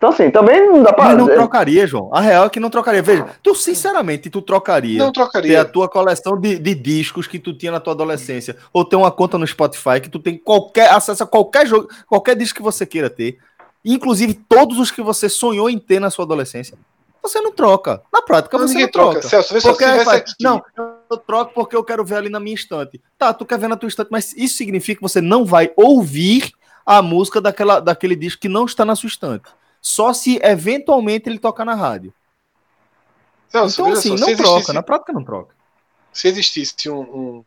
Então 0.01 0.09
assim, 0.09 0.31
também 0.31 0.65
não 0.67 0.81
dá 0.81 0.91
pra. 0.91 1.03
Mas 1.09 1.17
não 1.19 1.27
trocaria, 1.27 1.85
João. 1.85 2.09
A 2.11 2.19
real 2.21 2.45
é 2.47 2.49
que 2.49 2.59
não 2.59 2.71
trocaria. 2.71 3.03
Veja, 3.03 3.23
tu 3.43 3.53
sinceramente, 3.53 4.31
tu 4.31 4.41
trocaria 4.41 4.97
Não 4.97 5.11
ter 5.11 5.19
a 5.21 5.23
trocaria. 5.25 5.63
tua 5.65 5.87
coleção 5.87 6.35
de, 6.39 6.57
de 6.57 6.73
discos 6.73 7.27
que 7.27 7.37
tu 7.37 7.53
tinha 7.53 7.71
na 7.71 7.79
tua 7.79 7.93
adolescência, 7.93 8.57
ou 8.73 8.83
ter 8.83 8.95
uma 8.95 9.11
conta 9.11 9.37
no 9.37 9.45
Spotify 9.45 10.01
que 10.01 10.09
tu 10.09 10.17
tem 10.17 10.39
qualquer 10.39 10.89
acesso 10.91 11.21
a 11.21 11.27
qualquer 11.27 11.67
jogo, 11.67 11.87
qualquer 12.07 12.35
disco 12.35 12.57
que 12.57 12.63
você 12.63 12.83
queira 12.83 13.11
ter, 13.11 13.37
inclusive 13.85 14.33
todos 14.33 14.79
os 14.79 14.89
que 14.89 15.03
você 15.03 15.29
sonhou 15.29 15.69
em 15.69 15.77
ter 15.77 15.99
na 15.99 16.09
sua 16.09 16.25
adolescência. 16.25 16.75
Você 17.21 17.39
não 17.39 17.51
troca. 17.51 18.01
Na 18.11 18.23
prática, 18.23 18.57
Não, 18.57 18.67
você 18.67 18.73
ninguém 18.73 18.85
não 18.87 18.91
troca. 18.91 19.11
troca. 19.19 19.27
Celso, 19.29 19.53
vê 19.53 19.61
se 19.61 19.67
Porque 19.67 19.85
você 19.85 20.03
faz, 20.03 20.21
aqui. 20.21 20.33
não, 20.41 20.63
eu 21.11 21.17
troco 21.17 21.53
porque 21.53 21.75
eu 21.75 21.83
quero 21.83 22.03
ver 22.03 22.15
ali 22.15 22.29
na 22.29 22.39
minha 22.39 22.55
estante. 22.55 22.99
Tá, 23.19 23.31
tu 23.31 23.45
quer 23.45 23.59
ver 23.59 23.67
na 23.67 23.77
tua 23.77 23.87
estante, 23.87 24.07
mas 24.09 24.33
isso 24.35 24.57
significa 24.57 24.95
que 24.97 25.03
você 25.07 25.21
não 25.21 25.45
vai 25.45 25.71
ouvir 25.77 26.51
a 26.83 27.03
música 27.03 27.39
daquela, 27.39 27.79
daquele 27.79 28.15
disco 28.15 28.41
que 28.41 28.49
não 28.49 28.65
está 28.65 28.83
na 28.83 28.95
sua 28.95 29.05
estante. 29.07 29.43
Só 29.81 30.13
se 30.13 30.39
eventualmente 30.43 31.27
ele 31.29 31.39
tocar 31.39 31.65
na 31.65 31.73
rádio. 31.75 32.13
Celso, 33.49 33.81
Então, 33.81 33.91
assim, 33.91 34.17
só, 34.17 34.17
não 34.17 34.27
se 34.27 34.35
troca. 34.35 34.49
existisse, 34.51 34.73
Na 34.73 34.83
prática, 34.83 35.11
não 35.13 35.23
troca. 35.23 35.55
se 36.13 36.27
existisse 36.27 36.89
um, 36.89 37.01
um, 37.01 37.45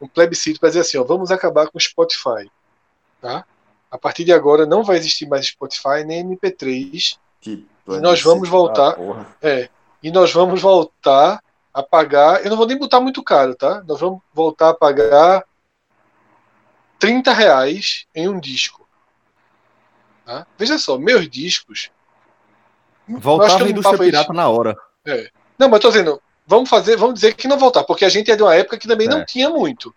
um 0.00 0.08
plebiscito 0.08 0.58
para 0.58 0.70
dizer 0.70 0.80
assim, 0.80 0.98
ó, 0.98 1.04
vamos 1.04 1.30
acabar 1.30 1.68
com 1.68 1.78
o 1.78 1.80
Spotify, 1.80 2.50
tá? 3.20 3.44
A 3.90 3.98
partir 3.98 4.24
de 4.24 4.32
agora 4.32 4.66
não 4.66 4.82
vai 4.82 4.96
existir 4.96 5.26
mais 5.28 5.46
Spotify 5.46 6.04
nem 6.04 6.24
MP3 6.26 7.16
Que 7.40 7.66
E 7.88 8.00
nós 8.00 8.20
vamos 8.22 8.48
voltar. 8.48 8.94
Porra. 8.94 9.26
É, 9.40 9.68
e 10.02 10.10
nós 10.10 10.32
vamos 10.32 10.60
voltar 10.60 11.42
a 11.72 11.82
pagar. 11.82 12.42
Eu 12.44 12.50
não 12.50 12.56
vou 12.56 12.66
nem 12.66 12.76
botar 12.78 13.00
muito 13.00 13.22
caro, 13.22 13.54
tá? 13.54 13.82
Nós 13.86 14.00
vamos 14.00 14.20
voltar 14.34 14.70
a 14.70 14.74
pagar 14.74 15.44
30 16.98 17.32
reais 17.32 18.06
em 18.14 18.28
um 18.28 18.40
disco. 18.40 18.85
Tá? 20.26 20.44
Veja 20.58 20.76
só, 20.76 20.98
meus 20.98 21.28
discos. 21.30 21.90
Voltava 23.08 23.54
a 23.54 23.58
não 23.60 23.68
indústria 23.68 23.96
pirata 23.98 24.32
na 24.32 24.48
hora. 24.48 24.76
Não, 25.56 25.68
mas 25.68 25.78
tô 25.80 25.88
dizendo, 25.88 26.20
vamos 26.44 26.68
fazer, 26.68 26.96
vamos 26.96 27.14
dizer 27.14 27.34
que 27.34 27.46
não 27.46 27.56
voltar, 27.56 27.84
porque 27.84 28.04
a 28.04 28.08
gente 28.08 28.30
é 28.30 28.36
de 28.36 28.42
uma 28.42 28.54
época 28.54 28.76
que 28.76 28.88
também 28.88 29.06
não 29.08 29.20
É. 29.20 29.24
tinha 29.24 29.48
muito. 29.48 29.94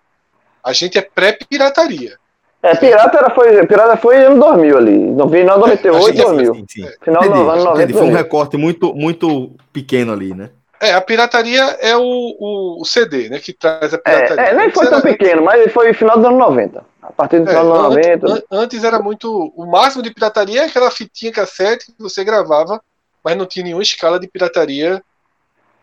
A 0.64 0.72
gente 0.72 0.98
é 0.98 1.02
pré-pirataria. 1.02 2.18
É, 2.62 2.76
Pirata 2.76 3.18
era, 3.18 3.30
foi, 3.34 3.66
Pirata 3.66 3.96
foi 3.98 4.24
ano 4.26 4.38
2000 4.40 4.78
ali. 4.78 4.98
No 4.98 5.30
final 5.30 5.56
de 5.56 5.62
98, 5.62 5.98
Acho 5.98 6.12
que 6.12 6.22
2000. 6.22 6.54
Sim, 6.56 6.66
sim. 6.70 6.88
Final 7.04 7.24
do 7.24 7.34
ano 7.34 7.46
90. 7.64 7.72
entendi. 7.76 7.94
Foi 7.94 8.02
um 8.02 8.06
2000. 8.12 8.18
recorte 8.18 8.58
muito, 8.58 8.94
muito 8.94 9.52
pequeno 9.72 10.12
ali, 10.12 10.36
né? 10.36 10.52
É, 10.82 10.94
a 10.94 11.02
pirataria 11.02 11.62
é 11.82 11.96
o, 11.98 12.78
o, 12.80 12.86
CD, 12.86 13.28
né? 13.30 13.40
Que 13.40 13.52
traz 13.52 13.94
a 13.94 13.98
pirataria. 13.98 14.42
É, 14.46 14.50
é, 14.52 14.54
nem 14.56 14.72
foi 14.72 14.86
Antes 14.88 15.02
tão 15.02 15.10
era- 15.10 15.18
pequeno, 15.18 15.44
mas 15.44 15.72
foi 15.74 15.94
final 15.94 16.16
dos 16.18 16.26
anos 16.26 16.40
90. 16.40 16.86
A 17.02 17.12
partir 17.12 17.40
do 17.40 17.50
É, 17.50 17.50
final 17.50 17.64
dos 17.66 17.74
anos 17.74 17.86
an- 17.86 17.90
90. 17.90 18.34
an- 18.34 18.44
antes 18.52 18.84
era 18.84 19.00
muito. 19.00 19.54
O 19.58 19.66
máximo 19.66 20.02
de 20.02 20.14
pirataria 20.14 20.62
é 20.62 20.66
aquela 20.66 20.90
fitinha 20.90 21.32
cassete 21.34 21.88
que 21.92 22.02
você 22.02 22.24
gravava, 22.24 22.82
mas 23.24 23.36
não 23.36 23.46
tinha 23.46 23.66
nenhuma 23.66 23.84
escala 23.84 24.20
de 24.20 24.28
pirataria 24.28 25.04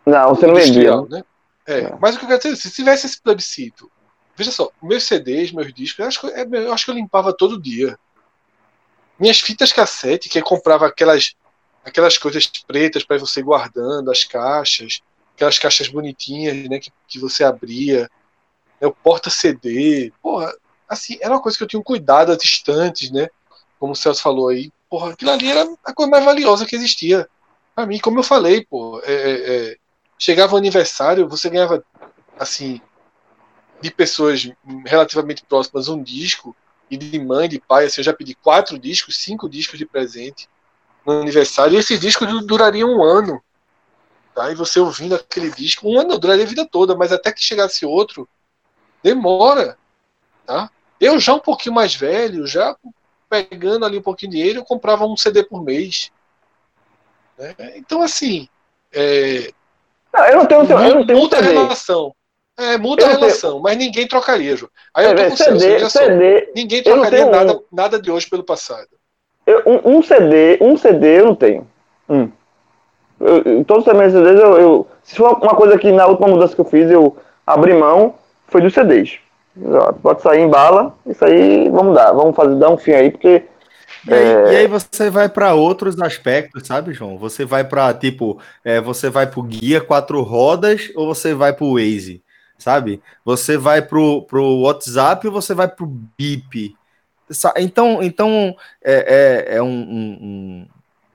Não, 0.07 0.35
você 0.35 0.47
não 0.47 0.55
vendia. 0.55 0.97
né? 1.03 1.23
É, 1.67 1.79
É. 1.81 1.95
Mas 2.01 2.15
o 2.15 2.19
que 2.19 2.25
eu 2.25 2.29
quero 2.29 2.41
dizer, 2.41 2.57
se 2.57 2.71
tivesse 2.71 3.07
esse 3.07 3.21
plebiscito, 3.21 3.91
veja 4.35 4.51
só, 4.51 4.71
meus 4.83 5.03
CDs, 5.05 5.53
meus 5.53 5.75
discos, 5.75 5.99
eu 5.99 6.07
acho 6.07 6.21
que, 6.21 6.27
é, 6.29 6.47
eu 6.51 6.73
acho 6.73 6.85
que 6.87 6.91
eu 6.91 6.95
limpava 6.95 7.33
todo 7.37 7.61
dia. 7.61 7.99
Minhas 9.19 9.41
fitas 9.41 9.73
cassete, 9.73 10.29
que 10.29 10.39
eu 10.39 10.43
comprava 10.45 10.87
aquelas, 10.87 11.35
aquelas 11.87 12.19
coisas 12.19 12.47
pretas 12.67 13.05
para 13.05 13.17
você 13.17 13.41
guardando, 13.41 14.11
as 14.11 14.25
caixas, 14.25 15.01
aquelas 15.35 15.59
caixas 15.59 15.87
bonitinhas, 15.87 16.69
né, 16.69 16.81
que, 16.81 16.91
que 17.07 17.19
você 17.19 17.45
abria, 17.45 18.11
né, 18.81 18.89
o 18.89 18.93
porta-CD, 18.93 20.13
porra, 20.21 20.53
assim, 20.89 21.17
era 21.21 21.33
uma 21.33 21.41
coisa 21.41 21.57
que 21.57 21.63
eu 21.63 21.69
tinha 21.69 21.81
um 21.81 21.85
cuidado 21.85 22.33
às 22.33 22.43
estantes, 22.43 23.11
né, 23.13 23.29
como 23.79 23.93
o 23.93 23.97
Celso 23.97 24.21
falou 24.21 24.49
aí, 24.49 24.73
porra, 24.91 25.13
aquilo 25.13 25.31
ali 25.31 25.49
era 25.49 25.65
a 25.85 25.95
coisa 25.95 26.11
mais 26.11 26.25
valiosa 26.25 26.67
que 26.67 26.75
existia. 26.75 27.29
Pra 27.75 27.87
mim, 27.87 27.99
como 27.99 28.19
eu 28.19 28.25
falei, 28.25 28.65
pô, 28.65 29.01
é, 29.05 29.13
é, 29.13 29.71
é, 29.73 29.77
chegava 30.19 30.55
o 30.55 30.59
aniversário, 30.59 31.29
você 31.29 31.49
ganhava, 31.49 31.85
assim, 32.39 32.81
de 33.81 33.91
pessoas 33.91 34.51
relativamente 34.87 35.45
próximas 35.45 35.89
um 35.89 36.03
disco, 36.03 36.57
e 36.91 36.97
de 36.97 37.19
mãe, 37.19 37.49
de 37.49 37.61
pai, 37.61 37.87
assim, 37.87 38.01
eu 38.01 38.05
já 38.05 38.13
pedi 38.13 38.35
quatro 38.35 38.79
discos, 38.79 39.17
cinco 39.17 39.49
discos 39.49 39.79
de 39.79 39.85
presente 39.85 40.49
no 41.07 41.21
aniversário, 41.21 41.75
e 41.75 41.79
esses 41.79 41.99
discos 42.01 42.27
du- 42.29 42.45
durariam 42.47 42.91
um 42.91 43.03
ano. 43.03 43.41
Tá? 44.35 44.51
E 44.51 44.55
você 44.55 44.79
ouvindo 44.81 45.15
aquele 45.15 45.51
disco, 45.51 45.89
um 45.89 45.99
ano 45.99 46.19
duraria 46.19 46.45
a 46.45 46.49
vida 46.49 46.67
toda, 46.71 46.95
mas 46.97 47.13
até 47.13 47.33
que 47.33 47.43
chegasse 47.43 47.87
outro, 47.87 48.29
demora. 49.03 49.79
Tá? 50.45 50.71
Eu 51.01 51.19
já 51.19 51.35
um 51.35 51.39
pouquinho 51.41 51.75
mais 51.75 51.95
velho, 51.95 52.47
já 52.47 52.77
pegando 53.29 53.85
ali 53.85 53.99
um 53.99 54.03
pouquinho 54.03 54.31
de 54.33 54.37
dinheiro, 54.39 54.61
eu 54.61 54.65
comprava 54.65 55.05
um 55.07 55.17
CD 55.17 55.43
por 55.43 55.63
mês. 55.63 56.11
né? 57.39 57.55
Então, 57.77 58.03
assim, 58.03 58.49
é, 58.93 59.53
Não, 60.13 60.25
eu 60.27 60.37
não 60.37 60.47
tenho, 60.47 60.61
eu 60.63 60.95
não 60.95 61.07
tenho 61.07 61.19
muda 61.19 61.37
a 61.39 61.41
CD. 61.43 61.53
relação. 61.53 62.15
É, 62.59 62.79
muda 62.79 63.03
Eu 63.03 63.07
a 63.07 63.09
não 63.11 63.17
tenho- 63.17 63.27
relação, 63.29 63.59
mas 63.61 63.77
ninguém 63.77 64.09
trocaria, 64.09 64.57
Ju. 64.57 64.71
Aí 64.95 65.05
eu 65.05 65.11
É, 65.11 65.15
tô 65.15 65.19
velho, 65.23 65.31
com 65.31 65.37
CD. 65.37 65.91
CD, 65.91 66.53
Ninguém 66.55 66.83
trocaria 66.83 67.27
nada, 67.27 67.57
um. 67.57 67.63
nada 67.71 68.01
de 68.01 68.11
hoje 68.11 68.29
pelo 68.31 68.43
passado. 68.45 68.89
Eu- 69.47 69.63
um, 69.67 69.97
um 69.99 70.03
CD, 70.03 70.59
um 70.61 70.77
CD 70.77 71.21
eu 71.21 71.27
não 71.27 71.35
tenho. 71.35 71.67
Um. 72.09 72.29
Eu, 73.19 73.65
todos 73.65 73.87
os 73.87 73.93
meus 73.95 74.13
CDs, 74.13 74.39
eu, 74.41 74.59
eu- 74.59 74.87
se 75.03 75.17
for 75.17 75.39
uma 75.43 75.55
coisa 75.55 75.79
que 75.79 75.91
na 75.91 76.07
última 76.07 76.29
mudança 76.29 76.55
que 76.55 76.61
eu 76.61 76.65
fiz, 76.67 76.91
eu 76.91 77.17
abri 77.47 77.73
mão, 77.73 78.15
foi 78.49 78.61
dos 78.61 78.75
CDs. 78.75 79.19
Pode 80.03 80.21
sair 80.21 80.41
em 80.43 80.51
bala, 80.51 80.95
isso 81.07 81.25
aí, 81.25 81.71
vamos 81.71 81.95
dar, 81.95 82.13
vamos 82.13 82.37
fazer, 82.37 82.57
dar 82.57 82.69
um 82.71 82.77
fim 82.77 82.93
aí, 82.93 83.11
porque 83.11 83.45
E 84.09 84.13
aí, 84.13 84.25
É. 84.27 84.53
e 84.53 84.57
aí 84.57 84.67
você 84.69 85.09
vai 85.11 85.29
para 85.29 85.55
outros 85.55 85.99
aspectos, 86.01 86.67
sabe, 86.67 86.93
João? 86.93 87.17
Você 87.19 87.45
vai 87.45 87.65
para 87.65 87.93
tipo, 87.95 88.39
é, 88.65 88.81
você 88.81 89.09
vai 89.09 89.27
pro 89.27 89.43
guia 89.43 89.81
quatro 89.81 90.21
rodas 90.23 90.91
ou 90.95 91.07
você 91.13 91.33
vai 91.35 91.53
pro 91.53 91.73
Waze, 91.75 92.23
sabe? 92.59 93.01
Você 93.25 93.57
vai 93.57 93.81
pro, 93.83 94.23
pro 94.23 94.45
WhatsApp 94.61 95.27
ou 95.27 95.33
você 95.33 95.55
vai 95.55 95.67
pro 95.69 95.87
Bip. 95.87 96.77
Então, 97.57 98.03
então 98.03 98.55
é, 98.85 99.47
é, 99.53 99.57
é 99.57 99.63
um- 99.63 99.67
um- 99.67 100.19
um- 100.23 100.67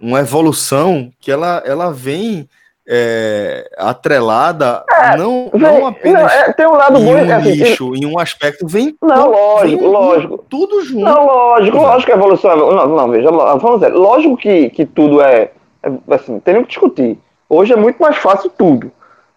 uma 0.09 0.19
evolução 0.19 1.11
que 1.19 1.31
ela, 1.31 1.61
ela 1.65 1.91
vem 1.91 2.47
é, 2.93 3.69
atrelada 3.77 4.83
não, 5.17 5.49
Vem- 5.53 5.61
não 5.61 5.87
apenas 5.87 6.21
não, 6.23 6.29
é, 6.29 6.51
tem 6.53 6.65
um 6.67 6.73
lado 6.73 6.99
em 6.99 7.05
bom, 7.05 7.11
um 7.13 7.17
é 7.17 7.33
assim, 7.35 7.49
nicho, 7.51 7.95
em 7.95 8.05
um 8.05 8.19
aspecto, 8.19 8.67
vem, 8.67 8.95
Não, 9.01 9.29
lógico, 9.29 9.81
vem 9.81 9.89
lógico. 9.91 10.45
tudo 10.49 10.83
junto. 10.83 11.05
Não, 11.05 11.25
lógico, 11.25 11.77
lógico 11.77 12.05
que 12.07 12.11
a 12.11 12.15
evolução 12.15 12.51
é. 12.51 12.55
Não, 12.57 12.87
não 12.87 13.09
veja, 13.09 13.31
vamos 13.31 13.79
dizer, 13.79 13.93
lógico 13.93 14.35
que, 14.35 14.69
que 14.71 14.85
tudo 14.85 15.21
é, 15.21 15.51
é. 15.83 15.91
Assim, 16.09 16.39
tem 16.39 16.55
nem 16.55 16.63
o 16.63 16.65
que 16.65 16.71
discutir. 16.71 17.17
Hoje 17.47 17.71
é 17.71 17.75
muito 17.75 17.97
mais 18.01 18.17
fácil 18.17 18.49
tudo. 18.57 18.91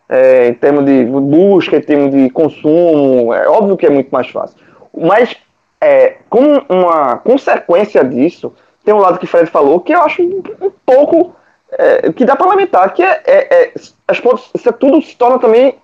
É, 0.09 0.48
em 0.48 0.55
termos 0.55 0.84
de 0.86 1.05
busca, 1.05 1.76
em 1.76 1.80
termos 1.82 2.10
de 2.12 2.30
consumo, 2.30 3.32
é 3.32 3.46
óbvio 3.48 3.76
que 3.76 3.86
é 3.86 3.90
muito 3.90 4.10
mais 4.10 4.28
fácil. 4.28 4.56
Mas, 4.96 5.36
é, 5.85 6.16
como 6.31 6.65
uma 6.69 7.19
consequência 7.19 8.02
disso, 8.05 8.55
tem 8.85 8.94
um 8.94 8.98
lado 8.98 9.19
que 9.19 9.24
o 9.24 9.28
Fred 9.28 9.51
falou 9.51 9.81
que 9.81 9.94
eu 9.94 10.02
acho 10.02 10.23
um, 10.23 10.43
um 10.61 10.70
pouco. 10.85 11.35
é, 11.77 12.12
que 12.12 12.24
dá 12.24 12.36
para 12.36 12.47
lamentar, 12.47 12.93
que 12.94 13.02
é, 13.02 13.23
é, 13.27 13.55
é, 13.65 13.73
as 14.09 14.19
isso 14.55 14.69
é 14.69 14.73
tudo 14.73 15.02
se 15.02 15.16
torna 15.16 15.39
também 15.39 15.77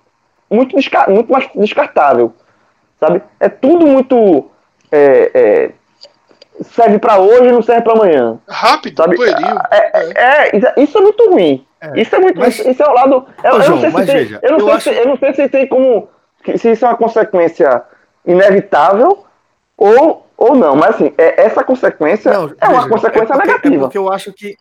muito, 0.49 0.75
desca- 0.75 1.07
muito 1.09 1.31
mais 1.31 1.49
descartável 1.55 2.33
sabe? 2.99 3.21
É 3.39 3.49
tudo 3.49 3.85
muito 3.87 4.49
é, 4.91 5.31
é, 5.33 5.71
serve 6.63 6.99
para 6.99 7.17
hoje 7.19 7.47
e 7.47 7.51
não 7.51 7.61
serve 7.63 7.81
para 7.81 7.93
amanhã. 7.93 8.37
Rápido, 8.47 8.97
Sabe? 8.97 9.15
É. 9.71 10.51
É, 10.51 10.57
isso- 10.77 10.97
é 10.97 11.01
muito 11.01 11.29
ruim. 11.31 11.65
Isso 11.95 12.15
é 12.15 12.19
muito, 12.19 12.39
mas- 12.39 12.59
isso, 12.59 12.83
é 12.83 12.87
o 12.87 12.93
lado. 12.93 13.25
Eu, 13.43 13.51
eu 13.53 13.69
não 13.71 13.79
sei 13.81 13.89
se 13.89 13.95
tem, 14.05 14.05
veja, 14.05 14.39
eu 14.43 14.51
não 14.51 14.59
eu 14.59 14.65
sei 14.65 14.73
acho- 14.75 14.83
se, 14.83 14.95
eu 14.99 15.05
não 15.07 15.17
sei 15.17 15.33
se 15.33 15.49
tem 15.49 15.67
como 15.67 16.09
se 16.55 16.71
isso 16.71 16.85
é 16.85 16.87
uma 16.89 16.95
consequência 16.97 17.81
inevitável 18.25 19.25
ou 19.81 20.27
ou 20.41 20.55
não, 20.55 20.75
mas 20.75 20.95
assim, 20.95 21.13
é, 21.19 21.45
essa 21.45 21.63
consequência 21.63 22.33
Não, 22.33 22.55
é 22.59 22.67
uma 22.67 22.77
veja, 22.77 22.89
consequência 22.89 23.33
é 23.33 23.37
porque, 23.37 23.47
negativa. 23.47 23.75
É 23.75 23.79
porque 23.79 23.97
eu 23.99 24.11
acho 24.11 24.33
que. 24.33 24.57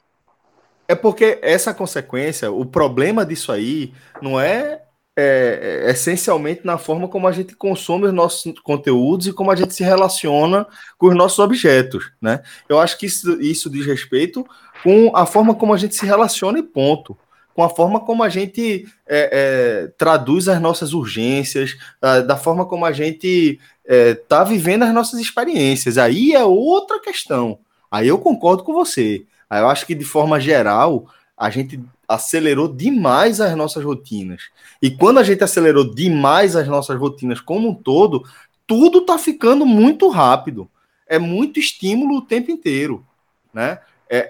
É 0.86 0.94
porque 0.94 1.38
essa 1.40 1.72
consequência, 1.72 2.52
o 2.52 2.66
problema 2.66 3.24
disso 3.24 3.50
aí, 3.50 3.94
não 4.20 4.38
é, 4.38 4.82
é, 5.16 5.84
é 5.86 5.90
essencialmente 5.90 6.66
na 6.66 6.76
forma 6.76 7.08
como 7.08 7.26
a 7.26 7.32
gente 7.32 7.56
consome 7.56 8.04
os 8.04 8.12
nossos 8.12 8.52
conteúdos 8.60 9.26
e 9.26 9.32
como 9.32 9.50
a 9.50 9.56
gente 9.56 9.72
se 9.72 9.82
relaciona 9.82 10.66
com 10.98 11.06
os 11.06 11.14
nossos 11.14 11.38
objetos, 11.38 12.12
né? 12.20 12.42
Eu 12.68 12.78
acho 12.78 12.98
que 12.98 13.06
isso, 13.06 13.40
isso 13.40 13.70
diz 13.70 13.86
respeito 13.86 14.44
com 14.82 15.16
a 15.16 15.24
forma 15.24 15.54
como 15.54 15.72
a 15.72 15.78
gente 15.78 15.94
se 15.94 16.04
relaciona 16.04 16.58
e 16.58 16.62
ponto. 16.62 17.16
Com 17.54 17.62
a 17.62 17.70
forma 17.70 18.00
como 18.00 18.22
a 18.22 18.28
gente 18.28 18.86
é, 19.08 19.30
é, 19.32 19.86
traduz 19.96 20.46
as 20.46 20.60
nossas 20.60 20.92
urgências, 20.92 21.76
da 22.00 22.36
forma 22.36 22.66
como 22.66 22.84
a 22.84 22.92
gente 22.92 23.58
está 23.90 24.44
vivendo 24.44 24.84
as 24.84 24.94
nossas 24.94 25.18
experiências. 25.20 25.98
Aí 25.98 26.32
é 26.32 26.44
outra 26.44 27.00
questão. 27.00 27.58
Aí 27.90 28.06
eu 28.06 28.18
concordo 28.18 28.62
com 28.62 28.72
você. 28.72 29.24
Aí 29.48 29.60
eu 29.60 29.68
acho 29.68 29.84
que, 29.84 29.94
de 29.94 30.04
forma 30.04 30.38
geral, 30.38 31.06
a 31.36 31.50
gente 31.50 31.80
acelerou 32.08 32.68
demais 32.68 33.40
as 33.40 33.56
nossas 33.56 33.84
rotinas. 33.84 34.42
E 34.80 34.90
quando 34.90 35.18
a 35.18 35.24
gente 35.24 35.42
acelerou 35.42 35.92
demais 35.92 36.54
as 36.54 36.68
nossas 36.68 36.98
rotinas 36.98 37.40
como 37.40 37.70
um 37.70 37.74
todo, 37.74 38.24
tudo 38.66 38.98
está 38.98 39.18
ficando 39.18 39.66
muito 39.66 40.08
rápido. 40.08 40.68
É 41.06 41.18
muito 41.18 41.58
estímulo 41.58 42.18
o 42.18 42.22
tempo 42.22 42.50
inteiro. 42.50 43.04
Né? 43.52 43.78
É, 44.08 44.28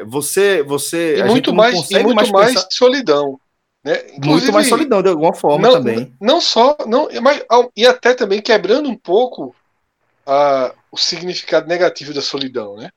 é, 0.00 0.04
você, 0.04 0.62
você. 0.62 1.18
E 1.18 1.24
muito 1.24 1.52
mais, 1.52 1.90
e 1.90 1.98
muito 2.00 2.14
mais, 2.14 2.30
mais 2.30 2.54
pensar- 2.54 2.68
solidão. 2.70 3.40
Né? 3.84 3.94
muito 4.02 4.16
Inclusive, 4.18 4.52
mais 4.52 4.68
solidão, 4.68 5.02
de 5.02 5.08
alguma 5.08 5.34
forma 5.34 5.66
não, 5.66 5.72
também. 5.72 6.14
Não 6.20 6.40
só, 6.40 6.76
não, 6.86 7.08
mas, 7.22 7.42
e 7.76 7.86
até 7.86 8.14
também 8.14 8.42
quebrando 8.42 8.88
um 8.88 8.96
pouco 8.96 9.54
a, 10.26 10.72
o 10.92 10.96
significado 10.96 11.66
negativo 11.66 12.12
da 12.12 12.20
solidão, 12.22 12.76
né? 12.76 12.90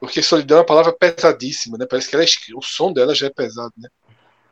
Porque 0.00 0.22
solidão 0.22 0.58
é 0.58 0.60
uma 0.60 0.66
palavra 0.66 0.92
pesadíssima, 0.92 1.76
né? 1.76 1.86
Parece 1.88 2.08
que 2.08 2.14
ela 2.16 2.24
é, 2.24 2.28
o 2.56 2.62
som 2.62 2.92
dela 2.92 3.14
já 3.14 3.26
é 3.26 3.30
pesado, 3.30 3.72
né? 3.76 3.88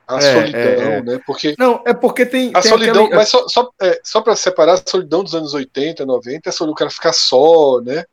A 0.06 0.18
É, 0.18 0.32
solidão, 0.34 0.60
é, 0.60 0.98
é. 0.98 1.02
né? 1.02 1.20
Porque 1.26 1.54
Não, 1.58 1.82
é 1.86 1.94
porque 1.94 2.26
tem. 2.26 2.50
a 2.54 2.60
tem 2.60 2.70
solidão, 2.70 3.04
aquela- 3.06 3.16
mas 3.20 3.28
só, 3.30 3.48
só, 3.48 3.70
é, 3.80 4.00
só 4.04 4.20
para 4.20 4.36
separar, 4.36 4.74
a 4.74 4.90
solidão 4.90 5.24
dos 5.24 5.34
anos 5.34 5.54
80, 5.54 6.04
90 6.04 6.50
é 6.50 6.52
sobre 6.52 6.72
o 6.72 6.74
cara 6.74 6.90
ficar 6.90 7.12
só, 7.14 7.80
né? 7.80 8.04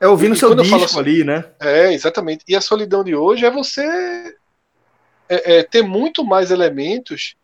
É 0.00 0.06
ouvindo 0.06 0.34
e 0.34 0.38
seu 0.38 0.50
falo 0.50 0.62
disco 0.62 0.84
assim- 0.84 0.98
ali, 1.00 1.24
né? 1.24 1.44
É, 1.60 1.92
exatamente. 1.92 2.44
E 2.46 2.54
a 2.54 2.60
solidão 2.60 3.02
de 3.02 3.14
hoje 3.16 3.44
é 3.44 3.50
você 3.50 4.36
é, 5.28 5.58
é, 5.58 5.62
ter 5.62 5.82
muito 5.82 6.24
mais 6.24 6.50
elementos. 6.50 7.34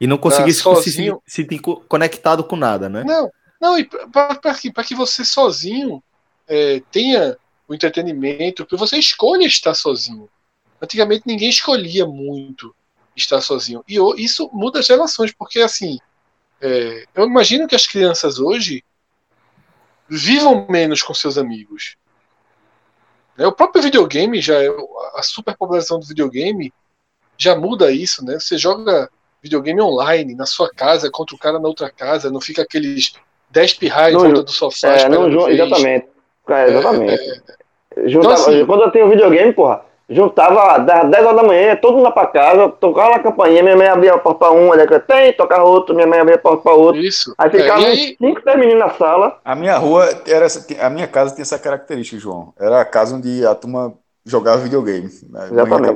E 0.00 0.06
não 0.06 0.18
conseguir 0.18 0.52
se, 0.52 0.58
se, 0.58 0.62
sozinho. 0.62 1.22
se 1.26 1.58
co- 1.58 1.82
conectado 1.88 2.44
com 2.44 2.56
nada, 2.56 2.88
né? 2.88 3.04
Não, 3.04 3.30
não, 3.60 3.78
e 3.78 3.84
para 3.84 4.54
que, 4.54 4.72
pra 4.72 4.84
que 4.84 4.94
você 4.94 5.24
sozinho 5.24 6.02
é, 6.46 6.80
tenha 6.90 7.36
o 7.66 7.74
entretenimento, 7.74 8.66
que 8.66 8.76
você 8.76 8.98
escolha 8.98 9.46
estar 9.46 9.74
sozinho. 9.74 10.28
Antigamente 10.82 11.22
ninguém 11.26 11.48
escolhia 11.48 12.04
muito 12.06 12.74
estar 13.16 13.40
sozinho. 13.40 13.82
E 13.88 13.96
isso 14.22 14.50
muda 14.52 14.80
as 14.80 14.88
relações, 14.88 15.32
porque 15.32 15.60
assim, 15.60 15.98
é, 16.60 17.04
eu 17.14 17.24
imagino 17.24 17.66
que 17.66 17.74
as 17.74 17.86
crianças 17.86 18.38
hoje 18.38 18.84
vivam 20.08 20.66
menos 20.68 21.02
com 21.02 21.14
seus 21.14 21.38
amigos. 21.38 21.96
Né, 23.36 23.46
O 23.46 23.52
próprio 23.52 23.82
videogame 23.82 24.40
já 24.40 24.62
é 24.62 24.68
a 25.14 25.22
superpopulação 25.22 25.98
do 25.98 26.06
videogame 26.06 26.72
já 27.36 27.54
muda 27.56 27.90
isso, 27.90 28.24
né? 28.24 28.38
Você 28.38 28.56
joga 28.58 29.08
videogame 29.42 29.80
online 29.82 30.34
na 30.34 30.46
sua 30.46 30.70
casa 30.74 31.10
contra 31.10 31.36
o 31.36 31.38
cara 31.38 31.58
na 31.58 31.68
outra 31.68 31.90
casa, 31.90 32.30
não 32.30 32.40
fica 32.40 32.62
aqueles 32.62 33.12
10 33.50 33.74
pirrais 33.74 34.14
em 34.14 34.18
volta 34.18 34.42
do 34.42 34.50
sofá. 34.50 34.88
É, 34.88 35.08
não, 35.08 35.30
ju- 35.30 35.44
vez. 35.44 35.60
exatamente. 35.60 36.06
É, 36.48 36.68
exatamente. 36.68 37.42
Juntava, 38.06 38.34
Então, 38.34 38.52
assim- 38.52 38.66
quando 38.66 38.82
eu 38.82 38.90
tinha 38.90 39.06
um 39.06 39.10
videogame, 39.10 39.52
porra, 39.52 39.82
juntava 40.08 40.78
das 40.78 41.10
10 41.10 41.24
horas 41.24 41.36
da 41.36 41.42
manhã, 41.46 41.76
todo 41.76 41.94
mundo 41.94 42.04
lá 42.04 42.10
pra 42.10 42.26
casa, 42.26 42.68
tocava 42.68 43.10
na 43.10 43.18
campainha, 43.20 43.62
minha 43.62 43.76
mãe 43.76 43.86
abria 43.86 44.14
a 44.14 44.18
porta 44.18 44.38
pra 44.40 44.50
um, 44.50 44.74
ele 44.74 45.00
tem, 45.00 45.32
tocava 45.32 45.62
outro, 45.64 45.94
minha 45.94 46.06
mãe 46.06 46.18
abria 46.18 46.34
a 46.36 46.38
porta 46.38 46.62
pra 46.62 46.72
outro. 46.72 47.00
Isso. 47.00 47.34
Aí 47.38 47.48
É, 47.48 47.50
ficava 47.50 47.80
uns 47.80 47.84
aí, 47.86 48.16
5, 48.18 48.44
10 48.44 48.58
meninos 48.58 48.80
na 48.80 48.90
sala. 48.94 49.38
A 49.44 49.54
minha 49.54 49.76
rua 49.78 50.08
era 50.26 50.44
essa, 50.44 50.66
a 50.84 50.90
minha 50.90 51.06
casa 51.06 51.32
tinha 51.34 51.42
essa 51.42 51.58
característica, 51.58 52.18
João. 52.20 52.52
Era 52.58 52.80
a 52.80 52.84
casa 52.84 53.14
onde 53.14 53.46
a 53.46 53.54
turma 53.54 53.94
jogava 54.24 54.60
videogame. 54.62 55.08
né? 55.30 55.40
A 55.42 55.46
Exatamente. 55.46 55.94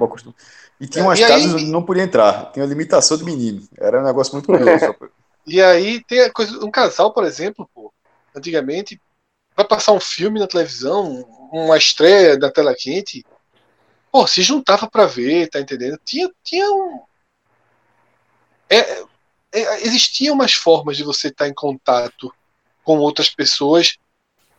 E 0.81 0.87
tinha 0.87 1.05
umas 1.05 1.19
E 1.19 1.25
aí- 1.25 1.29
casas 1.31 1.55
onde 1.55 1.67
não 1.67 1.83
podia 1.83 2.03
entrar. 2.05 2.53
Tinha 2.53 2.65
limitação 2.65 3.17
de 3.17 3.25
menino. 3.25 3.67
Era 3.77 4.01
um 4.01 4.05
negócio 4.05 4.33
muito 4.35 4.47
curioso. 4.47 4.95
E 5.51 5.63
aí 5.63 6.05
tem 6.05 6.21
a 6.21 6.31
coisa, 6.31 6.63
um 6.63 6.71
casal, 6.71 7.11
por 7.11 7.25
exemplo, 7.25 7.67
pô, 7.75 7.91
antigamente, 8.37 9.01
vai 9.57 9.67
passar 9.67 9.93
um 9.93 10.01
filme 10.01 10.39
na 10.39 10.47
televisão, 10.47 11.25
uma 11.51 11.79
estreia 11.79 12.37
da 12.37 12.51
tela 12.53 12.75
quente, 12.75 13.25
pô, 14.13 14.27
se 14.27 14.43
juntava 14.43 14.87
pra 14.91 15.07
ver, 15.07 15.49
tá 15.49 15.59
entendendo? 15.59 15.99
Tinha, 16.05 16.31
tinha 16.45 16.71
um. 16.71 17.01
É, 18.69 19.03
é, 19.53 19.83
existiam 19.87 20.35
umas 20.35 20.53
formas 20.53 20.99
de 20.99 21.03
você 21.03 21.29
estar 21.29 21.49
em 21.49 21.55
contato 21.55 22.31
com 22.85 22.99
outras 22.99 23.31
pessoas. 23.31 23.97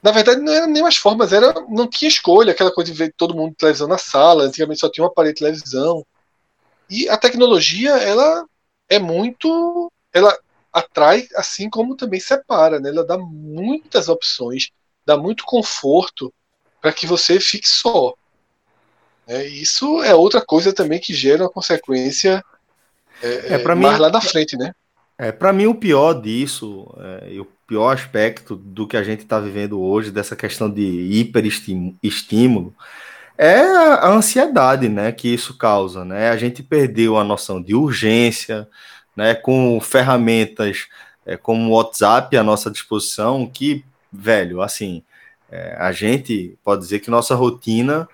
Na 0.01 0.11
verdade, 0.11 0.41
não 0.41 0.53
eram 0.53 0.67
nem 0.67 0.81
mais 0.81 0.95
formas, 0.97 1.33
era, 1.33 1.53
não 1.69 1.87
tinha 1.89 2.07
escolha, 2.09 2.51
aquela 2.53 2.73
coisa 2.73 2.91
de 2.91 2.97
ver 2.97 3.13
todo 3.17 3.35
mundo 3.35 3.55
televisão 3.55 3.87
na 3.87 3.97
sala, 3.97 4.43
antigamente 4.45 4.79
só 4.79 4.89
tinha 4.89 5.03
uma 5.03 5.13
parede 5.13 5.35
de 5.35 5.39
televisão. 5.41 6.05
E 6.89 7.09
a 7.09 7.17
tecnologia, 7.17 7.91
ela 7.97 8.45
é 8.89 8.99
muito. 8.99 9.91
Ela 10.13 10.37
atrai, 10.73 11.27
assim 11.35 11.69
como 11.69 11.95
também 11.97 12.19
separa, 12.19 12.79
né? 12.79 12.89
Ela 12.89 13.05
dá 13.05 13.17
muitas 13.17 14.09
opções, 14.09 14.69
dá 15.05 15.17
muito 15.17 15.43
conforto 15.45 16.33
para 16.81 16.93
que 16.93 17.07
você 17.07 17.39
fique 17.39 17.67
só. 17.69 18.15
E 19.27 19.61
isso 19.61 20.03
é 20.03 20.13
outra 20.13 20.45
coisa 20.45 20.73
também 20.73 20.99
que 20.99 21.13
gera 21.13 21.43
uma 21.43 21.49
consequência 21.49 22.43
é, 23.21 23.55
É, 23.55 23.57
pra 23.59 23.75
mais 23.75 23.97
mim- 23.97 24.01
lá 24.01 24.09
na 24.09 24.21
frente, 24.21 24.57
né? 24.57 24.73
É, 25.21 25.33
para 25.33 25.51
mim 25.51 25.65
o 25.65 25.75
pior 25.75 26.13
disso, 26.13 26.87
é, 26.97 27.33
e 27.33 27.39
o 27.41 27.45
pior 27.67 27.93
aspecto 27.93 28.55
do 28.55 28.87
que 28.87 28.95
a 28.95 29.03
gente 29.03 29.19
está 29.19 29.37
vivendo 29.37 29.77
hoje, 29.81 30.11
dessa 30.11 30.33
questão 30.33 30.71
de 30.71 30.81
hiperestímulo, 30.81 32.73
é 33.37 33.59
a 33.59 34.07
ansiedade, 34.07 34.87
né, 34.87 35.11
que 35.11 35.27
isso 35.27 35.57
causa, 35.57 36.05
né? 36.05 36.29
A 36.29 36.37
gente 36.37 36.63
perdeu 36.63 37.17
a 37.17 37.23
noção 37.23 37.61
de 37.61 37.75
urgência, 37.75 38.67
né, 39.15 39.35
com 39.35 39.79
ferramentas 39.81 40.87
é, 41.25 41.35
como 41.35 41.69
o 41.69 41.75
WhatsApp 41.75 42.35
à 42.37 42.43
nossa 42.43 42.71
disposição, 42.71 43.45
que, 43.45 43.83
velho, 44.11 44.61
assim, 44.61 45.03
é, 45.51 45.75
a 45.79 45.91
gente 45.91 46.57
pode 46.63 46.81
dizer 46.81 46.99
que 46.99 47.11
nossa 47.11 47.35
rotina 47.35 48.07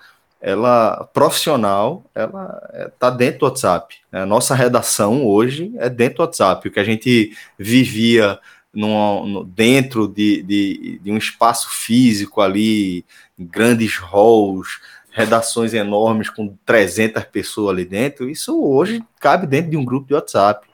ela 0.48 1.10
profissional, 1.12 2.04
ela 2.14 2.62
está 2.94 3.10
dentro 3.10 3.40
do 3.40 3.46
WhatsApp. 3.48 3.96
né? 4.12 4.22
A 4.22 4.26
nossa 4.28 4.54
redação 4.54 5.26
hoje 5.26 5.74
é 5.78 5.90
dentro 5.90 6.18
do 6.18 6.22
WhatsApp. 6.22 6.68
O 6.68 6.72
que 6.72 6.80
a 6.80 6.84
gente 6.84 7.36
vivia 7.58 8.40
no- 8.72 9.44
dentro 9.46 10.08
de, 10.08 10.44
de, 10.44 11.00
de 11.04 11.12
um 11.12 11.18
espaço 11.18 11.70
físico 11.72 12.42
ali, 12.42 13.04
grandes 13.40 13.98
halls, 13.98 14.68
redações 15.12 15.74
enormes 15.74 16.30
com 16.30 16.56
300 16.64 17.24
pessoas 17.24 17.74
ali 17.74 17.86
dentro, 17.86 18.30
isso 18.30 18.62
hoje 18.64 19.02
cabe 19.20 19.48
dentro 19.48 19.72
de 19.72 19.78
um 19.78 19.84
grupo 19.86 20.08
de 20.10 20.14
WhatsApp. 20.14 20.68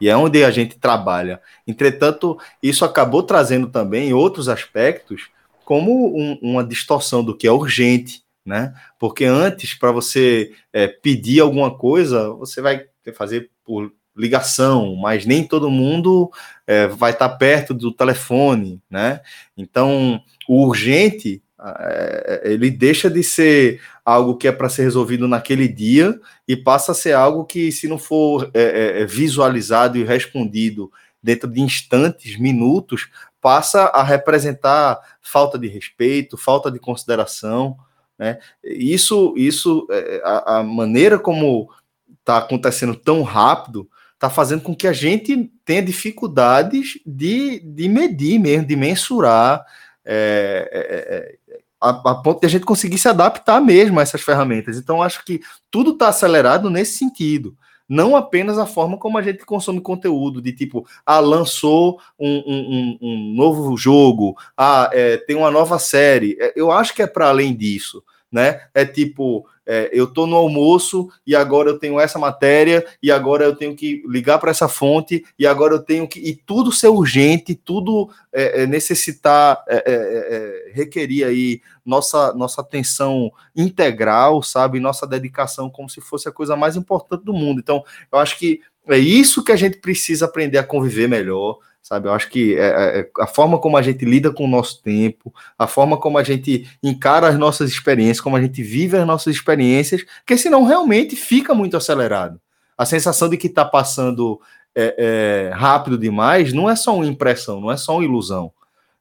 E 0.00 0.08
é 0.08 0.16
onde 0.16 0.42
a 0.42 0.50
gente 0.50 0.78
trabalha. 0.78 1.38
Entretanto, 1.66 2.38
isso 2.62 2.82
acabou 2.82 3.22
trazendo 3.22 3.66
também 3.66 4.14
outros 4.14 4.48
aspectos, 4.48 5.28
como 5.66 6.16
um- 6.16 6.38
uma 6.40 6.64
distorção 6.64 7.22
do 7.22 7.36
que 7.36 7.46
é 7.46 7.52
urgente, 7.52 8.22
né? 8.48 8.72
Porque 8.98 9.26
antes, 9.26 9.74
para 9.74 9.92
você 9.92 10.52
é, 10.72 10.88
pedir 10.88 11.40
alguma 11.40 11.76
coisa, 11.76 12.30
você 12.30 12.62
vai 12.62 12.86
fazer 13.14 13.50
por 13.62 13.92
ligação, 14.16 14.96
mas 14.96 15.24
nem 15.24 15.46
todo 15.46 15.70
mundo 15.70 16.30
é, 16.66 16.88
vai 16.88 17.12
estar 17.12 17.28
perto 17.28 17.72
do 17.72 17.92
telefone, 17.92 18.82
né? 18.90 19.20
Então, 19.56 20.20
o 20.48 20.66
urgente, 20.66 21.42
é, 21.60 22.42
ele 22.44 22.70
deixa 22.70 23.10
de 23.10 23.22
ser 23.22 23.80
algo 24.04 24.36
que 24.36 24.48
é 24.48 24.52
para 24.52 24.68
ser 24.68 24.82
resolvido 24.82 25.28
naquele 25.28 25.68
dia 25.68 26.18
e 26.46 26.56
passa 26.56 26.92
a 26.92 26.94
ser 26.94 27.12
algo 27.12 27.44
que, 27.44 27.70
se 27.70 27.86
não 27.86 27.98
for 27.98 28.50
é, 28.54 29.02
é, 29.02 29.06
visualizado 29.06 29.98
e 29.98 30.04
respondido 30.04 30.90
dentro 31.22 31.48
de 31.50 31.60
instantes, 31.60 32.38
minutos, 32.38 33.08
passa 33.40 33.84
a 33.84 34.02
representar 34.02 34.98
falta 35.20 35.58
de 35.58 35.68
respeito, 35.68 36.36
falta 36.36 36.70
de 36.70 36.78
consideração, 36.78 37.76
né? 38.18 38.38
Isso, 38.64 39.34
isso, 39.36 39.86
é, 39.90 40.20
a, 40.24 40.58
a 40.58 40.62
maneira 40.62 41.18
como 41.18 41.70
está 42.18 42.38
acontecendo 42.38 42.94
tão 42.94 43.22
rápido, 43.22 43.88
está 44.14 44.28
fazendo 44.28 44.62
com 44.62 44.74
que 44.74 44.88
a 44.88 44.92
gente 44.92 45.50
tenha 45.64 45.80
dificuldades 45.80 46.98
de, 47.06 47.60
de 47.60 47.88
medir 47.88 48.38
mesmo, 48.38 48.66
de 48.66 48.74
mensurar, 48.74 49.64
é, 50.04 50.68
é, 50.72 51.54
é, 51.54 51.56
a, 51.80 51.90
a 51.90 52.14
ponto 52.16 52.40
de 52.40 52.46
a 52.46 52.50
gente 52.50 52.64
conseguir 52.64 52.98
se 52.98 53.08
adaptar 53.08 53.60
mesmo 53.60 54.00
a 54.00 54.02
essas 54.02 54.20
ferramentas. 54.20 54.76
Então, 54.76 55.02
acho 55.02 55.24
que 55.24 55.40
tudo 55.70 55.92
está 55.92 56.08
acelerado 56.08 56.68
nesse 56.68 56.98
sentido. 56.98 57.56
Não 57.88 58.14
apenas 58.14 58.58
a 58.58 58.66
forma 58.66 58.98
como 58.98 59.16
a 59.18 59.22
gente 59.22 59.44
consome 59.46 59.80
conteúdo, 59.80 60.42
de 60.42 60.52
tipo, 60.52 60.86
ah, 61.06 61.20
lançou 61.20 61.98
um, 62.18 62.28
um, 62.46 62.98
um- 63.00 63.34
novo 63.34 63.76
jogo, 63.76 64.36
ah, 64.56 64.90
é, 64.92 65.16
tem 65.16 65.36
uma 65.36 65.50
nova 65.50 65.78
série. 65.78 66.36
É, 66.40 66.52
Eu 66.56 66.70
acho 66.70 66.94
que 66.94 67.02
é 67.02 67.06
para 67.06 67.28
além 67.28 67.56
disso, 67.56 68.02
né? 68.30 68.60
É 68.74 68.84
tipo, 68.84 69.46
é, 69.66 69.90
eu 69.92 70.06
tô 70.06 70.26
no 70.26 70.36
almoço 70.36 71.08
e 71.26 71.36
agora 71.36 71.68
eu 71.68 71.78
tenho 71.78 72.00
essa 72.00 72.18
matéria 72.18 72.84
e 73.02 73.10
agora 73.10 73.44
eu 73.44 73.54
tenho 73.54 73.76
que 73.76 74.02
ligar 74.06 74.38
para 74.38 74.50
essa 74.50 74.66
fonte 74.66 75.24
e 75.38 75.46
agora 75.46 75.74
eu 75.74 75.78
tenho 75.78 76.08
que 76.08 76.18
e 76.20 76.34
tudo 76.34 76.72
ser 76.72 76.88
urgente, 76.88 77.54
tudo 77.54 78.08
é, 78.32 78.62
é, 78.62 78.66
necessitar, 78.66 79.62
é, 79.68 79.76
é, 79.76 79.92
é, 79.92 80.72
requerir 80.72 81.26
aí 81.26 81.60
nossa 81.84 82.32
nossa 82.32 82.60
atenção 82.60 83.30
integral, 83.54 84.42
sabe, 84.42 84.80
nossa 84.80 85.06
dedicação 85.06 85.68
como 85.68 85.88
se 85.88 86.00
fosse 86.00 86.28
a 86.28 86.32
coisa 86.32 86.56
mais 86.56 86.76
importante 86.76 87.24
do 87.24 87.32
mundo. 87.32 87.60
Então, 87.60 87.84
eu 88.10 88.18
acho 88.18 88.38
que 88.38 88.60
é 88.88 88.98
isso 88.98 89.44
que 89.44 89.52
a 89.52 89.56
gente 89.56 89.78
precisa 89.78 90.24
aprender 90.24 90.56
a 90.56 90.64
conviver 90.64 91.08
melhor. 91.08 91.58
Sabe, 91.82 92.06
eu 92.06 92.12
acho 92.12 92.28
que 92.28 92.54
é, 92.54 93.00
é, 93.00 93.10
a 93.18 93.26
forma 93.26 93.58
como 93.58 93.76
a 93.76 93.82
gente 93.82 94.04
lida 94.04 94.30
com 94.30 94.44
o 94.44 94.48
nosso 94.48 94.82
tempo, 94.82 95.32
a 95.58 95.66
forma 95.66 95.96
como 95.96 96.18
a 96.18 96.22
gente 96.22 96.68
encara 96.82 97.28
as 97.28 97.38
nossas 97.38 97.70
experiências, 97.70 98.20
como 98.20 98.36
a 98.36 98.42
gente 98.42 98.62
vive 98.62 98.96
as 98.98 99.06
nossas 99.06 99.34
experiências, 99.34 100.04
porque 100.18 100.36
senão 100.36 100.64
realmente 100.64 101.16
fica 101.16 101.54
muito 101.54 101.76
acelerado. 101.76 102.38
A 102.76 102.84
sensação 102.84 103.28
de 103.28 103.38
que 103.38 103.46
está 103.46 103.64
passando 103.64 104.38
é, 104.74 105.48
é, 105.50 105.54
rápido 105.54 105.96
demais 105.96 106.52
não 106.52 106.68
é 106.68 106.76
só 106.76 106.94
uma 106.94 107.06
impressão, 107.06 107.60
não 107.60 107.72
é 107.72 107.76
só 107.76 107.94
uma 107.94 108.04
ilusão. 108.04 108.52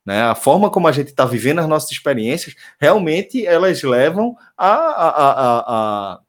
Né? 0.05 0.21
A 0.21 0.33
forma 0.33 0.69
como 0.69 0.87
a 0.87 0.91
gente 0.93 1.09
está 1.09 1.25
vivendo 1.25 1.59
as 1.59 1.67
nossas 1.67 1.91
experiências, 1.91 2.55
realmente 2.79 3.45
elas 3.45 3.83
levam 3.83 4.37
a, 4.57 4.73
a, 4.73 5.09
a, 5.09 6.21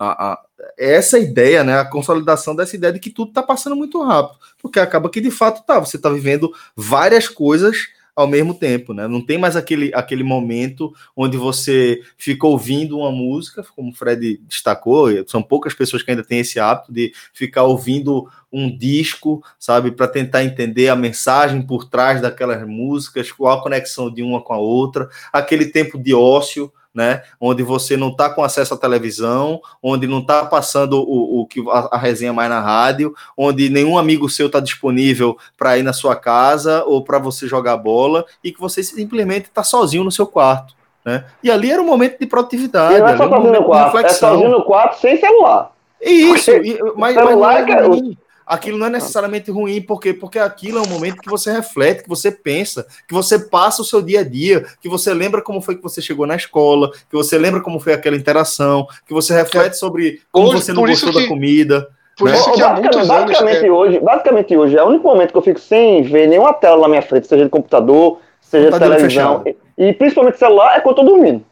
a, 0.00 0.32
a 0.32 0.43
essa 0.78 1.18
ideia, 1.18 1.64
né, 1.64 1.78
a 1.78 1.84
consolidação 1.84 2.54
dessa 2.54 2.76
ideia 2.76 2.92
de 2.92 3.00
que 3.00 3.10
tudo 3.10 3.28
está 3.28 3.42
passando 3.42 3.76
muito 3.76 4.02
rápido, 4.02 4.38
porque 4.60 4.78
acaba 4.78 5.10
que 5.10 5.20
de 5.20 5.30
fato 5.30 5.64
tá, 5.66 5.78
você 5.78 5.96
está 5.96 6.08
vivendo 6.08 6.52
várias 6.76 7.28
coisas 7.28 7.88
ao 8.16 8.28
mesmo 8.28 8.54
tempo, 8.54 8.94
né? 8.94 9.08
Não 9.08 9.20
tem 9.20 9.36
mais 9.36 9.56
aquele, 9.56 9.90
aquele 9.92 10.22
momento 10.22 10.94
onde 11.16 11.36
você 11.36 12.00
fica 12.16 12.46
ouvindo 12.46 12.98
uma 12.98 13.10
música, 13.10 13.64
como 13.74 13.90
o 13.90 13.94
Fred 13.94 14.40
destacou, 14.46 15.08
são 15.26 15.42
poucas 15.42 15.74
pessoas 15.74 16.02
que 16.02 16.10
ainda 16.10 16.22
têm 16.22 16.38
esse 16.38 16.60
hábito 16.60 16.92
de 16.92 17.12
ficar 17.32 17.64
ouvindo 17.64 18.28
um 18.52 18.76
disco, 18.76 19.42
sabe, 19.58 19.90
para 19.90 20.06
tentar 20.06 20.44
entender 20.44 20.88
a 20.88 20.96
mensagem 20.96 21.60
por 21.60 21.86
trás 21.88 22.20
daquelas 22.20 22.64
músicas, 22.64 23.32
qual 23.32 23.58
a 23.58 23.62
conexão 23.62 24.12
de 24.12 24.22
uma 24.22 24.40
com 24.40 24.54
a 24.54 24.58
outra, 24.58 25.08
aquele 25.32 25.66
tempo 25.66 25.98
de 25.98 26.14
ócio, 26.14 26.72
né? 26.94 27.22
Onde 27.40 27.62
você 27.62 27.96
não 27.96 28.08
está 28.08 28.30
com 28.30 28.44
acesso 28.44 28.72
à 28.72 28.76
televisão, 28.76 29.60
onde 29.82 30.06
não 30.06 30.20
está 30.20 30.46
passando 30.46 31.00
o, 31.00 31.40
o 31.40 31.46
que 31.46 31.60
a, 31.68 31.88
a, 31.92 31.98
resenha 31.98 32.32
mais 32.32 32.48
na 32.48 32.60
rádio, 32.60 33.14
onde 33.36 33.68
nenhum 33.68 33.98
amigo 33.98 34.30
seu 34.30 34.46
está 34.46 34.60
disponível 34.60 35.36
para 35.58 35.76
ir 35.76 35.82
na 35.82 35.92
sua 35.92 36.14
casa 36.14 36.84
ou 36.84 37.02
para 37.02 37.18
você 37.18 37.48
jogar 37.48 37.76
bola 37.76 38.24
e 38.44 38.52
que 38.52 38.60
você 38.60 38.82
simplesmente 38.82 39.46
está 39.46 39.64
sozinho 39.64 40.04
no 40.04 40.12
seu 40.12 40.26
quarto. 40.26 40.74
Né? 41.04 41.24
E 41.42 41.50
ali 41.50 41.70
era 41.70 41.82
um 41.82 41.86
momento 41.86 42.18
de 42.18 42.26
produtividade. 42.26 42.94
E 42.94 42.98
não 43.00 43.08
é 43.08 43.16
só 43.16 43.26
um 43.26 43.30
sozinho 43.30 43.52
no 43.52 43.64
quarto, 43.64 43.98
é 43.98 44.08
sozinho 44.08 44.48
no 44.50 44.62
quarto 44.62 45.00
sem 45.00 45.18
celular. 45.18 45.72
Isso, 46.00 46.50
e, 46.50 46.78
mas, 46.96 47.14
celular 47.14 47.66
mas 47.66 47.66
não 47.66 47.74
é 47.74 47.86
ruim 47.86 48.16
aquilo 48.46 48.78
não 48.78 48.86
é 48.86 48.90
necessariamente 48.90 49.50
ruim, 49.50 49.80
porque, 49.82 50.12
porque 50.12 50.38
aquilo 50.38 50.78
é 50.78 50.82
um 50.82 50.88
momento 50.88 51.20
que 51.20 51.30
você 51.30 51.50
reflete, 51.52 52.02
que 52.02 52.08
você 52.08 52.30
pensa, 52.30 52.86
que 53.08 53.14
você 53.14 53.38
passa 53.38 53.82
o 53.82 53.84
seu 53.84 54.00
dia 54.02 54.20
a 54.20 54.24
dia, 54.24 54.64
que 54.80 54.88
você 54.88 55.12
lembra 55.14 55.40
como 55.42 55.60
foi 55.60 55.76
que 55.76 55.82
você 55.82 56.00
chegou 56.02 56.26
na 56.26 56.36
escola, 56.36 56.90
que 56.92 57.14
você 57.16 57.38
lembra 57.38 57.60
como 57.60 57.80
foi 57.80 57.92
aquela 57.92 58.16
interação, 58.16 58.86
que 59.06 59.14
você 59.14 59.34
reflete 59.34 59.74
sobre 59.78 60.20
como 60.32 60.48
Hoje, 60.48 60.62
você 60.62 60.72
não 60.72 60.82
por 60.82 60.88
gostou 60.90 61.08
isso 61.10 61.18
da 61.18 61.22
que- 61.24 61.28
comida. 61.28 61.88
Por 62.16 62.28
Né? 62.30 62.36
isso 62.36 62.52
que 62.52 62.62
há 62.62 62.72
muitos 62.74 62.96
anos. 62.96 63.08
basicamente, 63.08 63.66
é, 63.66 63.70
hoje, 63.72 63.98
basicamente 63.98 64.56
hoje 64.56 64.76
é 64.76 64.82
o 64.84 64.86
único 64.86 65.04
momento 65.08 65.32
que 65.32 65.36
eu 65.38 65.42
fico 65.42 65.58
sem 65.58 66.02
ver 66.02 66.28
nenhuma 66.28 66.52
tela 66.54 66.82
na 66.82 66.88
minha 66.88 67.02
frente, 67.02 67.26
seja 67.26 67.42
de 67.44 67.50
computador, 67.50 68.20
seja 68.40 68.70
de 68.70 68.78
televisão. 68.78 69.42
fechado. 69.42 69.56
E, 69.76 69.84
e 69.88 69.92
principalmente 69.92 70.38
celular 70.38 70.76
é 70.76 70.80
quando 70.80 70.98
eu 70.98 71.04
tô 71.04 71.10
dormindo. 71.10 71.44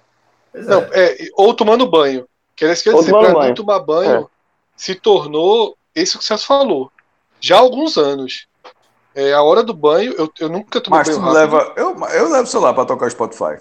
Não, 0.55 0.82
é, 0.93 1.16
ou 1.36 1.52
tomando 1.55 1.85
banho. 1.90 2.27
Que 2.55 2.73
que 2.77 2.90
Ou 2.90 3.01
dizer, 3.01 3.10
pra 3.10 3.48
mim 3.48 3.55
tomar 3.55 3.81
banho 3.81 4.28
se 4.77 4.94
tornou 4.94 5.74
isso 5.94 6.19
que 6.19 6.24
o 6.24 6.27
Celso 6.27 6.47
falou. 6.47 6.90
Já 7.40 7.56
há 7.56 7.60
alguns 7.60 7.97
anos. 7.97 8.47
É, 9.14 9.35
a 9.35 9.43
hora 9.43 9.62
do 9.62 9.74
banho, 9.74 10.12
eu, 10.12 10.32
eu 10.40 10.48
nunca 10.48 10.81
tomei 10.81 11.01
Mas 11.01 11.09
banho 11.09 11.19
tu 11.19 11.23
rápido. 11.23 11.39
leva. 11.39 11.73
Eu, 11.77 11.90
eu 12.09 12.28
levo 12.31 12.44
o 12.44 12.47
celular 12.47 12.73
pra 12.73 12.86
tocar 12.86 13.10
Spotify. 13.10 13.60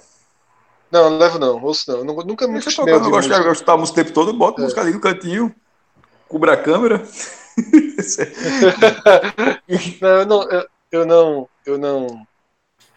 Não, 0.90 1.10
não 1.10 1.18
levo 1.18 1.40
não, 1.40 1.64
ouço 1.64 1.91
não. 1.91 2.03
Nunca, 2.03 2.26
nunca 2.26 2.48
me 2.48 2.60
eu 2.60 2.88
eu 2.88 3.10
gosto 3.10 3.30
de 3.30 3.52
escutar 3.52 3.74
a 3.74 3.78
música 3.78 4.02
o 4.02 4.03
tempo 4.03 4.14
todo, 4.14 4.34
boto 4.34 4.60
É. 4.60 4.64
música 4.64 4.82
ali 4.82 4.94
no 4.94 4.99
cantinho, 4.99 5.53
cubra 6.28 6.53
a 6.53 6.58
câmera. 6.58 7.02
Não, 10.02 10.10
eu 10.10 10.26
não, 10.26 10.44
eu, 10.49 10.68
eu 10.91 11.06
não, 11.06 11.49
eu 11.66 11.78
não, 11.78 12.28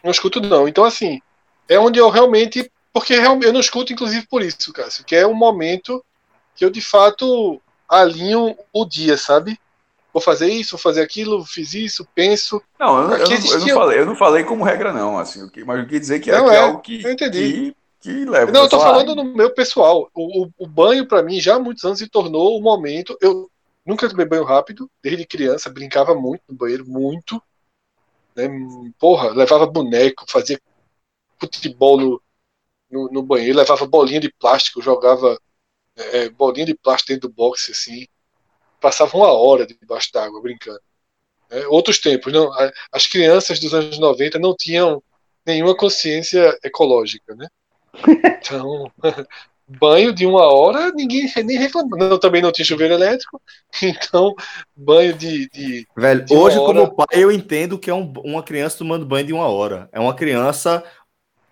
não 0.02 0.10
escuto 0.10 0.40
não. 0.40 0.68
Então 0.68 0.84
assim, 0.84 1.20
é 1.68 1.78
onde 1.78 1.98
eu 1.98 2.08
realmente, 2.08 2.70
porque 2.92 3.14
eu 3.14 3.52
não 3.52 3.60
escuto 3.60 3.92
inclusive 3.92 4.26
por 4.28 4.42
isso, 4.42 4.72
Cássio, 4.72 5.04
que 5.04 5.16
é 5.16 5.26
um 5.26 5.34
momento 5.34 6.04
que 6.54 6.64
eu 6.64 6.70
de 6.70 6.80
fato 6.80 7.60
alinho 7.94 8.56
o 8.72 8.84
dia, 8.84 9.16
sabe? 9.16 9.58
Vou 10.12 10.22
fazer 10.22 10.48
isso, 10.48 10.72
vou 10.72 10.80
fazer 10.80 11.02
aquilo, 11.02 11.44
fiz 11.44 11.74
isso, 11.74 12.06
penso. 12.14 12.62
Não, 12.78 12.98
eu, 13.02 13.08
não- 13.08 13.16
eu 13.16 13.28
não, 13.28 13.52
eu 13.52 13.60
não 13.60 13.68
falei, 13.68 13.98
eu 14.00 14.06
não 14.06 14.16
falei 14.16 14.44
como 14.44 14.64
regra, 14.64 14.92
não, 14.92 15.18
assim, 15.18 15.48
mas 15.64 15.78
eu 15.78 15.86
quis 15.86 16.00
dizer 16.00 16.20
que, 16.20 16.30
é, 16.30 16.40
Não, 16.40 16.44
que 16.44 16.54
é 16.54 16.58
é, 16.58 16.58
algo 16.58 16.80
que, 16.80 17.04
eu 17.06 17.12
entendi. 17.12 17.56
que, 17.70 17.76
que 18.00 18.24
leva. 18.24 18.52
Não, 18.52 18.62
eu 18.62 18.68
tô 18.68 18.78
lá, 18.78 18.84
falando 18.84 19.14
no 19.14 19.24
meu 19.24 19.52
pessoal. 19.54 20.10
O, 20.14 20.44
o, 20.46 20.50
o 20.58 20.66
banho, 20.66 21.06
pra 21.06 21.22
mim, 21.22 21.40
já 21.40 21.56
há 21.56 21.58
muitos 21.60 21.84
anos 21.84 21.98
se 21.98 22.08
tornou 22.08 22.58
o 22.58 22.62
momento. 22.62 23.16
Eu 23.20 23.50
nunca 23.86 24.08
tomei 24.08 24.26
banho 24.26 24.44
rápido, 24.44 24.90
desde 25.02 25.26
criança, 25.26 25.70
brincava 25.70 26.14
muito 26.14 26.42
no 26.48 26.54
banheiro, 26.56 26.84
muito. 26.86 27.42
Né? 28.36 28.48
Porra, 28.98 29.30
levava 29.30 29.66
boneco, 29.66 30.24
fazia 30.28 30.60
futebol 31.40 31.98
no, 31.98 32.22
no, 32.90 33.10
no 33.12 33.22
banheiro, 33.22 33.58
levava 33.58 33.86
bolinha 33.86 34.20
de 34.20 34.32
plástico, 34.32 34.82
jogava 34.82 35.38
é, 35.96 36.28
bolinha 36.28 36.66
de 36.66 36.74
plástico 36.74 37.12
dentro 37.12 37.28
do 37.28 37.34
boxe, 37.34 37.72
assim. 37.72 38.06
Passava 38.80 39.16
uma 39.16 39.32
hora 39.32 39.66
debaixo 39.66 40.10
d'água 40.12 40.40
brincando. 40.42 40.80
né? 41.50 41.66
Outros 41.68 41.98
tempos, 41.98 42.32
não. 42.32 42.50
As 42.92 43.06
crianças 43.06 43.58
dos 43.60 43.72
anos 43.74 43.98
90 43.98 44.38
não 44.38 44.54
tinham 44.56 45.02
nenhuma 45.46 45.76
consciência 45.76 46.56
ecológica, 46.64 47.34
né? 47.34 47.46
Então, 48.44 48.90
banho 49.66 50.12
de 50.12 50.26
uma 50.26 50.52
hora, 50.52 50.90
ninguém 50.92 51.30
nem 51.44 51.56
reclamou. 51.56 51.98
Não, 51.98 52.18
também 52.18 52.42
não 52.42 52.52
tinha 52.52 52.64
chuveiro 52.64 52.92
elétrico, 52.92 53.40
então 53.82 54.34
banho 54.76 55.14
de. 55.14 55.48
de 55.48 55.86
Velho, 55.96 56.24
De 56.26 56.34
hoje, 56.34 56.58
hora- 56.58 56.66
como 56.66 56.94
pai, 56.94 57.06
eu 57.12 57.32
entendo 57.32 57.78
que 57.78 57.88
é 57.88 57.94
um- 57.94 58.12
uma 58.24 58.42
criança 58.42 58.76
tomando 58.76 59.06
banho 59.06 59.26
de 59.26 59.32
uma 59.32 59.48
hora. 59.48 59.88
É 59.92 59.98
uma 59.98 60.14
criança 60.14 60.84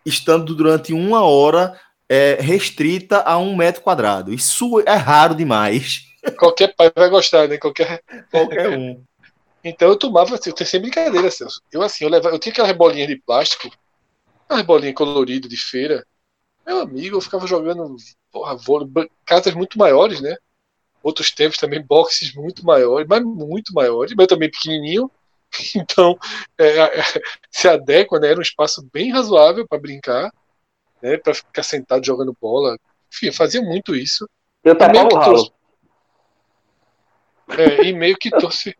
estando 0.05 0.55
durante 0.55 0.93
uma 0.93 1.23
hora 1.23 1.79
é, 2.13 2.37
restrita 2.39 3.23
a 3.23 3.39
um 3.39 3.57
metro 3.57 3.81
quadrado. 3.81 4.35
Isso 4.35 4.81
é 4.81 4.93
raro 4.93 5.35
demais. 5.35 6.03
qualquer 6.39 6.75
pai 6.77 6.93
vai 6.95 7.09
gostar, 7.09 7.49
né? 7.49 7.57
Qualquer. 7.57 8.03
Qualquer 8.31 8.69
um. 8.79 9.03
Então 9.65 9.89
eu 9.89 9.97
tomava, 9.97 10.35
assim, 10.35 10.53
sem 10.63 10.81
brincadeira, 10.81 11.31
Celso. 11.31 11.63
Eu 11.73 11.81
assim, 11.81 12.05
eu, 12.05 12.11
levava, 12.11 12.35
eu 12.35 12.39
tinha 12.39 12.53
aquela 12.53 12.75
bolinha 12.75 13.07
de 13.07 13.17
plástico, 13.17 13.71
aquela 14.45 14.63
bolinha 14.63 14.93
colorida 14.93 15.49
de 15.49 15.57
feira. 15.57 16.07
Meu 16.67 16.81
amigo, 16.81 17.17
eu 17.17 17.21
ficava 17.21 17.47
jogando 17.47 17.97
porra, 18.31 18.57
vôlei, 18.57 18.89
casas 19.25 19.55
muito 19.55 19.79
maiores, 19.79 20.21
né? 20.21 20.37
Outros 21.03 21.31
tempos 21.31 21.57
também, 21.57 21.81
boxes 21.81 22.35
muito 22.35 22.63
maiores, 22.63 23.07
mas 23.09 23.23
muito 23.23 23.73
maiores, 23.73 24.13
mas 24.15 24.25
eu 24.25 24.29
também 24.29 24.51
pequenininho. 24.51 25.11
Então, 25.77 26.19
é, 26.57 26.79
é, 26.79 27.05
se 27.51 27.69
adequa, 27.69 28.19
né? 28.19 28.29
Era 28.29 28.39
um 28.39 28.43
espaço 28.43 28.87
bem 28.93 29.13
razoável 29.13 29.67
para 29.69 29.79
brincar, 29.79 30.31
né? 31.03 31.17
Para 31.19 31.35
ficar 31.35 31.63
sentado 31.63 32.05
jogando 32.05 32.37
bola. 32.41 32.79
Enfim, 33.13 33.27
eu 33.27 33.33
fazia 33.33 33.61
muito 33.61 33.95
isso. 33.95 34.29
Eu 34.65 34.73
E 34.73 34.77
que 35.09 35.15
o 35.15 35.19
ralo. 35.19 35.35
trouxe- 35.35 35.53
É, 37.59 37.85
e 37.85 37.93
meio 37.93 38.17
que 38.17 38.31
trouxe 38.39 38.77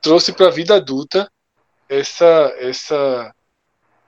trouxe 0.00 0.32
para 0.32 0.46
a 0.46 0.50
vida 0.50 0.76
adulta 0.76 1.30
essa 1.88 2.24
essa 2.58 3.34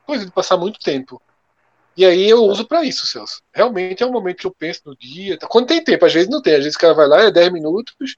coisa 0.06 0.24
de 0.26 0.30
passar 0.32 0.56
muito 0.56 0.78
tempo. 0.78 1.20
E 1.96 2.04
aí 2.04 2.28
eu 2.30 2.44
uso 2.44 2.66
para 2.66 2.84
isso, 2.84 3.06
Celso. 3.06 3.42
Realmente 3.52 4.02
é 4.02 4.06
um 4.06 4.12
momento 4.12 4.38
que 4.38 4.46
eu 4.46 4.54
penso 4.56 4.82
no 4.86 4.96
dia. 4.96 5.36
Quando 5.48 5.66
tem 5.66 5.82
tempo, 5.82 6.04
às 6.04 6.12
vezes 6.12 6.30
não 6.30 6.40
tem. 6.40 6.54
Às 6.54 6.60
vezes 6.60 6.76
o 6.76 6.78
cara 6.78 6.94
vai 6.94 7.08
lá, 7.08 7.22
é 7.22 7.30
10 7.30 7.52
minutos, 7.52 8.16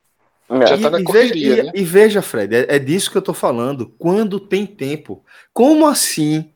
É. 0.50 0.66
Já 0.66 0.78
tá 0.78 0.90
na 0.90 1.00
e, 1.00 1.04
correria, 1.04 1.50
veja, 1.56 1.62
né? 1.64 1.72
e, 1.74 1.80
e 1.80 1.84
veja, 1.84 2.20
Fred, 2.22 2.54
é, 2.54 2.76
é 2.76 2.78
disso 2.78 3.10
que 3.10 3.16
eu 3.16 3.22
tô 3.22 3.32
falando. 3.32 3.88
Quando 3.98 4.38
tem 4.38 4.66
tempo. 4.66 5.24
Como 5.52 5.86
assim, 5.86 6.51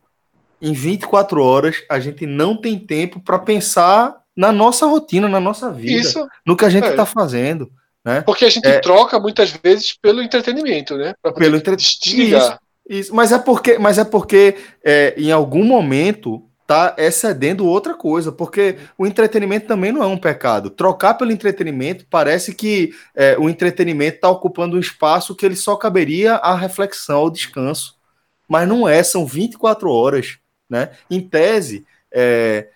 em 0.61 0.73
24 0.73 1.41
horas, 1.41 1.83
a 1.89 1.99
gente 1.99 2.25
não 2.25 2.55
tem 2.55 2.77
tempo 2.79 3.19
para 3.19 3.39
pensar 3.39 4.15
na 4.35 4.51
nossa 4.51 4.85
rotina, 4.85 5.27
na 5.27 5.39
nossa 5.39 5.71
vida, 5.71 5.99
isso, 5.99 6.27
no 6.45 6.55
que 6.55 6.65
a 6.65 6.69
gente 6.69 6.85
É. 6.87 6.91
está 6.91 7.05
fazendo, 7.05 7.71
né? 8.05 8.21
porque 8.21 8.45
a 8.45 8.49
gente 8.49 8.67
É. 8.67 8.79
troca 8.79 9.19
muitas 9.19 9.51
vezes 9.51 9.97
pelo 9.99 10.21
entretenimento, 10.21 10.95
né? 10.95 11.13
Pelo 11.35 11.57
entre- 11.57 11.75
desligar. 11.75 12.59
Isso, 12.89 13.13
mas 13.13 13.31
é 13.31 13.39
porque, 13.39 13.77
mas 13.77 13.97
é 13.97 14.03
porque 14.05 14.55
é, 14.83 15.13
em 15.17 15.31
algum 15.31 15.63
momento 15.63 16.43
tá 16.65 16.93
excedendo 16.97 17.65
outra 17.65 17.93
coisa, 17.93 18.31
porque 18.31 18.77
o 18.97 19.07
entretenimento 19.07 19.67
também 19.67 19.91
não 19.91 20.03
é 20.03 20.05
um 20.07 20.17
pecado. 20.17 20.69
Trocar 20.69 21.13
pelo 21.15 21.31
entretenimento 21.31 22.05
parece 22.09 22.53
que 22.53 22.91
é, 23.15 23.37
o 23.39 23.49
entretenimento 23.49 24.15
está 24.17 24.29
ocupando 24.29 24.75
um 24.75 24.79
espaço 24.79 25.35
que 25.35 25.45
ele 25.45 25.55
só 25.55 25.75
caberia 25.77 26.35
à 26.35 26.55
reflexão, 26.55 27.19
ao 27.19 27.29
descanso. 27.29 27.95
Mas 28.49 28.67
não 28.67 28.87
é, 28.87 29.01
são 29.03 29.25
24 29.25 29.89
horas, 29.89 30.37
né? 30.69 30.91
Em 31.09 31.21
tese, 31.21 31.85
é, 32.11 32.67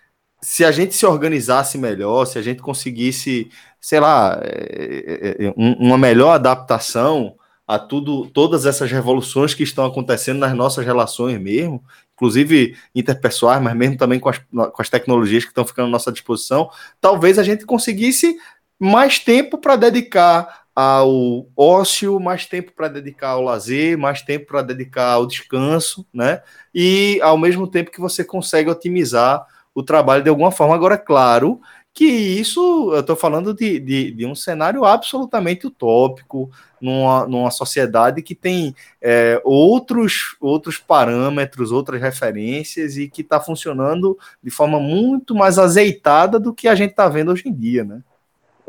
se 0.41 0.65
a 0.65 0.71
gente 0.71 0.95
se 0.95 1.05
organizasse 1.05 1.77
melhor, 1.77 2.25
se 2.25 2.37
a 2.39 2.41
gente 2.41 2.61
conseguisse, 2.61 3.49
sei 3.79 3.99
lá, 3.99 4.39
é, 4.43 5.37
é, 5.41 5.45
é, 5.47 5.53
um- 5.57 5.73
uma 5.87 5.97
melhor 5.97 6.31
adaptação 6.33 7.35
a 7.67 7.77
tudo, 7.79 8.27
todas 8.31 8.65
essas 8.65 8.91
revoluções 8.91 9.53
que 9.53 9.63
estão 9.63 9.85
acontecendo 9.85 10.39
nas 10.39 10.53
nossas 10.53 10.85
relações 10.85 11.39
mesmo, 11.39 11.83
inclusive 12.15 12.75
interpessoais, 12.93 13.61
mas 13.61 13.75
mesmo 13.75 13.97
também 13.97 14.19
com 14.19 14.29
as, 14.29 14.39
com 14.39 14.81
as 14.81 14.89
tecnologias 14.89 15.43
que 15.43 15.51
estão 15.51 15.65
ficando 15.65 15.87
à 15.87 15.91
nossa 15.91 16.11
disposição, 16.11 16.69
talvez 16.99 17.39
a 17.39 17.43
gente 17.43 17.65
conseguisse 17.65 18.37
mais 18.79 19.19
tempo 19.19 19.57
para 19.57 19.75
dedicar 19.75 20.60
ao 20.75 21.47
ócio, 21.55 22.19
mais 22.19 22.45
tempo 22.45 22.71
para 22.73 22.87
dedicar 22.87 23.29
ao 23.29 23.41
lazer, 23.41 23.97
mais 23.97 24.21
tempo 24.21 24.47
para 24.47 24.61
dedicar 24.61 25.13
ao 25.13 25.27
descanso, 25.27 26.05
né? 26.13 26.41
E 26.73 27.19
ao 27.21 27.37
mesmo 27.37 27.67
tempo 27.67 27.91
que 27.91 27.99
você 27.99 28.23
consegue 28.23 28.69
otimizar 28.69 29.45
o 29.73 29.83
trabalho 29.83 30.23
de 30.23 30.29
alguma 30.29 30.51
forma. 30.51 30.75
Agora, 30.75 30.97
claro 30.97 31.61
que 31.93 32.05
isso, 32.05 32.91
eu 32.93 33.01
estou 33.01 33.15
falando 33.15 33.53
de, 33.53 33.79
de, 33.79 34.11
de 34.11 34.25
um 34.25 34.33
cenário 34.33 34.85
absolutamente 34.85 35.67
utópico, 35.67 36.49
numa, 36.79 37.27
numa 37.27 37.51
sociedade 37.51 38.21
que 38.21 38.33
tem 38.33 38.73
é, 39.01 39.41
outros, 39.43 40.35
outros 40.39 40.77
parâmetros, 40.77 41.71
outras 41.71 42.01
referências 42.01 42.97
e 42.97 43.09
que 43.09 43.21
está 43.21 43.39
funcionando 43.39 44.17
de 44.41 44.49
forma 44.49 44.79
muito 44.79 45.35
mais 45.35 45.59
azeitada 45.59 46.39
do 46.39 46.53
que 46.53 46.67
a 46.67 46.75
gente 46.75 46.91
está 46.91 47.09
vendo 47.09 47.31
hoje 47.31 47.47
em 47.47 47.53
dia, 47.53 47.83
né? 47.83 48.01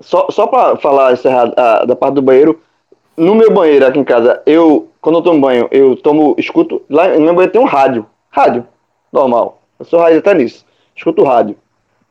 Só, 0.00 0.26
só 0.30 0.46
pra 0.46 0.76
falar 0.76 1.12
encerrar 1.12 1.52
a, 1.56 1.84
da 1.84 1.94
parte 1.96 2.14
do 2.14 2.22
banheiro, 2.22 2.60
no 3.16 3.34
meu 3.34 3.50
banheiro 3.52 3.86
aqui 3.86 3.98
em 3.98 4.04
casa, 4.04 4.42
eu, 4.46 4.88
quando 5.00 5.18
eu 5.18 5.22
tomo 5.22 5.40
banho, 5.40 5.68
eu 5.70 5.96
tomo, 5.96 6.34
escuto, 6.38 6.82
lá 6.88 7.08
no 7.08 7.20
meu 7.20 7.34
banheiro 7.34 7.52
tem 7.52 7.60
um 7.60 7.66
rádio, 7.66 8.06
rádio, 8.30 8.66
normal, 9.12 9.60
eu 9.78 9.84
sou 9.84 10.00
rádio 10.00 10.18
até 10.18 10.34
nisso, 10.34 10.64
escuto 10.96 11.22
rádio, 11.22 11.56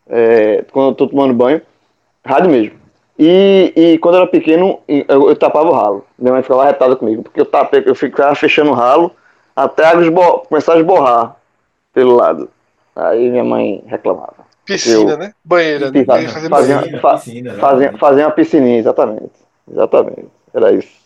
é, 0.07 0.63
quando 0.71 0.89
eu 0.89 0.95
tô 0.95 1.07
tomando 1.07 1.33
banho, 1.33 1.61
rádio 2.25 2.49
mesmo. 2.49 2.81
E, 3.17 3.73
e 3.75 3.97
quando 3.99 4.15
eu 4.15 4.21
era 4.21 4.29
pequeno, 4.29 4.79
eu, 4.87 5.29
eu 5.29 5.35
tapava 5.35 5.69
o 5.69 5.73
ralo, 5.73 6.05
minha 6.17 6.33
mãe 6.33 6.41
ficava 6.41 6.63
arretada 6.63 6.95
comigo, 6.95 7.23
porque 7.23 7.41
eu, 7.41 7.45
tapei, 7.45 7.83
eu 7.85 7.95
ficava 7.95 8.33
fechando 8.35 8.71
o 8.71 8.75
ralo 8.75 9.11
até 9.55 9.85
a 9.85 9.89
água 9.89 10.39
começar 10.39 10.73
a 10.73 10.77
esborrar 10.77 11.35
pelo 11.93 12.15
lado. 12.15 12.49
Aí 12.95 13.29
minha 13.29 13.43
mãe 13.43 13.83
reclamava. 13.85 14.51
Piscina, 14.73 15.11
Eu- 15.11 15.18
né? 15.18 15.34
Banheira, 15.43 15.91
né? 15.91 16.03
Piscina, 16.03 16.30
fazer 16.34 16.49
fazia- 16.49 16.76
banheira. 16.77 16.99
fa- 17.02 17.18
Fazia, 17.60 17.98
fazia 17.98 18.26
uma 18.26 18.31
piscininha, 18.31 18.80
exatamente. 18.80 19.31
Exatamente. 19.72 20.27
Era 20.53 20.72
isso. 20.73 21.02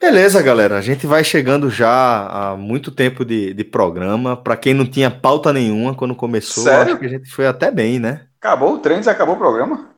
Beleza, 0.00 0.42
galera. 0.42 0.76
A 0.76 0.80
gente 0.82 1.06
vai 1.06 1.24
chegando 1.24 1.70
já 1.70 2.26
a 2.52 2.56
muito 2.56 2.90
tempo 2.90 3.24
de, 3.24 3.54
de 3.54 3.64
programa. 3.64 4.36
Para 4.36 4.56
quem 4.56 4.74
não 4.74 4.84
tinha 4.86 5.10
pauta 5.10 5.52
nenhuma 5.52 5.94
quando 5.94 6.14
começou, 6.14 6.64
Sério? 6.64 6.92
acho 6.92 6.98
que 6.98 7.06
a 7.06 7.08
gente 7.08 7.30
foi 7.30 7.46
até 7.46 7.70
bem, 7.70 7.98
né? 7.98 8.26
Acabou 8.38 8.74
o 8.74 8.78
treino, 8.78 9.02
já 9.02 9.12
acabou 9.12 9.34
o 9.34 9.38
programa? 9.38 9.90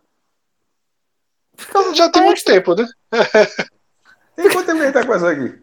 Já 1.94 2.08
tem 2.10 2.22
muito 2.22 2.44
tempo, 2.44 2.74
né? 2.74 2.86
Tem 4.36 4.50
quanto 4.50 4.66
tempo 4.66 4.78
que 4.78 4.82
a 4.82 4.86
gente 4.86 4.92
tá 4.94 5.02
conversando 5.02 5.30
aqui? 5.30 5.58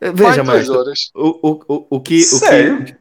Veja, 0.00 0.42
Mais 0.44 0.66
mas 0.68 0.68
horas. 0.68 1.10
o, 1.14 1.48
o, 1.48 1.64
o, 1.68 1.86
o 1.96 2.00
que, 2.00 2.18
o 2.18 2.22
Sério? 2.22 2.84
que 2.84 2.96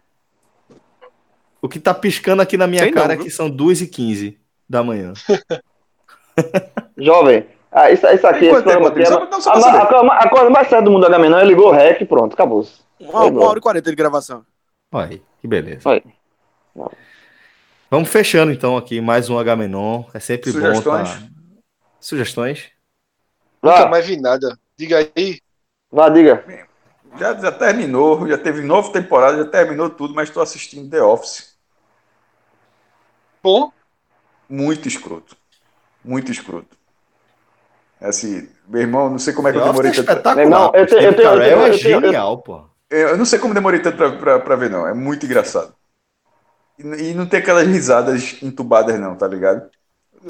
o 1.65 1.69
que 1.69 1.79
tá 1.79 1.93
piscando 1.93 2.41
aqui 2.41 2.57
na 2.57 2.67
minha 2.67 2.83
Sei 2.83 2.91
não, 2.91 3.01
cara 3.01 3.13
é 3.13 3.17
que 3.17 3.29
são 3.29 3.49
2 3.49 3.81
e 3.81 3.87
15 3.87 4.39
da 4.69 4.83
manhã. 4.83 5.13
Jovem, 6.97 7.45
Ah, 7.71 7.91
isso, 7.91 8.07
isso 8.07 8.25
aqui, 8.27 8.45
esse 8.45 8.61
programa 8.63 8.87
aqui, 8.89 9.01
é 9.01 9.07
a, 9.07 9.17
coisa- 9.17 10.13
a 10.13 10.29
coisa 10.29 10.49
mais 10.49 10.67
certa 10.69 10.83
do 10.85 10.91
mundo 10.91 11.01
da 11.01 11.07
H-Man 11.07 11.39
é 11.39 11.45
ligou 11.45 11.67
o 11.67 11.71
rec 11.71 11.99
e 12.01 12.05
pronto, 12.05 12.33
acabou. 12.33 12.65
Uma, 12.99 13.25
uma 13.25 13.45
hora 13.45 13.59
e 13.59 13.61
quarenta 13.61 13.89
de 13.89 13.95
gravação. 13.95 14.45
Olha 14.91 15.07
aí, 15.09 15.21
que 15.41 15.47
beleza. 15.47 15.89
Aí. 15.89 16.01
Vamos 17.89 18.09
fechando 18.09 18.51
então 18.51 18.77
aqui 18.77 18.99
mais 19.01 19.29
um 19.29 19.37
Agamenon. 19.37 20.03
É 20.13 20.19
sempre 20.19 20.51
Sugestões? 20.51 21.09
bom. 21.09 21.15
Tá... 21.15 21.27
Sugestões? 21.99 22.69
Nunca 23.61 23.83
Vá, 23.83 23.87
mais 23.89 24.05
vi 24.05 24.19
nada. 24.19 24.57
Diga 24.77 25.09
aí. 25.15 25.39
vá, 25.91 26.09
diga. 26.09 26.43
Já, 27.17 27.33
já 27.35 27.51
terminou, 27.51 28.27
já 28.27 28.37
teve 28.37 28.61
nova 28.61 28.91
temporada, 28.91 29.37
já 29.37 29.45
terminou 29.45 29.89
tudo, 29.89 30.13
mas 30.13 30.27
estou 30.29 30.43
assistindo 30.43 30.89
The 30.89 31.01
Office. 31.01 31.54
Bom, 33.45 33.71
Muito 34.49 34.87
escroto. 34.87 35.37
Muito 36.03 36.31
escroto. 36.31 36.75
É 38.01 38.07
Assim, 38.07 38.47
meu 38.67 38.81
irmão, 38.81 39.09
não 39.09 39.19
sei 39.19 39.33
como 39.33 39.47
é 39.47 39.51
que 39.51 39.57
eu 39.57 39.63
demorei 39.63 39.91
é 39.91 39.93
tanto. 39.93 40.01
espetacular. 40.09 40.35
Meu 40.35 40.45
irmão, 40.45 40.71
pô. 40.71 40.77
eu 40.77 40.87
tenho- 40.87 41.01
eu 41.01 41.13
tenho- 41.15 41.29
eu 41.29 41.39
tenho- 41.39 41.61
é 41.63 41.73
genial, 41.73 42.37
pô. 42.39 42.63
Eu 42.89 43.17
não 43.17 43.25
sei 43.25 43.39
como 43.39 43.53
demorei 43.53 43.79
tanto 43.79 43.97
pra, 43.97 44.11
pra, 44.11 44.39
pra 44.39 44.55
ver, 44.55 44.69
não. 44.69 44.87
É 44.87 44.93
muito 44.93 45.25
engraçado. 45.25 45.73
E, 46.77 46.83
e 46.83 47.13
não 47.13 47.25
tem 47.25 47.39
aquelas 47.39 47.67
risadas 47.67 48.37
entubadas, 48.43 48.99
não, 48.99 49.15
tá 49.15 49.27
ligado? 49.27 49.69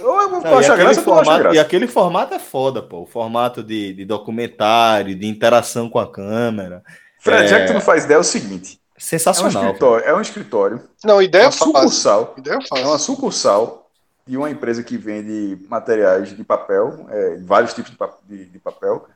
Ou 0.02 0.22
eu 0.22 0.30
Não, 0.30 0.42
e, 0.42 0.66
aquele 0.66 0.76
graça 0.78 0.96
não 1.00 1.04
formato, 1.06 1.40
e 1.40 1.44
graça. 1.44 1.62
aquele 1.62 1.88
formato 1.88 2.34
é 2.34 2.40
foda, 2.40 2.82
pô. 2.84 3.02
O 3.04 3.06
formato 3.06 3.64
de, 3.64 3.94
de 3.94 4.06
documentário, 4.06 5.16
de 5.18 5.26
interação 5.28 5.90
com 5.90 6.00
a 6.00 6.10
câmera. 6.12 6.84
Fred, 7.20 7.46
É. 7.46 7.48
já 7.48 7.60
que 7.62 7.68
tu 7.68 7.74
não 7.74 7.82
faz 7.82 8.04
ideia, 8.04 8.18
é 8.18 8.20
o 8.20 8.24
seguinte: 8.24 8.80
é 8.96 9.00
um 9.00 9.02
Sensacional. 9.02 9.48
escritório, 9.48 10.06
é 10.06 10.14
um 10.14 10.22
escritório, 10.22 10.82
não, 11.04 11.20
é 11.20 11.26
ideia 11.26 11.44
uma 11.46 11.52
fácil. 11.52 11.74
sucursal, 11.74 12.36
Ideia 12.38 12.56
é 12.56 12.58
uma 12.58 12.68
fácil. 12.68 13.00
sucursal 13.00 13.90
de 14.26 14.38
uma 14.38 14.50
empresa 14.50 14.84
que 14.84 14.98
vende 14.98 15.66
materiais 15.70 16.36
de 16.36 16.44
papel, 16.44 17.06
é, 17.10 17.38
vários 17.38 17.74
tipos 17.74 17.92
de, 17.92 17.98
de- 18.38 18.46
de 18.52 18.60
papel, 18.60 19.08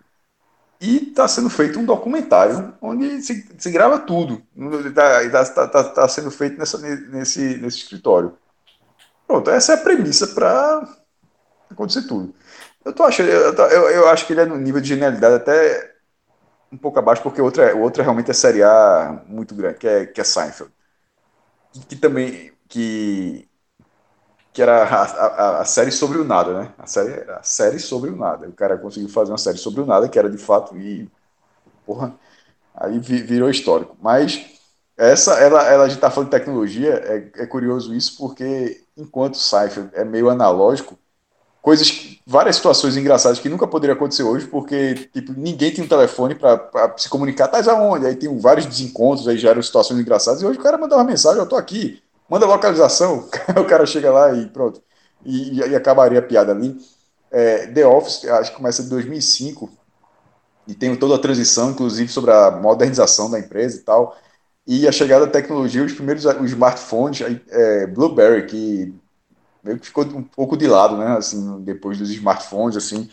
e 0.81 1.09
está 1.09 1.27
sendo 1.27 1.49
feito 1.49 1.79
um 1.79 1.85
documentário 1.85 2.73
onde 2.81 3.21
se, 3.21 3.47
se 3.57 3.71
grava 3.71 3.99
tudo. 3.99 4.41
Está 4.85 6.07
sendo 6.07 6.31
feito 6.31 6.57
nessa- 6.57 6.77
nesse, 6.77 7.57
nesse 7.57 7.77
escritório. 7.79 8.37
Pronto, 9.27 9.49
essa 9.51 9.73
é 9.73 9.75
a 9.75 9.79
premissa 9.79 10.27
para 10.27 10.87
acontecer 11.69 12.03
tudo. 12.07 12.33
Eu, 12.85 12.93
tô 12.93 13.03
achando, 13.03 13.29
eu, 13.29 13.53
eu, 13.53 13.89
eu 13.91 14.09
acho 14.09 14.25
que 14.27 14.33
ele 14.33 14.41
é 14.41 14.45
no 14.45 14.57
nível 14.57 14.81
de 14.81 14.87
genialidade 14.89 15.35
até 15.35 15.95
um 16.71 16.77
pouco 16.77 16.99
abaixo, 16.99 17.21
porque 17.23 17.41
o 17.41 17.45
outro, 17.45 17.63
o 17.77 17.81
outro 17.81 18.01
é 18.01 18.03
realmente 18.03 18.31
é 18.31 18.33
série 18.33 18.63
A 18.63 19.23
muito 19.27 19.55
grande, 19.55 19.79
que 19.79 19.87
é, 19.87 20.05
que 20.05 20.21
é 20.21 20.23
Seinfeld. 20.23 20.71
Que, 21.71 21.79
que 21.87 21.95
também. 21.95 22.53
Que, 22.67 23.49
que 24.53 24.61
era 24.61 24.83
a, 24.83 25.03
a, 25.03 25.61
a 25.61 25.65
série 25.65 25.91
sobre 25.91 26.17
o 26.17 26.23
nada, 26.23 26.63
né? 26.63 26.73
A 26.77 26.87
série, 26.87 27.29
a 27.31 27.43
série 27.43 27.79
sobre 27.79 28.09
o 28.09 28.15
nada. 28.15 28.47
O 28.47 28.53
cara 28.53 28.77
conseguiu 28.77 29.09
fazer 29.09 29.31
uma 29.31 29.37
série 29.37 29.57
sobre 29.57 29.81
o 29.81 29.85
nada, 29.85 30.09
que 30.09 30.17
era 30.19 30.29
de 30.29 30.37
fato, 30.37 30.77
e. 30.77 31.09
Porra, 31.85 32.15
aí 32.75 32.99
vi- 32.99 33.23
virou 33.23 33.49
histórico. 33.49 33.97
Mas 34.01 34.45
essa, 34.97 35.33
ela, 35.39 35.63
ela 35.67 35.85
a 35.85 35.89
gente 35.89 36.01
tá 36.01 36.11
falando 36.11 36.31
de 36.31 36.37
tecnologia, 36.37 36.95
é, 36.95 37.43
é 37.43 37.47
curioso 37.47 37.95
isso, 37.95 38.17
porque 38.17 38.85
enquanto 38.97 39.37
Seinfeld 39.37 39.91
é 39.95 40.05
meio 40.05 40.29
analógico, 40.29 40.99
coisas, 41.61 42.17
várias 42.25 42.55
situações 42.55 42.95
engraçadas 42.97 43.39
que 43.39 43.49
nunca 43.49 43.67
poderiam 43.67 43.95
acontecer 43.95 44.23
hoje, 44.23 44.47
porque 44.47 45.09
tipo, 45.13 45.33
ninguém 45.33 45.71
tinha 45.71 45.85
um 45.85 45.89
telefone 45.89 46.35
para 46.35 46.95
se 46.97 47.09
comunicar, 47.09 47.47
tá 47.47 47.59
aonde? 47.71 48.05
Aí 48.05 48.15
tem 48.15 48.37
vários 48.39 48.65
desencontros, 48.65 49.27
aí 49.27 49.37
já 49.37 49.59
situações 49.61 49.99
engraçadas, 49.99 50.41
e 50.41 50.45
hoje 50.45 50.59
o 50.59 50.63
cara 50.63 50.77
manda 50.77 50.95
uma 50.95 51.03
mensagem, 51.03 51.39
eu 51.39 51.47
tô 51.47 51.55
aqui, 51.55 52.01
manda 52.29 52.45
localização, 52.45 53.27
o 53.59 53.65
cara 53.65 53.85
chega 53.85 54.11
lá 54.11 54.33
e 54.33 54.47
pronto. 54.47 54.81
E, 55.25 55.59
e 55.59 55.75
acabaria 55.75 56.19
a 56.19 56.21
piada 56.21 56.51
ali. 56.53 56.77
É, 57.31 57.67
The 57.67 57.85
Office, 57.85 58.25
acho 58.25 58.51
que 58.51 58.57
começa 58.57 58.81
em 58.81 58.89
2005, 58.89 59.69
e 60.67 60.73
tem 60.73 60.95
toda 60.95 61.15
a 61.15 61.19
transição, 61.19 61.71
inclusive 61.71 62.11
sobre 62.11 62.31
a 62.31 62.51
modernização 62.51 63.29
da 63.29 63.39
empresa 63.39 63.77
e 63.77 63.81
tal, 63.81 64.15
e 64.67 64.87
a 64.87 64.91
chegada 64.91 65.25
da 65.25 65.31
tecnologia, 65.31 65.83
os 65.83 65.93
primeiros 65.93 66.25
os 66.25 66.51
smartphones, 66.51 67.21
é, 67.49 67.87
BlueBerry, 67.87 68.45
que 68.45 68.93
meio 69.63 69.79
que 69.79 69.87
ficou 69.87 70.05
um 70.05 70.23
pouco 70.23 70.57
de 70.57 70.67
lado, 70.67 70.97
né, 70.97 71.17
assim, 71.17 71.61
depois 71.63 71.97
dos 71.97 72.09
smartphones, 72.11 72.77
assim, 72.77 73.09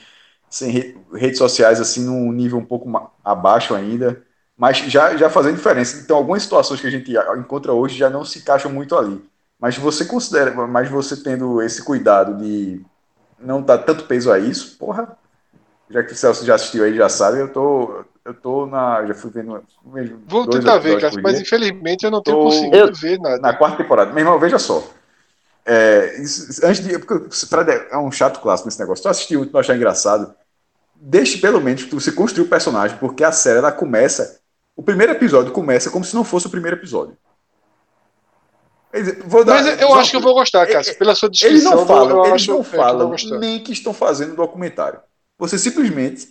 sem 0.48 0.70
re- 0.70 0.98
redes 1.14 1.39
sociais, 1.39 1.81
assim, 1.81 2.05
num 2.05 2.32
nível 2.32 2.59
um 2.59 2.64
pouco 2.64 2.89
abaixo 3.24 3.74
ainda, 3.74 4.23
mas 4.56 4.78
já, 4.78 5.16
já 5.16 5.28
fazendo 5.31 5.56
diferença. 5.56 6.01
Então, 6.02 6.16
algumas 6.16 6.43
situações 6.43 6.81
que 6.81 6.86
a 6.86 6.90
gente 6.90 7.12
encontra 7.39 7.73
hoje 7.73 7.97
já 7.98 8.09
não 8.10 8.24
se 8.24 8.39
encaixam 8.40 8.73
muito 8.73 8.97
ali. 8.97 9.23
Mas 9.59 9.77
você 9.78 10.05
considera, 10.05 10.52
mas 10.66 10.90
você 10.90 11.16
tendo 11.23 11.62
esse 11.62 11.82
cuidado 11.85 12.36
de 12.39 12.85
não 13.39 13.62
dar 13.62 13.78
tanto 13.78 14.05
peso 14.06 14.32
a 14.32 14.39
isso, 14.39 14.77
porra, 14.78 15.16
já 15.90 16.02
que 16.02 16.12
o 16.12 16.16
Celso 16.16 16.44
já 16.44 16.55
assistiu 16.55 16.85
aí, 16.85 16.94
já 16.97 17.09
sabe, 17.09 17.40
eu 17.40 17.52
tô, 17.52 18.05
eu 18.24 18.35
tô 18.35 18.66
na, 18.66 19.06
já 19.06 19.14
fui 19.14 19.31
vendo 19.31 19.62
Vou 20.28 20.47
tentar 20.48 20.78
ver, 20.78 21.01
cara, 21.01 21.16
mas 21.23 21.40
infelizmente 21.40 22.05
eu 22.05 22.10
não 22.10 22.23
tenho 22.23 22.36
Tô- 22.36 22.44
conseguido 22.44 22.78
Eu- 22.89 22.93
ver 22.93 23.18
nada. 23.20 23.39
Na 23.40 23.52
quarta 23.55 23.77
temporada. 23.78 24.12
Meu 24.12 24.20
irmão, 24.24 24.39
veja 24.39 24.59
só. 24.59 24.82
É, 25.66 26.16
isso- 26.22 26.64
antes 26.64 26.82
de. 26.84 26.97
Porque 26.98 27.34
Fred 27.47 27.70
é- 27.70 27.88
é 27.93 27.98
um 27.98 28.10
chato 28.12 28.40
clássico 28.40 28.68
nesse 28.68 28.78
negócio. 28.78 29.02
Tu 29.02 29.09
assistiu 29.09 29.40
muito, 29.40 29.51
tu 29.51 29.59
achar 29.59 29.74
engraçado. 29.76 30.32
Deixe 30.94 31.38
pelo 31.38 31.60
menos 31.60 31.82
que 31.84 31.94
você 31.94 32.12
construir 32.12 32.44
o 32.44 32.48
personagem, 32.48 32.97
porque 32.98 33.24
a 33.24 33.32
série 33.32 33.59
ela 33.59 33.72
começa. 33.72 34.40
O 34.76 34.82
primeiro 34.82 35.12
episódio 35.12 35.52
começa 35.52 35.90
como 35.90 36.05
se 36.05 36.14
não 36.14 36.22
fosse 36.24 36.47
o 36.47 36.51
primeiro 36.51 36.76
episódio. 36.76 37.16
Vou 39.26 39.44
dar- 39.44 39.62
Mas 39.62 39.80
eu 39.80 39.88
só- 39.88 39.98
acho 40.01 40.10
que 40.12 40.16
eu 40.16 40.20
vou 40.22 40.32
gostar, 40.34 40.66
Cássio. 40.66 40.97
Pela 40.97 41.14
sua 41.14 41.26
eles 41.26 41.40
descrição, 41.40 41.72
não 41.72 41.80
eu 41.80 41.84
vou- 41.84 41.97
falam, 41.97 42.16
eu 42.16 42.22
eles 42.24 42.32
acho 42.34 42.51
não 42.52 42.62
que 42.62 42.68
eu 42.68 42.78
falam 42.78 43.09
gostar. 43.10 43.38
nem 43.38 43.62
que 43.62 43.72
estão 43.72 43.93
fazendo 43.93 44.34
documentário. 44.34 45.01
Você 45.38 45.59
simplesmente 45.59 46.28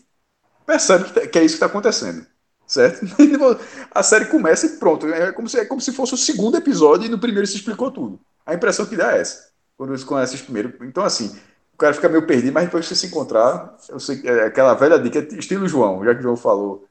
percebe 0.66 1.04
que, 1.06 1.14
tá- 1.14 1.28
que 1.28 1.38
é 1.38 1.44
isso 1.44 1.54
que 1.54 1.58
está 1.58 1.66
acontecendo. 1.68 2.26
Certo? 2.66 3.06
A 3.94 4.02
série 4.02 4.26
começa 4.26 4.66
e 4.66 4.70
pronto. 4.78 5.06
É 5.08 5.32
como, 5.32 5.48
se, 5.48 5.60
é 5.60 5.66
como 5.66 5.80
se 5.80 5.92
fosse 5.92 6.16
o 6.16 6.18
segundo 6.18 6.58
episódio 6.58 7.06
e 7.06 7.10
no 7.10 7.20
primeiro 7.20 7.46
se 7.46 7.56
explicou 7.58 7.92
tudo. 7.92 8.20
A 8.46 8.54
impressão 8.54 8.86
que 8.86 8.96
dá 8.96 9.16
é 9.16 9.22
essa. 9.22 9.50
Quando 9.78 9.98
você 9.98 10.06
conhece 10.06 10.38
primeiro. 10.38 10.74
Então, 10.82 11.04
assim, 11.04 11.36
o 11.74 11.78
cara 11.78 11.94
fica 11.94 12.08
meio 12.08 12.26
perdido, 12.26 12.54
mas 12.54 12.66
depois 12.66 12.88
que 12.88 12.96
você 12.96 13.02
se 13.02 13.08
encontrar, 13.08 13.76
eu 13.90 14.00
sei 14.00 14.18
que 14.18 14.28
é 14.28 14.46
aquela 14.46 14.74
velha 14.74 14.98
dica, 14.98 15.20
estilo 15.38 15.68
João, 15.68 16.04
já 16.06 16.14
que 16.14 16.20
o 16.20 16.24
João 16.24 16.38
falou. 16.38 16.86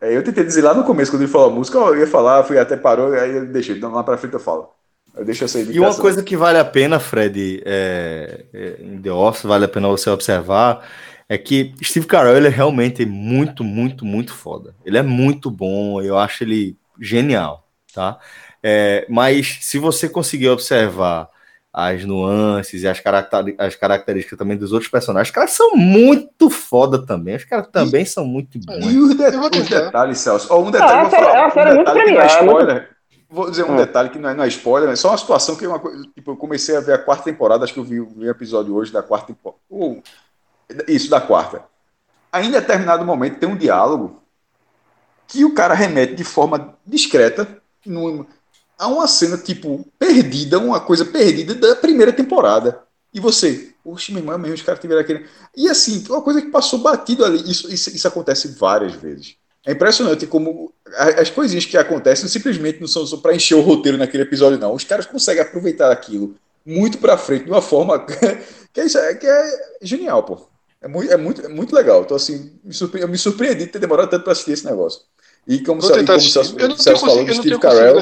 É, 0.00 0.16
eu 0.16 0.22
tentei 0.22 0.44
dizer 0.44 0.62
lá 0.62 0.74
no 0.74 0.84
começo, 0.84 1.10
quando 1.10 1.22
ele 1.22 1.30
falou 1.30 1.50
a 1.50 1.54
música, 1.54 1.78
eu 1.78 1.96
ia 1.96 2.06
falar, 2.06 2.44
fui 2.44 2.58
até 2.58 2.76
parou, 2.76 3.12
aí 3.12 3.36
eu 3.36 3.46
deixei. 3.46 3.76
Então, 3.76 3.92
lá 3.92 4.02
pra 4.02 4.18
frente 4.18 4.34
eu 4.34 4.40
falo. 4.40 4.68
Eu 5.16 5.24
deixo 5.24 5.44
essa 5.44 5.58
E 5.58 5.80
uma 5.80 5.94
coisa 5.94 6.22
que 6.22 6.36
vale 6.36 6.58
a 6.58 6.64
pena, 6.64 7.00
Fred, 7.00 7.62
é, 7.64 8.44
é, 8.52 8.76
em 8.80 9.00
The 9.00 9.10
Office, 9.10 9.44
vale 9.44 9.64
a 9.64 9.68
pena 9.68 9.88
você 9.88 10.10
observar, 10.10 10.86
é 11.28 11.38
que 11.38 11.74
Steve 11.82 12.06
Carell 12.06 12.36
ele 12.36 12.48
é 12.48 12.50
realmente 12.50 13.06
muito, 13.06 13.64
muito, 13.64 14.04
muito 14.04 14.34
foda. 14.34 14.74
Ele 14.84 14.98
é 14.98 15.02
muito 15.02 15.50
bom, 15.50 16.02
eu 16.02 16.18
acho 16.18 16.44
ele 16.44 16.76
genial, 17.00 17.66
tá? 17.94 18.18
É, 18.68 19.06
mas 19.08 19.58
se 19.60 19.78
você 19.78 20.08
conseguir 20.08 20.48
observar 20.48 21.28
as 21.72 22.04
nuances 22.04 22.82
e 22.82 22.88
as, 22.88 22.98
caracteri- 22.98 23.54
as 23.58 23.76
características 23.76 24.36
também 24.36 24.56
dos 24.56 24.72
outros 24.72 24.90
personagens, 24.90 25.28
os 25.28 25.34
caras 25.34 25.50
são 25.52 25.76
muito 25.76 26.50
foda 26.50 27.04
também. 27.06 27.36
Os 27.36 27.44
caras 27.44 27.68
também 27.68 28.04
são 28.04 28.24
muito 28.26 28.58
bons. 28.58 28.84
E 28.92 28.98
os, 28.98 29.14
de- 29.14 29.58
os 29.60 29.68
detalhes, 29.68 30.18
Celso. 30.18 30.52
Um 30.58 30.70
detalhe, 30.72 30.92
Ah, 30.92 31.02
vou 31.02 31.10
falar, 31.10 31.36
é 31.36 31.40
uma 31.42 31.50
série 31.50 31.70
um 31.70 31.74
muito 31.76 31.86
detalhe 31.94 32.06
que 32.06 32.12
não 32.14 32.20
é 32.22 32.26
premiada, 32.26 32.72
é 32.72 32.74
muito-. 32.74 32.96
Vou 33.28 33.50
dizer 33.50 33.64
um 33.64 33.74
Hum. 33.74 33.76
detalhe 33.76 34.08
que 34.08 34.18
não 34.18 34.30
é, 34.30 34.34
não 34.34 34.42
é 34.44 34.48
spoiler, 34.48 34.90
é 34.90 34.96
só 34.96 35.10
uma 35.10 35.18
situação 35.18 35.54
que 35.54 35.64
é 35.64 35.68
uma 35.68 35.78
coisa. 35.78 36.02
Tipo, 36.14 36.32
eu 36.32 36.36
comecei 36.36 36.76
a 36.76 36.80
ver 36.80 36.94
a 36.94 36.98
quarta 36.98 37.22
temporada, 37.24 37.62
acho 37.62 37.72
que 37.74 37.78
eu 37.80 37.84
vi, 37.84 38.00
vi 38.00 38.26
o 38.26 38.30
episódio 38.30 38.74
hoje 38.74 38.90
da 38.92 39.02
quarta 39.02 39.28
temporada. 39.28 39.60
Ou, 39.70 40.02
isso, 40.88 41.08
da 41.08 41.20
quarta. 41.20 41.62
Aí, 42.32 42.46
em 42.48 42.50
determinado 42.50 43.04
momento, 43.04 43.38
tem 43.38 43.48
um 43.48 43.56
diálogo 43.56 44.22
que 45.28 45.44
o 45.44 45.54
cara 45.54 45.74
remete 45.74 46.14
de 46.14 46.24
forma 46.24 46.74
discreta 46.86 47.46
num- 47.84 48.24
a 48.78 48.86
uma 48.88 49.06
cena, 49.06 49.38
tipo, 49.38 49.86
perdida, 49.98 50.58
uma 50.58 50.80
coisa 50.80 51.04
perdida 51.04 51.54
da 51.54 51.76
primeira 51.76 52.12
temporada. 52.12 52.80
E 53.12 53.20
você, 53.20 53.70
oxe, 53.84 54.12
meu 54.12 54.20
irmão, 54.20 54.34
é 54.34 54.38
mesmo, 54.38 54.54
os 54.54 54.62
caras 54.62 54.80
tiveram 54.80 55.00
aquele. 55.00 55.26
E 55.56 55.68
assim, 55.68 56.04
uma 56.08 56.20
coisa 56.20 56.42
que 56.42 56.50
passou 56.50 56.80
batido 56.80 57.24
ali. 57.24 57.50
Isso, 57.50 57.72
isso, 57.72 57.90
isso 57.94 58.06
acontece 58.08 58.48
várias 58.48 58.94
vezes. 58.94 59.36
É 59.64 59.72
impressionante 59.72 60.26
como 60.26 60.72
as 61.18 61.28
coisinhas 61.30 61.64
que 61.64 61.76
acontecem 61.76 62.28
simplesmente 62.28 62.80
não 62.80 62.86
são 62.86 63.04
só 63.04 63.16
para 63.16 63.34
encher 63.34 63.54
o 63.56 63.60
roteiro 63.62 63.98
naquele 63.98 64.22
episódio, 64.22 64.58
não. 64.58 64.74
Os 64.74 64.84
caras 64.84 65.06
conseguem 65.06 65.42
aproveitar 65.42 65.90
aquilo 65.90 66.36
muito 66.64 66.98
pra 66.98 67.16
frente 67.16 67.44
de 67.44 67.50
uma 67.50 67.62
forma 67.62 67.98
que 68.72 68.80
é, 68.80 68.86
é, 68.86 69.14
que 69.14 69.26
é 69.26 69.76
genial, 69.82 70.22
pô. 70.22 70.46
É 70.80 70.86
muito, 70.86 71.12
é 71.12 71.16
muito, 71.16 71.46
é 71.46 71.48
muito 71.48 71.74
legal. 71.74 72.02
Então, 72.02 72.16
assim, 72.16 72.52
me 72.62 72.72
surpre- 72.72 73.02
eu 73.02 73.08
me 73.08 73.18
surpreendi 73.18 73.64
de 73.64 73.72
ter 73.72 73.78
demorado 73.78 74.10
tanto 74.10 74.22
pra 74.22 74.32
assistir 74.32 74.52
esse 74.52 74.64
negócio. 74.64 75.00
E 75.48 75.60
como, 75.60 75.80
Vou 75.80 75.90
e 75.90 76.10
assistir. 76.10 76.60
Eu 76.60 76.68
não 76.68 76.76
Celso 76.76 77.06
falou 77.06 77.24
do 77.24 77.34
Steve 77.34 77.58
Carell. 77.58 78.00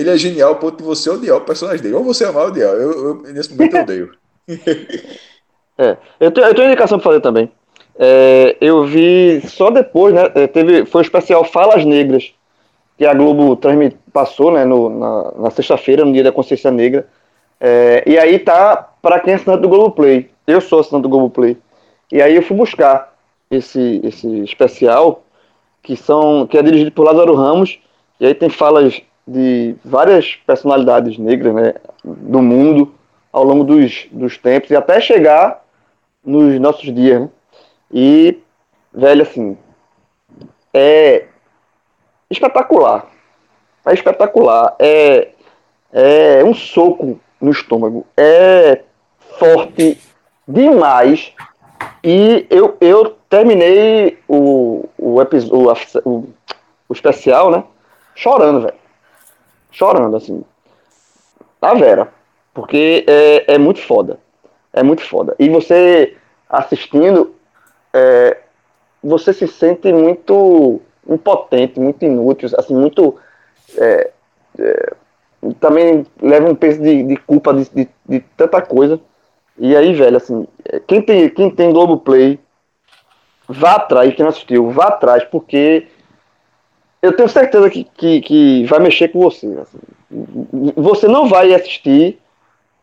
Ele 0.00 0.10
é 0.10 0.16
genial 0.16 0.50
ao 0.50 0.56
ponto 0.56 0.78
de 0.78 0.82
você 0.84 1.10
odiar 1.10 1.36
o 1.36 1.40
personagem 1.42 1.82
dele. 1.82 1.94
Ou 1.94 2.04
você 2.04 2.24
amar 2.24 2.44
ou 2.44 2.48
odiar. 2.50 2.70
Eu, 2.74 2.92
eu- 2.92 3.22
nesse 3.32 3.50
momento 3.54 3.76
eu 3.76 3.82
odeio. 3.82 4.12
É, 5.76 5.96
eu 6.18 6.32
tenho, 6.32 6.46
eu 6.48 6.54
tenho 6.54 6.66
indicação 6.68 6.98
pra 6.98 7.10
fazer 7.10 7.20
também. 7.20 7.50
É, 7.98 8.56
eu 8.60 8.84
vi 8.84 9.40
só 9.48 9.70
depois, 9.70 10.12
né? 10.14 10.30
é, 10.34 10.46
Teve, 10.46 10.84
foi 10.86 11.02
o 11.02 11.04
especial 11.04 11.44
Falas 11.44 11.84
Negras, 11.84 12.32
que 12.96 13.06
a 13.06 13.14
Globo 13.14 13.54
transmit, 13.56 13.96
passou 14.12 14.50
né, 14.50 14.64
no- 14.64 14.88
na, 14.90 15.32
na 15.42 15.50
sexta-feira, 15.50 16.04
no 16.04 16.12
dia 16.12 16.24
da 16.24 16.32
consciência 16.32 16.70
negra. 16.70 17.06
É, 17.60 18.02
e 18.06 18.18
aí 18.18 18.38
tá 18.38 18.88
para 19.00 19.20
quem 19.20 19.32
é 19.32 19.36
assinante 19.36 19.62
do 19.62 19.68
Globoplay. 19.68 20.28
Eu 20.46 20.60
sou 20.60 20.80
assinante 20.80 21.02
do 21.04 21.08
Globoplay. 21.08 21.56
E 22.10 22.20
aí 22.22 22.34
eu 22.34 22.42
fui 22.42 22.56
buscar 22.56 23.14
esse, 23.50 24.00
esse 24.02 24.40
especial, 24.40 25.22
que, 25.82 25.96
são, 25.96 26.46
que 26.46 26.58
é 26.58 26.62
dirigido 26.62 26.90
por 26.92 27.04
Lázaro 27.04 27.34
Ramos, 27.34 27.78
e 28.20 28.26
aí 28.26 28.34
tem 28.34 28.48
falas 28.48 29.00
de 29.28 29.76
várias 29.84 30.36
personalidades 30.46 31.18
negras 31.18 31.54
né, 31.54 31.74
do 32.02 32.40
mundo 32.40 32.94
ao 33.30 33.44
longo 33.44 33.62
dos, 33.62 34.08
dos 34.10 34.38
tempos, 34.38 34.70
e 34.70 34.76
até 34.76 35.00
chegar 35.00 35.62
nos 36.24 36.58
nossos 36.58 36.94
dias. 36.94 37.20
Né? 37.20 37.28
E, 37.92 38.38
velho, 38.92 39.22
assim, 39.22 39.58
é 40.72 41.26
espetacular. 42.30 43.06
É 43.84 43.92
espetacular. 43.92 44.74
É, 44.78 45.28
é 45.92 46.42
um 46.42 46.54
soco 46.54 47.20
no 47.38 47.50
estômago. 47.50 48.06
É 48.16 48.80
forte 49.38 49.98
demais. 50.46 51.34
E 52.02 52.46
eu, 52.48 52.78
eu 52.80 53.16
terminei 53.28 54.18
o, 54.26 54.88
o, 54.96 55.20
episódio, 55.20 55.76
o, 56.04 56.28
o 56.88 56.92
especial, 56.92 57.50
né? 57.50 57.62
Chorando, 58.14 58.62
velho. 58.62 58.87
Chorando, 59.70 60.16
assim. 60.16 60.44
A 61.60 61.74
Vera. 61.74 62.12
Porque 62.54 63.04
é, 63.06 63.54
é 63.54 63.58
muito 63.58 63.80
foda. 63.80 64.18
É 64.72 64.82
muito 64.82 65.02
foda. 65.02 65.34
E 65.38 65.48
você 65.48 66.16
assistindo, 66.48 67.34
é, 67.92 68.38
você 69.02 69.32
se 69.32 69.46
sente 69.46 69.92
muito 69.92 70.80
impotente, 71.08 71.78
muito 71.78 72.04
inútil, 72.04 72.48
assim, 72.56 72.74
muito. 72.74 73.16
É, 73.76 74.10
é, 74.58 74.92
também 75.60 76.04
leva 76.20 76.48
um 76.48 76.54
peso 76.54 76.82
de, 76.82 77.02
de 77.02 77.16
culpa 77.16 77.54
de, 77.54 77.68
de, 77.70 77.88
de, 78.08 78.20
tanta 78.36 78.60
coisa. 78.60 79.00
E 79.56 79.76
aí, 79.76 79.92
velho, 79.92 80.16
assim, 80.16 80.46
quem 80.86 81.02
tem, 81.02 81.28
quem 81.28 81.50
tem 81.50 81.72
Globoplay, 81.72 82.38
vá 83.48 83.74
atrás, 83.74 84.14
quem 84.14 84.22
não 84.22 84.30
assistiu, 84.30 84.70
vá 84.70 84.86
atrás, 84.86 85.24
porque 85.24 85.86
eu 87.00 87.12
tenho 87.14 87.28
certeza 87.28 87.70
que, 87.70 87.84
que, 87.84 88.20
que 88.20 88.64
vai 88.66 88.80
mexer 88.80 89.08
com 89.08 89.20
você. 89.20 89.46
Assim. 89.60 89.78
Você 90.76 91.06
não 91.06 91.28
vai 91.28 91.54
assistir, 91.54 92.18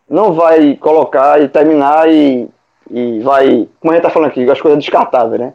não 0.10 0.34
vai 0.34 0.76
colocar 0.76 1.42
e 1.42 1.50
terminar 1.50 2.10
e, 2.10 2.48
e 2.90 3.20
vai. 3.20 3.68
Como 3.80 3.92
a 3.92 3.96
gente 3.96 4.04
tá 4.04 4.10
falando 4.10 4.30
aqui, 4.30 4.50
as 4.50 4.62
coisas 4.62 4.80
descartáveis, 4.80 5.42
né? 5.42 5.54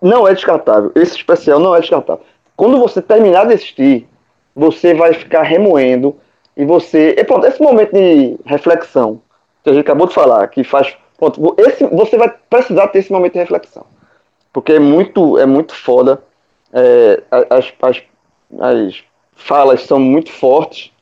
Não 0.00 0.26
é 0.26 0.34
descartável. 0.34 0.92
Esse 0.94 1.16
especial 1.16 1.58
não 1.58 1.74
é 1.74 1.80
descartável. 1.80 2.24
Quando 2.56 2.78
você 2.78 3.00
terminar 3.00 3.46
de 3.46 3.54
assistir, 3.54 4.08
você 4.54 4.92
vai 4.94 5.14
ficar 5.14 5.42
remoendo 5.42 6.16
e 6.56 6.64
você. 6.64 7.14
E 7.16 7.24
pronto, 7.24 7.46
esse 7.46 7.62
momento 7.62 7.92
de 7.92 8.36
reflexão 8.44 9.20
que 9.62 9.70
a 9.70 9.72
gente 9.72 9.82
acabou 9.82 10.06
de 10.06 10.14
falar, 10.14 10.46
que 10.48 10.62
faz. 10.64 10.94
Pronto, 11.16 11.54
esse, 11.58 11.86
você 11.86 12.18
vai 12.18 12.34
precisar 12.50 12.88
ter 12.88 12.98
esse 12.98 13.12
momento 13.12 13.34
de 13.34 13.38
reflexão. 13.38 13.86
Porque 14.52 14.72
é 14.72 14.80
muito, 14.80 15.38
é 15.38 15.46
muito 15.46 15.74
foda. 15.74 16.22
É, 16.72 17.22
as, 17.30 17.72
as, 17.82 18.02
as 18.60 19.04
falas 19.34 19.82
são 19.82 20.00
muito 20.00 20.32
fortes. 20.32 20.92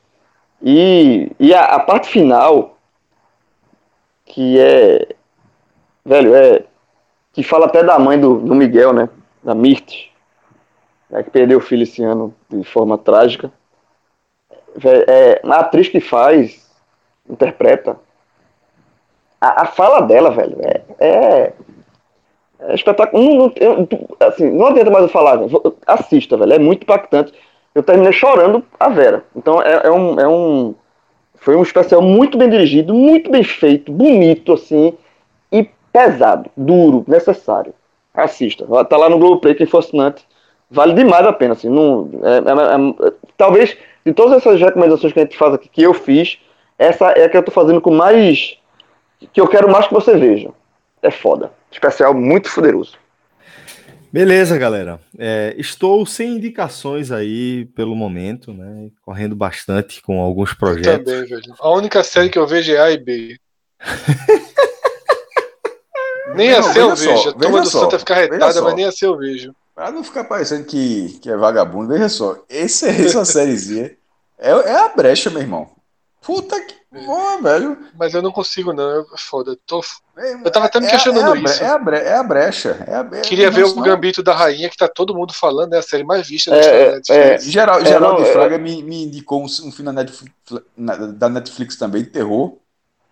E, 0.61 1.31
e 1.39 1.53
a, 1.53 1.63
a 1.63 1.79
parte 1.79 2.09
final, 2.09 2.77
que 4.25 4.59
é. 4.59 5.07
Velho, 6.03 6.35
é 6.35 6.63
que 7.33 7.43
fala 7.43 7.65
até 7.65 7.83
da 7.83 7.97
mãe 7.97 8.19
do, 8.19 8.39
do 8.39 8.53
Miguel, 8.53 8.93
né? 8.93 9.09
Da 9.43 9.55
Mirtes, 9.55 10.09
né, 11.09 11.23
que 11.23 11.29
perdeu 11.29 11.57
o 11.57 11.61
filho 11.61 11.83
esse 11.83 12.03
ano 12.03 12.33
de 12.49 12.63
forma 12.63 12.97
trágica. 12.97 13.51
É, 15.07 15.41
a 15.43 15.59
atriz 15.59 15.89
que 15.89 15.99
faz, 15.99 16.69
interpreta, 17.29 17.97
a, 19.39 19.63
a 19.63 19.65
fala 19.65 20.01
dela, 20.01 20.31
velho, 20.31 20.57
é, 20.61 20.81
é, 20.99 21.53
é 22.61 22.75
espetacular. 22.75 23.23
Não, 23.23 23.35
não, 23.35 23.53
eu, 23.55 23.87
assim, 24.19 24.49
não 24.51 24.67
adianta 24.67 24.91
mais 24.91 25.03
eu 25.03 25.09
falar, 25.09 25.39
assista, 25.87 26.37
velho, 26.37 26.53
é 26.53 26.59
muito 26.59 26.83
impactante. 26.83 27.33
Eu 27.73 27.83
terminei 27.83 28.11
chorando 28.11 28.63
a 28.79 28.89
Vera. 28.89 29.23
Então 29.35 29.61
é, 29.61 29.87
é 29.87 29.91
um, 29.91 30.19
é 30.19 30.27
um. 30.27 30.75
Foi 31.35 31.55
um 31.55 31.63
especial 31.63 32.01
muito 32.01 32.37
bem 32.37 32.49
dirigido, 32.49 32.93
muito 32.93 33.31
bem 33.31 33.43
feito, 33.43 33.91
bonito, 33.91 34.53
assim 34.53 34.95
pesado, 35.91 36.49
duro, 36.55 37.03
necessário. 37.07 37.73
Assista. 38.13 38.65
Tá 38.85 38.97
lá 38.97 39.09
no 39.09 39.17
Globoplay, 39.17 39.55
quem 39.55 39.65
for 39.65 39.79
assinante. 39.79 40.25
Vale 40.69 40.93
demais 40.93 41.25
a 41.25 41.33
pena. 41.33 41.53
Assim, 41.53 41.69
não, 41.69 42.09
é, 42.23 42.37
é, 42.37 43.07
é, 43.07 43.13
talvez, 43.37 43.77
de 44.05 44.13
todas 44.13 44.37
essas 44.37 44.59
recomendações 44.59 45.13
que 45.13 45.19
a 45.19 45.23
gente 45.23 45.37
faz 45.37 45.53
aqui, 45.53 45.69
que 45.69 45.83
eu 45.83 45.93
fiz, 45.93 46.39
essa 46.77 47.11
é 47.11 47.25
a 47.25 47.29
que 47.29 47.37
eu 47.37 47.43
tô 47.43 47.51
fazendo 47.51 47.81
com 47.81 47.91
mais. 47.91 48.57
que 49.31 49.39
eu 49.39 49.47
quero 49.47 49.71
mais 49.71 49.87
que 49.87 49.93
você 49.93 50.15
veja. 50.17 50.49
É 51.01 51.11
foda. 51.11 51.51
Especial 51.71 52.13
muito 52.13 52.53
poderoso. 52.53 52.99
Beleza, 54.11 54.57
galera. 54.57 54.99
É, 55.17 55.55
estou 55.57 56.05
sem 56.05 56.35
indicações 56.35 57.11
aí 57.11 57.65
pelo 57.75 57.95
momento, 57.95 58.53
né? 58.53 58.89
Correndo 59.01 59.35
bastante 59.35 60.01
com 60.01 60.19
alguns 60.19 60.53
projetos. 60.53 61.11
Eu 61.11 61.21
também, 61.21 61.29
velho. 61.29 61.55
A 61.59 61.71
única 61.71 62.03
série 62.03 62.29
que 62.29 62.37
eu 62.37 62.45
vejo 62.45 62.73
é 62.73 62.79
A 62.79 62.91
e 62.91 62.97
B. 62.97 63.37
Nem 66.35 66.51
a 66.51 66.61
seu 66.61 66.93
vejo. 66.93 67.29
A 67.29 67.33
turma 67.33 67.61
do 67.61 67.69
só, 67.69 67.81
Santa 67.81 67.99
fica 67.99 68.15
retada, 68.15 68.61
mas 68.61 68.75
nem 68.75 68.85
a 68.85 68.91
seu 68.91 69.17
vejo. 69.17 69.55
Pra 69.73 69.91
não 69.91 70.03
ficar 70.03 70.25
parecendo 70.25 70.65
que, 70.65 71.19
que 71.21 71.29
é 71.29 71.37
vagabundo, 71.37 71.87
veja 71.87 72.09
só. 72.09 72.43
Esse, 72.49 72.89
essa 72.89 73.23
sériezinha 73.25 73.95
é, 74.37 74.51
é 74.51 74.75
a 74.75 74.89
brecha, 74.89 75.29
meu 75.29 75.41
irmão. 75.41 75.69
Puta 76.21 76.59
que 76.59 76.80
boa, 76.91 77.41
velho. 77.41 77.77
Mas 77.97 78.13
eu 78.13 78.21
não 78.21 78.31
consigo, 78.31 78.73
não. 78.73 78.89
Eu, 78.89 79.05
foda. 79.17 79.57
Tô... 79.65 79.81
Eu 80.17 80.51
tava 80.51 80.65
até 80.65 80.79
me 80.79 80.87
questionando 80.87 81.35
é, 81.35 81.39
é 81.39 81.43
isso. 81.43 81.63
É 81.63 81.67
a, 81.67 81.77
bre, 81.77 81.97
é 81.97 82.15
a 82.15 82.23
brecha. 82.23 82.83
É 82.87 82.95
a, 82.95 83.09
é 83.13 83.21
Queria 83.21 83.49
ver 83.49 83.65
o 83.65 83.81
Gambito 83.81 84.21
da 84.21 84.33
Rainha, 84.33 84.69
que 84.69 84.77
tá 84.77 84.87
todo 84.87 85.15
mundo 85.15 85.33
falando, 85.33 85.73
é 85.73 85.77
a 85.77 85.81
série 85.81 86.03
mais 86.03 86.27
vista 86.27 86.51
da 86.51 86.57
é, 86.57 86.97
história 86.99 87.21
é, 87.21 87.39
Geral, 87.39 87.85
Geraldo 87.85 88.25
Fraga 88.25 88.57
me, 88.57 88.83
me 88.83 89.05
indicou 89.05 89.41
um, 89.41 89.45
um 89.45 89.71
filme 89.71 89.85
da 89.85 89.93
Netflix, 89.93 90.35
da 91.15 91.29
Netflix 91.29 91.75
também, 91.77 92.03
de 92.03 92.09
terror. 92.09 92.57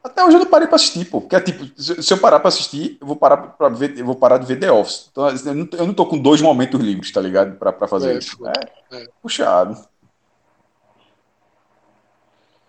Até 0.01 0.23
hoje 0.23 0.37
eu 0.37 0.39
não 0.39 0.47
parei 0.47 0.67
pra 0.67 0.77
assistir, 0.77 1.05
pô. 1.05 1.19
Porque 1.21 1.35
é 1.35 1.41
tipo, 1.41 1.65
se 1.81 2.13
eu 2.13 2.17
parar 2.17 2.39
pra 2.39 2.47
assistir, 2.47 2.97
eu 3.01 3.07
vou 3.07 3.15
parar 3.15 3.37
pra 3.37 3.67
ver, 3.67 3.97
eu 3.97 4.05
vou 4.05 4.15
parar 4.15 4.37
de 4.37 4.45
ver 4.45 4.57
The 4.57 4.71
Office. 4.71 5.09
Então 5.11 5.27
eu 5.27 5.55
não, 5.55 5.67
eu 5.73 5.87
não 5.87 5.93
tô 5.93 6.05
com 6.05 6.17
dois 6.17 6.41
momentos 6.41 6.79
livres, 6.79 7.11
tá 7.11 7.19
ligado? 7.19 7.57
Pra, 7.57 7.73
pra 7.73 7.87
fazer 7.87 8.13
É, 8.13 8.17
isso. 8.17 8.37
É, 8.47 8.97
É. 8.97 9.07
puxado. 9.21 9.77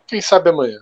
Quem 0.08 0.20
sabe 0.20 0.50
amanhã? 0.50 0.80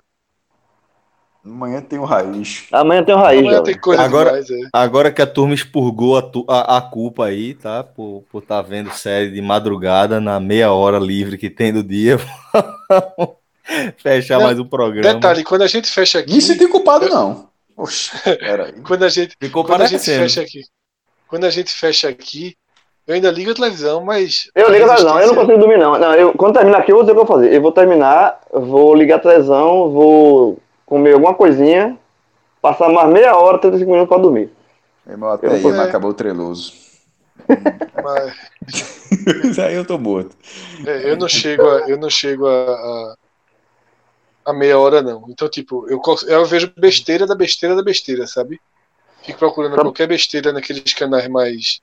Amanhã 1.49 1.81
tem 1.81 1.99
o 1.99 2.05
Raiz. 2.05 2.67
Amanhã 2.71 3.03
tem 3.03 3.15
o 3.15 3.19
Raiz, 3.19 3.41
Amanhã 3.43 3.63
tem 3.63 3.79
coisa 3.79 4.03
Agora- 4.03 4.31
demais, 4.43 4.51
é. 4.51 4.69
Agora 4.73 5.11
que 5.11 5.23
a 5.23 5.27
turma 5.27 5.55
expurgou 5.55 6.17
a, 6.19 6.23
tu- 6.23 6.45
a- 6.49 6.77
a 6.77 6.81
culpa 6.81 7.25
aí, 7.25 7.55
tá? 7.55 7.83
Por 7.83 8.23
estar 8.35 8.63
tá 8.63 8.63
vendo 8.63 8.91
série 8.91 9.31
de 9.31 9.41
madrugada 9.41 10.21
na 10.21 10.39
meia 10.39 10.73
hora 10.73 10.99
livre 10.99 11.39
que 11.39 11.49
tem 11.49 11.73
do 11.73 11.83
dia. 11.83 12.19
Fechar 13.99 14.39
Não, 14.39 14.47
mais 14.47 14.59
um 14.59 14.65
programa. 14.65 15.15
Detalhe, 15.15 15.43
quando 15.45 15.63
a 15.63 15.67
gente 15.67 15.91
fecha 15.91 16.19
aqui. 16.21 16.33
Nem 16.33 16.41
senti 16.41 16.67
culpado, 16.69 17.09
não. 17.09 17.49
Oxe, 17.77 18.11
peraí. 18.25 18.73
Quando 18.83 19.05
a 19.05 19.09
gente, 19.09 19.37
Ficou 19.41 19.65
quando 19.65 19.83
a 19.83 19.87
gente 19.87 20.05
fecha 20.05 20.41
aqui. 20.41 20.63
Quando 21.29 21.45
a 21.45 21.51
gente 21.51 21.71
fecha 21.71 22.09
aqui, 22.09 22.57
eu 23.07 23.15
ainda 23.15 23.31
ligo 23.31 23.51
a 23.51 23.55
televisão, 23.55 24.03
mas. 24.05 24.51
Eu 24.55 24.71
ligo 24.71 24.85
a 24.85 24.89
televisão, 24.97 25.21
eu 25.21 25.29
não 25.29 25.35
consigo 25.35 25.59
dormir, 25.59 25.79
não. 25.79 25.99
não 25.99 26.15
eu, 26.15 26.33
quando 26.33 26.55
terminar 26.55 26.79
aqui, 26.79 26.91
eu 26.93 26.97
vou 26.97 27.05
dizer 27.05 27.13
o 27.13 27.15
que 27.17 27.21
eu 27.21 27.27
vou 27.27 27.37
fazer. 27.37 27.55
Eu 27.55 27.63
vou 27.63 27.71
terminar, 27.73 28.41
vou 28.53 28.95
ligar 28.95 29.17
a 29.17 29.21
televisão, 29.21 29.91
vou 29.91 30.59
comer 30.89 31.15
alguma 31.15 31.35
coisinha, 31.35 31.99
passar 32.63 32.89
mais 32.91 33.11
meia 33.11 33.37
hora, 33.37 33.59
35 33.59 33.91
minutos 33.93 34.09
pra 34.09 34.23
dormir. 34.23 34.51
Meu 35.07 35.15
irmão, 35.15 35.31
até 35.31 35.47
Eu 35.47 35.53
aí, 35.55 35.63
mas 35.73 35.89
acabou 35.89 36.11
o 36.11 36.15
treloso. 36.15 36.73
mas, 38.03 38.35
aí 39.59 39.75
eu 39.75 39.85
tô 39.87 39.99
morto. 39.99 40.37
é, 40.85 41.11
eu 41.11 41.17
não 41.17 41.29
chego 41.29 41.69
a, 41.69 41.81
eu 41.89 41.99
não 41.99 42.11
chego 42.11 42.47
a, 42.47 42.73
a, 42.73 43.15
a 44.47 44.53
meia 44.53 44.79
hora, 44.79 45.03
não. 45.03 45.25
Então, 45.29 45.49
tipo, 45.49 45.89
eu, 45.89 46.01
eu 46.27 46.45
vejo 46.47 46.73
besteira 46.77 47.27
da 47.27 47.35
besteira 47.35 47.75
da 47.77 47.83
besteira, 47.83 48.27
sabe? 48.27 48.61
Fico 49.23 49.39
procurando 49.39 49.77
Tá. 49.77 49.83
qualquer 49.83 50.09
besteira 50.09 50.53
naqueles 50.53 50.95
canais 50.95 51.29
mais 51.29 51.81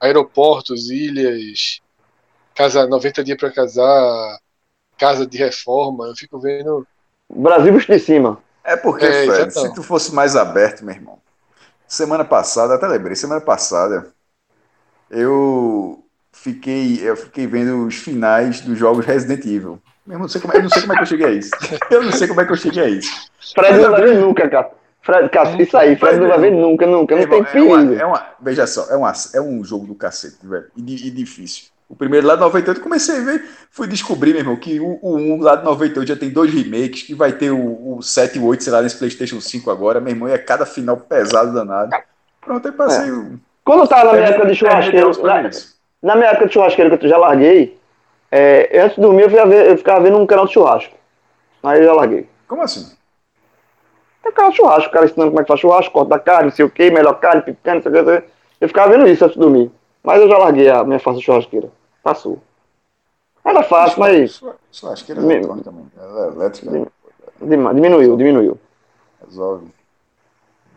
aeroportos, 0.00 0.90
ilhas, 0.90 1.80
casa 2.54 2.86
90 2.86 3.24
dias 3.24 3.38
pra 3.38 3.52
casar, 3.52 4.38
casa 4.98 5.26
de 5.26 5.38
reforma. 5.38 6.06
Eu 6.08 6.16
fico 6.16 6.40
vendo. 6.40 6.86
Brasil 7.34 7.72
visto 7.72 7.92
de 7.92 7.98
cima. 7.98 8.38
É 8.64 8.76
porque, 8.76 9.04
É, 9.04 9.26
Fred, 9.26 9.50
então. 9.50 9.62
se 9.62 9.74
tu 9.74 9.82
fosse 9.82 10.14
mais 10.14 10.36
aberto, 10.36 10.84
meu 10.84 10.94
irmão. 10.94 11.18
Semana 11.88 12.24
passada, 12.24 12.74
até 12.74 12.86
lembrei, 12.86 13.14
semana 13.16 13.40
passada, 13.40 14.06
eu 15.10 16.02
fiquei, 16.32 17.00
eu 17.02 17.16
fiquei 17.16 17.46
vendo 17.46 17.86
os 17.86 17.96
finais 17.96 18.60
dos 18.60 18.78
jogos 18.78 19.04
Resident 19.04 19.44
Evil. 19.44 19.78
Meu 20.06 20.14
irmão, 20.14 20.20
não 20.22 20.28
sei 20.28 20.40
como, 20.40 20.54
eu 20.54 20.62
não 20.62 20.70
sei 20.70 20.80
como 20.82 20.92
é 20.92 20.96
que 20.96 21.02
eu 21.02 21.06
cheguei 21.06 21.26
a 21.26 21.30
isso. 21.32 21.50
Eu 21.90 22.02
não 22.02 22.12
sei 22.12 22.26
como 22.28 22.40
é 22.40 22.44
que 22.46 22.52
eu 22.52 22.56
cheguei 22.56 22.82
a 22.82 22.88
isso. 22.88 23.30
Fred 23.54 23.78
não 23.78 23.90
vai 23.92 24.02
ver 24.02 24.18
nunca, 24.18 24.48
cara. 24.48 24.70
Fred, 25.02 25.28
cara, 25.28 25.62
isso 25.62 25.76
aí, 25.76 25.96
Fred 25.96 26.18
não 26.18 26.28
vai 26.28 26.38
ver 26.40 26.50
nunca, 26.52 26.86
nunca. 26.86 27.14
Não 27.14 27.26
Meu 27.26 27.28
tem 27.28 27.38
é 27.38 27.62
uma- 27.64 27.76
perigo. 27.78 28.00
é 28.00 28.06
uma- 28.06 28.26
veja 28.40 28.66
só, 28.66 28.88
é, 28.90 28.96
uma, 28.96 29.12
é 29.34 29.40
um 29.40 29.62
jogo 29.62 29.86
do 29.86 29.94
cacete, 29.94 30.38
velho. 30.44 30.66
E, 30.76 31.06
e 31.08 31.10
difícil. 31.10 31.66
O 31.92 31.96
primeiro 31.96 32.26
lá 32.26 32.36
de 32.36 32.40
98, 32.40 32.80
comecei 32.80 33.18
a 33.18 33.20
ver, 33.20 33.44
fui 33.70 33.86
descobrir, 33.86 34.30
meu 34.32 34.40
irmão, 34.40 34.56
que 34.56 34.80
o, 34.80 34.98
o 35.02 35.14
1 35.14 35.42
lá 35.42 35.56
de 35.56 35.64
98 35.64 36.08
já 36.08 36.16
tem 36.16 36.30
dois 36.30 36.50
remakes, 36.50 37.02
que 37.02 37.14
vai 37.14 37.32
ter 37.32 37.50
o, 37.50 37.98
o 37.98 38.02
7 38.02 38.38
e 38.38 38.40
o 38.40 38.46
8, 38.46 38.64
sei 38.64 38.72
lá, 38.72 38.80
nesse 38.80 38.96
PlayStation 38.96 39.42
5 39.42 39.70
agora, 39.70 40.00
meu 40.00 40.10
irmão, 40.10 40.26
e 40.26 40.32
é 40.32 40.38
cada 40.38 40.64
final 40.64 40.96
pesado 40.96 41.52
danado. 41.52 41.94
Pronto, 42.40 42.66
aí 42.66 42.72
passei 42.72 43.10
o. 43.10 43.38
Quando 43.62 43.80
eu 43.80 43.86
tava 43.86 44.04
na 44.06 44.12
minha 44.14 44.26
É, 44.26 44.30
época 44.30 44.46
de 44.46 44.52
é, 44.52 44.54
churrasqueiro, 44.54 45.10
é, 45.10 45.10
é, 45.20 45.50
na, 46.02 46.14
é 46.14 46.16
minha 46.16 46.28
época 46.30 46.46
de 46.46 46.52
churrasqueiro 46.54 46.96
que 46.98 47.04
eu 47.04 47.10
já 47.10 47.18
larguei, 47.18 47.78
é, 48.30 48.80
antes 48.82 48.96
de 48.96 49.02
dormir 49.02 49.24
eu 49.24 49.30
ficava, 49.30 49.50
ver- 49.50 49.70
eu 49.70 49.76
ficava 49.76 50.00
vendo 50.00 50.16
um 50.18 50.26
canal 50.26 50.46
de 50.46 50.52
churrasco. 50.54 50.94
Aí 51.62 51.80
eu 51.80 51.84
já 51.84 51.92
larguei. 51.92 52.26
Como 52.48 52.62
assim? 52.62 52.96
É 54.24 54.28
um 54.30 54.32
canal 54.32 54.50
de 54.50 54.56
churrasco, 54.56 54.88
o 54.88 54.92
cara 54.92 55.04
ensinando 55.04 55.30
como 55.30 55.40
é 55.40 55.44
que 55.44 55.48
faz 55.48 55.60
churrasco, 55.60 55.92
corta 55.92 56.10
da 56.10 56.18
carne, 56.18 56.44
não 56.44 56.56
sei 56.56 56.64
o 56.64 56.70
que, 56.70 56.90
melhor 56.90 57.14
carne, 57.20 57.42
picante, 57.42 57.84
não 57.86 57.92
sei 57.92 58.00
o 58.00 58.04
que, 58.04 58.10
o. 58.10 58.24
Eu 58.60 58.68
ficava 58.68 58.90
vendo 58.92 59.06
isso 59.08 59.24
antes 59.24 59.34
de 59.34 59.40
dormir. 59.40 59.70
Mas 60.02 60.20
eu 60.20 60.28
já 60.28 60.38
larguei 60.38 60.68
a 60.70 60.82
minha 60.84 60.98
de 61.18 61.24
churrasqueira. 61.24 61.68
Passou. 62.02 62.42
Era 63.44 63.62
fácil, 63.62 63.98
mas 64.00 64.32
Churra- 64.36 64.56
Churrasqueira 64.70 65.20
Me- 65.20 65.34
eletrônica 65.34 65.70
também. 65.70 65.86
Ela 65.96 66.26
é 66.26 66.28
elétrica. 66.28 66.70
Dim- 66.70 66.86
dim- 67.40 67.74
diminuiu, 67.74 68.16
diminuiu. 68.16 68.58
Resolve. 69.26 69.66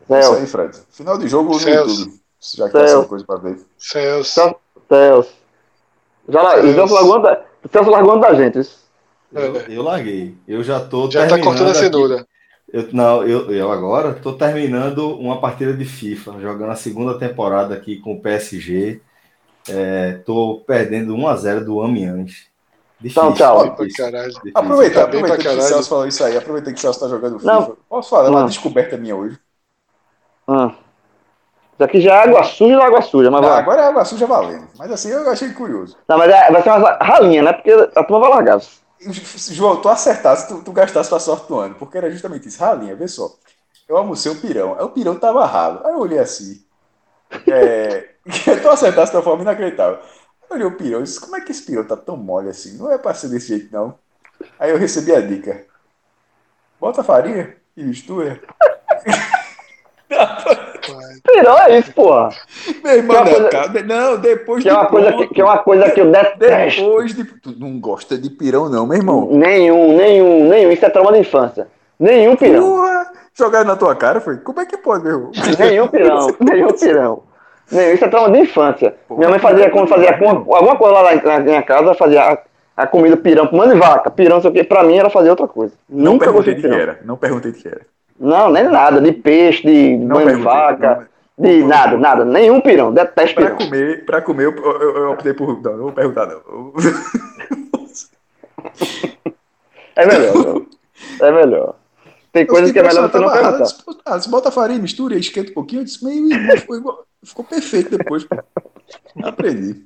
É 0.10 0.20
isso 0.20 0.28
Celso, 0.30 0.40
aí, 0.42 0.48
Fred. 0.48 0.78
Final 0.92 1.18
de 1.18 1.28
jogo 1.28 1.54
no 1.54 1.60
Celso. 1.60 2.02
YouTube. 2.02 2.22
Já 2.42 2.66
que 2.68 2.72
tem 2.74 2.82
essa 2.82 2.92
Celso. 2.94 3.10
coisa 3.10 3.26
pra 3.26 3.36
ver. 3.38 3.60
Celso. 3.78 4.32
Celso. 4.34 4.56
Celso. 4.90 5.34
Já 6.30 6.42
o 6.42 6.52
Celso. 6.62 6.74
Celso 6.76 6.94
largou 6.94 7.22
da, 7.22 7.42
o 7.64 7.70
Celso 7.70 7.90
largou 7.92 8.20
da 8.20 8.34
gente. 8.34 8.60
isso. 8.60 8.86
Eu, 9.32 9.56
eu 9.56 9.84
larguei. 9.84 10.36
Eu 10.48 10.64
já 10.64 10.80
tô 10.80 11.10
Já 11.12 11.28
tá 11.28 11.40
cortando 11.40 11.68
a 11.68 11.72
aqui- 11.72 11.80
cenoura. 11.80 12.28
Eu, 12.72 12.88
não, 12.92 13.24
eu, 13.24 13.52
eu 13.52 13.72
agora 13.72 14.14
tô 14.14 14.34
terminando 14.34 15.18
uma 15.20 15.40
partida 15.40 15.72
de 15.74 15.86
FIFA, 15.86 16.40
jogando 16.42 16.72
a 16.72 16.76
segunda 16.76 17.18
temporada 17.18 17.74
aqui 17.76 17.98
com 18.00 18.14
o 18.14 18.22
PSG. 18.22 19.02
É, 19.68 20.14
tô 20.26 20.64
perdendo 20.68 21.16
1x0 21.16 21.64
do 21.64 21.82
Amiens. 21.82 22.48
Então, 23.04 23.34
tchau. 23.34 23.76
Caralho. 23.98 24.30
difícil. 24.30 24.52
Aproveita, 24.54 24.96
Tá 25.00 25.06
aproveita 25.06 25.38
que 25.38 25.48
o. 25.48 25.62
Celso 25.62 25.90
falou 25.90 26.08
isso 26.08 26.24
aí. 26.24 26.38
Aproveita 26.38 26.72
que 26.72 26.78
o 26.78 26.82
Celso 26.82 27.00
tá 27.00 27.08
jogando 27.08 27.40
FIFA. 27.40 27.52
Não. 27.52 27.78
Posso 27.90 28.10
falar 28.10 28.30
uma 28.30 28.40
Não. 28.42 28.48
descoberta 28.48 28.98
minha 28.98 29.16
hoje? 29.16 29.38
Ah. 30.48 30.72
Isso 31.74 31.84
aqui 31.84 32.00
já 32.00 32.14
é 32.16 32.24
água 32.24 32.44
suja 32.44 32.78
da 32.78 32.86
água 32.86 33.02
suja, 33.02 33.30
mas 33.30 33.42
Não, 33.42 33.50
vai. 33.50 33.60
agora 33.60 33.82
é 33.82 33.88
água 33.88 34.06
suja 34.06 34.26
valendo. 34.26 34.68
Mas 34.78 34.90
assim, 34.92 35.10
eu 35.10 35.30
achei 35.30 35.50
curioso. 35.52 35.98
Não, 36.08 36.18
mas 36.18 36.32
é- 36.32 36.52
vai 36.52 36.62
ser 36.64 36.70
uma 36.70 36.92
ralinha, 37.02 37.44
né? 37.44 37.54
Porque 37.54 37.72
a 37.72 38.04
turma 38.04 38.20
vai 38.22 38.30
largar. 38.30 38.62
João, 39.52 39.82
tu 39.82 39.90
acertasse, 39.90 40.48
tu, 40.48 40.64
tu 40.64 40.72
gastasse 40.72 41.10
tua 41.10 41.20
sorte 41.20 41.52
no 41.52 41.60
ano, 41.60 41.76
porque 41.76 41.98
era 41.98 42.10
justamente 42.10 42.48
isso. 42.48 42.62
Ralinha, 42.62 42.96
vê 42.96 43.08
só. 43.08 43.30
Eu 43.90 43.98
almocei 43.98 44.32
o 44.32 44.40
pirão, 44.40 44.76
aí 44.80 44.86
o 44.86 44.90
pirão 44.90 45.16
tava 45.16 45.46
ralo. 45.46 45.82
Aí 45.86 45.92
eu 45.92 46.00
olhei 46.00 46.18
assim. 46.18 46.64
É... 47.48 48.15
tu 48.62 48.70
acertasse 48.70 49.12
de 49.12 49.18
uma 49.18 49.24
forma 49.24 49.44
inacreditável. 49.44 50.00
Eu 50.50 50.56
olhei 50.56 50.66
o 50.66 50.78
pirão 50.78 51.04
disse, 51.04 51.20
como 51.20 51.36
é 51.36 51.42
que 51.42 51.52
esse 51.52 51.64
pirão 51.64 51.84
tá 51.84 51.96
tão 51.96 52.18
mole 52.18 52.50
assim? 52.50 52.78
Não 52.78 52.92
é 52.92 52.98
pra 52.98 53.14
ser 53.14 53.30
desse 53.30 53.48
jeito, 53.48 53.70
não. 53.72 53.96
Aí 54.60 54.72
eu 54.72 54.78
recebi 54.78 55.14
a 55.14 55.22
dica. 55.22 55.66
Bota 56.80 57.04
farinha 57.04 57.56
e 57.76 57.84
mistura. 57.84 58.40
Pirão 61.24 61.58
é 61.60 61.80
isso, 61.80 61.92
porra. 61.94 62.30
Meu 62.84 62.94
irmão, 62.94 63.18
é 63.18 63.34
coisa- 63.34 63.50
cara, 63.50 63.84
não, 63.84 64.18
depois 64.18 64.64
Que 64.64 64.70
é 64.70 64.74
uma 64.74 64.86
coisa 64.86 65.14
que, 65.14 65.28
que, 65.28 65.42
é 65.42 65.44
uma 65.44 65.58
coisa 65.58 65.92
que 65.92 66.02
eu 66.02 66.12
detesto. 66.12 66.82
Depois 66.82 67.16
de. 67.16 67.24
Tu 67.24 67.60
não 67.60 67.80
gosta 67.80 68.18
de 68.18 68.30
pirão, 68.30 68.70
não, 68.70 68.86
meu 68.86 68.98
irmão. 68.98 69.30
Nenhum, 69.32 69.98
nenhum, 69.98 70.48
nenhum. 70.48 70.72
Isso 70.72 70.86
é 70.86 70.90
trauma 70.90 71.12
da 71.12 71.18
infância. 71.18 71.68
Nenhum 72.00 72.36
pirão. 72.36 72.62
Porra! 72.62 73.12
Jogaram 73.34 73.66
na 73.66 73.76
tua 73.76 73.96
cara, 73.96 74.22
foi? 74.22 74.38
Como 74.38 74.62
é 74.62 74.66
que 74.66 74.78
pode, 74.78 75.04
meu 75.04 75.14
irmão? 75.14 75.32
Nenhum 75.60 75.88
pirão. 75.88 76.36
nenhum 76.40 76.72
pirão. 76.72 77.24
Nenhum. 77.72 77.94
Isso 77.94 78.06
é 78.06 78.08
trauma 78.08 78.30
de 78.32 78.40
infância. 78.40 78.96
Porra, 79.08 79.18
minha 79.20 79.30
mãe 79.30 79.40
fazia, 79.40 79.70
quando 79.70 79.88
fazia 79.88 80.14
pirão. 80.18 80.46
alguma, 80.50 80.76
coisa 80.76 80.94
lá 80.94 81.16
na, 81.16 81.22
na 81.24 81.40
minha 81.40 81.62
casa, 81.64 81.94
fazia 81.94 82.22
a, 82.22 82.38
a 82.78 82.88
comida 82.88 83.18
pirão 83.18 83.48
com 83.48 83.58
mão 83.58 83.68
de 83.68 83.76
vaca. 83.76 84.10
Pirão, 84.12 84.36
não 84.36 84.42
sei 84.42 84.52
o 84.52 84.54
quê. 84.54 84.64
Pra 84.64 84.84
mim 84.84 84.98
era 84.98 85.10
fazer 85.10 85.30
outra 85.30 85.48
coisa. 85.48 85.74
Não 85.90 86.14
Nunca 86.14 86.26
perguntei 86.26 86.54
gostei 86.54 86.56
de 86.56 86.62
de 86.62 86.68
que 86.68 86.74
pirão. 86.74 86.92
era. 86.94 87.00
Não 87.06 87.18
perguntei 87.18 87.52
de 87.52 87.60
que 87.62 87.68
era. 87.68 87.82
Não, 88.20 88.50
nem 88.52 88.64
nada. 88.66 89.02
De 89.02 89.12
peixe, 89.12 89.64
de 89.64 89.98
Não 89.98 90.18
mão 90.20 90.26
de 90.28 90.42
vaca, 90.42 91.08
não. 91.38 91.46
de 91.50 91.64
nada, 91.64 91.98
nada. 91.98 92.24
Nenhum 92.24 92.62
pirão. 92.62 92.94
Detesto 92.94 93.36
Pra 93.36 93.46
pirão. 93.52 93.58
comer, 93.58 94.06
pra 94.06 94.22
comer, 94.22 94.46
eu, 94.46 94.56
eu- 94.56 94.98
eu 94.98 95.12
optei 95.12 95.34
por. 95.34 95.62
Não, 95.62 95.72
não 95.74 95.84
vou 95.84 95.92
perguntar, 95.92 96.28
não. 96.28 96.72
É 99.96 100.06
melhor. 100.06 100.34
não. 100.36 100.66
É 101.22 101.32
melhor. 101.32 101.76
Tem 102.32 102.46
coisas 102.46 102.72
que 102.72 102.80
é 102.80 102.84
melhor 102.84 103.10
você 103.10 103.18
não 103.18 103.32
perguntar. 103.32 103.66
Ah, 104.06 104.20
você 104.20 104.30
bota 104.30 104.52
farinha, 104.52 104.80
mistura, 104.80 105.16
esquenta 105.16 105.52
um 105.52 105.54
pouquinho. 105.54 105.82
Eu 105.82 105.86
disse, 105.86 106.04
meio 106.04 106.32
irmão, 106.32 106.58
ficou, 106.58 106.76
igual- 106.78 107.06
ficou 107.26 107.44
perfeito 107.46 107.98
depois. 107.98 108.24
pô. 108.24 108.36
Aprendi. 109.24 109.84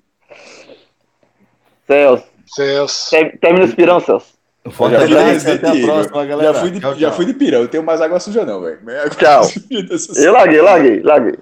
Celso. 1.88 2.24
Celso. 2.48 3.10
ter- 3.10 3.38
Termina 3.40 3.66
esse 3.66 3.76
pirão, 3.76 4.00
Celso. 4.00 4.28
Até 4.66 5.68
a 5.68 5.86
próxima, 5.86 6.26
galera. 6.26 6.54
Já 6.54 6.60
fui, 6.60 6.70
de, 6.72 6.80
Tchau, 6.80 6.94
já 6.96 7.08
tchau. 7.08 7.16
fui 7.16 7.26
de 7.26 7.34
pirão, 7.34 7.62
eu 7.62 7.68
tenho 7.68 7.84
mais 7.84 8.02
água 8.02 8.20
suja, 8.20 8.46
não, 8.46 8.62
velho. 8.62 8.80
Tchau. 9.18 9.44
Eu 10.16 10.34
larguei, 10.34 10.62
larguei, 10.62 11.02
larguei. 11.02 11.36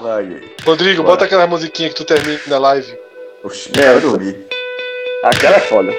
Larguei. 0.00 0.54
Rodrigo, 0.64 1.02
Bora. 1.02 1.14
bota 1.14 1.24
aquela 1.24 1.46
musiquinha 1.46 1.88
que 1.88 1.94
tu 1.96 2.04
termina 2.04 2.38
a 2.54 2.58
live. 2.58 2.96
Oxi, 3.42 3.70
É, 3.70 3.82
quero 3.82 4.00
dormir. 4.00 4.46
Aquela 5.24 5.56
é 5.56 5.60
foda. 5.60 5.92